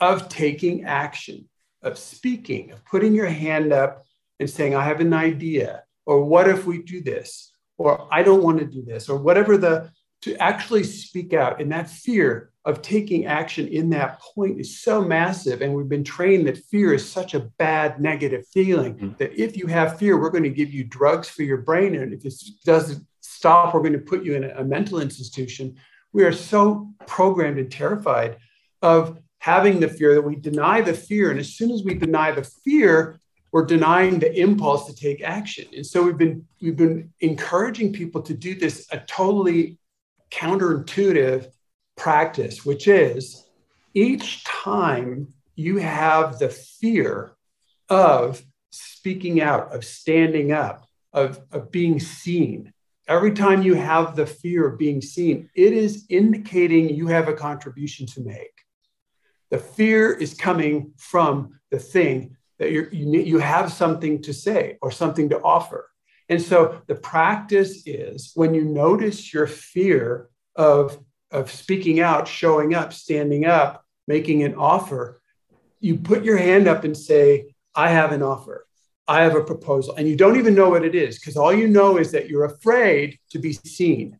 of 0.00 0.28
taking 0.28 0.84
action, 0.84 1.48
of 1.82 1.96
speaking, 1.96 2.72
of 2.72 2.84
putting 2.84 3.14
your 3.14 3.26
hand 3.26 3.72
up 3.72 4.04
and 4.40 4.50
saying, 4.50 4.74
I 4.74 4.84
have 4.84 5.00
an 5.00 5.14
idea, 5.14 5.84
or 6.06 6.24
what 6.24 6.48
if 6.48 6.66
we 6.66 6.82
do 6.82 7.00
this? 7.00 7.53
Or 7.76 8.08
I 8.12 8.22
don't 8.22 8.42
want 8.42 8.58
to 8.58 8.64
do 8.64 8.82
this, 8.82 9.08
or 9.08 9.18
whatever 9.18 9.56
the 9.56 9.90
to 10.22 10.34
actually 10.42 10.84
speak 10.84 11.34
out. 11.34 11.60
And 11.60 11.70
that 11.70 11.90
fear 11.90 12.50
of 12.64 12.80
taking 12.80 13.26
action 13.26 13.68
in 13.68 13.90
that 13.90 14.18
point 14.20 14.58
is 14.58 14.80
so 14.80 15.02
massive. 15.02 15.60
And 15.60 15.74
we've 15.74 15.88
been 15.88 16.02
trained 16.02 16.46
that 16.46 16.56
fear 16.56 16.94
is 16.94 17.06
such 17.06 17.34
a 17.34 17.40
bad 17.58 18.00
negative 18.00 18.46
feeling 18.46 18.94
mm-hmm. 18.94 19.12
that 19.18 19.38
if 19.38 19.54
you 19.54 19.66
have 19.66 19.98
fear, 19.98 20.18
we're 20.18 20.30
going 20.30 20.44
to 20.44 20.48
give 20.48 20.72
you 20.72 20.82
drugs 20.84 21.28
for 21.28 21.42
your 21.42 21.58
brain. 21.58 21.94
And 21.94 22.14
if 22.14 22.24
it 22.24 22.34
doesn't 22.64 23.06
stop, 23.20 23.74
we're 23.74 23.80
going 23.80 23.92
to 23.92 23.98
put 23.98 24.24
you 24.24 24.34
in 24.34 24.44
a, 24.44 24.60
a 24.60 24.64
mental 24.64 24.98
institution. 25.00 25.76
We 26.14 26.24
are 26.24 26.32
so 26.32 26.88
programmed 27.06 27.58
and 27.58 27.70
terrified 27.70 28.38
of 28.80 29.18
having 29.40 29.78
the 29.78 29.88
fear 29.88 30.14
that 30.14 30.22
we 30.22 30.36
deny 30.36 30.80
the 30.80 30.94
fear. 30.94 31.30
And 31.30 31.38
as 31.38 31.54
soon 31.54 31.70
as 31.70 31.84
we 31.84 31.92
deny 31.92 32.30
the 32.32 32.44
fear, 32.64 33.20
we're 33.54 33.64
denying 33.64 34.18
the 34.18 34.36
impulse 34.36 34.84
to 34.88 34.92
take 34.96 35.22
action. 35.22 35.64
And 35.76 35.86
so 35.86 36.02
we've 36.02 36.18
been 36.18 36.44
we've 36.60 36.76
been 36.76 37.12
encouraging 37.20 37.92
people 37.92 38.20
to 38.22 38.34
do 38.34 38.56
this 38.56 38.88
a 38.90 38.98
totally 38.98 39.78
counterintuitive 40.32 41.52
practice, 41.96 42.66
which 42.66 42.88
is 42.88 43.48
each 43.94 44.42
time 44.42 45.28
you 45.54 45.76
have 45.76 46.40
the 46.40 46.48
fear 46.48 47.36
of 47.88 48.42
speaking 48.72 49.40
out, 49.40 49.72
of 49.72 49.84
standing 49.84 50.50
up, 50.50 50.88
of, 51.12 51.38
of 51.52 51.70
being 51.70 52.00
seen. 52.00 52.72
Every 53.06 53.34
time 53.34 53.62
you 53.62 53.74
have 53.74 54.16
the 54.16 54.26
fear 54.26 54.66
of 54.66 54.80
being 54.80 55.00
seen, 55.00 55.48
it 55.54 55.72
is 55.72 56.06
indicating 56.08 56.88
you 56.88 57.06
have 57.06 57.28
a 57.28 57.34
contribution 57.34 58.04
to 58.14 58.20
make. 58.20 58.64
The 59.52 59.58
fear 59.58 60.12
is 60.12 60.34
coming 60.34 60.94
from 60.96 61.60
the 61.70 61.78
thing 61.78 62.33
that 62.58 62.70
you 62.70 62.88
you 62.92 63.38
have 63.38 63.72
something 63.72 64.22
to 64.22 64.32
say 64.32 64.78
or 64.80 64.90
something 64.90 65.28
to 65.30 65.40
offer. 65.40 65.90
And 66.28 66.40
so 66.40 66.80
the 66.86 66.94
practice 66.94 67.82
is 67.86 68.32
when 68.34 68.54
you 68.54 68.64
notice 68.64 69.32
your 69.32 69.46
fear 69.46 70.28
of, 70.56 70.98
of 71.30 71.50
speaking 71.50 72.00
out, 72.00 72.26
showing 72.26 72.74
up, 72.74 72.92
standing 72.92 73.44
up, 73.44 73.84
making 74.06 74.42
an 74.42 74.54
offer, 74.54 75.20
you 75.80 75.96
put 75.96 76.24
your 76.24 76.38
hand 76.38 76.66
up 76.66 76.84
and 76.84 76.96
say, 76.96 77.54
I 77.74 77.90
have 77.90 78.12
an 78.12 78.22
offer. 78.22 78.66
I 79.06 79.22
have 79.22 79.36
a 79.36 79.44
proposal. 79.44 79.94
And 79.96 80.08
you 80.08 80.16
don't 80.16 80.38
even 80.38 80.54
know 80.54 80.70
what 80.70 80.84
it 80.84 80.94
is 80.94 81.18
because 81.18 81.36
all 81.36 81.52
you 81.52 81.68
know 81.68 81.98
is 81.98 82.10
that 82.12 82.28
you're 82.28 82.46
afraid 82.46 83.18
to 83.30 83.38
be 83.38 83.52
seen. 83.52 84.18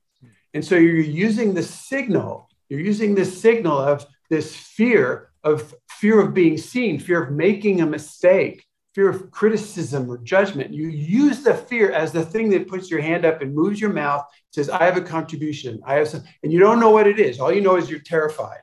And 0.52 0.62
so 0.62 0.74
you're 0.74 0.96
using 0.98 1.54
the 1.54 1.62
signal, 1.62 2.50
you're 2.68 2.80
using 2.80 3.14
the 3.14 3.24
signal 3.24 3.78
of 3.78 4.04
this 4.28 4.54
fear 4.54 5.30
of 5.44 5.74
fear 5.88 6.20
of 6.20 6.34
being 6.34 6.56
seen, 6.56 6.98
fear 6.98 7.22
of 7.22 7.32
making 7.32 7.80
a 7.80 7.86
mistake, 7.86 8.66
fear 8.94 9.08
of 9.08 9.30
criticism 9.30 10.10
or 10.10 10.18
judgment. 10.18 10.72
You 10.72 10.88
use 10.88 11.42
the 11.42 11.54
fear 11.54 11.92
as 11.92 12.12
the 12.12 12.24
thing 12.24 12.48
that 12.50 12.68
puts 12.68 12.90
your 12.90 13.00
hand 13.00 13.24
up 13.24 13.42
and 13.42 13.54
moves 13.54 13.80
your 13.80 13.92
mouth, 13.92 14.24
says, 14.50 14.70
I 14.70 14.84
have 14.84 14.96
a 14.96 15.02
contribution. 15.02 15.80
I 15.84 15.94
have 15.94 16.08
some, 16.08 16.22
and 16.42 16.52
you 16.52 16.60
don't 16.60 16.80
know 16.80 16.90
what 16.90 17.06
it 17.06 17.18
is. 17.18 17.40
All 17.40 17.52
you 17.52 17.60
know 17.60 17.76
is 17.76 17.90
you're 17.90 18.00
terrified. 18.00 18.60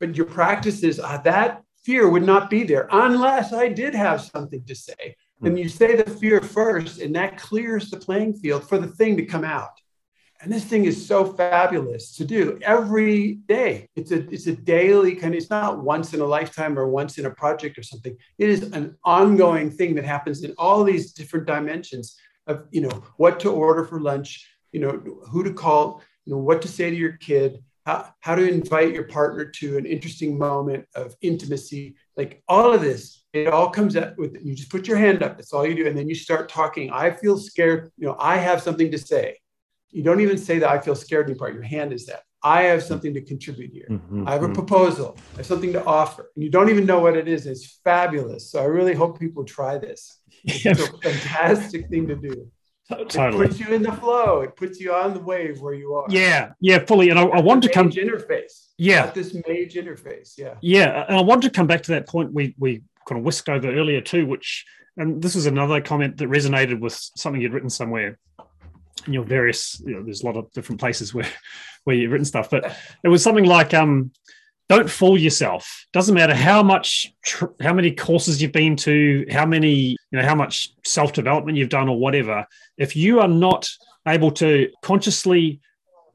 But 0.00 0.16
your 0.16 0.26
practice 0.26 0.82
is 0.82 0.98
uh, 0.98 1.18
that 1.18 1.62
fear 1.84 2.08
would 2.08 2.24
not 2.24 2.50
be 2.50 2.64
there 2.64 2.88
unless 2.90 3.52
I 3.52 3.68
did 3.68 3.94
have 3.94 4.20
something 4.20 4.64
to 4.64 4.74
say. 4.74 5.16
And 5.44 5.58
you 5.58 5.68
say 5.68 5.96
the 5.96 6.08
fear 6.08 6.40
first, 6.40 7.00
and 7.00 7.16
that 7.16 7.36
clears 7.36 7.90
the 7.90 7.96
playing 7.96 8.34
field 8.34 8.68
for 8.68 8.78
the 8.78 8.86
thing 8.86 9.16
to 9.16 9.26
come 9.26 9.42
out. 9.42 9.81
And 10.42 10.52
this 10.52 10.64
thing 10.64 10.86
is 10.86 11.06
so 11.06 11.24
fabulous 11.24 12.16
to 12.16 12.24
do 12.24 12.58
every 12.62 13.34
day. 13.46 13.88
It's 13.94 14.10
a 14.10 14.28
it's 14.28 14.48
a 14.48 14.56
daily 14.56 15.14
kind 15.14 15.34
of, 15.34 15.38
it's 15.38 15.50
not 15.50 15.84
once 15.84 16.14
in 16.14 16.20
a 16.20 16.26
lifetime 16.26 16.76
or 16.76 16.88
once 16.88 17.16
in 17.18 17.26
a 17.26 17.30
project 17.30 17.78
or 17.78 17.84
something. 17.84 18.16
It 18.38 18.48
is 18.48 18.64
an 18.72 18.96
ongoing 19.04 19.70
thing 19.70 19.94
that 19.94 20.04
happens 20.04 20.42
in 20.42 20.52
all 20.58 20.82
these 20.82 21.12
different 21.12 21.46
dimensions 21.46 22.16
of, 22.48 22.66
you 22.72 22.80
know, 22.80 23.04
what 23.18 23.38
to 23.40 23.52
order 23.52 23.84
for 23.84 24.00
lunch, 24.00 24.50
you 24.72 24.80
know, 24.80 25.00
who 25.30 25.44
to 25.44 25.52
call, 25.52 26.02
you 26.24 26.32
know, 26.32 26.40
what 26.40 26.60
to 26.62 26.68
say 26.68 26.90
to 26.90 26.96
your 26.96 27.12
kid, 27.18 27.62
how, 27.86 28.12
how 28.18 28.34
to 28.34 28.42
invite 28.42 28.92
your 28.92 29.04
partner 29.04 29.44
to 29.44 29.78
an 29.78 29.86
interesting 29.86 30.36
moment 30.36 30.88
of 30.96 31.14
intimacy. 31.20 31.94
Like 32.16 32.42
all 32.48 32.74
of 32.74 32.80
this, 32.80 33.22
it 33.32 33.46
all 33.46 33.70
comes 33.70 33.94
up 33.94 34.18
with 34.18 34.36
you 34.42 34.56
just 34.56 34.70
put 34.70 34.88
your 34.88 34.96
hand 34.96 35.22
up. 35.22 35.36
That's 35.36 35.52
all 35.52 35.64
you 35.64 35.76
do. 35.76 35.86
And 35.86 35.96
then 35.96 36.08
you 36.08 36.16
start 36.16 36.48
talking. 36.48 36.90
I 36.90 37.12
feel 37.12 37.38
scared. 37.38 37.92
You 37.96 38.08
know, 38.08 38.16
I 38.18 38.38
have 38.38 38.60
something 38.60 38.90
to 38.90 38.98
say 38.98 39.36
you 39.92 40.02
don't 40.02 40.20
even 40.20 40.38
say 40.38 40.58
that 40.58 40.68
I 40.68 40.80
feel 40.80 40.94
scared 40.94 41.30
anymore. 41.30 41.50
Your 41.50 41.62
hand 41.62 41.92
is 41.92 42.06
that. 42.06 42.22
I 42.42 42.62
have 42.62 42.82
something 42.82 43.14
to 43.14 43.20
contribute 43.20 43.72
here. 43.72 43.86
Mm-hmm, 43.88 44.26
I 44.26 44.32
have 44.32 44.42
a 44.42 44.46
mm-hmm. 44.46 44.54
proposal. 44.54 45.16
I 45.34 45.36
have 45.38 45.46
something 45.46 45.72
to 45.74 45.84
offer. 45.84 46.30
And 46.34 46.42
you 46.42 46.50
don't 46.50 46.70
even 46.70 46.86
know 46.86 46.98
what 46.98 47.16
it 47.16 47.28
is. 47.28 47.46
It's 47.46 47.78
fabulous. 47.84 48.50
So 48.50 48.60
I 48.60 48.64
really 48.64 48.94
hope 48.94 49.20
people 49.20 49.44
try 49.44 49.78
this. 49.78 50.18
It's 50.44 50.80
a 50.80 50.98
fantastic 50.98 51.88
thing 51.88 52.08
to 52.08 52.16
do. 52.16 52.50
Totally. 52.88 53.44
It 53.44 53.48
puts 53.48 53.60
you 53.60 53.68
in 53.72 53.82
the 53.82 53.92
flow. 53.92 54.40
It 54.40 54.56
puts 54.56 54.80
you 54.80 54.92
on 54.92 55.14
the 55.14 55.20
wave 55.20 55.60
where 55.60 55.72
you 55.72 55.94
are. 55.94 56.06
Yeah, 56.08 56.52
yeah, 56.60 56.84
fully. 56.84 57.10
And 57.10 57.18
I, 57.18 57.22
I 57.22 57.40
want 57.40 57.62
to 57.62 57.68
come 57.70 57.90
interface. 57.90 58.70
Yeah, 58.76 59.10
this 59.10 59.34
mage 59.34 59.74
interface. 59.74 60.34
Yeah, 60.36 60.54
yeah. 60.60 61.04
And 61.06 61.16
I 61.16 61.20
want 61.20 61.42
to 61.42 61.50
come 61.50 61.66
back 61.68 61.82
to 61.84 61.92
that 61.92 62.08
point 62.08 62.32
we 62.32 62.54
we 62.58 62.82
kind 63.08 63.20
of 63.20 63.24
whisked 63.24 63.48
over 63.48 63.72
earlier 63.72 64.00
too, 64.00 64.26
which 64.26 64.66
and 64.96 65.22
this 65.22 65.34
was 65.34 65.46
another 65.46 65.80
comment 65.80 66.18
that 66.18 66.28
resonated 66.28 66.80
with 66.80 66.94
something 67.16 67.40
you'd 67.40 67.54
written 67.54 67.70
somewhere 67.70 68.18
you 69.06 69.14
know 69.14 69.22
various 69.22 69.80
you 69.84 69.94
know 69.94 70.02
there's 70.02 70.22
a 70.22 70.26
lot 70.26 70.36
of 70.36 70.50
different 70.52 70.80
places 70.80 71.12
where 71.12 71.28
where 71.84 71.96
you've 71.96 72.12
written 72.12 72.24
stuff 72.24 72.48
but 72.50 72.76
it 73.02 73.08
was 73.08 73.22
something 73.22 73.44
like 73.44 73.74
um 73.74 74.10
don't 74.72 74.88
fool 74.88 75.18
yourself. 75.18 75.86
Doesn't 75.92 76.14
matter 76.14 76.34
how 76.34 76.62
much 76.62 77.12
tr- 77.22 77.52
how 77.60 77.74
many 77.74 77.92
courses 77.92 78.40
you've 78.40 78.52
been 78.52 78.74
to 78.76 79.26
how 79.30 79.44
many 79.44 79.90
you 79.90 79.96
know 80.12 80.22
how 80.22 80.34
much 80.34 80.72
self 80.84 81.12
development 81.12 81.58
you've 81.58 81.68
done 81.68 81.90
or 81.90 81.98
whatever 81.98 82.46
if 82.78 82.96
you 82.96 83.20
are 83.20 83.28
not 83.28 83.68
able 84.08 84.30
to 84.30 84.70
consciously 84.82 85.60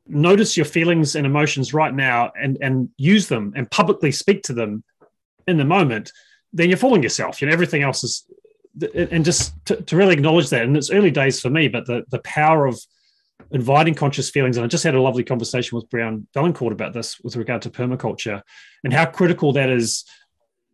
notice 0.08 0.58
your 0.58 0.66
feelings 0.66 1.16
and 1.16 1.28
emotions 1.28 1.72
right 1.74 1.94
now 1.94 2.32
and 2.42 2.58
and 2.60 2.90
use 2.98 3.28
them 3.28 3.54
and 3.56 3.70
publicly 3.70 4.12
speak 4.12 4.42
to 4.44 4.54
them 4.54 4.84
in 5.48 5.58
the 5.58 5.66
moment 5.66 6.12
then 6.54 6.70
you're 6.70 6.78
fooling 6.78 7.04
yourself. 7.04 7.42
You 7.42 7.48
know 7.48 7.54
everything 7.54 7.84
else 7.84 8.04
is 8.04 8.26
and 8.94 9.26
just 9.26 9.54
to, 9.66 9.82
to, 9.84 9.96
really 9.96 10.14
acknowledge 10.14 10.50
that, 10.50 10.64
and 10.64 10.78
it's 10.78 10.92
early 10.92 11.12
days 11.12 11.40
for 11.40 11.50
me, 11.50 11.68
but 11.68 11.86
the 11.86 12.04
the 12.10 12.20
power 12.20 12.66
of 12.66 12.80
inviting 13.52 13.94
conscious 13.94 14.30
feelings. 14.30 14.58
And 14.58 14.64
I 14.64 14.68
just 14.68 14.84
had 14.84 14.96
a 14.96 15.02
lovely 15.02 15.24
conversation 15.24 15.76
with 15.76 15.90
Brown 15.90 16.28
Bellencourt 16.36 16.72
about 16.72 16.94
this 16.94 17.20
with 17.20 17.36
regard 17.36 17.62
to 17.64 17.70
permaculture 17.70 18.42
and 18.84 18.94
how 18.94 19.06
critical 19.06 19.54
that 19.54 19.70
is 19.70 20.06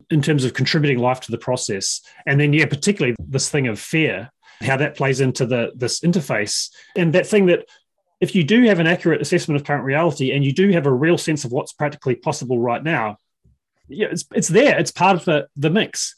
in 0.09 0.21
terms 0.21 0.43
of 0.43 0.53
contributing 0.53 0.99
life 0.99 1.19
to 1.21 1.31
the 1.31 1.37
process. 1.37 2.01
And 2.25 2.39
then, 2.39 2.53
yeah, 2.53 2.65
particularly 2.65 3.15
this 3.19 3.49
thing 3.49 3.67
of 3.67 3.79
fear, 3.79 4.31
how 4.61 4.77
that 4.77 4.95
plays 4.95 5.21
into 5.21 5.45
the 5.45 5.71
this 5.75 5.99
interface 6.01 6.69
and 6.95 7.13
that 7.13 7.27
thing 7.27 7.47
that 7.47 7.67
if 8.21 8.33
you 8.33 8.43
do 8.43 8.63
have 8.63 8.79
an 8.79 8.87
accurate 8.87 9.21
assessment 9.21 9.59
of 9.59 9.67
current 9.67 9.83
reality 9.83 10.31
and 10.31 10.45
you 10.45 10.53
do 10.53 10.69
have 10.71 10.85
a 10.85 10.93
real 10.93 11.17
sense 11.17 11.43
of 11.43 11.51
what's 11.51 11.73
practically 11.73 12.15
possible 12.15 12.57
right 12.57 12.81
now, 12.81 13.17
yeah, 13.89 14.07
it's, 14.09 14.23
it's 14.33 14.47
there. 14.47 14.79
It's 14.79 14.91
part 14.91 15.17
of 15.17 15.25
the, 15.25 15.47
the 15.57 15.69
mix 15.69 16.15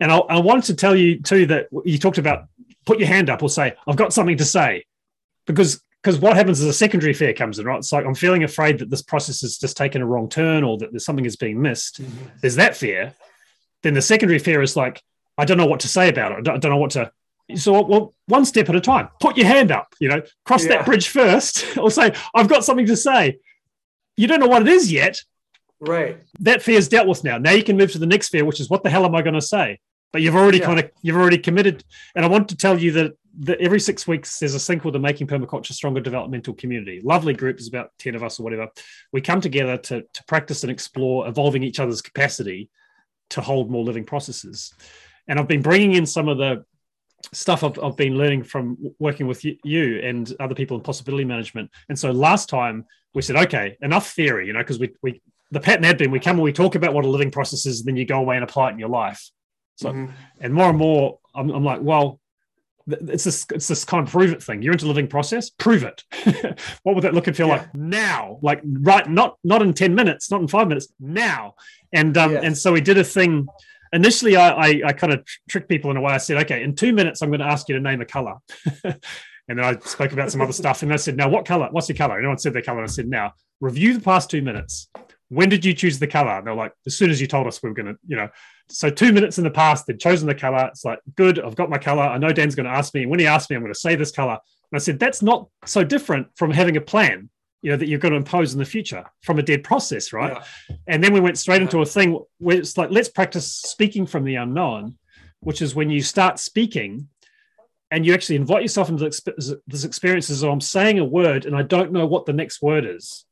And 0.00 0.12
I, 0.12 0.18
I 0.18 0.40
wanted 0.40 0.64
to 0.64 0.74
tell 0.74 0.94
you 0.94 1.20
too 1.20 1.46
that 1.46 1.68
you 1.84 1.98
talked 1.98 2.18
about 2.18 2.48
put 2.86 2.98
your 2.98 3.08
hand 3.08 3.28
up 3.28 3.42
or 3.42 3.50
say, 3.50 3.74
I've 3.86 3.96
got 3.96 4.12
something 4.12 4.38
to 4.38 4.44
say. 4.44 4.84
Because 5.46 5.82
because 6.02 6.18
what 6.20 6.36
happens 6.36 6.60
is 6.60 6.66
a 6.66 6.72
secondary 6.72 7.12
fear 7.12 7.34
comes 7.34 7.58
in, 7.58 7.66
right? 7.66 7.78
It's 7.78 7.92
like 7.92 8.06
I'm 8.06 8.14
feeling 8.14 8.44
afraid 8.44 8.78
that 8.78 8.88
this 8.88 9.02
process 9.02 9.40
has 9.40 9.58
just 9.58 9.76
taken 9.76 10.00
a 10.00 10.06
wrong 10.06 10.28
turn 10.28 10.62
or 10.62 10.78
that 10.78 10.92
there's 10.92 11.04
something 11.04 11.24
is 11.24 11.36
being 11.36 11.60
missed. 11.60 12.00
Mm-hmm. 12.00 12.26
There's 12.40 12.54
that 12.54 12.76
fear. 12.76 13.14
Then 13.82 13.94
the 13.94 14.02
secondary 14.02 14.38
fear 14.38 14.62
is 14.62 14.76
like, 14.76 15.02
I 15.36 15.44
don't 15.44 15.58
know 15.58 15.66
what 15.66 15.80
to 15.80 15.88
say 15.88 16.08
about 16.08 16.32
it. 16.32 16.38
I 16.38 16.40
don't, 16.40 16.54
I 16.54 16.58
don't 16.58 16.70
know 16.70 16.78
what 16.78 16.92
to. 16.92 17.10
So, 17.56 17.82
well, 17.82 18.14
one 18.26 18.44
step 18.44 18.68
at 18.68 18.76
a 18.76 18.80
time. 18.80 19.08
Put 19.20 19.36
your 19.36 19.46
hand 19.46 19.72
up. 19.72 19.94
You 19.98 20.08
know, 20.08 20.22
cross 20.44 20.64
yeah. 20.64 20.76
that 20.76 20.86
bridge 20.86 21.08
first, 21.08 21.76
or 21.76 21.90
say, 21.90 22.14
I've 22.34 22.48
got 22.48 22.64
something 22.64 22.86
to 22.86 22.96
say. 22.96 23.38
You 24.16 24.28
don't 24.28 24.40
know 24.40 24.46
what 24.46 24.62
it 24.62 24.68
is 24.68 24.92
yet. 24.92 25.20
Right. 25.80 26.18
That 26.40 26.62
fear 26.62 26.78
is 26.78 26.88
dealt 26.88 27.08
with 27.08 27.24
now. 27.24 27.38
Now 27.38 27.52
you 27.52 27.64
can 27.64 27.76
move 27.76 27.92
to 27.92 27.98
the 27.98 28.06
next 28.06 28.28
fear, 28.28 28.44
which 28.44 28.60
is 28.60 28.70
what 28.70 28.82
the 28.82 28.90
hell 28.90 29.04
am 29.04 29.14
I 29.14 29.22
going 29.22 29.34
to 29.34 29.40
say? 29.40 29.78
But 30.12 30.22
you've 30.22 30.36
already 30.36 30.58
yeah. 30.58 30.66
kind 30.66 30.78
of 30.78 30.90
you've 31.02 31.16
already 31.16 31.38
committed. 31.38 31.84
And 32.14 32.24
I 32.24 32.28
want 32.28 32.48
to 32.48 32.56
tell 32.56 32.78
you 32.78 32.92
that 32.92 33.12
the, 33.38 33.60
every 33.60 33.80
six 33.80 34.06
weeks 34.06 34.38
there's 34.38 34.54
a 34.54 34.58
thing 34.58 34.80
called 34.80 34.94
the 34.94 34.98
Making 34.98 35.26
Permaculture 35.26 35.72
Stronger 35.72 36.00
Developmental 36.00 36.54
Community. 36.54 37.00
Lovely 37.04 37.34
group, 37.34 37.56
there's 37.56 37.68
about 37.68 37.90
10 37.98 38.14
of 38.14 38.22
us 38.22 38.40
or 38.40 38.42
whatever. 38.42 38.68
We 39.12 39.20
come 39.20 39.40
together 39.40 39.76
to, 39.76 40.02
to 40.02 40.24
practice 40.24 40.62
and 40.62 40.72
explore 40.72 41.28
evolving 41.28 41.62
each 41.62 41.78
other's 41.78 42.02
capacity 42.02 42.68
to 43.30 43.40
hold 43.40 43.70
more 43.70 43.84
living 43.84 44.04
processes. 44.04 44.72
And 45.28 45.38
I've 45.38 45.48
been 45.48 45.62
bringing 45.62 45.92
in 45.92 46.06
some 46.06 46.28
of 46.28 46.38
the 46.38 46.64
stuff 47.32 47.62
I've, 47.62 47.78
I've 47.82 47.96
been 47.96 48.16
learning 48.16 48.44
from 48.44 48.78
working 48.98 49.26
with 49.26 49.44
you 49.44 50.00
and 50.00 50.32
other 50.40 50.54
people 50.54 50.76
in 50.76 50.82
possibility 50.82 51.24
management. 51.24 51.70
And 51.88 51.98
so 51.98 52.10
last 52.10 52.48
time 52.48 52.86
we 53.14 53.22
said, 53.22 53.36
okay, 53.36 53.76
enough 53.82 54.12
theory, 54.12 54.46
you 54.46 54.52
know, 54.52 54.60
because 54.60 54.78
we, 54.78 54.94
we, 55.02 55.20
the 55.50 55.60
pattern 55.60 55.84
had 55.84 55.98
been 55.98 56.10
we 56.10 56.20
come 56.20 56.36
and 56.36 56.42
we 56.42 56.52
talk 56.52 56.74
about 56.74 56.94
what 56.94 57.04
a 57.04 57.08
living 57.08 57.30
process 57.30 57.66
is, 57.66 57.80
and 57.80 57.88
then 57.88 57.96
you 57.96 58.04
go 58.04 58.18
away 58.18 58.36
and 58.36 58.44
apply 58.44 58.68
it 58.68 58.72
in 58.72 58.78
your 58.78 58.88
life. 58.88 59.30
So, 59.78 59.92
mm-hmm. 59.92 60.12
and 60.40 60.52
more 60.52 60.70
and 60.70 60.78
more, 60.78 61.20
I'm, 61.36 61.50
I'm 61.50 61.64
like, 61.64 61.80
well, 61.80 62.18
it's 62.88 63.22
this 63.22 63.46
it's 63.52 63.68
this 63.68 63.84
kind 63.84 64.04
of 64.04 64.10
prove 64.10 64.32
it 64.32 64.42
thing. 64.42 64.60
You're 64.60 64.72
into 64.72 64.86
living 64.86 65.06
process, 65.06 65.50
prove 65.50 65.84
it. 65.84 66.02
what 66.82 66.96
would 66.96 67.04
that 67.04 67.14
look 67.14 67.28
and 67.28 67.36
feel 67.36 67.46
yeah. 67.46 67.58
like 67.58 67.74
now? 67.76 68.38
Like 68.42 68.60
right, 68.64 69.08
not 69.08 69.36
not 69.44 69.62
in 69.62 69.72
ten 69.72 69.94
minutes, 69.94 70.32
not 70.32 70.40
in 70.40 70.48
five 70.48 70.66
minutes, 70.66 70.88
now. 70.98 71.54
And 71.92 72.16
um 72.18 72.36
and 72.36 72.58
so 72.58 72.72
we 72.72 72.80
did 72.80 72.98
a 72.98 73.04
thing. 73.04 73.46
Initially, 73.92 74.36
I 74.36 74.50
I, 74.50 74.82
I 74.86 74.92
kind 74.94 75.12
of 75.12 75.24
tricked 75.48 75.68
people 75.68 75.92
in 75.92 75.96
a 75.96 76.00
way. 76.00 76.12
I 76.12 76.18
said, 76.18 76.38
okay, 76.38 76.62
in 76.62 76.74
two 76.74 76.92
minutes, 76.92 77.22
I'm 77.22 77.28
going 77.28 77.40
to 77.40 77.46
ask 77.46 77.68
you 77.68 77.74
to 77.76 77.80
name 77.80 78.00
a 78.00 78.06
color. 78.06 78.34
and 78.84 78.98
then 79.48 79.60
I 79.60 79.78
spoke 79.80 80.12
about 80.12 80.32
some 80.32 80.40
other 80.40 80.52
stuff, 80.52 80.82
and 80.82 80.92
I 80.92 80.96
said, 80.96 81.16
now 81.16 81.28
what 81.28 81.44
color? 81.44 81.68
What's 81.70 81.88
your 81.88 81.96
color? 81.96 82.14
And 82.14 82.20
everyone 82.24 82.38
said 82.38 82.52
their 82.52 82.62
color. 82.62 82.80
And 82.80 82.88
I 82.88 82.92
said, 82.92 83.06
now 83.06 83.34
review 83.60 83.94
the 83.94 84.00
past 84.00 84.30
two 84.30 84.42
minutes. 84.42 84.88
When 85.28 85.48
did 85.48 85.64
you 85.64 85.74
choose 85.74 85.98
the 85.98 86.06
color? 86.06 86.38
And 86.38 86.46
they're 86.46 86.54
like, 86.54 86.72
as 86.86 86.96
soon 86.96 87.10
as 87.10 87.20
you 87.20 87.26
told 87.26 87.46
us 87.46 87.62
we 87.62 87.68
were 87.68 87.74
going 87.74 87.86
to, 87.86 87.98
you 88.06 88.16
know, 88.16 88.28
so 88.70 88.88
two 88.90 89.12
minutes 89.12 89.38
in 89.38 89.44
the 89.44 89.50
past, 89.50 89.86
they'd 89.86 90.00
chosen 90.00 90.26
the 90.26 90.34
color. 90.34 90.66
It's 90.66 90.84
like, 90.84 91.00
good, 91.16 91.38
I've 91.38 91.56
got 91.56 91.70
my 91.70 91.78
color. 91.78 92.02
I 92.02 92.18
know 92.18 92.32
Dan's 92.32 92.54
going 92.54 92.66
to 92.66 92.72
ask 92.72 92.94
me. 92.94 93.02
And 93.02 93.10
when 93.10 93.20
he 93.20 93.26
asks 93.26 93.50
me, 93.50 93.56
I'm 93.56 93.62
going 93.62 93.72
to 93.72 93.78
say 93.78 93.94
this 93.94 94.10
color. 94.10 94.32
And 94.70 94.76
I 94.76 94.78
said, 94.78 94.98
that's 94.98 95.22
not 95.22 95.48
so 95.64 95.84
different 95.84 96.28
from 96.36 96.50
having 96.50 96.76
a 96.76 96.80
plan, 96.80 97.30
you 97.62 97.70
know, 97.70 97.76
that 97.76 97.88
you're 97.88 97.98
going 97.98 98.12
to 98.12 98.18
impose 98.18 98.52
in 98.52 98.58
the 98.58 98.64
future 98.64 99.04
from 99.22 99.38
a 99.38 99.42
dead 99.42 99.64
process, 99.64 100.12
right? 100.12 100.36
Yeah. 100.68 100.76
And 100.86 101.04
then 101.04 101.12
we 101.12 101.20
went 101.20 101.38
straight 101.38 101.62
into 101.62 101.80
a 101.80 101.86
thing 101.86 102.18
where 102.38 102.56
it's 102.56 102.76
like, 102.76 102.90
let's 102.90 103.08
practice 103.08 103.50
speaking 103.50 104.06
from 104.06 104.24
the 104.24 104.36
unknown, 104.36 104.96
which 105.40 105.62
is 105.62 105.74
when 105.74 105.90
you 105.90 106.02
start 106.02 106.38
speaking 106.38 107.08
and 107.90 108.04
you 108.04 108.12
actually 108.12 108.36
invite 108.36 108.62
yourself 108.62 108.90
into 108.90 109.10
this 109.66 109.84
experience 109.84 110.28
as 110.28 110.42
I'm 110.42 110.60
saying 110.60 110.98
a 110.98 111.04
word 111.04 111.46
and 111.46 111.56
I 111.56 111.62
don't 111.62 111.92
know 111.92 112.06
what 112.06 112.26
the 112.26 112.34
next 112.34 112.60
word 112.60 112.84
is. 112.84 113.24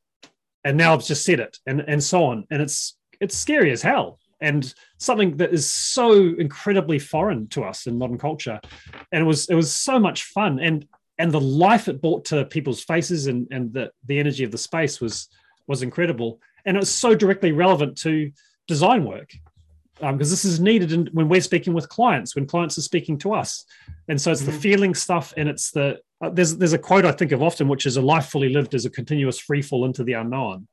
And 0.67 0.77
now 0.77 0.93
I've 0.93 1.05
just 1.05 1.25
said 1.25 1.41
it 1.41 1.57
and, 1.67 1.81
and 1.81 2.03
so 2.03 2.25
on. 2.25 2.45
And 2.51 2.61
it's 2.61 2.99
it's 3.21 3.37
scary 3.37 3.71
as 3.71 3.81
hell 3.81 4.19
and 4.41 4.75
something 4.99 5.37
that 5.39 5.53
is 5.53 5.71
so 5.71 6.13
incredibly 6.13 6.99
foreign 6.99 7.49
to 7.49 7.65
us 7.65 7.87
in 7.87 7.99
modern 7.99 8.19
culture. 8.19 8.61
And 9.13 9.23
it 9.23 9.25
was 9.25 9.49
it 9.49 9.55
was 9.55 9.73
so 9.73 9.99
much 9.99 10.25
fun, 10.25 10.59
and 10.59 10.87
and 11.19 11.33
the 11.33 11.41
life 11.41 11.89
it 11.89 12.03
brought 12.03 12.27
to 12.27 12.45
people's 12.45 12.83
faces 12.83 13.27
and 13.27 13.47
and 13.51 13.73
the 13.73 13.91
the 14.07 14.19
energy 14.19 14.45
of 14.45 14.51
the 14.51 14.59
space 14.59 15.01
was 15.01 15.29
was 15.67 15.83
incredible, 15.83 16.41
and 16.65 16.77
it's 16.77 16.91
so 16.91 17.15
directly 17.15 17.53
relevant 17.53 17.97
to 17.99 18.31
design 18.67 19.05
work 19.05 19.33
because 19.95 20.11
um, 20.11 20.19
this 20.19 20.45
is 20.45 20.61
needed 20.61 20.93
in, 20.93 21.07
when 21.13 21.27
we're 21.27 21.41
speaking 21.41 21.73
with 21.73 21.89
clients, 21.89 22.35
when 22.35 22.47
clients 22.47 22.77
are 22.77 22.83
speaking 22.83 23.17
to 23.17 23.33
us, 23.33 23.65
and 24.09 24.21
so 24.21 24.31
it's 24.31 24.43
mm-hmm. 24.43 24.51
the 24.51 24.59
feeling 24.59 24.95
stuff, 24.95 25.33
and 25.37 25.49
it's 25.49 25.71
the 25.71 25.99
uh, 26.21 26.31
there's 26.31 26.57
there's 26.57 26.73
a 26.73 26.79
quote 26.79 27.05
I 27.05 27.13
think 27.13 27.33
of 27.33 27.43
often, 27.43 27.69
which 27.69 27.87
is 27.87 27.97
a 27.97 28.03
life 28.03 28.27
fully 28.27 28.49
lived 28.49 28.75
is 28.75 28.87
a 28.87 28.91
continuous 28.91 29.39
free 29.39 29.63
fall 29.63 29.85
into 29.85 30.03
the 30.03 30.15
unknown, 30.15 30.67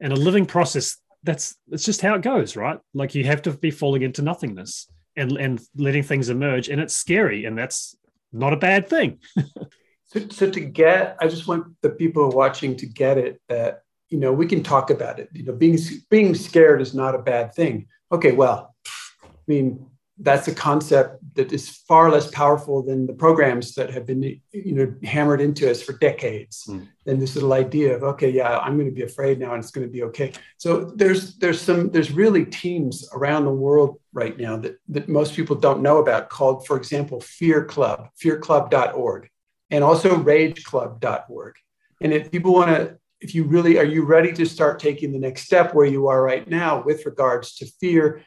and 0.00 0.12
a 0.12 0.16
living 0.16 0.46
process 0.46 0.96
that's 1.22 1.56
it's 1.70 1.84
just 1.84 2.00
how 2.00 2.14
it 2.14 2.22
goes, 2.22 2.56
right? 2.56 2.78
Like 2.94 3.14
you 3.14 3.24
have 3.24 3.42
to 3.42 3.52
be 3.52 3.70
falling 3.70 4.02
into 4.02 4.22
nothingness 4.22 4.88
and 5.16 5.32
and 5.32 5.60
letting 5.76 6.02
things 6.02 6.30
emerge, 6.30 6.68
and 6.68 6.80
it's 6.80 6.96
scary, 6.96 7.44
and 7.44 7.56
that's 7.56 7.96
not 8.32 8.52
a 8.52 8.56
bad 8.56 8.88
thing. 8.88 9.18
so, 10.06 10.20
so 10.30 10.50
to 10.50 10.60
get, 10.60 11.16
I 11.20 11.28
just 11.28 11.46
want 11.46 11.66
the 11.82 11.90
people 11.90 12.30
watching 12.30 12.76
to 12.76 12.86
get 12.86 13.18
it 13.18 13.40
that 13.48 13.82
you 14.08 14.18
know 14.18 14.32
we 14.32 14.46
can 14.46 14.62
talk 14.62 14.90
about 14.90 15.18
it. 15.18 15.28
You 15.34 15.44
know, 15.44 15.52
being 15.52 15.78
being 16.08 16.34
scared 16.34 16.80
is 16.80 16.94
not 16.94 17.14
a 17.14 17.18
bad 17.18 17.54
thing. 17.54 17.88
Okay, 18.10 18.32
well, 18.32 18.74
I 18.86 19.28
mean 19.46 19.86
that's 20.20 20.48
a 20.48 20.54
concept 20.54 21.18
that 21.34 21.52
is 21.52 21.68
far 21.68 22.10
less 22.10 22.28
powerful 22.30 22.82
than 22.82 23.06
the 23.06 23.12
programs 23.12 23.74
that 23.74 23.90
have 23.90 24.04
been 24.04 24.22
you 24.22 24.74
know 24.74 24.92
hammered 25.04 25.40
into 25.40 25.70
us 25.70 25.80
for 25.82 25.92
decades. 25.94 26.64
Mm. 26.68 26.88
than 27.04 27.18
this 27.18 27.34
little 27.34 27.52
idea 27.52 27.94
of 27.94 28.02
okay 28.02 28.28
yeah 28.28 28.58
i'm 28.58 28.76
going 28.76 28.88
to 28.88 28.94
be 28.94 29.02
afraid 29.02 29.38
now 29.38 29.54
and 29.54 29.62
it's 29.62 29.70
going 29.70 29.86
to 29.86 29.92
be 29.92 30.02
okay. 30.02 30.32
So 30.58 30.92
there's 30.96 31.36
there's 31.36 31.60
some 31.60 31.90
there's 31.90 32.10
really 32.10 32.44
teams 32.44 33.08
around 33.12 33.44
the 33.44 33.58
world 33.66 34.00
right 34.12 34.36
now 34.36 34.56
that, 34.58 34.78
that 34.88 35.08
most 35.08 35.34
people 35.34 35.56
don't 35.56 35.82
know 35.82 35.98
about 35.98 36.28
called 36.28 36.66
for 36.66 36.76
example 36.76 37.20
fear 37.20 37.64
club 37.64 38.08
fearclub.org 38.22 39.28
and 39.70 39.84
also 39.84 40.16
rageclub.org 40.16 41.54
and 42.00 42.12
if 42.12 42.30
people 42.30 42.52
want 42.52 42.70
to 42.76 42.98
if 43.20 43.34
you 43.34 43.44
really 43.44 43.78
are 43.78 43.84
you 43.84 44.04
ready 44.04 44.32
to 44.32 44.44
start 44.46 44.78
taking 44.78 45.12
the 45.12 45.18
next 45.18 45.42
step 45.44 45.74
where 45.74 45.86
you 45.86 46.08
are 46.08 46.22
right 46.22 46.48
now 46.48 46.82
with 46.82 47.06
regards 47.06 47.54
to 47.56 47.66
fear? 47.80 48.22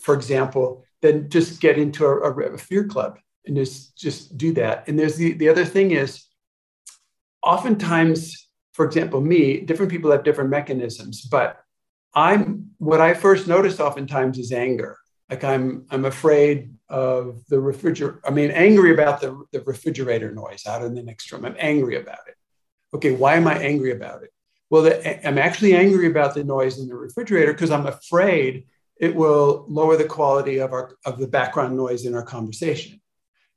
For 0.00 0.14
example 0.14 0.84
then 1.04 1.28
just 1.28 1.60
get 1.60 1.76
into 1.78 2.06
a, 2.06 2.16
a, 2.16 2.56
fear 2.56 2.84
club 2.84 3.18
and 3.44 3.54
just 3.54 3.96
just 3.96 4.38
do 4.38 4.54
that. 4.54 4.88
And 4.88 4.98
there's 4.98 5.16
the 5.16 5.34
the 5.34 5.50
other 5.50 5.64
thing 5.66 5.90
is, 5.90 6.24
oftentimes, 7.42 8.48
for 8.72 8.86
example, 8.86 9.20
me, 9.20 9.60
different 9.60 9.92
people 9.92 10.10
have 10.12 10.24
different 10.24 10.48
mechanisms, 10.48 11.20
but 11.20 11.60
I'm 12.14 12.70
what 12.78 13.02
I 13.02 13.12
first 13.12 13.46
notice 13.46 13.80
oftentimes 13.80 14.38
is 14.38 14.50
anger. 14.50 14.96
Like 15.28 15.44
I'm 15.44 15.84
I'm 15.90 16.06
afraid 16.06 16.74
of 16.88 17.44
the 17.48 17.60
refrigerator. 17.60 18.20
I 18.24 18.30
mean, 18.30 18.50
angry 18.50 18.94
about 18.94 19.20
the, 19.20 19.44
the 19.52 19.60
refrigerator 19.60 20.32
noise 20.32 20.64
out 20.66 20.82
in 20.82 20.94
the 20.94 21.02
next 21.02 21.30
room. 21.30 21.44
I'm 21.44 21.56
angry 21.58 21.96
about 22.00 22.28
it. 22.28 22.36
Okay, 22.94 23.10
why 23.10 23.34
am 23.34 23.46
I 23.46 23.58
angry 23.58 23.92
about 23.92 24.22
it? 24.22 24.30
Well, 24.70 24.82
the, 24.82 25.28
I'm 25.28 25.38
actually 25.38 25.74
angry 25.74 26.06
about 26.06 26.34
the 26.34 26.44
noise 26.44 26.78
in 26.78 26.88
the 26.88 26.94
refrigerator 26.94 27.52
because 27.52 27.70
I'm 27.70 27.86
afraid 27.86 28.66
it 29.04 29.14
will 29.14 29.66
lower 29.68 29.96
the 29.98 30.12
quality 30.16 30.56
of 30.58 30.72
our 30.72 30.96
of 31.04 31.18
the 31.18 31.28
background 31.28 31.76
noise 31.76 32.06
in 32.06 32.14
our 32.14 32.22
conversation. 32.22 33.00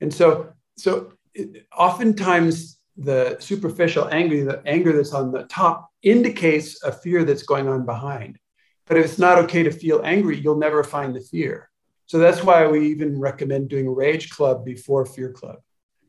And 0.01 0.13
so, 0.13 0.51
so 0.77 1.13
it, 1.33 1.65
oftentimes 1.75 2.79
the 2.97 3.37
superficial 3.39 4.09
anger, 4.11 4.43
the 4.43 4.61
anger 4.65 4.91
that's 4.91 5.13
on 5.13 5.31
the 5.31 5.43
top 5.43 5.89
indicates 6.03 6.83
a 6.83 6.91
fear 6.91 7.23
that's 7.23 7.43
going 7.43 7.69
on 7.69 7.85
behind. 7.85 8.37
But 8.87 8.97
if 8.97 9.05
it's 9.05 9.19
not 9.19 9.39
okay 9.43 9.63
to 9.63 9.71
feel 9.71 10.01
angry, 10.03 10.37
you'll 10.37 10.65
never 10.67 10.83
find 10.83 11.15
the 11.15 11.21
fear. 11.21 11.69
So 12.07 12.17
that's 12.17 12.43
why 12.43 12.67
we 12.67 12.89
even 12.89 13.19
recommend 13.19 13.69
doing 13.69 13.89
Rage 13.89 14.29
Club 14.29 14.65
before 14.65 15.05
Fear 15.05 15.31
Club. 15.31 15.59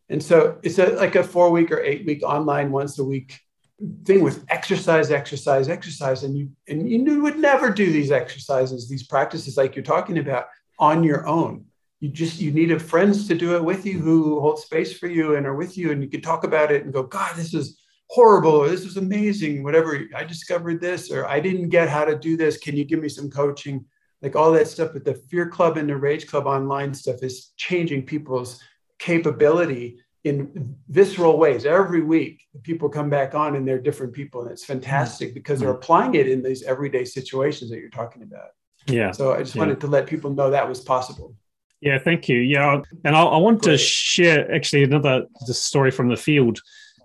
And 0.09 0.23
so 0.23 0.59
it's 0.63 0.79
a, 0.79 0.87
like 1.05 1.15
a 1.15 1.23
four 1.23 1.51
week 1.51 1.71
or 1.71 1.81
eight 1.81 2.05
week 2.07 2.23
online 2.25 2.73
once 2.73 2.99
a 2.99 3.05
week 3.05 3.39
thing 4.05 4.23
with 4.23 4.45
exercise, 4.49 5.11
exercise, 5.11 5.69
exercise, 5.69 6.25
and 6.25 6.37
you 6.37 6.51
and 6.67 6.91
you 6.91 7.23
would 7.23 7.39
never 7.39 7.71
do 7.71 7.91
these 7.93 8.11
exercises, 8.11 8.89
these 8.89 9.07
practices 9.07 9.57
like 9.57 9.77
you're 9.77 9.85
talking 9.85 10.19
about 10.19 10.47
on 10.79 11.05
your 11.05 11.27
own. 11.27 11.65
You 12.01 12.09
just 12.09 12.41
you 12.41 12.51
need 12.51 12.81
friends 12.83 13.29
to 13.29 13.35
do 13.35 13.57
it 13.57 13.65
with 13.65 13.87
you 13.87 13.99
who 13.99 14.41
hold 14.41 14.59
space 14.59 14.97
for 14.97 15.07
you 15.07 15.37
and 15.37 15.47
are 15.47 15.55
with 15.55 15.77
you, 15.79 15.93
and 15.93 16.03
you 16.03 16.09
can 16.09 16.21
talk 16.21 16.45
about 16.45 16.73
it 16.73 16.85
and 16.85 16.93
go, 16.93 17.03
God, 17.03 17.37
this 17.37 17.55
is 17.55 17.81
horrible, 18.11 18.53
or 18.53 18.69
this 18.69 18.85
is 18.85 18.97
amazing, 18.97 19.63
whatever. 19.63 20.01
I 20.15 20.25
discovered 20.25 20.81
this, 20.81 21.11
or 21.11 21.27
I 21.27 21.41
didn't 21.41 21.69
get 21.69 21.89
how 21.89 22.05
to 22.05 22.19
do 22.19 22.37
this. 22.37 22.59
Can 22.59 22.77
you 22.77 22.85
give 22.85 23.01
me 23.01 23.09
some 23.09 23.31
coaching? 23.31 23.85
Like 24.23 24.35
all 24.35 24.51
that 24.53 24.67
stuff. 24.67 24.91
But 24.93 25.05
the 25.05 25.15
Fear 25.15 25.51
Club 25.51 25.77
and 25.77 25.89
the 25.89 25.97
Rage 25.97 26.27
Club 26.27 26.47
online 26.47 26.93
stuff 26.93 27.23
is 27.23 27.53
changing 27.57 28.07
people's 28.07 28.61
capability 28.99 29.99
in 30.25 30.77
visceral 30.89 31.39
ways. 31.39 31.65
Every 31.65 32.03
week 32.03 32.47
people 32.63 32.89
come 32.89 33.09
back 33.09 33.35
on 33.35 33.57
and 33.57 33.67
they're 33.67 33.81
different 33.81 34.13
people 34.13 34.43
and 34.43 34.51
it's 34.51 34.65
mm-hmm. 34.65 34.75
fantastic 34.75 35.35
because 35.35 35.61
they're 35.61 35.71
mm-hmm. 35.71 35.79
applying 35.79 36.15
it 36.15 36.29
in 36.29 36.43
these 36.43 36.63
everyday 36.63 37.05
situations 37.05 37.71
that 37.71 37.79
you're 37.79 37.91
talking 37.91 38.23
about. 38.23 38.49
Yeah. 38.87 39.13
So 39.13 39.33
i 39.35 39.39
just 39.39 39.55
yeah. 39.55 39.61
wanted 39.61 39.81
to 39.81 39.87
let 39.87 40.07
people 40.07 40.31
know 40.31 40.51
that 40.51 40.69
was 40.69 40.81
possible. 40.81 41.35
Yeah 41.81 41.99
thank 41.99 42.29
you. 42.29 42.39
Yeah 42.39 42.83
and 43.05 43.17
i, 43.17 43.23
I 43.23 43.37
want 43.37 43.63
Great. 43.63 43.73
to 43.73 43.79
share 43.79 44.53
actually 44.53 44.85
another 44.85 45.27
story 45.47 45.91
from 45.91 46.09
the 46.09 46.17
field 46.17 46.61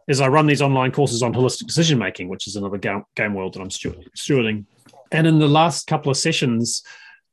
is 0.07 0.19
i 0.19 0.27
run 0.27 0.47
these 0.47 0.61
online 0.61 0.91
courses 0.91 1.21
on 1.23 1.33
holistic 1.33 1.67
decision 1.67 1.97
making 1.97 2.27
which 2.27 2.47
is 2.47 2.55
another 2.55 2.77
game, 2.77 3.03
game 3.15 3.33
world 3.33 3.53
that 3.53 3.61
i'm 3.61 3.69
stewarding. 3.69 4.65
And 5.11 5.27
in 5.27 5.37
the 5.37 5.47
last 5.47 5.85
couple 5.87 6.09
of 6.09 6.17
sessions 6.17 6.83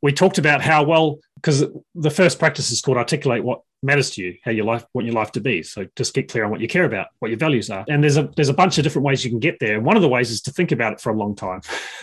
we 0.03 0.13
talked 0.13 0.39
about 0.39 0.63
how 0.63 0.83
well 0.83 1.19
because 1.41 1.65
the 1.95 2.11
first 2.11 2.39
practice 2.39 2.71
is 2.71 2.83
called 2.83 2.99
articulate 2.99 3.43
what 3.43 3.63
matters 3.83 4.11
to 4.11 4.23
you, 4.23 4.37
how 4.45 4.51
your 4.51 4.67
life, 4.67 4.85
want 4.93 5.07
your 5.07 5.15
life 5.15 5.33
to 5.33 5.41
be. 5.41 5.63
So 5.63 5.87
just 5.97 6.13
get 6.13 6.29
clear 6.31 6.45
on 6.45 6.51
what 6.51 6.61
you 6.61 6.69
care 6.69 6.85
about, 6.85 7.09
what 7.19 7.31
your 7.31 7.39
values 7.39 7.71
are. 7.71 7.85
And 7.89 8.03
there's 8.03 8.19
a 8.19 8.31
there's 8.37 8.51
a 8.51 8.55
bunch 8.55 8.77
of 8.79 8.85
different 8.85 9.07
ways 9.07 9.25
you 9.25 9.31
can 9.31 9.41
get 9.41 9.59
there. 9.59 9.77
And 9.77 9.85
one 9.85 9.97
of 9.97 10.03
the 10.03 10.09
ways 10.09 10.31
is 10.31 10.43
to 10.43 10.53
think 10.53 10.73
about 10.73 10.93
it 10.93 11.01
for 11.01 11.11
a 11.11 11.17
long 11.17 11.35
time. 11.35 11.63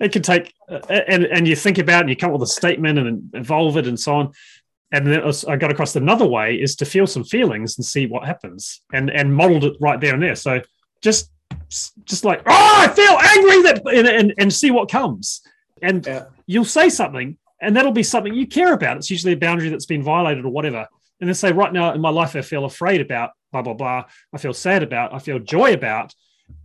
it 0.00 0.12
can 0.12 0.22
take 0.22 0.54
and 0.68 1.24
and 1.24 1.48
you 1.48 1.56
think 1.56 1.78
about 1.78 1.98
it 1.98 2.00
and 2.02 2.10
you 2.10 2.16
come 2.16 2.30
up 2.30 2.38
with 2.38 2.48
a 2.48 2.52
statement 2.52 2.98
and 2.98 3.30
evolve 3.34 3.76
it 3.76 3.86
and 3.86 3.98
so 3.98 4.14
on. 4.14 4.32
And 4.92 5.06
then 5.08 5.22
I 5.48 5.56
got 5.56 5.72
across 5.72 5.96
another 5.96 6.26
way 6.26 6.54
is 6.54 6.76
to 6.76 6.84
feel 6.84 7.08
some 7.08 7.24
feelings 7.24 7.76
and 7.76 7.84
see 7.84 8.06
what 8.06 8.24
happens 8.24 8.82
and 8.92 9.10
and 9.10 9.34
modeled 9.34 9.64
it 9.64 9.76
right 9.80 10.00
there 10.00 10.14
and 10.14 10.22
there. 10.22 10.36
So 10.36 10.60
just 11.02 11.30
just 12.04 12.24
like 12.24 12.40
oh 12.46 12.74
I 12.76 12.88
feel 12.88 13.18
angry 13.20 13.62
that 13.62 13.82
and, 13.92 14.06
and, 14.06 14.34
and 14.38 14.52
see 14.52 14.70
what 14.70 14.88
comes. 14.88 15.42
And 15.82 16.06
yeah. 16.06 16.26
you'll 16.46 16.64
say 16.64 16.88
something 16.88 17.36
and 17.64 17.76
that'll 17.76 17.92
be 17.92 18.02
something 18.02 18.34
you 18.34 18.46
care 18.46 18.72
about. 18.72 18.96
It's 18.96 19.10
usually 19.10 19.32
a 19.32 19.36
boundary 19.36 19.68
that's 19.68 19.86
been 19.86 20.02
violated 20.02 20.44
or 20.44 20.50
whatever. 20.50 20.86
And 21.20 21.28
then 21.28 21.34
say, 21.34 21.52
right 21.52 21.72
now 21.72 21.92
in 21.92 22.00
my 22.00 22.10
life, 22.10 22.36
I 22.36 22.42
feel 22.42 22.64
afraid 22.64 23.00
about 23.00 23.30
blah, 23.52 23.62
blah, 23.62 23.74
blah. 23.74 24.04
I 24.32 24.38
feel 24.38 24.52
sad 24.52 24.82
about, 24.82 25.14
I 25.14 25.18
feel 25.18 25.38
joy 25.38 25.72
about. 25.72 26.14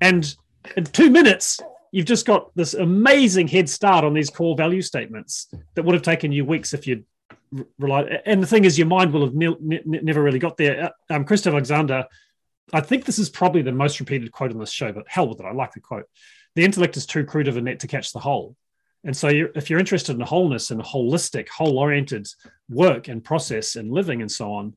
And 0.02 0.36
in 0.76 0.84
two 0.86 1.10
minutes, 1.10 1.60
you've 1.91 2.06
just 2.06 2.26
got 2.26 2.52
this 2.56 2.74
amazing 2.74 3.47
head 3.47 3.70
start 3.70 4.04
on 4.04 4.14
these 4.14 4.30
core 4.30 4.56
value 4.56 4.82
statements 4.82 5.47
that 5.76 5.84
would 5.84 5.93
have 5.93 6.04
taken 6.04 6.32
you 6.32 6.45
weeks 6.45 6.74
if 6.74 6.88
you'd 6.88 7.06
relied. 7.78 8.22
And 8.26 8.41
the 8.41 8.47
thing 8.47 8.66
is, 8.66 8.78
your 8.78 8.88
mind 8.88 9.14
will 9.14 9.26
have 9.26 9.36
ne- 9.36 9.56
ne- 9.60 9.82
never 9.86 10.22
really 10.22 10.39
got 10.39 10.58
there. 10.58 10.86
Uh, 10.86 11.14
um, 11.14 11.26
Christopher 11.26 11.56
Alexander, 11.56 12.06
I 12.74 12.82
think 12.82 13.06
this 13.06 13.20
is 13.20 13.30
probably 13.30 13.62
the 13.62 13.72
most 13.72 14.00
repeated 14.00 14.32
quote 14.32 14.52
on 14.52 14.60
this 14.60 14.72
show, 14.72 14.91
but 14.91 15.06
hell 15.08 15.28
with 15.28 15.39
it. 15.39 15.45
I 15.45 15.54
like 15.54 15.74
the 15.74 15.80
quote. 15.80 16.06
The 16.56 16.66
intellect 16.66 16.97
is 16.97 17.06
too 17.06 17.24
crude 17.24 17.47
of 17.47 17.58
a 17.58 17.62
net 17.62 17.80
to 17.82 17.88
catch 17.88 18.12
the 18.12 18.20
whole. 18.20 18.56
And 19.06 19.16
so, 19.16 19.30
you're, 19.30 19.50
if 19.56 19.70
you're 19.70 19.80
interested 19.80 20.16
in 20.16 20.22
wholeness 20.22 20.72
and 20.72 20.82
holistic, 20.82 21.47
whole 21.50 21.80
oriented 21.80 22.28
work 22.70 23.08
and 23.08 23.24
process 23.24 23.76
and 23.76 23.91
living 23.91 24.22
and 24.22 24.32
so 24.32 24.54
on, 24.54 24.76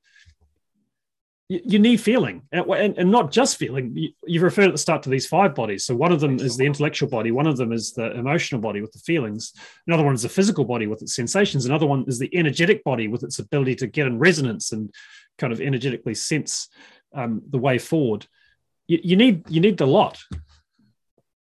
you, 1.48 1.60
you 1.64 1.78
need 1.78 2.00
feeling 2.00 2.42
and, 2.52 2.64
and, 2.66 2.98
and, 2.98 3.10
not 3.10 3.30
just 3.30 3.56
feeling. 3.56 3.92
You, 3.94 4.10
you 4.26 4.40
referred 4.40 4.66
at 4.66 4.72
the 4.72 4.78
start 4.78 5.02
to 5.02 5.10
these 5.10 5.26
five 5.26 5.54
bodies. 5.54 5.84
So, 5.84 5.94
one 5.94 6.12
of 6.12 6.20
them 6.20 6.38
is 6.38 6.56
the 6.56 6.64
intellectual 6.64 7.08
body, 7.08 7.30
one 7.30 7.46
of 7.46 7.56
them 7.56 7.72
is 7.72 7.92
the 7.92 8.12
emotional 8.12 8.60
body 8.60 8.80
with 8.80 8.92
the 8.92 9.00
feelings, 9.00 9.52
another 9.86 10.04
one 10.04 10.14
is 10.14 10.22
the 10.22 10.28
physical 10.28 10.64
body 10.64 10.86
with 10.86 11.02
its 11.02 11.14
sensations, 11.14 11.66
another 11.66 11.86
one 11.86 12.04
is 12.06 12.18
the 12.18 12.34
energetic 12.34 12.82
body 12.84 13.08
with 13.08 13.22
its 13.22 13.38
ability 13.38 13.74
to 13.76 13.86
get 13.86 14.06
in 14.06 14.18
resonance 14.18 14.72
and 14.72 14.90
kind 15.38 15.52
of 15.52 15.60
energetically 15.60 16.14
sense 16.14 16.68
um, 17.14 17.42
the 17.50 17.58
way 17.58 17.78
forward. 17.78 18.26
You, 18.86 19.00
you 19.02 19.16
need 19.16 19.44
you 19.50 19.60
need 19.60 19.78
the 19.78 19.86
lot. 19.86 20.18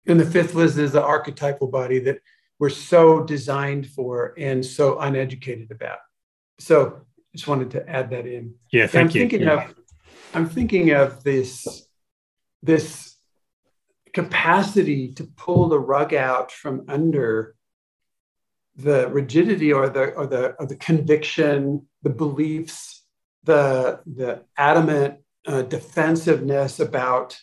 And 0.08 0.20
the 0.20 0.26
fifth 0.26 0.54
was 0.54 0.78
is 0.78 0.92
the 0.92 1.02
archetypal 1.02 1.68
body 1.68 1.98
that 2.00 2.18
we're 2.58 2.70
so 2.70 3.22
designed 3.22 3.86
for 3.88 4.34
and 4.38 4.64
so 4.64 4.98
uneducated 4.98 5.70
about. 5.70 5.98
So 6.58 7.02
just 7.34 7.48
wanted 7.48 7.70
to 7.72 7.88
add 7.88 8.10
that 8.10 8.26
in. 8.26 8.54
Yeah, 8.72 8.86
thank 8.86 9.10
I'm 9.10 9.14
you. 9.14 9.20
Thinking 9.22 9.42
yeah. 9.42 9.64
of, 9.64 9.74
I'm 10.34 10.48
thinking 10.48 10.90
of 10.92 11.22
this, 11.22 11.86
this 12.62 13.16
capacity 14.14 15.12
to 15.12 15.24
pull 15.36 15.68
the 15.68 15.78
rug 15.78 16.14
out 16.14 16.50
from 16.50 16.84
under 16.88 17.54
the 18.76 19.08
rigidity 19.08 19.72
or 19.72 19.88
the 19.88 20.12
or 20.14 20.26
the 20.26 20.54
or 20.58 20.66
the 20.66 20.76
conviction, 20.76 21.86
the 22.02 22.10
beliefs, 22.10 23.04
the 23.44 24.00
the 24.06 24.42
adamant 24.56 25.18
uh, 25.46 25.62
defensiveness 25.62 26.78
about 26.80 27.38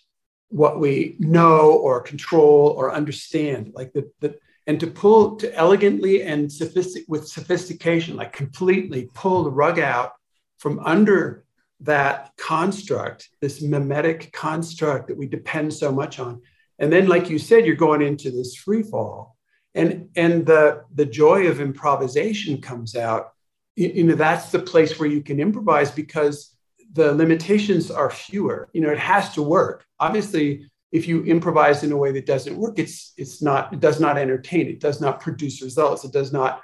what 0.50 0.80
we 0.80 1.16
know 1.20 1.72
or 1.72 2.02
control 2.02 2.76
or 2.78 2.94
understand, 2.94 3.72
like 3.74 3.92
the, 3.94 4.12
the 4.20 4.38
and 4.68 4.80
to 4.80 4.88
pull 4.88 5.36
to 5.38 5.54
elegantly 5.56 6.24
and 6.24 6.52
sophistic 6.52 7.04
with 7.08 7.28
sophistication, 7.28 8.16
like 8.16 8.34
completely 8.34 9.10
pull 9.14 9.44
the 9.44 9.52
rug 9.52 9.80
out 9.80 10.14
from 10.58 10.80
under 10.80 11.44
that 11.82 12.32
construct, 12.38 13.30
this 13.42 13.62
mimetic 13.62 14.32
construct 14.32 15.08
that 15.08 15.18
we 15.18 15.28
depend 15.28 15.74
so 15.74 15.92
much 15.92 16.20
on. 16.20 16.42
And 16.80 16.92
then, 16.92 17.08
like 17.08 17.30
you 17.30 17.38
said, 17.38 17.66
you're 17.66 17.76
going 17.76 18.02
into 18.02 18.32
this 18.32 18.56
free 18.56 18.84
fall. 18.84 19.36
And, 19.76 20.10
and 20.16 20.46
the, 20.46 20.84
the 20.94 21.06
joy 21.06 21.48
of 21.48 21.60
improvisation 21.60 22.62
comes 22.62 22.96
out. 22.96 23.32
You, 23.76 23.90
you 23.90 24.04
know, 24.06 24.16
that's 24.16 24.52
the 24.52 24.60
place 24.60 24.98
where 24.98 25.10
you 25.10 25.22
can 25.22 25.40
improvise 25.40 25.92
because 25.92 26.56
the 26.94 27.14
limitations 27.14 27.92
are 27.92 28.10
fewer. 28.10 28.70
You 28.72 28.82
know, 28.82 28.90
it 28.90 29.00
has 29.00 29.34
to 29.34 29.42
work. 29.44 29.86
Obviously, 30.00 30.70
if 30.94 31.08
you 31.08 31.24
improvise 31.24 31.84
in 31.84 31.92
a 31.92 31.98
way 31.98 32.12
that 32.12 32.28
doesn't 32.28 32.56
work, 32.56 32.78
it's 32.78 33.14
it's 33.18 33.42
not 33.42 33.74
it 33.74 33.80
does 33.80 34.00
not 34.00 34.18
entertain, 34.18 34.68
it 34.68 34.80
does 34.80 35.02
not 35.02 35.20
produce 35.20 35.62
results, 35.62 36.06
it 36.06 36.14
does 36.14 36.32
not 36.32 36.62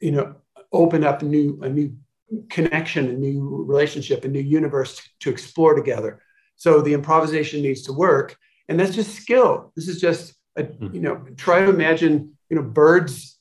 you 0.00 0.10
know 0.10 0.34
open 0.72 1.04
up 1.04 1.20
a 1.20 1.26
new 1.26 1.60
a 1.62 1.68
new 1.68 1.94
connection, 2.48 3.08
a 3.08 3.12
new 3.12 3.64
relationship, 3.66 4.24
a 4.24 4.28
new 4.28 4.40
universe 4.40 5.06
to 5.20 5.30
explore 5.30 5.74
together. 5.74 6.20
So 6.56 6.80
the 6.80 6.94
improvisation 6.94 7.60
needs 7.62 7.82
to 7.82 7.92
work, 7.92 8.36
and 8.68 8.80
that's 8.80 8.94
just 8.94 9.14
skill. 9.14 9.72
This 9.76 9.86
is 9.86 10.00
just 10.00 10.34
a, 10.56 10.64
hmm. 10.64 10.94
you 10.94 11.00
know 11.00 11.26
try 11.36 11.60
to 11.60 11.68
imagine 11.68 12.32
you 12.48 12.56
know 12.56 12.62
birds 12.62 13.38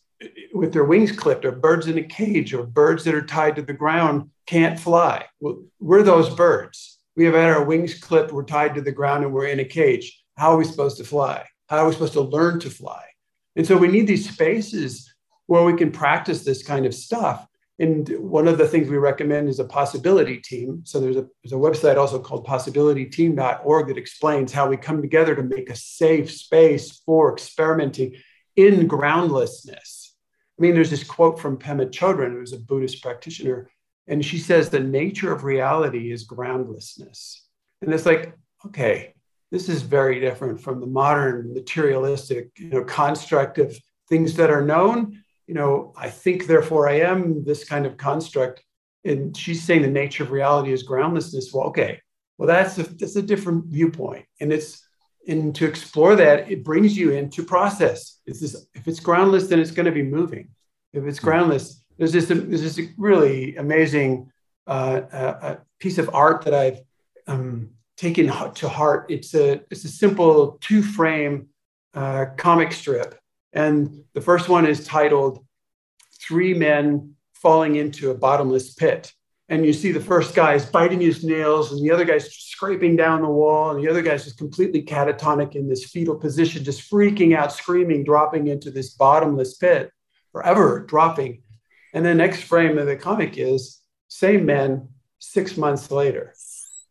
with 0.54 0.74
their 0.74 0.84
wings 0.84 1.14
clipped, 1.14 1.46
or 1.46 1.54
birds 1.54 1.88
in 1.88 1.98
a 1.98 2.04
cage, 2.04 2.54
or 2.54 2.66
birds 2.66 3.06
that 3.06 3.16
are 3.16 3.26
tied 3.26 3.56
to 3.56 3.62
the 3.62 3.72
ground 3.72 4.30
can't 4.46 4.78
fly. 4.78 5.26
Well, 5.40 5.64
we're 5.80 6.04
those 6.04 6.30
birds 6.30 6.97
we 7.18 7.26
have 7.26 7.34
had 7.34 7.50
our 7.50 7.66
wings 7.66 7.96
clipped, 7.96 8.32
we're 8.32 8.44
tied 8.44 8.76
to 8.76 8.82
the 8.82 8.92
ground, 8.92 9.26
and 9.26 9.34
we're 9.34 9.48
in 9.48 9.60
a 9.60 9.66
cage. 9.66 10.24
How 10.38 10.52
are 10.52 10.58
we 10.58 10.64
supposed 10.64 10.98
to 10.98 11.04
fly? 11.04 11.46
How 11.68 11.80
are 11.80 11.88
we 11.88 11.94
supposed 11.94 12.14
to 12.14 12.22
learn 12.22 12.60
to 12.60 12.70
fly? 12.70 13.04
And 13.56 13.66
so 13.66 13.76
we 13.76 13.88
need 13.88 14.06
these 14.06 14.32
spaces 14.32 15.12
where 15.48 15.64
we 15.64 15.76
can 15.76 15.92
practice 15.92 16.46
this 16.46 16.64
kind 16.64 16.86
of 16.86 16.94
stuff. 16.94 17.48
And 17.80 18.08
one 18.20 18.48
of 18.48 18.60
the 18.60 18.68
things 18.68 18.88
we 18.88 18.98
recommend 18.98 19.50
is 19.50 19.60
a 19.60 19.66
possibility 19.66 20.38
team. 20.38 20.82
So 20.84 21.00
there's 21.00 21.18
a, 21.18 21.26
there's 21.44 21.54
a 21.54 21.56
website 21.56 21.98
also 21.98 22.20
called 22.20 22.46
possibilityteam.org 22.46 23.88
that 23.88 23.98
explains 23.98 24.54
how 24.54 24.68
we 24.70 24.78
come 24.78 25.02
together 25.02 25.36
to 25.36 25.44
make 25.44 25.72
a 25.72 25.76
safe 25.76 26.32
space 26.32 27.02
for 27.04 27.34
experimenting 27.34 28.16
in 28.56 28.86
groundlessness. 28.86 30.16
I 30.58 30.62
mean, 30.62 30.76
there's 30.76 30.92
this 30.92 31.04
quote 31.04 31.40
from 31.40 31.58
Pema 31.58 31.90
Chodron, 31.90 32.34
who's 32.34 32.54
a 32.54 32.60
Buddhist 32.60 33.02
practitioner, 33.02 33.70
and 34.08 34.24
she 34.24 34.38
says 34.38 34.70
the 34.70 34.80
nature 34.80 35.34
of 35.34 35.44
reality 35.44 36.12
is 36.12 36.24
groundlessness. 36.24 37.46
And 37.82 37.94
it's 37.94 38.06
like, 38.06 38.34
okay, 38.66 39.14
this 39.52 39.70
is 39.70 39.82
very 39.82 40.20
different 40.20 40.62
from 40.62 40.80
the 40.80 40.88
modern 40.88 41.54
materialistic, 41.54 42.50
you 42.58 42.70
know, 42.70 42.84
construct 42.84 43.58
of 43.58 43.78
things 44.10 44.36
that 44.36 44.50
are 44.50 44.66
known. 44.66 45.24
You 45.46 45.54
know, 45.54 45.94
I 45.98 46.10
think, 46.10 46.48
therefore 46.48 46.90
I 46.90 47.00
am 47.02 47.44
this 47.44 47.64
kind 47.64 47.86
of 47.86 47.98
construct. 47.98 48.64
And 49.06 49.36
she's 49.36 49.64
saying 49.64 49.82
the 49.82 49.88
nature 49.88 50.24
of 50.24 50.32
reality 50.32 50.74
is 50.74 50.84
groundlessness. 50.84 51.54
Well, 51.54 51.68
okay, 51.68 52.02
well, 52.38 52.48
that's 52.48 52.78
a, 52.78 52.84
that's 52.84 53.16
a 53.16 53.22
different 53.22 53.66
viewpoint. 53.66 54.26
And 54.42 54.52
it's, 54.52 54.86
and 55.28 55.54
to 55.56 55.66
explore 55.66 56.16
that, 56.16 56.50
it 56.50 56.64
brings 56.64 56.98
you 56.98 57.12
into 57.12 57.44
process. 57.44 58.20
It's 58.26 58.40
this, 58.40 58.68
if 58.74 58.88
it's 58.88 59.00
groundless, 59.00 59.48
then 59.48 59.60
it's 59.60 59.72
going 59.72 59.86
to 59.86 59.92
be 59.92 60.04
moving. 60.04 60.50
If 60.94 61.06
it's 61.06 61.20
hmm. 61.20 61.26
groundless, 61.26 61.84
there's 61.98 62.12
this 62.14 62.28
there's 62.28 62.76
this 62.76 62.80
really 62.98 63.56
amazing 63.56 64.32
uh, 64.68 65.02
uh, 65.12 65.56
piece 65.80 65.98
of 65.98 66.14
art 66.14 66.44
that 66.44 66.54
I've 66.54 66.80
um, 67.28 67.72
taken 67.96 68.28
to 68.28 68.70
heart. 68.70 69.08
It's 69.10 69.34
a 69.34 69.62
it's 69.72 69.84
a 69.84 69.90
simple 69.90 70.58
two 70.62 70.84
frame 70.84 71.50
uh, 71.94 72.28
comic 72.38 72.72
strip, 72.72 73.20
and 73.54 74.04
the 74.14 74.22
first 74.22 74.50
one 74.50 74.66
is 74.66 74.86
titled 74.86 75.46
Three 76.22 76.54
Men 76.54 77.16
Falling 77.34 77.76
into 77.76 78.12
a 78.12 78.16
Bottomless 78.16 78.74
Pit." 78.74 79.12
And 79.50 79.66
you 79.66 79.72
see 79.72 79.94
the 79.94 80.02
first 80.02 80.36
guy 80.36 80.56
is 80.56 80.66
biting 80.66 81.00
his 81.00 81.24
nails, 81.24 81.72
and 81.72 81.82
the 81.82 81.92
other 81.92 82.04
guy's 82.04 82.30
scraping 82.34 82.98
down 82.98 83.22
the 83.22 83.30
wall, 83.30 83.72
and 83.72 83.82
the 83.82 83.90
other 83.90 84.02
guy's 84.02 84.26
just 84.26 84.38
completely 84.38 84.84
catatonic 84.84 85.56
in 85.56 85.70
this 85.70 85.86
fetal 85.86 86.16
position, 86.16 86.66
just 86.66 86.92
freaking 86.92 87.34
out, 87.34 87.54
screaming, 87.54 88.04
dropping 88.04 88.48
into 88.48 88.70
this 88.72 88.90
bottomless 88.90 89.56
pit, 89.56 89.90
forever 90.34 90.86
dropping 90.86 91.42
and 91.94 92.06
the 92.06 92.14
next 92.14 92.44
frame 92.44 92.78
of 92.78 92.86
the 92.86 92.96
comic 92.96 93.38
is 93.38 93.82
same 94.08 94.46
men 94.46 94.90
six 95.20 95.58
months 95.58 95.92
later. 95.92 96.34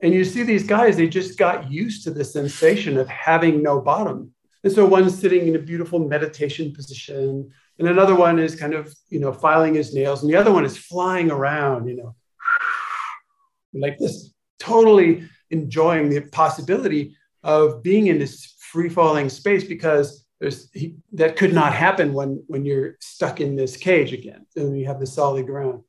And 0.01 0.13
you 0.13 0.25
see 0.25 0.43
these 0.43 0.67
guys, 0.67 0.97
they 0.97 1.09
just 1.09 1.39
got 1.39 1.71
used 1.71 2.05
to 2.05 2.11
the 2.11 2.25
sensation 2.25 2.99
of 2.99 3.09
having 3.09 3.63
no 3.63 3.81
bottom. 3.81 4.33
And 4.63 4.73
so 4.73 4.85
one's 4.85 5.19
sitting 5.19 5.49
in 5.49 5.57
a 5.57 5.61
beautiful 5.61 6.01
meditation 6.01 6.73
position, 6.73 7.51
and 7.79 7.89
another 7.89 8.15
one 8.15 8.39
is 8.39 8.57
kind 8.57 8.75
of, 8.75 8.95
you 9.09 9.21
know, 9.21 9.33
filing 9.33 9.75
his 9.75 9.95
nails, 9.95 10.23
and 10.23 10.31
the 10.31 10.37
other 10.37 10.53
one 10.53 10.65
is 10.65 10.77
flying 10.77 11.31
around, 11.31 11.89
you 11.89 11.97
know, 11.97 12.15
like 13.73 13.99
this, 13.99 14.35
totally 14.59 15.29
enjoying 15.51 16.09
the 16.09 16.21
possibility 16.21 17.17
of 17.43 17.83
being 17.83 18.09
in 18.09 18.19
this 18.19 18.55
free 18.59 18.89
falling 18.89 19.29
space 19.29 19.65
because 19.65 20.26
there's 20.41 20.71
he, 20.73 20.97
that 21.13 21.37
could 21.37 21.53
not 21.53 21.73
happen 21.73 22.13
when 22.13 22.43
when 22.47 22.65
you're 22.65 22.97
stuck 23.01 23.41
in 23.41 23.57
this 23.57 23.77
cage 23.77 24.13
again 24.13 24.47
and 24.57 24.79
you 24.79 24.87
have 24.87 25.01
the 25.01 25.07
solid 25.07 25.47
ground 25.47 25.83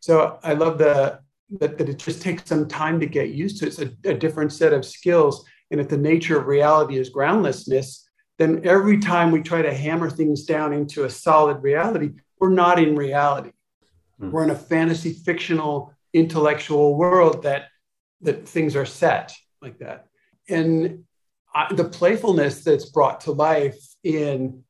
so 0.00 0.38
i 0.42 0.52
love 0.52 0.78
the 0.78 1.20
that, 1.60 1.76
that 1.76 1.88
it 1.88 1.98
just 1.98 2.22
takes 2.22 2.46
some 2.46 2.66
time 2.66 2.98
to 2.98 3.06
get 3.06 3.30
used 3.30 3.58
to 3.58 3.66
it's 3.66 3.78
a, 3.78 3.90
a 4.04 4.14
different 4.14 4.52
set 4.52 4.72
of 4.72 4.84
skills 4.84 5.44
and 5.70 5.80
if 5.80 5.88
the 5.88 5.96
nature 5.96 6.38
of 6.38 6.46
reality 6.46 6.98
is 6.98 7.08
groundlessness 7.08 8.08
then 8.38 8.60
every 8.64 8.98
time 8.98 9.30
we 9.30 9.42
try 9.42 9.62
to 9.62 9.72
hammer 9.72 10.10
things 10.10 10.44
down 10.44 10.72
into 10.72 11.04
a 11.04 11.10
solid 11.10 11.62
reality 11.62 12.10
we're 12.42 12.50
not 12.50 12.80
in 12.80 12.96
reality. 12.96 13.52
Mm. 14.20 14.32
We're 14.32 14.42
in 14.42 14.50
a 14.50 14.56
fantasy 14.56 15.12
fictional 15.12 15.94
intellectual 16.12 16.96
world 16.96 17.44
that 17.44 17.68
that 18.22 18.48
things 18.48 18.74
are 18.74 18.84
set 18.84 19.32
like 19.60 19.78
that. 19.78 20.06
And 20.48 21.04
I, 21.54 21.72
the 21.72 21.84
playfulness 21.84 22.64
that's 22.64 22.86
brought 22.86 23.20
to 23.22 23.32
life 23.32 23.80
in 24.02 24.64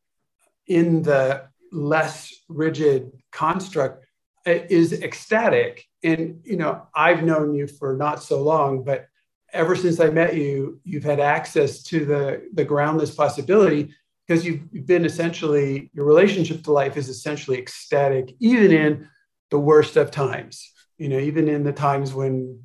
in 0.66 1.02
the 1.02 1.48
less 1.72 2.32
rigid 2.48 3.12
construct 3.30 4.06
is 4.46 4.92
ecstatic. 4.92 5.84
And 6.02 6.40
you 6.44 6.56
know, 6.56 6.86
I've 6.94 7.22
known 7.22 7.54
you 7.54 7.66
for 7.66 7.96
not 7.96 8.22
so 8.22 8.42
long, 8.42 8.84
but 8.84 9.06
ever 9.52 9.76
since 9.76 10.00
I 10.00 10.10
met 10.10 10.36
you, 10.36 10.80
you've 10.84 11.04
had 11.04 11.20
access 11.20 11.82
to 11.84 12.04
the 12.04 12.48
the 12.54 12.64
groundless 12.64 13.14
possibility 13.14 13.94
because 14.26 14.44
you've, 14.44 14.62
you've 14.70 14.86
been 14.86 15.04
essentially 15.04 15.90
your 15.92 16.06
relationship 16.06 16.62
to 16.64 16.72
life 16.72 16.96
is 16.96 17.08
essentially 17.08 17.58
ecstatic, 17.58 18.34
even 18.40 18.70
in 18.72 19.08
the 19.50 19.58
worst 19.58 19.96
of 19.96 20.10
times. 20.10 20.70
You 20.98 21.08
know, 21.08 21.18
even 21.18 21.48
in 21.48 21.64
the 21.64 21.72
times 21.72 22.14
when 22.14 22.62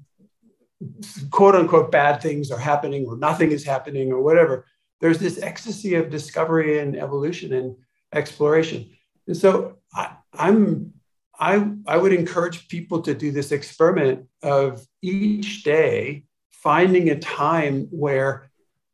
quote 1.32 1.56
unquote 1.56 1.92
bad 1.92 2.22
things 2.22 2.52
are 2.52 2.60
happening 2.60 3.06
or 3.06 3.18
nothing 3.18 3.52
is 3.52 3.64
happening 3.64 4.12
or 4.12 4.22
whatever. 4.22 4.66
There's 5.00 5.20
this 5.20 5.42
ecstasy 5.42 5.96
of 5.96 6.10
discovery 6.10 6.80
and 6.80 6.96
evolution 6.96 7.54
and 7.54 7.76
exploration. 8.14 8.90
And 9.28 9.38
so 9.38 9.78
I, 9.94 10.16
I'm 10.34 10.94
I, 11.40 11.68
I 11.86 11.98
would 11.98 12.14
encourage 12.14 12.68
people 12.68 13.02
to 13.04 13.14
do 13.14 13.32
this 13.32 13.52
experiment 13.52 14.26
of 14.42 14.86
each 15.02 15.64
day 15.64 16.24
finding 16.50 17.10
a 17.10 17.20
time 17.20 17.88
where 17.92 18.50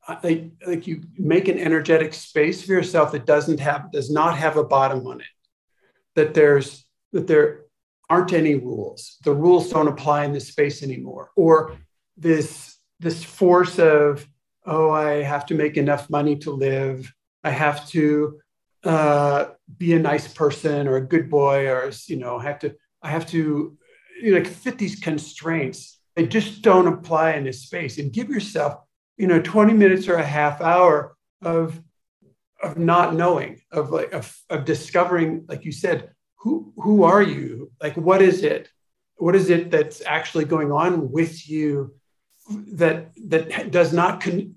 uh, 0.08 0.18
like, 0.24 0.51
like 0.68 0.86
you 0.86 1.01
make 1.18 1.47
an 1.47 1.58
energetic 1.58 2.14
space 2.14 2.66
for 2.66 2.74
yourself 2.74 3.14
that 3.14 3.26
doesn't 3.26 3.60
have 3.60 3.91
does 3.91 4.12
not 4.12 4.38
have 4.38 4.58
a 4.58 4.64
bottom 4.64 5.08
on 5.08 5.22
it 5.22 5.28
that 6.16 6.34
there's 6.34 6.86
that 7.14 7.28
there 7.28 7.62
aren't 8.10 8.34
any 8.34 8.56
rules 8.56 9.18
the 9.24 9.34
rules 9.34 9.70
don't 9.70 9.88
apply 9.88 10.26
in 10.26 10.34
this 10.34 10.49
space 10.49 10.84
anymore 10.84 11.32
or 11.38 11.78
this 12.18 12.78
this 12.99 13.24
force 13.24 13.80
of 13.80 14.28
oh 14.66 14.89
i 14.91 15.24
have 15.24 15.45
to 15.45 15.55
make 15.55 15.78
enough 15.78 16.09
money 16.09 16.36
to 16.38 16.51
live. 16.51 17.14
I 17.45 17.49
have 17.49 17.89
to 17.89 18.39
uh, 18.86 19.45
be 19.78 19.93
a 19.93 19.99
nice 19.99 20.34
person 20.34 20.88
or 20.88 20.95
a 20.95 21.05
good 21.05 21.30
boy 21.30 21.70
or 21.70 21.91
you 22.07 22.18
know 22.18 22.38
I 22.38 22.43
have 22.43 22.59
to 22.59 22.76
i 23.01 23.09
have 23.09 23.26
to 23.28 23.78
you 24.22 24.32
know, 24.32 24.38
like 24.38 24.47
fit 24.47 24.78
these 24.78 24.99
constraints 24.99 25.99
they 26.16 26.28
just 26.28 26.61
don't 26.61 26.88
apply 26.88 27.32
in 27.34 27.43
this 27.43 27.64
space. 27.64 27.97
And 27.97 28.14
give 28.14 28.30
yourself 28.30 28.76
you 29.18 29.28
know 29.28 29.41
20 29.41 29.74
minutes 29.74 30.07
or 30.07 30.16
a 30.16 30.24
half 30.24 30.61
hour 30.61 31.16
of 31.41 31.82
of 32.61 32.78
not 32.78 33.14
knowing 33.14 33.61
of 33.72 33.89
like 33.89 34.14
of, 34.14 34.36
of 34.49 34.66
discovering 34.66 35.45
like 35.47 35.66
you 35.66 35.72
said 35.72 36.11
who 36.38 36.74
who 36.78 37.03
are 37.03 37.22
you? 37.22 37.72
Like 37.82 37.95
what 37.95 38.22
is 38.22 38.43
it? 38.43 38.70
What 39.16 39.36
is 39.36 39.49
it 39.49 39.72
that's 39.72 40.01
actually 40.05 40.45
going 40.45 40.72
on 40.72 41.11
with 41.11 41.47
you 41.47 41.95
that 42.50 43.12
that 43.28 43.72
does 43.72 43.94
not 43.94 44.22
con, 44.22 44.56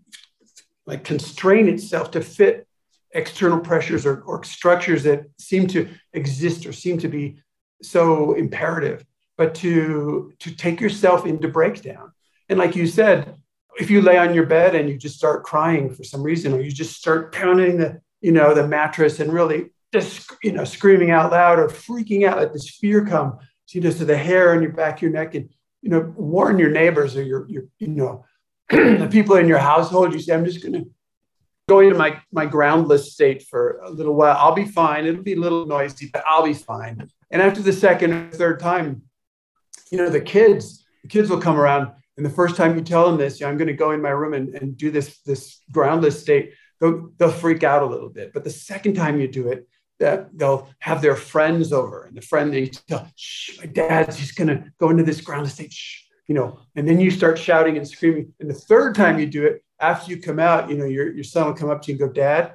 like 0.86 1.04
constrain 1.04 1.68
itself 1.68 2.10
to 2.12 2.20
fit 2.20 2.66
external 3.12 3.60
pressures 3.60 4.04
or, 4.04 4.20
or 4.22 4.42
structures 4.44 5.04
that 5.04 5.24
seem 5.38 5.66
to 5.68 5.88
exist 6.12 6.66
or 6.66 6.72
seem 6.72 6.98
to 6.98 7.08
be 7.08 7.40
so 7.82 8.34
imperative 8.34 9.04
but 9.36 9.54
to 9.54 10.32
to 10.38 10.54
take 10.54 10.80
yourself 10.80 11.26
into 11.26 11.48
breakdown. 11.48 12.12
And 12.48 12.58
like 12.58 12.76
you 12.76 12.86
said 12.86 13.36
if 13.78 13.90
you 13.90 14.00
lay 14.00 14.16
on 14.16 14.34
your 14.34 14.46
bed 14.46 14.74
and 14.74 14.88
you 14.88 14.96
just 14.96 15.16
start 15.16 15.44
crying 15.44 15.92
for 15.92 16.02
some 16.02 16.22
reason 16.22 16.52
or 16.52 16.60
you 16.60 16.70
just 16.70 16.96
start 16.96 17.34
pounding 17.34 17.78
the 17.78 18.00
you 18.20 18.32
know 18.32 18.54
the 18.54 18.66
mattress 18.66 19.20
and 19.20 19.32
really 19.32 19.70
just 19.92 20.30
you 20.42 20.52
know 20.52 20.64
screaming 20.64 21.10
out 21.10 21.30
loud 21.30 21.58
or 21.58 21.68
freaking 21.68 22.26
out 22.26 22.38
let 22.38 22.52
this 22.52 22.70
fear 22.70 23.04
come 23.04 23.38
you 23.72 23.80
know 23.80 23.90
to 23.90 24.04
the 24.04 24.16
hair 24.16 24.52
on 24.52 24.62
your 24.62 24.72
back 24.72 25.00
your 25.00 25.10
neck 25.10 25.34
and 25.34 25.48
you 25.86 25.92
know 25.92 26.12
warn 26.16 26.58
your 26.58 26.70
neighbors 26.70 27.16
or 27.16 27.22
your 27.22 27.48
your 27.48 27.62
you 27.78 27.86
know 27.86 28.24
the 28.70 29.08
people 29.08 29.36
in 29.36 29.46
your 29.46 29.58
household. 29.58 30.12
You 30.12 30.18
say 30.18 30.34
i'm 30.34 30.44
just 30.44 30.60
going 30.60 30.72
to 30.72 30.90
go 31.68 31.78
into 31.78 31.96
my 31.96 32.20
my 32.32 32.44
groundless 32.44 33.12
state 33.12 33.44
for 33.44 33.78
a 33.84 33.90
little 33.90 34.14
while. 34.14 34.36
I'll 34.36 34.54
be 34.54 34.64
fine. 34.64 35.06
It'll 35.06 35.22
be 35.22 35.34
a 35.34 35.40
little 35.40 35.64
noisy 35.64 36.10
but 36.12 36.24
i'll 36.26 36.42
be 36.44 36.54
fine. 36.54 37.08
And 37.30 37.40
after 37.40 37.62
the 37.62 37.72
second 37.72 38.12
or 38.12 38.30
third 38.32 38.58
time 38.58 39.02
you 39.92 39.98
know 39.98 40.08
the 40.08 40.20
kids 40.20 40.84
the 41.02 41.08
kids 41.08 41.30
will 41.30 41.40
come 41.40 41.56
around. 41.56 41.92
And 42.16 42.26
the 42.26 42.30
first 42.30 42.56
time 42.56 42.74
you 42.74 42.82
tell 42.82 43.06
them 43.06 43.16
this, 43.16 43.40
I'm 43.42 43.56
going 43.56 43.68
to 43.68 43.74
go 43.74 43.92
in 43.92 44.02
my 44.02 44.08
room 44.10 44.34
and, 44.34 44.54
and 44.56 44.76
do 44.76 44.90
this, 44.90 45.18
this 45.20 45.60
groundless 45.70 46.18
state, 46.18 46.54
they'll, 46.80 47.10
they'll 47.18 47.30
freak 47.30 47.62
out 47.62 47.82
a 47.82 47.86
little 47.86 48.08
bit. 48.08 48.32
But 48.32 48.42
the 48.42 48.50
second 48.50 48.94
time 48.94 49.20
you 49.20 49.28
do 49.28 49.48
it, 49.48 49.68
that 49.98 50.36
they'll 50.36 50.68
have 50.78 51.00
their 51.00 51.16
friends 51.16 51.72
over 51.72 52.04
and 52.04 52.16
the 52.16 52.20
friend 52.20 52.52
they 52.52 52.66
tell, 52.66 53.08
shh, 53.16 53.58
my 53.58 53.66
dad's 53.66 54.18
just 54.18 54.36
to 54.36 54.64
go 54.78 54.90
into 54.90 55.02
this 55.02 55.20
groundless 55.20 55.54
state, 55.54 55.72
shh, 55.72 56.02
you 56.26 56.34
know, 56.34 56.58
and 56.74 56.86
then 56.86 57.00
you 57.00 57.10
start 57.10 57.38
shouting 57.38 57.76
and 57.76 57.88
screaming. 57.88 58.32
And 58.40 58.50
the 58.50 58.54
third 58.54 58.94
time 58.94 59.18
you 59.18 59.26
do 59.26 59.46
it, 59.46 59.62
after 59.80 60.10
you 60.10 60.20
come 60.20 60.38
out, 60.38 60.70
you 60.70 60.76
know, 60.76 60.84
your, 60.84 61.12
your 61.12 61.24
son 61.24 61.46
will 61.46 61.54
come 61.54 61.70
up 61.70 61.82
to 61.82 61.92
you 61.92 61.98
and 61.98 62.08
go, 62.08 62.12
dad, 62.12 62.54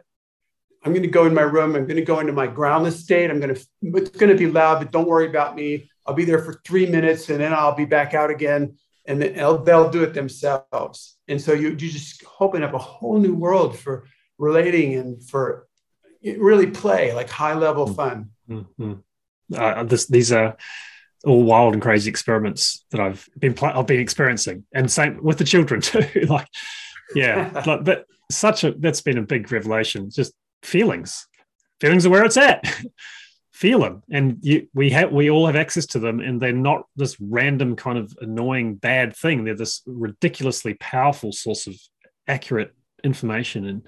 I'm 0.83 0.93
going 0.93 1.03
to 1.03 1.09
go 1.09 1.25
in 1.25 1.33
my 1.33 1.41
room. 1.41 1.75
I'm 1.75 1.85
going 1.85 1.97
to 1.97 2.01
go 2.01 2.19
into 2.19 2.33
my 2.33 2.47
groundless 2.47 2.99
state. 2.99 3.29
I'm 3.29 3.39
going 3.39 3.53
to, 3.53 3.61
it's 3.81 4.09
going 4.09 4.31
to 4.31 4.37
be 4.37 4.49
loud, 4.49 4.79
but 4.79 4.91
don't 4.91 5.07
worry 5.07 5.27
about 5.27 5.55
me. 5.55 5.89
I'll 6.05 6.15
be 6.15 6.25
there 6.25 6.39
for 6.39 6.59
three 6.65 6.87
minutes 6.87 7.29
and 7.29 7.39
then 7.39 7.53
I'll 7.53 7.75
be 7.75 7.85
back 7.85 8.15
out 8.15 8.31
again 8.31 8.77
and 9.05 9.21
they'll, 9.21 9.63
they'll 9.63 9.89
do 9.89 10.03
it 10.03 10.13
themselves. 10.13 11.17
And 11.27 11.39
so 11.39 11.53
you, 11.53 11.69
you 11.69 11.75
just 11.75 12.23
open 12.39 12.63
up 12.63 12.73
a 12.73 12.79
whole 12.79 13.19
new 13.19 13.35
world 13.35 13.77
for 13.77 14.05
relating 14.39 14.95
and 14.95 15.23
for 15.23 15.67
really 16.23 16.67
play, 16.67 17.13
like 17.13 17.29
high 17.29 17.53
level 17.53 17.85
mm-hmm. 17.85 17.95
fun. 17.95 18.29
Mm-hmm. 18.49 18.93
Uh, 19.53 19.83
this, 19.83 20.07
these 20.07 20.31
are 20.31 20.57
all 21.25 21.43
wild 21.43 21.73
and 21.73 21.81
crazy 21.81 22.09
experiments 22.09 22.85
that 22.91 22.99
I've 22.99 23.27
been 23.37 23.53
pl- 23.53 23.71
I've 23.73 23.87
been 23.87 23.99
experiencing, 23.99 24.65
and 24.73 24.91
same 24.91 25.23
with 25.23 25.37
the 25.37 25.43
children 25.43 25.81
too. 25.81 26.05
like, 26.27 26.47
yeah, 27.15 27.63
like 27.65 27.83
that. 27.85 28.05
Such 28.29 28.63
a 28.63 28.71
that's 28.71 29.01
been 29.01 29.17
a 29.17 29.23
big 29.23 29.51
revelation. 29.51 30.09
Just 30.09 30.33
feelings, 30.63 31.27
feelings 31.79 32.05
are 32.05 32.09
where 32.09 32.25
it's 32.25 32.37
at. 32.37 32.63
feel 33.61 33.81
them 33.81 34.01
and 34.09 34.39
you, 34.41 34.67
we 34.73 34.89
have 34.89 35.11
we 35.11 35.29
all 35.29 35.45
have 35.45 35.55
access 35.55 35.85
to 35.85 35.99
them 35.99 36.19
and 36.19 36.41
they're 36.41 36.51
not 36.51 36.87
this 36.95 37.15
random 37.19 37.75
kind 37.75 37.99
of 37.99 38.11
annoying 38.19 38.73
bad 38.73 39.15
thing 39.15 39.43
they're 39.43 39.55
this 39.55 39.83
ridiculously 39.85 40.73
powerful 40.79 41.31
source 41.31 41.67
of 41.67 41.75
accurate 42.27 42.73
information 43.03 43.67
and 43.67 43.87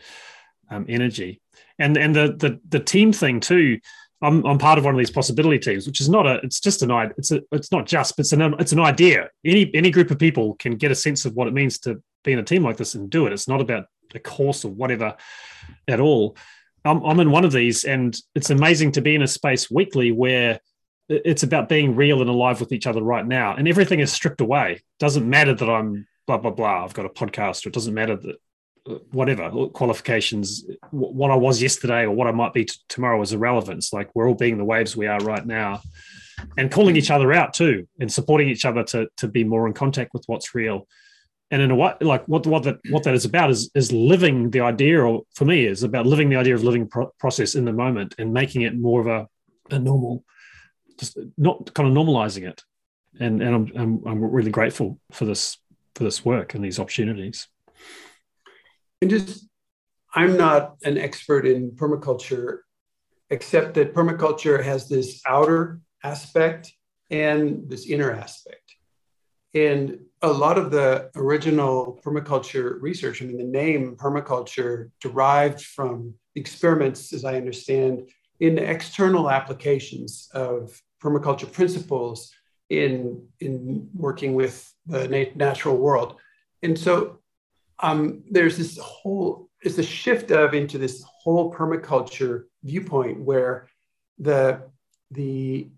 um, 0.70 0.86
energy 0.88 1.42
and 1.80 1.98
and 1.98 2.16
the, 2.16 2.36
the 2.38 2.60
the 2.70 2.80
team 2.80 3.12
thing 3.12 3.40
too 3.40 3.80
I'm, 4.22 4.46
I'm 4.46 4.58
part 4.58 4.78
of 4.78 4.86
one 4.86 4.94
of 4.94 4.98
these 4.98 5.12
possibility 5.12 5.60
teams 5.60 5.86
which 5.86 6.02
is 6.02 6.10
not 6.10 6.26
a 6.26 6.36
it's 6.44 6.60
just 6.60 6.82
an 6.82 6.92
idea 6.92 7.14
it's 7.18 7.32
a 7.32 7.42
it's 7.52 7.72
not 7.72 7.86
just 7.86 8.16
but 8.16 8.22
it's 8.22 8.34
an 8.34 8.56
it's 8.60 8.72
an 8.72 8.80
idea 8.80 9.30
any 9.46 9.70
any 9.74 9.92
group 9.92 10.12
of 10.12 10.20
people 10.20 10.56
can 10.56 10.76
get 10.76 10.92
a 10.92 10.96
sense 10.96 11.26
of 11.26 11.34
what 11.34 11.48
it 11.48 11.54
means 11.54 11.80
to 11.80 12.02
be 12.24 12.32
in 12.32 12.40
a 12.40 12.44
team 12.44 12.64
like 12.64 12.78
this 12.78 12.96
and 12.96 13.10
do 13.10 13.26
it 13.28 13.34
it's 13.34 13.48
not 13.48 13.62
about 13.62 13.86
a 14.16 14.20
course 14.20 14.64
or 14.64 14.72
whatever 14.72 15.16
at 15.88 16.00
all 16.00 16.38
I'm, 16.86 17.04
I'm 17.04 17.20
in 17.20 17.32
one 17.32 17.46
of 17.46 17.52
these, 17.52 17.84
and 17.86 18.16
it's 18.36 18.50
amazing 18.50 18.94
to 18.94 19.02
be 19.02 19.16
in 19.16 19.22
a 19.22 19.28
space 19.28 19.72
weekly 19.72 20.12
where 20.12 20.60
it's 21.10 21.44
about 21.44 21.70
being 21.70 21.96
real 21.96 22.22
and 22.22 22.30
alive 22.30 22.60
with 22.60 22.72
each 22.72 22.88
other 22.88 23.02
right 23.02 23.26
now, 23.26 23.56
and 23.56 23.68
everything 23.68 24.00
is 24.00 24.12
stripped 24.12 24.42
away. 24.42 24.74
It 24.74 24.84
doesn't 25.00 25.30
matter 25.30 25.54
that 25.54 25.70
I'm 25.70 26.08
blah 26.28 26.38
blah 26.38 26.52
blah. 26.52 26.84
I've 26.84 26.94
got 26.94 27.06
a 27.06 27.10
podcast, 27.10 27.66
or 27.66 27.70
it 27.70 27.74
doesn't 27.74 27.94
matter 27.94 28.16
that 28.16 28.36
whatever 29.12 29.50
qualifications, 29.70 30.66
what 30.92 31.32
I 31.32 31.36
was 31.36 31.62
yesterday 31.62 32.04
or 32.04 32.12
what 32.12 32.28
I 32.28 32.32
might 32.32 32.54
be 32.54 32.66
t- 32.66 32.76
tomorrow 32.90 33.22
is 33.22 33.32
irrelevant. 33.32 33.86
Like 33.94 34.10
we're 34.14 34.28
all 34.28 34.36
being 34.36 34.58
the 34.58 34.66
waves 34.66 34.96
we 34.96 35.08
are 35.08 35.20
right 35.20 35.46
now, 35.46 35.82
and 36.58 36.72
calling 36.72 36.96
each 36.96 37.12
other 37.12 37.32
out 37.32 37.54
too, 37.54 37.88
and 38.00 38.12
supporting 38.12 38.50
each 38.50 38.66
other 38.66 38.84
to 38.86 39.08
to 39.18 39.28
be 39.28 39.44
more 39.44 39.68
in 39.68 39.74
contact 39.74 40.14
with 40.14 40.24
what's 40.28 40.54
real. 40.54 40.88
And 41.50 41.62
in 41.62 41.72
a 41.72 41.76
way 41.76 41.94
like 42.02 42.28
what 42.28 42.46
what 42.46 42.64
that 42.64 42.80
what 42.90 43.04
that 43.04 43.14
is 43.14 43.26
about 43.26 43.52
is 43.52 43.72
is 43.74 43.92
living 43.92 44.50
the 44.50 44.62
idea 44.62 45.02
or 45.02 45.24
for 45.36 45.46
me 45.46 45.66
is 45.66 45.84
about 45.84 46.06
living 46.06 46.30
the 46.30 46.36
idea 46.36 46.56
of 46.56 46.64
living 46.64 46.88
pro- 46.88 47.12
process 47.20 47.56
in 47.56 47.66
the 47.66 47.74
moment 47.74 48.16
and 48.18 48.34
making 48.34 48.64
it 48.64 48.78
more 48.78 49.00
of 49.00 49.08
a, 49.08 49.28
a 49.74 49.80
normal 49.80 50.26
just 51.00 51.18
not 51.38 51.74
kind 51.74 51.88
of 51.88 51.96
normalizing 51.96 52.50
it. 52.50 52.62
And 53.20 53.42
and 53.42 53.56
I'm, 53.56 53.72
I'm 53.76 54.08
i'm 54.08 54.24
really 54.24 54.52
grateful 54.52 55.00
for 55.12 55.26
this 55.26 55.58
for 55.94 56.04
this 56.04 56.26
work 56.26 56.56
and 56.56 56.66
these 56.66 56.80
opportunities 56.80 57.48
and 59.04 59.12
just 59.12 59.50
i'm 60.16 60.38
not 60.38 60.78
an 60.84 60.98
expert 60.98 61.46
in 61.46 61.72
permaculture 61.72 62.60
except 63.30 63.74
that 63.74 63.94
permaculture 63.94 64.64
has 64.64 64.88
this 64.88 65.22
outer 65.28 65.80
aspect 66.04 66.72
and 67.12 67.70
this 67.70 67.86
inner 67.88 68.12
aspect 68.12 68.64
and 69.54 70.00
a 70.24 70.32
lot 70.32 70.58
of 70.58 70.72
the 70.72 71.12
original 71.16 72.00
permaculture 72.04 72.82
research, 72.82 73.22
I 73.22 73.26
mean, 73.26 73.38
the 73.38 73.44
name 73.44 73.96
permaculture 73.98 74.90
derived 75.00 75.62
from 75.62 76.16
experiments, 76.36 77.14
as 77.14 77.24
I 77.24 77.36
understand, 77.36 78.10
in 78.40 78.58
external 78.58 79.30
applications 79.30 80.30
of 80.34 80.82
permaculture 81.04 81.52
principles 81.52 82.32
in, 82.70 83.28
in 83.42 83.90
working 83.94 84.34
with 84.34 84.74
the 84.88 85.30
natural 85.36 85.78
world. 85.78 86.16
And 86.64 86.80
so 86.80 87.20
um, 87.80 88.24
there's 88.30 88.58
this 88.58 88.78
whole, 88.78 89.50
it's 89.62 89.78
a 89.78 89.84
shift 89.84 90.32
of 90.32 90.54
into 90.54 90.78
this 90.78 91.04
whole 91.04 91.54
permaculture 91.54 92.44
viewpoint 92.64 93.20
where 93.20 93.68
the 94.18 94.62
the 95.12 95.70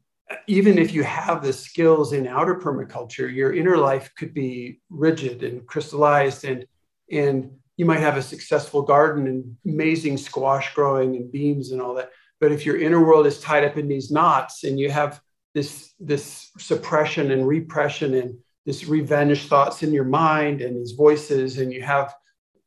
even 0.47 0.77
if 0.77 0.91
you 0.91 1.03
have 1.03 1.43
the 1.43 1.53
skills 1.53 2.13
in 2.13 2.27
outer 2.27 2.55
permaculture, 2.55 3.31
your 3.31 3.53
inner 3.53 3.77
life 3.77 4.11
could 4.17 4.33
be 4.33 4.81
rigid 4.89 5.43
and 5.43 5.65
crystallized, 5.67 6.45
and 6.45 6.65
and 7.11 7.51
you 7.77 7.85
might 7.85 7.99
have 7.99 8.17
a 8.17 8.21
successful 8.21 8.81
garden 8.81 9.27
and 9.27 9.55
amazing 9.65 10.17
squash 10.17 10.73
growing 10.73 11.15
and 11.15 11.31
beans 11.31 11.71
and 11.71 11.81
all 11.81 11.93
that. 11.93 12.11
But 12.39 12.51
if 12.51 12.65
your 12.65 12.79
inner 12.79 13.03
world 13.05 13.27
is 13.27 13.39
tied 13.39 13.65
up 13.65 13.77
in 13.77 13.87
these 13.87 14.11
knots 14.11 14.63
and 14.63 14.79
you 14.79 14.89
have 14.89 15.21
this 15.53 15.93
this 15.99 16.51
suppression 16.57 17.31
and 17.31 17.47
repression 17.47 18.13
and 18.15 18.37
this 18.65 18.87
revenge 18.87 19.47
thoughts 19.47 19.83
in 19.83 19.93
your 19.93 20.05
mind 20.05 20.61
and 20.61 20.75
these 20.75 20.91
voices, 20.91 21.59
and 21.59 21.71
you 21.71 21.81
have 21.81 22.13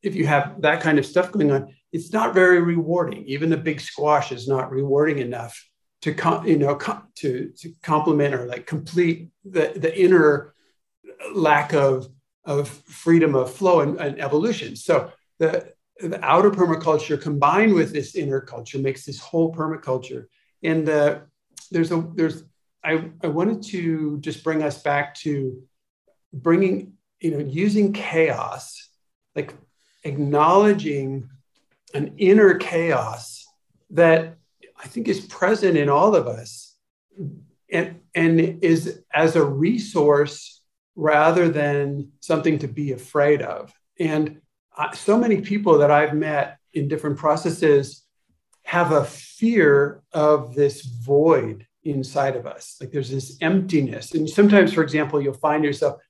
if 0.02 0.14
you 0.14 0.26
have 0.26 0.60
that 0.62 0.80
kind 0.80 0.98
of 0.98 1.04
stuff 1.04 1.32
going 1.32 1.50
on, 1.50 1.74
it's 1.92 2.12
not 2.12 2.34
very 2.34 2.60
rewarding. 2.60 3.24
Even 3.26 3.50
the 3.50 3.56
big 3.56 3.80
squash 3.80 4.30
is 4.30 4.46
not 4.46 4.70
rewarding 4.70 5.18
enough 5.18 5.60
to 6.02 6.42
you 6.46 6.58
know 6.58 6.78
to 7.16 7.52
to 7.56 7.72
complement 7.82 8.34
or 8.34 8.46
like 8.46 8.66
complete 8.66 9.30
the 9.44 9.72
the 9.76 10.00
inner 10.00 10.54
lack 11.34 11.72
of 11.72 12.08
of 12.44 12.68
freedom 12.68 13.34
of 13.34 13.52
flow 13.52 13.80
and, 13.80 13.98
and 13.98 14.20
evolution. 14.20 14.76
So 14.76 15.12
the 15.38 15.72
the 16.00 16.24
outer 16.24 16.50
permaculture 16.50 17.20
combined 17.20 17.74
with 17.74 17.92
this 17.92 18.14
inner 18.14 18.40
culture 18.40 18.78
makes 18.78 19.04
this 19.04 19.18
whole 19.18 19.52
permaculture. 19.52 20.26
And 20.62 20.88
uh, 20.88 21.20
there's 21.70 21.90
a 21.90 22.08
there's 22.14 22.44
I, 22.84 23.10
I 23.22 23.26
wanted 23.26 23.62
to 23.64 24.18
just 24.20 24.44
bring 24.44 24.62
us 24.62 24.80
back 24.82 25.14
to 25.16 25.60
bringing 26.32 26.94
you 27.20 27.30
know 27.30 27.38
using 27.38 27.92
chaos 27.92 28.88
like 29.34 29.54
acknowledging 30.04 31.28
an 31.94 32.14
inner 32.18 32.54
chaos 32.54 33.46
that 33.90 34.36
I 34.82 34.86
think 34.86 35.08
is 35.08 35.20
present 35.20 35.76
in 35.76 35.88
all 35.88 36.14
of 36.14 36.26
us 36.26 36.76
and, 37.70 38.00
and 38.14 38.40
is 38.40 39.02
as 39.12 39.36
a 39.36 39.44
resource 39.44 40.62
rather 40.94 41.48
than 41.48 42.12
something 42.20 42.58
to 42.58 42.68
be 42.68 42.92
afraid 42.92 43.42
of. 43.42 43.72
And 43.98 44.40
so 44.94 45.18
many 45.18 45.40
people 45.40 45.78
that 45.78 45.90
I've 45.90 46.14
met 46.14 46.58
in 46.74 46.88
different 46.88 47.18
processes 47.18 48.04
have 48.64 48.92
a 48.92 49.04
fear 49.04 50.02
of 50.12 50.54
this 50.54 50.82
void 50.82 51.66
inside 51.84 52.36
of 52.36 52.46
us. 52.46 52.76
Like 52.80 52.90
there's 52.90 53.10
this 53.10 53.38
emptiness. 53.40 54.14
And 54.14 54.28
sometimes, 54.28 54.72
for 54.72 54.82
example, 54.82 55.20
you'll 55.20 55.32
find 55.34 55.64
yourself 55.64 56.00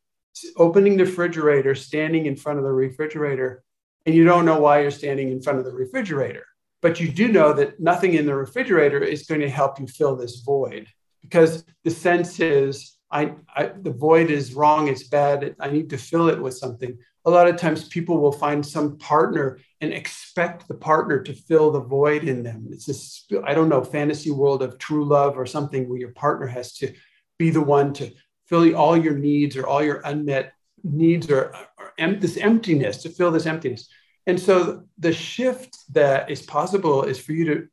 opening 0.56 0.96
the 0.96 1.04
refrigerator, 1.04 1.74
standing 1.74 2.26
in 2.26 2.36
front 2.36 2.58
of 2.58 2.64
the 2.64 2.72
refrigerator, 2.72 3.62
and 4.06 4.14
you 4.14 4.24
don't 4.24 4.44
know 4.44 4.60
why 4.60 4.80
you're 4.80 4.90
standing 4.90 5.30
in 5.30 5.42
front 5.42 5.58
of 5.58 5.64
the 5.64 5.72
refrigerator. 5.72 6.44
But 6.80 7.00
you 7.00 7.10
do 7.10 7.28
know 7.28 7.52
that 7.54 7.80
nothing 7.80 8.14
in 8.14 8.26
the 8.26 8.34
refrigerator 8.34 9.02
is 9.02 9.26
going 9.26 9.40
to 9.40 9.50
help 9.50 9.80
you 9.80 9.86
fill 9.86 10.16
this 10.16 10.40
void 10.40 10.86
because 11.22 11.64
the 11.84 11.90
sense 11.90 12.40
is 12.40 12.98
I, 13.10 13.32
I, 13.54 13.66
the 13.66 13.90
void 13.90 14.30
is 14.30 14.54
wrong, 14.54 14.88
it's 14.88 15.08
bad, 15.08 15.56
I 15.60 15.70
need 15.70 15.90
to 15.90 15.98
fill 15.98 16.28
it 16.28 16.40
with 16.40 16.56
something. 16.56 16.98
A 17.24 17.30
lot 17.30 17.48
of 17.48 17.56
times 17.56 17.88
people 17.88 18.18
will 18.18 18.32
find 18.32 18.64
some 18.64 18.98
partner 18.98 19.58
and 19.80 19.92
expect 19.92 20.68
the 20.68 20.74
partner 20.74 21.22
to 21.22 21.32
fill 21.32 21.70
the 21.70 21.80
void 21.80 22.24
in 22.24 22.42
them. 22.42 22.68
It's 22.70 22.84
this, 22.86 23.26
I 23.44 23.54
don't 23.54 23.68
know, 23.68 23.82
fantasy 23.82 24.30
world 24.30 24.62
of 24.62 24.78
true 24.78 25.04
love 25.04 25.38
or 25.38 25.46
something 25.46 25.88
where 25.88 25.98
your 25.98 26.12
partner 26.12 26.46
has 26.46 26.74
to 26.74 26.92
be 27.38 27.50
the 27.50 27.60
one 27.60 27.92
to 27.94 28.10
fill 28.48 28.74
all 28.74 28.96
your 28.96 29.14
needs 29.14 29.56
or 29.56 29.66
all 29.66 29.82
your 29.82 30.00
unmet 30.04 30.52
needs 30.82 31.30
or, 31.30 31.54
or 31.78 31.92
em- 31.98 32.20
this 32.20 32.36
emptiness, 32.36 32.98
to 32.98 33.10
fill 33.10 33.30
this 33.30 33.46
emptiness. 33.46 33.88
And 34.26 34.38
so 34.38 34.84
the 34.98 35.12
shift 35.12 35.76
that 35.94 36.30
is 36.30 36.42
possible 36.42 37.04
is 37.04 37.18
for 37.18 37.32
you 37.32 37.44
to 37.46 37.68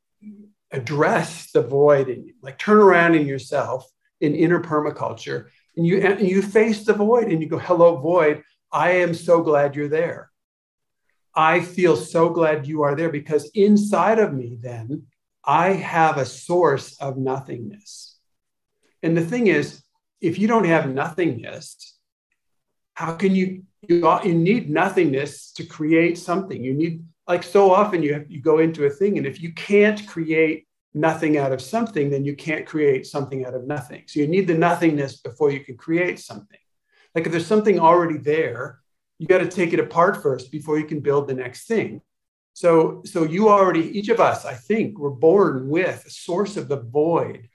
address 0.71 1.51
the 1.51 1.61
void 1.61 2.09
and 2.09 2.31
like 2.41 2.57
turn 2.57 2.77
around 2.77 3.15
in 3.15 3.25
yourself 3.25 3.89
in 4.21 4.35
inner 4.35 4.59
permaculture 4.59 5.47
and 5.77 5.85
you 5.85 5.99
and 5.99 6.27
you 6.27 6.41
face 6.41 6.83
the 6.83 6.93
void 6.93 7.27
and 7.31 7.41
you 7.41 7.47
go 7.47 7.57
hello 7.57 7.97
void 7.97 8.41
i 8.71 8.91
am 8.91 9.13
so 9.13 9.41
glad 9.41 9.75
you're 9.75 9.87
there. 9.87 10.31
I 11.37 11.59
feel 11.59 11.97
so 11.97 12.29
glad 12.29 12.65
you 12.65 12.83
are 12.83 12.95
there 12.95 13.09
because 13.09 13.51
inside 13.53 14.19
of 14.19 14.33
me 14.33 14.57
then 14.59 15.03
i 15.43 15.73
have 15.73 16.17
a 16.17 16.25
source 16.25 16.97
of 16.99 17.17
nothingness. 17.17 18.17
And 19.03 19.15
the 19.15 19.25
thing 19.25 19.47
is 19.47 19.84
if 20.25 20.37
you 20.39 20.47
don't 20.47 20.65
have 20.65 20.89
nothingness 20.89 21.93
how 22.95 23.13
can 23.13 23.35
you 23.35 23.63
you, 23.89 24.07
uh, 24.07 24.21
you 24.23 24.33
need 24.33 24.69
nothingness 24.69 25.51
to 25.53 25.65
create 25.65 26.17
something. 26.17 26.63
You 26.63 26.73
need, 26.73 27.03
like 27.27 27.43
so 27.43 27.71
often, 27.71 28.03
you, 28.03 28.13
have, 28.13 28.29
you 28.29 28.41
go 28.41 28.59
into 28.59 28.85
a 28.85 28.89
thing, 28.89 29.17
and 29.17 29.27
if 29.27 29.41
you 29.41 29.53
can't 29.53 30.05
create 30.07 30.67
nothing 30.93 31.37
out 31.37 31.51
of 31.51 31.61
something, 31.61 32.09
then 32.09 32.23
you 32.23 32.35
can't 32.35 32.65
create 32.65 33.05
something 33.05 33.45
out 33.45 33.53
of 33.53 33.67
nothing. 33.67 34.03
So 34.07 34.19
you 34.19 34.27
need 34.27 34.47
the 34.47 34.57
nothingness 34.57 35.17
before 35.17 35.51
you 35.51 35.59
can 35.59 35.75
create 35.75 36.19
something. 36.19 36.59
Like 37.13 37.25
if 37.25 37.31
there's 37.31 37.47
something 37.47 37.79
already 37.79 38.17
there, 38.17 38.79
you 39.19 39.27
got 39.27 39.39
to 39.39 39.47
take 39.47 39.73
it 39.73 39.79
apart 39.79 40.21
first 40.21 40.51
before 40.51 40.77
you 40.79 40.85
can 40.85 40.99
build 40.99 41.27
the 41.27 41.33
next 41.33 41.67
thing. 41.67 42.01
So, 42.53 43.01
so 43.05 43.23
you 43.23 43.49
already, 43.49 43.97
each 43.97 44.07
of 44.07 44.21
us, 44.21 44.45
I 44.45 44.53
think, 44.53 44.97
were 44.97 45.11
born 45.11 45.67
with 45.67 46.05
a 46.05 46.09
source 46.09 46.55
of 46.55 46.69
the 46.69 46.79
void, 46.79 47.49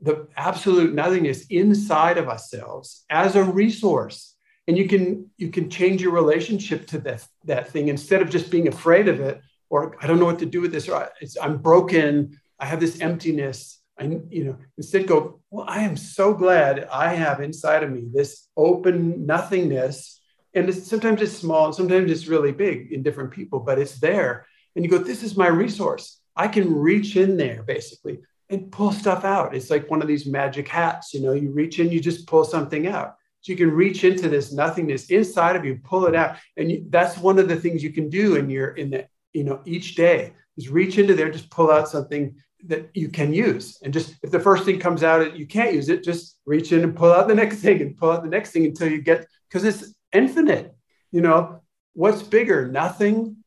the 0.00 0.28
absolute 0.36 0.94
nothingness 0.94 1.46
inside 1.46 2.18
of 2.18 2.28
ourselves 2.28 3.04
as 3.08 3.36
a 3.36 3.42
resource. 3.42 4.34
And 4.68 4.76
you 4.76 4.88
can 4.88 5.30
you 5.36 5.50
can 5.50 5.70
change 5.70 6.02
your 6.02 6.12
relationship 6.12 6.86
to 6.88 6.98
that 7.00 7.26
that 7.44 7.70
thing 7.70 7.88
instead 7.88 8.20
of 8.20 8.30
just 8.30 8.50
being 8.50 8.68
afraid 8.68 9.08
of 9.08 9.20
it 9.20 9.40
or 9.70 9.96
i 10.02 10.06
don't 10.06 10.18
know 10.18 10.24
what 10.24 10.40
to 10.40 10.46
do 10.46 10.60
with 10.60 10.72
this 10.72 10.88
or 10.88 11.08
i'm 11.40 11.58
broken. 11.58 12.38
I 12.58 12.66
have 12.66 12.80
this 12.80 13.00
emptiness. 13.00 13.80
I 13.98 14.04
you 14.28 14.44
know 14.44 14.56
instead 14.76 15.06
go 15.06 15.40
well 15.50 15.66
i 15.68 15.80
am 15.82 15.96
so 15.96 16.34
glad 16.34 16.88
i 16.92 17.14
have 17.14 17.40
inside 17.40 17.82
of 17.82 17.90
me 17.90 18.04
this 18.12 18.48
open 18.56 19.24
nothingness. 19.24 20.20
And 20.52 20.68
it's, 20.70 20.88
sometimes 20.88 21.20
it's 21.20 21.36
small 21.36 21.66
and 21.66 21.74
sometimes 21.74 22.10
it's 22.10 22.26
really 22.26 22.52
big 22.52 22.92
in 22.92 23.02
different 23.02 23.30
people 23.30 23.60
but 23.60 23.78
it's 23.78 23.98
there. 24.00 24.46
And 24.74 24.84
you 24.84 24.90
go 24.90 24.98
this 24.98 25.22
is 25.22 25.36
my 25.36 25.48
resource. 25.48 26.20
I 26.34 26.48
can 26.48 26.74
reach 26.74 27.16
in 27.16 27.36
there 27.36 27.62
basically 27.62 28.18
and 28.50 28.70
pull 28.70 28.92
stuff 28.92 29.24
out 29.24 29.54
it's 29.54 29.70
like 29.70 29.90
one 29.90 30.02
of 30.02 30.08
these 30.08 30.26
magic 30.26 30.68
hats 30.68 31.12
you 31.14 31.20
know 31.20 31.32
you 31.32 31.50
reach 31.50 31.78
in 31.78 31.90
you 31.90 32.00
just 32.00 32.26
pull 32.26 32.44
something 32.44 32.86
out 32.86 33.16
so 33.46 33.52
you 33.52 33.58
can 33.58 33.70
reach 33.70 34.02
into 34.02 34.28
this 34.28 34.52
nothingness 34.52 35.06
inside 35.06 35.54
of 35.54 35.64
you, 35.64 35.78
pull 35.84 36.06
it 36.06 36.16
out. 36.16 36.36
And 36.56 36.68
you, 36.68 36.84
that's 36.90 37.16
one 37.16 37.38
of 37.38 37.48
the 37.48 37.54
things 37.54 37.80
you 37.80 37.92
can 37.92 38.10
do 38.10 38.34
in 38.34 38.50
your, 38.50 38.70
in 38.70 38.90
the, 38.90 39.06
you 39.32 39.44
know, 39.44 39.60
each 39.64 39.94
day 39.94 40.32
is 40.56 40.68
reach 40.68 40.98
into 40.98 41.14
there, 41.14 41.30
just 41.30 41.48
pull 41.48 41.70
out 41.70 41.88
something 41.88 42.34
that 42.64 42.90
you 42.92 43.08
can 43.08 43.32
use. 43.32 43.78
And 43.84 43.92
just 43.92 44.16
if 44.24 44.32
the 44.32 44.40
first 44.40 44.64
thing 44.64 44.80
comes 44.80 45.04
out, 45.04 45.36
you 45.36 45.46
can't 45.46 45.74
use 45.74 45.88
it, 45.90 46.02
just 46.02 46.40
reach 46.44 46.72
in 46.72 46.82
and 46.82 46.96
pull 46.96 47.12
out 47.12 47.28
the 47.28 47.36
next 47.36 47.58
thing 47.58 47.80
and 47.82 47.96
pull 47.96 48.10
out 48.10 48.24
the 48.24 48.28
next 48.28 48.50
thing 48.50 48.64
until 48.64 48.90
you 48.90 49.00
get, 49.00 49.28
because 49.48 49.62
it's 49.62 49.94
infinite. 50.12 50.74
You 51.12 51.20
know, 51.20 51.60
what's 51.92 52.24
bigger, 52.24 52.66
nothing 52.66 53.44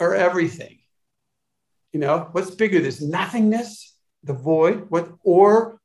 or 0.00 0.16
everything? 0.16 0.78
You 1.92 2.00
know, 2.00 2.28
what's 2.32 2.50
bigger, 2.50 2.80
this 2.80 3.00
nothingness, 3.00 3.96
the 4.24 4.32
void, 4.32 4.86
what, 4.88 5.12
or 5.22 5.80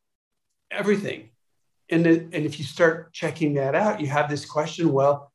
everything? 0.71 1.29
and, 1.93 2.07
and 2.07 2.34
if 2.34 2.59
you 2.59 2.65
start 2.65 3.13
checking 3.13 3.53
that 3.55 3.75
out, 3.75 4.01
you 4.01 4.07
have 4.07 4.29
this 4.29 4.45
question 4.45 4.91
well, 4.91 5.31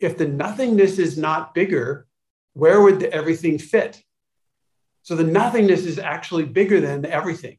if 0.00 0.16
the 0.16 0.26
nothingness 0.26 0.98
is 0.98 1.18
not 1.18 1.54
bigger, 1.54 2.06
where 2.54 2.80
would 2.80 3.00
the 3.00 3.12
everything 3.12 3.58
fit? 3.58 4.02
So 5.02 5.14
the 5.16 5.24
nothingness 5.24 5.84
is 5.84 5.98
actually 5.98 6.44
bigger 6.44 6.80
than 6.80 7.04
everything. 7.06 7.58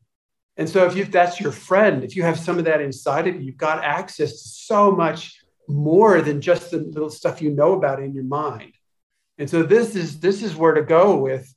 And 0.57 0.69
so 0.69 0.85
if 0.85 0.95
you, 0.95 1.05
that's 1.05 1.39
your 1.39 1.51
friend, 1.51 2.03
if 2.03 2.15
you 2.15 2.23
have 2.23 2.39
some 2.39 2.57
of 2.59 2.65
that 2.65 2.81
inside 2.81 3.27
of 3.27 3.35
you, 3.35 3.41
you've 3.41 3.57
got 3.57 3.83
access 3.83 4.31
to 4.31 4.49
so 4.49 4.91
much 4.91 5.39
more 5.67 6.21
than 6.21 6.41
just 6.41 6.71
the 6.71 6.77
little 6.77 7.09
stuff 7.09 7.41
you 7.41 7.51
know 7.51 7.73
about 7.73 8.01
in 8.01 8.13
your 8.13 8.23
mind. 8.23 8.73
And 9.37 9.49
so 9.49 9.63
this 9.63 9.95
is 9.95 10.19
this 10.19 10.43
is 10.43 10.55
where 10.55 10.73
to 10.73 10.81
go 10.81 11.15
with 11.15 11.53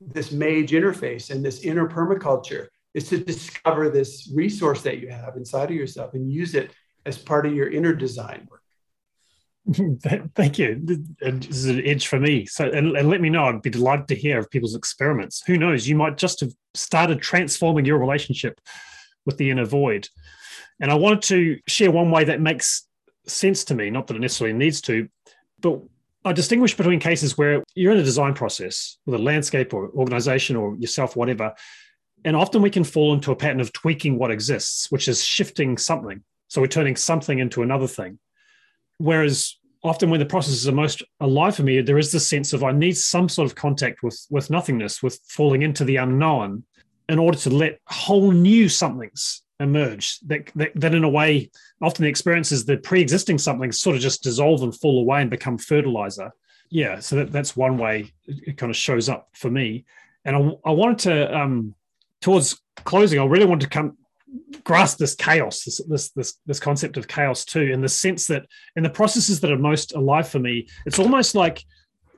this 0.00 0.32
mage 0.32 0.70
interface 0.70 1.30
and 1.30 1.44
this 1.44 1.60
inner 1.60 1.86
permaculture 1.86 2.68
is 2.96 3.10
to 3.10 3.18
discover 3.18 3.90
this 3.90 4.32
resource 4.34 4.80
that 4.80 4.98
you 4.98 5.08
have 5.08 5.36
inside 5.36 5.70
of 5.70 5.76
yourself 5.76 6.14
and 6.14 6.32
use 6.32 6.54
it 6.54 6.70
as 7.04 7.18
part 7.18 7.44
of 7.44 7.54
your 7.54 7.68
inner 7.68 7.94
design 7.94 8.48
work. 8.50 8.62
Thank 10.34 10.58
you. 10.58 10.80
This 10.82 11.46
is 11.48 11.66
an 11.66 11.82
edge 11.84 12.06
for 12.06 12.18
me. 12.18 12.46
So, 12.46 12.64
and, 12.64 12.96
and, 12.96 13.10
let 13.10 13.20
me 13.20 13.28
know. 13.28 13.44
I'd 13.44 13.60
be 13.60 13.68
delighted 13.68 14.08
to 14.08 14.14
hear 14.14 14.38
of 14.38 14.50
people's 14.50 14.74
experiments. 14.74 15.42
Who 15.46 15.58
knows? 15.58 15.86
You 15.86 15.94
might 15.94 16.16
just 16.16 16.40
have 16.40 16.52
started 16.72 17.20
transforming 17.20 17.84
your 17.84 17.98
relationship 17.98 18.58
with 19.26 19.36
the 19.36 19.50
inner 19.50 19.66
void. 19.66 20.08
And 20.80 20.90
I 20.90 20.94
wanted 20.94 21.22
to 21.22 21.58
share 21.66 21.90
one 21.90 22.10
way 22.10 22.24
that 22.24 22.40
makes 22.40 22.86
sense 23.26 23.64
to 23.64 23.74
me. 23.74 23.90
Not 23.90 24.06
that 24.06 24.16
it 24.16 24.20
necessarily 24.20 24.56
needs 24.56 24.80
to, 24.82 25.08
but 25.60 25.82
I 26.24 26.32
distinguish 26.32 26.76
between 26.76 27.00
cases 27.00 27.36
where 27.36 27.62
you're 27.74 27.92
in 27.92 27.98
a 27.98 28.04
design 28.04 28.32
process 28.32 28.96
with 29.04 29.20
a 29.20 29.22
landscape 29.22 29.74
or 29.74 29.90
organization 29.90 30.56
or 30.56 30.76
yourself, 30.76 31.14
whatever, 31.14 31.54
and 32.26 32.34
often 32.34 32.60
we 32.60 32.70
can 32.70 32.82
fall 32.82 33.14
into 33.14 33.30
a 33.30 33.36
pattern 33.36 33.60
of 33.60 33.72
tweaking 33.72 34.18
what 34.18 34.32
exists, 34.32 34.90
which 34.90 35.06
is 35.06 35.24
shifting 35.24 35.78
something. 35.78 36.22
So 36.48 36.60
we're 36.60 36.66
turning 36.66 36.96
something 36.96 37.38
into 37.38 37.62
another 37.62 37.86
thing. 37.86 38.18
Whereas 38.98 39.56
often 39.84 40.10
when 40.10 40.18
the 40.18 40.26
processes 40.26 40.66
are 40.66 40.72
most 40.72 41.04
alive 41.20 41.54
for 41.54 41.62
me, 41.62 41.80
there 41.80 41.98
is 41.98 42.10
this 42.10 42.26
sense 42.26 42.52
of 42.52 42.64
I 42.64 42.72
need 42.72 42.96
some 42.96 43.28
sort 43.28 43.46
of 43.46 43.54
contact 43.54 44.02
with 44.02 44.26
with 44.28 44.50
nothingness, 44.50 45.04
with 45.04 45.20
falling 45.28 45.62
into 45.62 45.84
the 45.84 45.96
unknown. 45.96 46.64
in 47.08 47.20
order 47.20 47.38
to 47.38 47.50
let 47.50 47.78
whole 47.86 48.32
new 48.32 48.68
somethings 48.68 49.42
emerge 49.60 50.18
that, 50.26 50.50
that, 50.56 50.72
that 50.74 50.94
in 50.94 51.04
a 51.04 51.08
way 51.08 51.48
often 51.80 52.02
the 52.02 52.08
experience 52.08 52.50
is 52.52 52.64
the 52.64 52.76
pre-existing 52.76 53.38
somethings 53.38 53.80
sort 53.80 53.96
of 53.96 54.02
just 54.02 54.22
dissolve 54.22 54.62
and 54.62 54.74
fall 54.74 55.00
away 55.00 55.22
and 55.22 55.30
become 55.30 55.56
fertilizer 55.56 56.30
yeah 56.68 56.98
so 56.98 57.16
that, 57.16 57.32
that's 57.32 57.56
one 57.56 57.78
way 57.78 58.12
it 58.26 58.58
kind 58.58 58.68
of 58.68 58.76
shows 58.76 59.08
up 59.08 59.28
for 59.32 59.50
me 59.50 59.86
and 60.26 60.36
i, 60.36 60.40
I 60.66 60.72
wanted 60.72 60.98
to 61.08 61.38
um 61.38 61.74
towards 62.20 62.60
closing 62.84 63.18
i 63.18 63.24
really 63.24 63.46
want 63.46 63.60
to 63.60 63.68
come 63.68 63.96
grasp 64.64 64.98
this 64.98 65.14
chaos 65.14 65.62
this, 65.64 65.80
this 65.88 66.10
this 66.10 66.34
this 66.46 66.60
concept 66.60 66.96
of 66.96 67.08
chaos 67.08 67.44
too 67.44 67.62
in 67.62 67.80
the 67.80 67.88
sense 67.88 68.26
that 68.26 68.44
in 68.74 68.82
the 68.82 68.90
processes 68.90 69.40
that 69.40 69.52
are 69.52 69.58
most 69.58 69.94
alive 69.94 70.28
for 70.28 70.38
me 70.38 70.66
it's 70.84 70.98
almost 70.98 71.34
like 71.34 71.64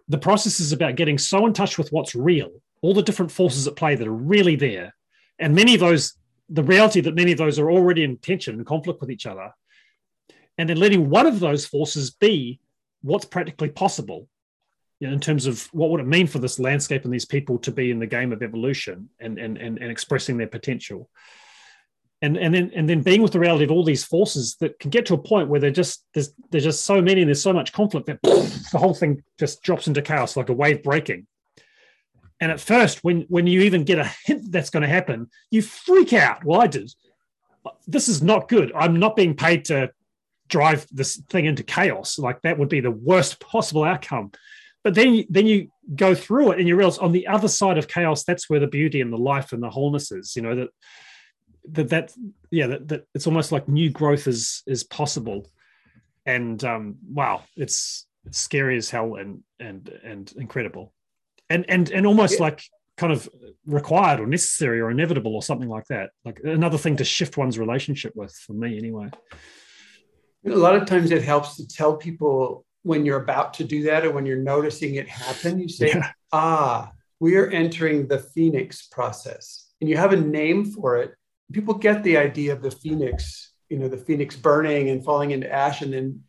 the 0.09 0.19
process 0.19 0.59
is 0.59 0.73
about 0.73 0.97
getting 0.97 1.19
so 1.19 1.47
in 1.47 1.53
touch 1.53 1.79
with 1.79 1.91
what's 1.91 2.15
real 2.15 2.51
all 2.81 2.95
the 2.95 3.03
different 3.03 3.31
forces 3.31 3.67
at 3.67 3.77
play 3.77 3.95
that 3.95 4.09
are 4.09 4.13
really 4.13 4.57
there 4.57 4.95
and 5.39 5.55
many 5.55 5.75
of 5.75 5.81
those 5.81 6.15
the 6.49 6.63
reality 6.63 7.01
that 7.01 7.15
many 7.15 7.33
of 7.33 7.39
those 7.39 7.59
are 7.59 7.71
already 7.71 8.03
in 8.03 8.17
tension 8.17 8.55
and 8.55 8.67
conflict 8.67 9.01
with 9.01 9.11
each 9.11 9.27
other 9.27 9.53
and 10.57 10.69
then 10.69 10.79
letting 10.79 11.11
one 11.11 11.27
of 11.27 11.41
those 11.41 11.67
forces 11.67 12.11
be 12.11 12.59
what's 13.03 13.25
practically 13.25 13.69
possible 13.69 14.29
you 15.01 15.07
know, 15.07 15.13
in 15.13 15.21
terms 15.21 15.47
of 15.47 15.69
what 15.73 15.91
would 15.91 16.01
it 16.01 16.07
mean 16.07 16.27
for 16.27 16.39
this 16.39 16.59
landscape 16.59 17.05
and 17.05 17.13
these 17.13 17.25
people 17.25 17.59
to 17.59 17.71
be 17.71 17.91
in 17.91 17.99
the 17.99 18.07
game 18.07 18.33
of 18.33 18.43
evolution 18.43 19.09
and 19.21 19.39
and 19.39 19.57
and, 19.57 19.79
and 19.79 19.91
expressing 19.91 20.37
their 20.37 20.49
potential. 20.49 21.09
And 22.21 22.37
and 22.37 22.53
then 22.53 22.73
and 22.75 22.89
then 22.89 23.03
being 23.03 23.23
with 23.23 23.33
the 23.33 23.39
reality 23.39 23.65
of 23.65 23.71
all 23.71 23.85
these 23.85 24.05
forces 24.05 24.57
that 24.61 24.79
can 24.81 24.91
get 24.91 25.07
to 25.07 25.15
a 25.15 25.19
point 25.19 25.49
where 25.49 25.61
they're 25.61 25.71
just 25.71 26.05
there's 26.15 26.33
there's 26.51 26.65
just 26.65 26.85
so 26.85 27.01
many 27.01 27.21
and 27.21 27.29
there's 27.29 27.43
so 27.43 27.53
much 27.53 27.73
conflict 27.73 28.07
that 28.07 28.21
the 28.23 28.79
whole 28.79 28.95
thing 28.95 29.23
just 29.39 29.63
drops 29.63 29.87
into 29.87 30.03
chaos 30.03 30.37
like 30.37 30.49
a 30.49 30.55
wave 30.55 30.83
breaking. 30.83 31.27
And 32.41 32.51
at 32.51 32.61
first 32.61 33.05
when 33.05 33.23
when 33.29 33.47
you 33.47 33.61
even 33.61 33.85
get 33.85 34.01
a 34.01 34.13
hint 34.25 34.51
that's 34.51 34.71
going 34.71 34.83
to 34.83 34.89
happen 34.89 35.31
you 35.51 35.63
freak 35.63 36.13
out. 36.13 36.45
Well 36.45 36.61
i 36.61 36.67
did 36.67 36.91
this 37.87 38.09
is 38.09 38.23
not 38.23 38.49
good. 38.49 38.73
I'm 38.75 38.99
not 38.99 39.17
being 39.17 39.35
paid 39.35 39.67
to 39.67 39.91
drive 40.49 40.87
this 40.91 41.17
thing 41.29 41.45
into 41.45 41.63
chaos. 41.63 42.19
Like 42.19 42.41
that 42.43 42.59
would 42.59 42.69
be 42.69 42.81
the 42.81 42.91
worst 42.91 43.41
possible 43.41 43.85
outcome 43.85 44.33
but 44.89 44.95
then 44.95 45.23
then 45.29 45.47
you 45.47 45.69
go 45.95 46.15
through 46.15 46.53
it 46.53 46.59
and 46.59 46.67
you 46.67 46.75
realize 46.75 46.97
on 46.97 47.13
the 47.13 47.27
other 47.27 47.47
side 47.47 47.77
of 47.77 47.89
chaos 47.89 48.25
that's 48.25 48.49
where 48.49 48.59
the 48.59 48.67
beauty 48.67 49.03
and 49.03 49.13
the 49.13 49.19
life 49.19 49.53
and 49.53 49.63
the 49.63 49.69
wholeness 49.69 50.11
is 50.11 50.35
you 50.35 50.41
know 50.41 50.55
that 50.55 50.71
that 51.73 51.91
that 51.91 52.13
yeah 52.51 52.67
that, 52.67 52.89
that 52.89 53.05
it's 53.15 53.27
almost 53.27 53.53
like 53.53 53.69
new 53.69 53.91
growth 53.91 54.27
is 54.27 54.63
is 54.67 54.85
possible. 54.85 55.51
And 56.25 56.63
um 56.65 56.97
wow 57.07 57.43
it's, 57.55 58.07
it's 58.25 58.39
scary 58.39 58.79
as 58.79 58.89
hell 58.89 59.17
and 59.17 59.43
and 59.61 59.89
and 60.03 60.33
incredible. 60.39 60.95
And 61.51 61.67
and 61.69 61.91
and 61.91 62.07
almost 62.07 62.39
yeah. 62.39 62.45
like 62.45 62.63
kind 62.97 63.13
of 63.13 63.29
required 63.67 64.21
or 64.21 64.27
necessary 64.27 64.81
or 64.81 64.91
inevitable 64.91 65.35
or 65.35 65.43
something 65.43 65.69
like 65.69 65.85
that. 65.89 66.13
Like 66.25 66.41
another 66.45 66.79
thing 66.79 66.97
to 66.97 67.05
shift 67.05 67.37
one's 67.37 67.59
relationship 67.59 68.15
with 68.17 68.33
for 68.33 68.55
me 68.55 68.79
anyway. 68.79 69.11
A 70.47 70.51
lot 70.51 70.77
of 70.77 70.87
times 70.87 71.11
it 71.11 71.23
helps 71.23 71.57
to 71.57 71.69
tell 71.69 71.97
people 71.97 72.65
when 72.89 73.05
you're 73.05 73.23
about 73.23 73.55
to 73.55 73.65
do 73.65 73.85
that 73.85 74.05
or 74.05 74.11
when 74.11 74.27
you're 74.27 74.47
noticing 74.55 74.95
it 74.95 75.09
happen 75.09 75.59
you 75.59 75.69
say 75.69 75.89
yeah. 75.89 76.11
ah 76.33 76.91
we 77.21 77.37
are 77.37 77.49
entering 77.49 78.07
the 78.07 78.19
phoenix 78.19 78.87
process 78.87 79.45
and 79.81 79.89
you 79.91 79.97
have 79.97 80.13
a 80.13 80.17
name 80.41 80.65
for 80.65 80.97
it 80.97 81.15
people 81.53 81.75
get 81.75 82.03
the 82.03 82.17
idea 82.17 82.53
of 82.53 82.63
the 82.63 82.71
phoenix, 82.71 83.53
you 83.69 83.79
know, 83.79 83.89
the 83.89 83.97
phoenix 83.97 84.37
burning 84.37 84.91
and 84.91 85.05
falling 85.05 85.31
into 85.31 85.51
ash, 85.53 85.83
and 85.83 85.93
then 85.93 86.23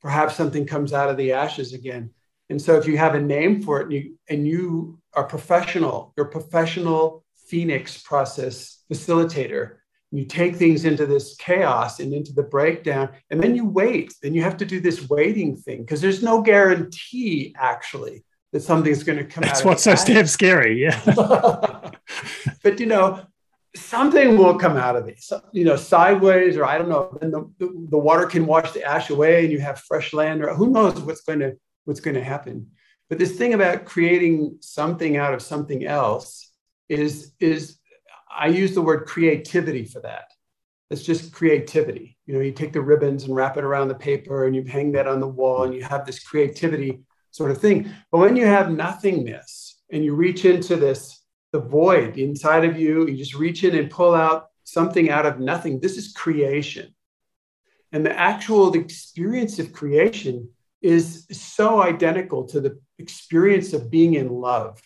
perhaps 0.00 0.34
something 0.34 0.66
comes 0.66 0.92
out 0.92 1.10
of 1.10 1.16
the 1.16 1.32
ashes 1.32 1.72
again. 1.72 2.10
And 2.48 2.60
so, 2.60 2.76
if 2.76 2.86
you 2.86 2.96
have 2.98 3.14
a 3.14 3.20
name 3.20 3.62
for 3.62 3.80
it, 3.80 3.84
and 3.84 3.92
you, 3.92 4.18
and 4.28 4.46
you 4.46 4.98
are 5.14 5.24
professional, 5.24 6.12
you're 6.16 6.26
a 6.26 6.30
professional 6.30 7.24
phoenix 7.48 8.00
process 8.00 8.82
facilitator. 8.92 9.76
You 10.16 10.24
take 10.24 10.56
things 10.56 10.84
into 10.84 11.06
this 11.06 11.36
chaos 11.36 12.00
and 12.00 12.12
into 12.12 12.32
the 12.32 12.42
breakdown, 12.42 13.10
and 13.30 13.42
then 13.42 13.54
you 13.54 13.64
wait. 13.64 14.14
Then 14.22 14.34
you 14.34 14.42
have 14.42 14.56
to 14.58 14.64
do 14.64 14.80
this 14.80 15.08
waiting 15.08 15.56
thing 15.56 15.82
because 15.82 16.00
there's 16.00 16.22
no 16.22 16.42
guarantee 16.42 17.54
actually 17.58 18.24
that 18.52 18.62
something's 18.62 19.02
going 19.02 19.18
to 19.18 19.24
come 19.24 19.44
out. 19.44 19.48
That's 19.48 19.64
what's 19.64 19.82
so 19.82 19.94
damn 19.94 20.26
scary. 20.26 20.82
Yeah. 20.82 21.00
but 22.62 22.80
you 22.80 22.86
know, 22.86 23.26
something 23.74 24.38
will 24.38 24.58
come 24.58 24.76
out 24.76 24.96
of 24.96 25.08
it, 25.08 25.22
so, 25.22 25.40
you 25.52 25.64
know, 25.64 25.76
sideways, 25.76 26.56
or 26.56 26.64
I 26.64 26.78
don't 26.78 26.88
know. 26.88 27.16
Then 27.20 27.30
the, 27.30 27.50
the, 27.58 27.86
the, 27.90 27.98
water 27.98 28.26
can 28.26 28.46
wash 28.46 28.72
the 28.72 28.84
ash 28.84 29.10
away, 29.10 29.44
and 29.44 29.52
you 29.52 29.60
have 29.60 29.80
fresh 29.80 30.12
land, 30.12 30.42
or 30.42 30.54
who 30.54 30.70
knows 30.70 30.98
what's 31.00 31.22
going 31.22 31.40
to 31.40 31.56
what's 31.84 32.00
going 32.00 32.14
to 32.14 32.24
happen. 32.24 32.68
But 33.08 33.18
this 33.18 33.36
thing 33.36 33.54
about 33.54 33.84
creating 33.84 34.58
something 34.60 35.16
out 35.16 35.34
of 35.34 35.42
something 35.42 35.84
else 35.84 36.50
is 36.88 37.32
is 37.38 37.78
I 38.36 38.48
use 38.48 38.74
the 38.74 38.82
word 38.82 39.06
creativity 39.06 39.84
for 39.84 40.00
that. 40.00 40.30
It's 40.90 41.02
just 41.02 41.32
creativity. 41.32 42.16
You 42.26 42.34
know, 42.34 42.40
you 42.40 42.52
take 42.52 42.72
the 42.72 42.80
ribbons 42.80 43.24
and 43.24 43.34
wrap 43.34 43.56
it 43.56 43.64
around 43.64 43.88
the 43.88 43.94
paper, 43.94 44.46
and 44.46 44.54
you 44.54 44.62
hang 44.62 44.92
that 44.92 45.08
on 45.08 45.20
the 45.20 45.26
wall, 45.26 45.64
and 45.64 45.74
you 45.74 45.82
have 45.82 46.06
this 46.06 46.22
creativity 46.22 47.00
sort 47.30 47.50
of 47.50 47.58
thing. 47.58 47.90
But 48.12 48.18
when 48.18 48.36
you 48.36 48.46
have 48.46 48.70
nothingness 48.70 49.82
and 49.90 50.04
you 50.04 50.14
reach 50.14 50.44
into 50.44 50.76
this 50.76 51.26
the 51.56 51.60
void 51.60 52.18
inside 52.18 52.64
of 52.64 52.78
you. 52.78 53.06
You 53.06 53.16
just 53.16 53.34
reach 53.34 53.64
in 53.64 53.74
and 53.76 53.90
pull 53.90 54.14
out 54.14 54.48
something 54.64 55.10
out 55.10 55.26
of 55.26 55.40
nothing. 55.40 55.80
This 55.80 55.96
is 55.96 56.12
creation. 56.12 56.94
And 57.92 58.04
the 58.04 58.18
actual 58.18 58.74
experience 58.74 59.58
of 59.58 59.72
creation 59.72 60.50
is 60.82 61.26
so 61.30 61.82
identical 61.82 62.44
to 62.48 62.60
the 62.60 62.78
experience 62.98 63.72
of 63.72 63.90
being 63.90 64.14
in 64.14 64.28
love. 64.28 64.82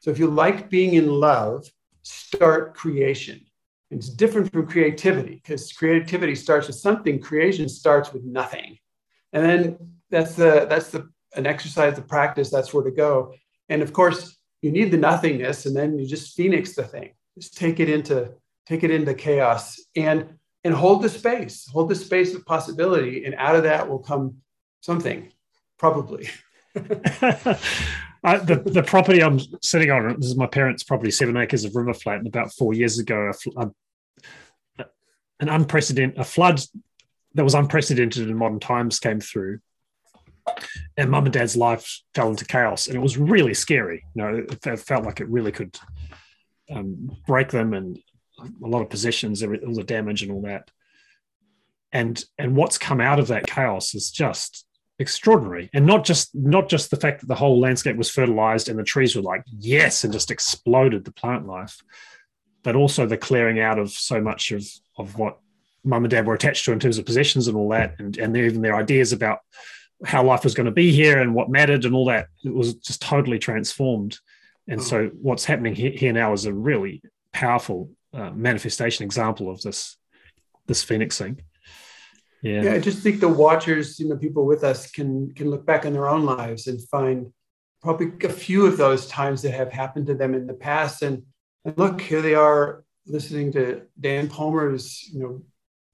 So 0.00 0.10
if 0.10 0.18
you 0.18 0.28
like 0.28 0.70
being 0.70 0.94
in 0.94 1.08
love, 1.08 1.68
start 2.06 2.74
creation. 2.74 3.40
It's 3.90 4.08
different 4.08 4.52
from 4.52 4.66
creativity 4.66 5.40
because 5.42 5.72
creativity 5.72 6.34
starts 6.34 6.66
with 6.66 6.76
something, 6.76 7.20
creation 7.20 7.68
starts 7.68 8.12
with 8.12 8.24
nothing. 8.24 8.78
And 9.32 9.44
then 9.44 9.78
that's 10.10 10.34
the 10.34 10.66
that's 10.68 10.90
the 10.90 11.08
an 11.34 11.46
exercise, 11.46 11.94
the 11.94 12.02
practice, 12.02 12.50
that's 12.50 12.72
where 12.72 12.84
to 12.84 12.90
go. 12.90 13.34
And 13.68 13.82
of 13.82 13.92
course, 13.92 14.36
you 14.62 14.72
need 14.72 14.90
the 14.90 14.96
nothingness 14.96 15.66
and 15.66 15.76
then 15.76 15.98
you 15.98 16.06
just 16.06 16.36
phoenix 16.36 16.74
the 16.74 16.82
thing 16.82 17.10
just 17.36 17.56
take 17.56 17.80
it 17.80 17.88
into 17.88 18.32
take 18.66 18.82
it 18.82 18.90
into 18.90 19.14
chaos 19.14 19.80
and 19.94 20.34
and 20.64 20.74
hold 20.74 21.02
the 21.02 21.08
space 21.08 21.68
hold 21.68 21.88
the 21.88 21.94
space 21.94 22.34
of 22.34 22.44
possibility 22.46 23.24
and 23.24 23.34
out 23.36 23.54
of 23.54 23.62
that 23.62 23.88
will 23.88 23.98
come 23.98 24.36
something 24.80 25.30
probably 25.78 26.28
I, 28.26 28.38
the, 28.38 28.56
the 28.56 28.82
property 28.82 29.22
I'm 29.22 29.38
sitting 29.62 29.90
on, 29.90 30.16
this 30.18 30.26
is 30.26 30.36
my 30.36 30.48
parents' 30.48 30.82
property, 30.82 31.12
seven 31.12 31.36
acres 31.36 31.64
of 31.64 31.76
river 31.76 31.94
flat. 31.94 32.18
And 32.18 32.26
about 32.26 32.52
four 32.52 32.74
years 32.74 32.98
ago, 32.98 33.30
a, 33.56 33.60
a, 34.80 34.86
an 35.38 35.48
unprecedented, 35.48 36.18
a 36.18 36.24
flood 36.24 36.60
that 37.34 37.44
was 37.44 37.54
unprecedented 37.54 38.28
in 38.28 38.36
modern 38.36 38.58
times 38.58 38.98
came 38.98 39.20
through 39.20 39.60
and 40.96 41.10
mum 41.10 41.24
and 41.24 41.32
dad's 41.32 41.56
life 41.56 42.00
fell 42.14 42.28
into 42.28 42.44
chaos 42.44 42.86
and 42.86 42.96
it 42.96 43.00
was 43.00 43.18
really 43.18 43.54
scary 43.54 44.04
you 44.14 44.22
know 44.22 44.44
it, 44.48 44.78
felt 44.78 45.04
like 45.04 45.20
it 45.20 45.28
really 45.28 45.52
could 45.52 45.76
um, 46.70 47.10
break 47.26 47.48
them 47.48 47.74
and 47.74 47.98
a 48.38 48.66
lot 48.66 48.82
of 48.82 48.90
possessions 48.90 49.42
all 49.42 49.74
the 49.74 49.84
damage 49.84 50.22
and 50.22 50.30
all 50.30 50.42
that 50.42 50.70
and 51.92 52.24
and 52.38 52.54
what's 52.56 52.78
come 52.78 53.00
out 53.00 53.18
of 53.18 53.28
that 53.28 53.46
chaos 53.46 53.94
is 53.94 54.10
just 54.10 54.66
extraordinary 54.98 55.68
and 55.74 55.84
not 55.84 56.04
just 56.04 56.34
not 56.34 56.68
just 56.68 56.90
the 56.90 56.96
fact 56.96 57.20
that 57.20 57.26
the 57.26 57.34
whole 57.34 57.60
landscape 57.60 57.96
was 57.96 58.10
fertilized 58.10 58.68
and 58.68 58.78
the 58.78 58.84
trees 58.84 59.14
were 59.14 59.22
like 59.22 59.42
yes 59.58 60.04
and 60.04 60.12
just 60.12 60.30
exploded 60.30 61.04
the 61.04 61.12
plant 61.12 61.46
life 61.46 61.82
but 62.62 62.74
also 62.74 63.04
the 63.06 63.16
clearing 63.16 63.60
out 63.60 63.78
of 63.78 63.90
so 63.90 64.20
much 64.20 64.52
of 64.52 64.64
of 64.96 65.18
what 65.18 65.38
mum 65.84 66.04
and 66.04 66.10
dad 66.10 66.26
were 66.26 66.34
attached 66.34 66.64
to 66.64 66.72
in 66.72 66.80
terms 66.80 66.96
of 66.96 67.04
possessions 67.04 67.46
and 67.46 67.56
all 67.56 67.68
that 67.68 67.94
and 67.98 68.16
and 68.16 68.34
even 68.36 68.62
their 68.62 68.76
ideas 68.76 69.12
about 69.12 69.40
how 70.04 70.22
life 70.22 70.44
was 70.44 70.54
going 70.54 70.66
to 70.66 70.72
be 70.72 70.92
here 70.92 71.20
and 71.20 71.34
what 71.34 71.48
mattered 71.48 71.84
and 71.84 71.94
all 71.94 72.06
that. 72.06 72.28
It 72.44 72.52
was 72.52 72.74
just 72.74 73.00
totally 73.00 73.38
transformed. 73.38 74.18
And 74.68 74.82
so, 74.82 75.10
what's 75.22 75.44
happening 75.44 75.74
here 75.74 76.12
now 76.12 76.32
is 76.32 76.44
a 76.44 76.52
really 76.52 77.02
powerful 77.32 77.90
uh, 78.12 78.30
manifestation 78.30 79.04
example 79.04 79.48
of 79.50 79.62
this 79.62 79.96
this 80.66 80.82
phoenix 80.82 81.16
thing. 81.18 81.40
Yeah. 82.42 82.62
yeah, 82.62 82.72
I 82.74 82.78
just 82.78 83.02
think 83.02 83.20
the 83.20 83.28
watchers, 83.28 83.98
you 83.98 84.08
know, 84.08 84.16
people 84.16 84.46
with 84.46 84.62
us 84.62 84.90
can 84.90 85.32
can 85.34 85.50
look 85.50 85.66
back 85.66 85.84
in 85.84 85.92
their 85.92 86.08
own 86.08 86.24
lives 86.24 86.66
and 86.66 86.80
find 86.88 87.32
probably 87.82 88.12
a 88.26 88.32
few 88.32 88.66
of 88.66 88.76
those 88.76 89.06
times 89.06 89.42
that 89.42 89.52
have 89.52 89.70
happened 89.70 90.06
to 90.06 90.14
them 90.14 90.34
in 90.34 90.46
the 90.46 90.54
past. 90.54 91.02
And, 91.02 91.22
and 91.64 91.76
look, 91.78 92.00
here 92.00 92.20
they 92.20 92.34
are 92.34 92.84
listening 93.06 93.52
to 93.52 93.82
Dan 94.00 94.28
Palmer's, 94.28 95.08
you 95.12 95.20
know, 95.20 95.42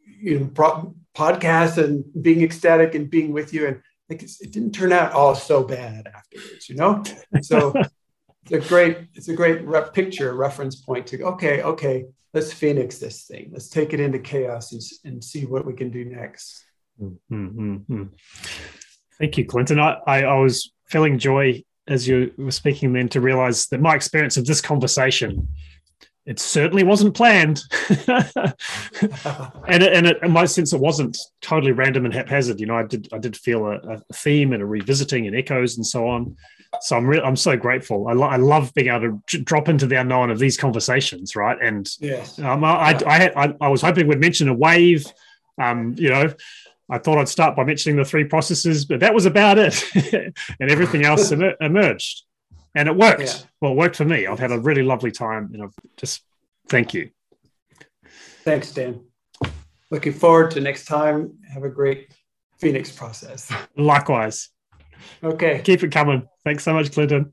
you 0.07 0.41
know, 0.41 0.95
podcast 1.15 1.77
and 1.83 2.05
being 2.23 2.43
ecstatic 2.43 2.95
and 2.95 3.11
being 3.11 3.33
with 3.33 3.53
you. 3.53 3.67
And 3.67 3.83
like 4.09 4.23
it 4.23 4.53
didn't 4.53 4.73
turn 4.73 4.93
out 4.93 5.13
all 5.13 5.35
so 5.35 5.63
bad 5.63 6.07
afterwards, 6.07 6.69
you 6.69 6.77
know? 6.77 7.03
So 7.43 7.75
it's 8.51 8.67
a 8.67 8.69
great, 8.69 8.99
it's 9.15 9.29
a 9.29 9.35
great 9.35 9.63
rep 9.65 9.93
picture, 9.93 10.35
reference 10.35 10.77
point 10.77 11.07
to, 11.09 11.23
okay, 11.23 11.63
okay, 11.63 12.07
let's 12.35 12.53
phoenix 12.53 12.99
this 12.99 13.25
thing. 13.25 13.51
Let's 13.53 13.69
take 13.69 13.93
it 13.93 14.01
into 14.01 14.19
chaos 14.19 14.73
and, 14.73 14.83
and 15.05 15.25
see 15.25 15.45
what 15.45 15.67
we 15.67 15.75
can 15.75 15.91
do 15.91 16.05
next. 16.05 16.65
Mm-hmm. 17.01 18.05
Thank 19.19 19.39
you, 19.39 19.45
Clinton. 19.45 19.79
I, 19.79 19.99
I, 20.07 20.23
I 20.25 20.35
was 20.37 20.73
feeling 20.87 21.19
joy 21.19 21.63
as 21.89 22.07
you 22.07 22.33
were 22.39 22.51
speaking 22.51 22.93
then 22.93 23.09
to 23.09 23.21
realize 23.21 23.67
that 23.67 23.81
my 23.81 23.95
experience 23.95 24.37
of 24.37 24.47
this 24.47 24.61
conversation 24.61 25.49
it 26.25 26.39
certainly 26.39 26.85
wasn't 26.85 27.17
planned. 27.17 27.61
and 27.89 29.83
it, 29.83 29.93
and 29.93 30.07
it, 30.07 30.19
in 30.23 30.31
my 30.31 30.45
sense, 30.45 30.73
it 30.73 30.81
wasn't 30.81 31.19
totally 31.41 31.73
random 31.73 32.05
and 32.05 32.15
haphazard. 32.15 32.61
You 32.61 32.67
know, 32.67 32.77
I 32.77 32.85
did 32.85 33.09
I 33.13 33.19
did 33.19 33.37
feel 33.37 33.67
a, 33.67 33.79
a 33.79 34.01
theme 34.15 34.53
and 34.53 34.63
a 34.63 34.67
revisiting 34.67 35.27
and 35.27 35.35
echoes 35.35 35.77
and 35.77 35.87
so 35.87 36.07
on. 36.07 36.37
So 36.81 36.97
I'm 36.97 37.07
re- 37.07 37.21
I'm 37.21 37.37
so 37.37 37.57
grateful. 37.57 38.09
I, 38.09 38.13
lo- 38.13 38.27
I 38.27 38.37
love 38.37 38.73
being 38.75 38.89
able 38.89 39.23
to 39.29 39.39
drop 39.39 39.69
into 39.69 39.87
the 39.87 40.01
unknown 40.01 40.31
of 40.31 40.39
these 40.39 40.57
conversations, 40.57 41.37
right? 41.37 41.59
And 41.63 41.89
yes, 42.01 42.39
um, 42.39 42.65
I, 42.65 42.99
I, 43.07 43.45
I, 43.45 43.55
I, 43.61 43.69
was 43.69 43.83
hoping 43.83 44.09
we'd 44.09 44.21
mention 44.21 44.49
a 44.49 44.55
wave. 44.55 45.07
Um, 45.61 45.95
you 45.99 46.09
know, 46.09 46.33
I 46.91 46.99
thought 46.99 47.19
I'd 47.19 47.29
start 47.29 47.57
by 47.57 47.65
mentioning 47.65 47.97
the 47.97 48.05
three 48.05 48.25
processes, 48.25 48.85
but 48.85 49.01
that 49.01 49.15
was 49.15 49.27
about 49.27 49.59
it, 49.59 49.85
and 50.61 50.71
everything 50.71 51.05
else 51.05 51.31
emerged 51.61 52.25
and 52.75 52.89
it 52.89 52.97
worked. 52.97 53.23
Yeah. 53.23 53.35
Well, 53.61 53.73
it 53.73 53.77
worked 53.77 53.97
for 53.97 54.05
me. 54.05 54.27
I've 54.27 54.39
had 54.39 54.53
a 54.53 54.59
really 54.59 54.83
lovely 54.83 55.11
time, 55.11 55.51
and 55.53 55.63
I've 55.63 55.75
just 55.97 56.23
thank 56.69 56.95
you. 56.95 57.11
Thanks, 58.45 58.73
Dan. 58.73 59.05
Looking 59.91 60.13
forward 60.13 60.53
to 60.53 60.61
next 60.61 60.87
time. 60.87 61.39
Have 61.53 61.65
a 61.65 61.69
great 61.69 62.13
Phoenix 62.59 62.91
process. 62.91 63.53
Likewise. 63.77 64.49
Okay. 65.23 65.61
Keep 65.65 65.85
it 65.85 65.93
coming. 65.93 66.29
Thanks 66.45 66.65
so 66.65 66.75
much, 66.75 66.91
Clinton. 66.93 67.31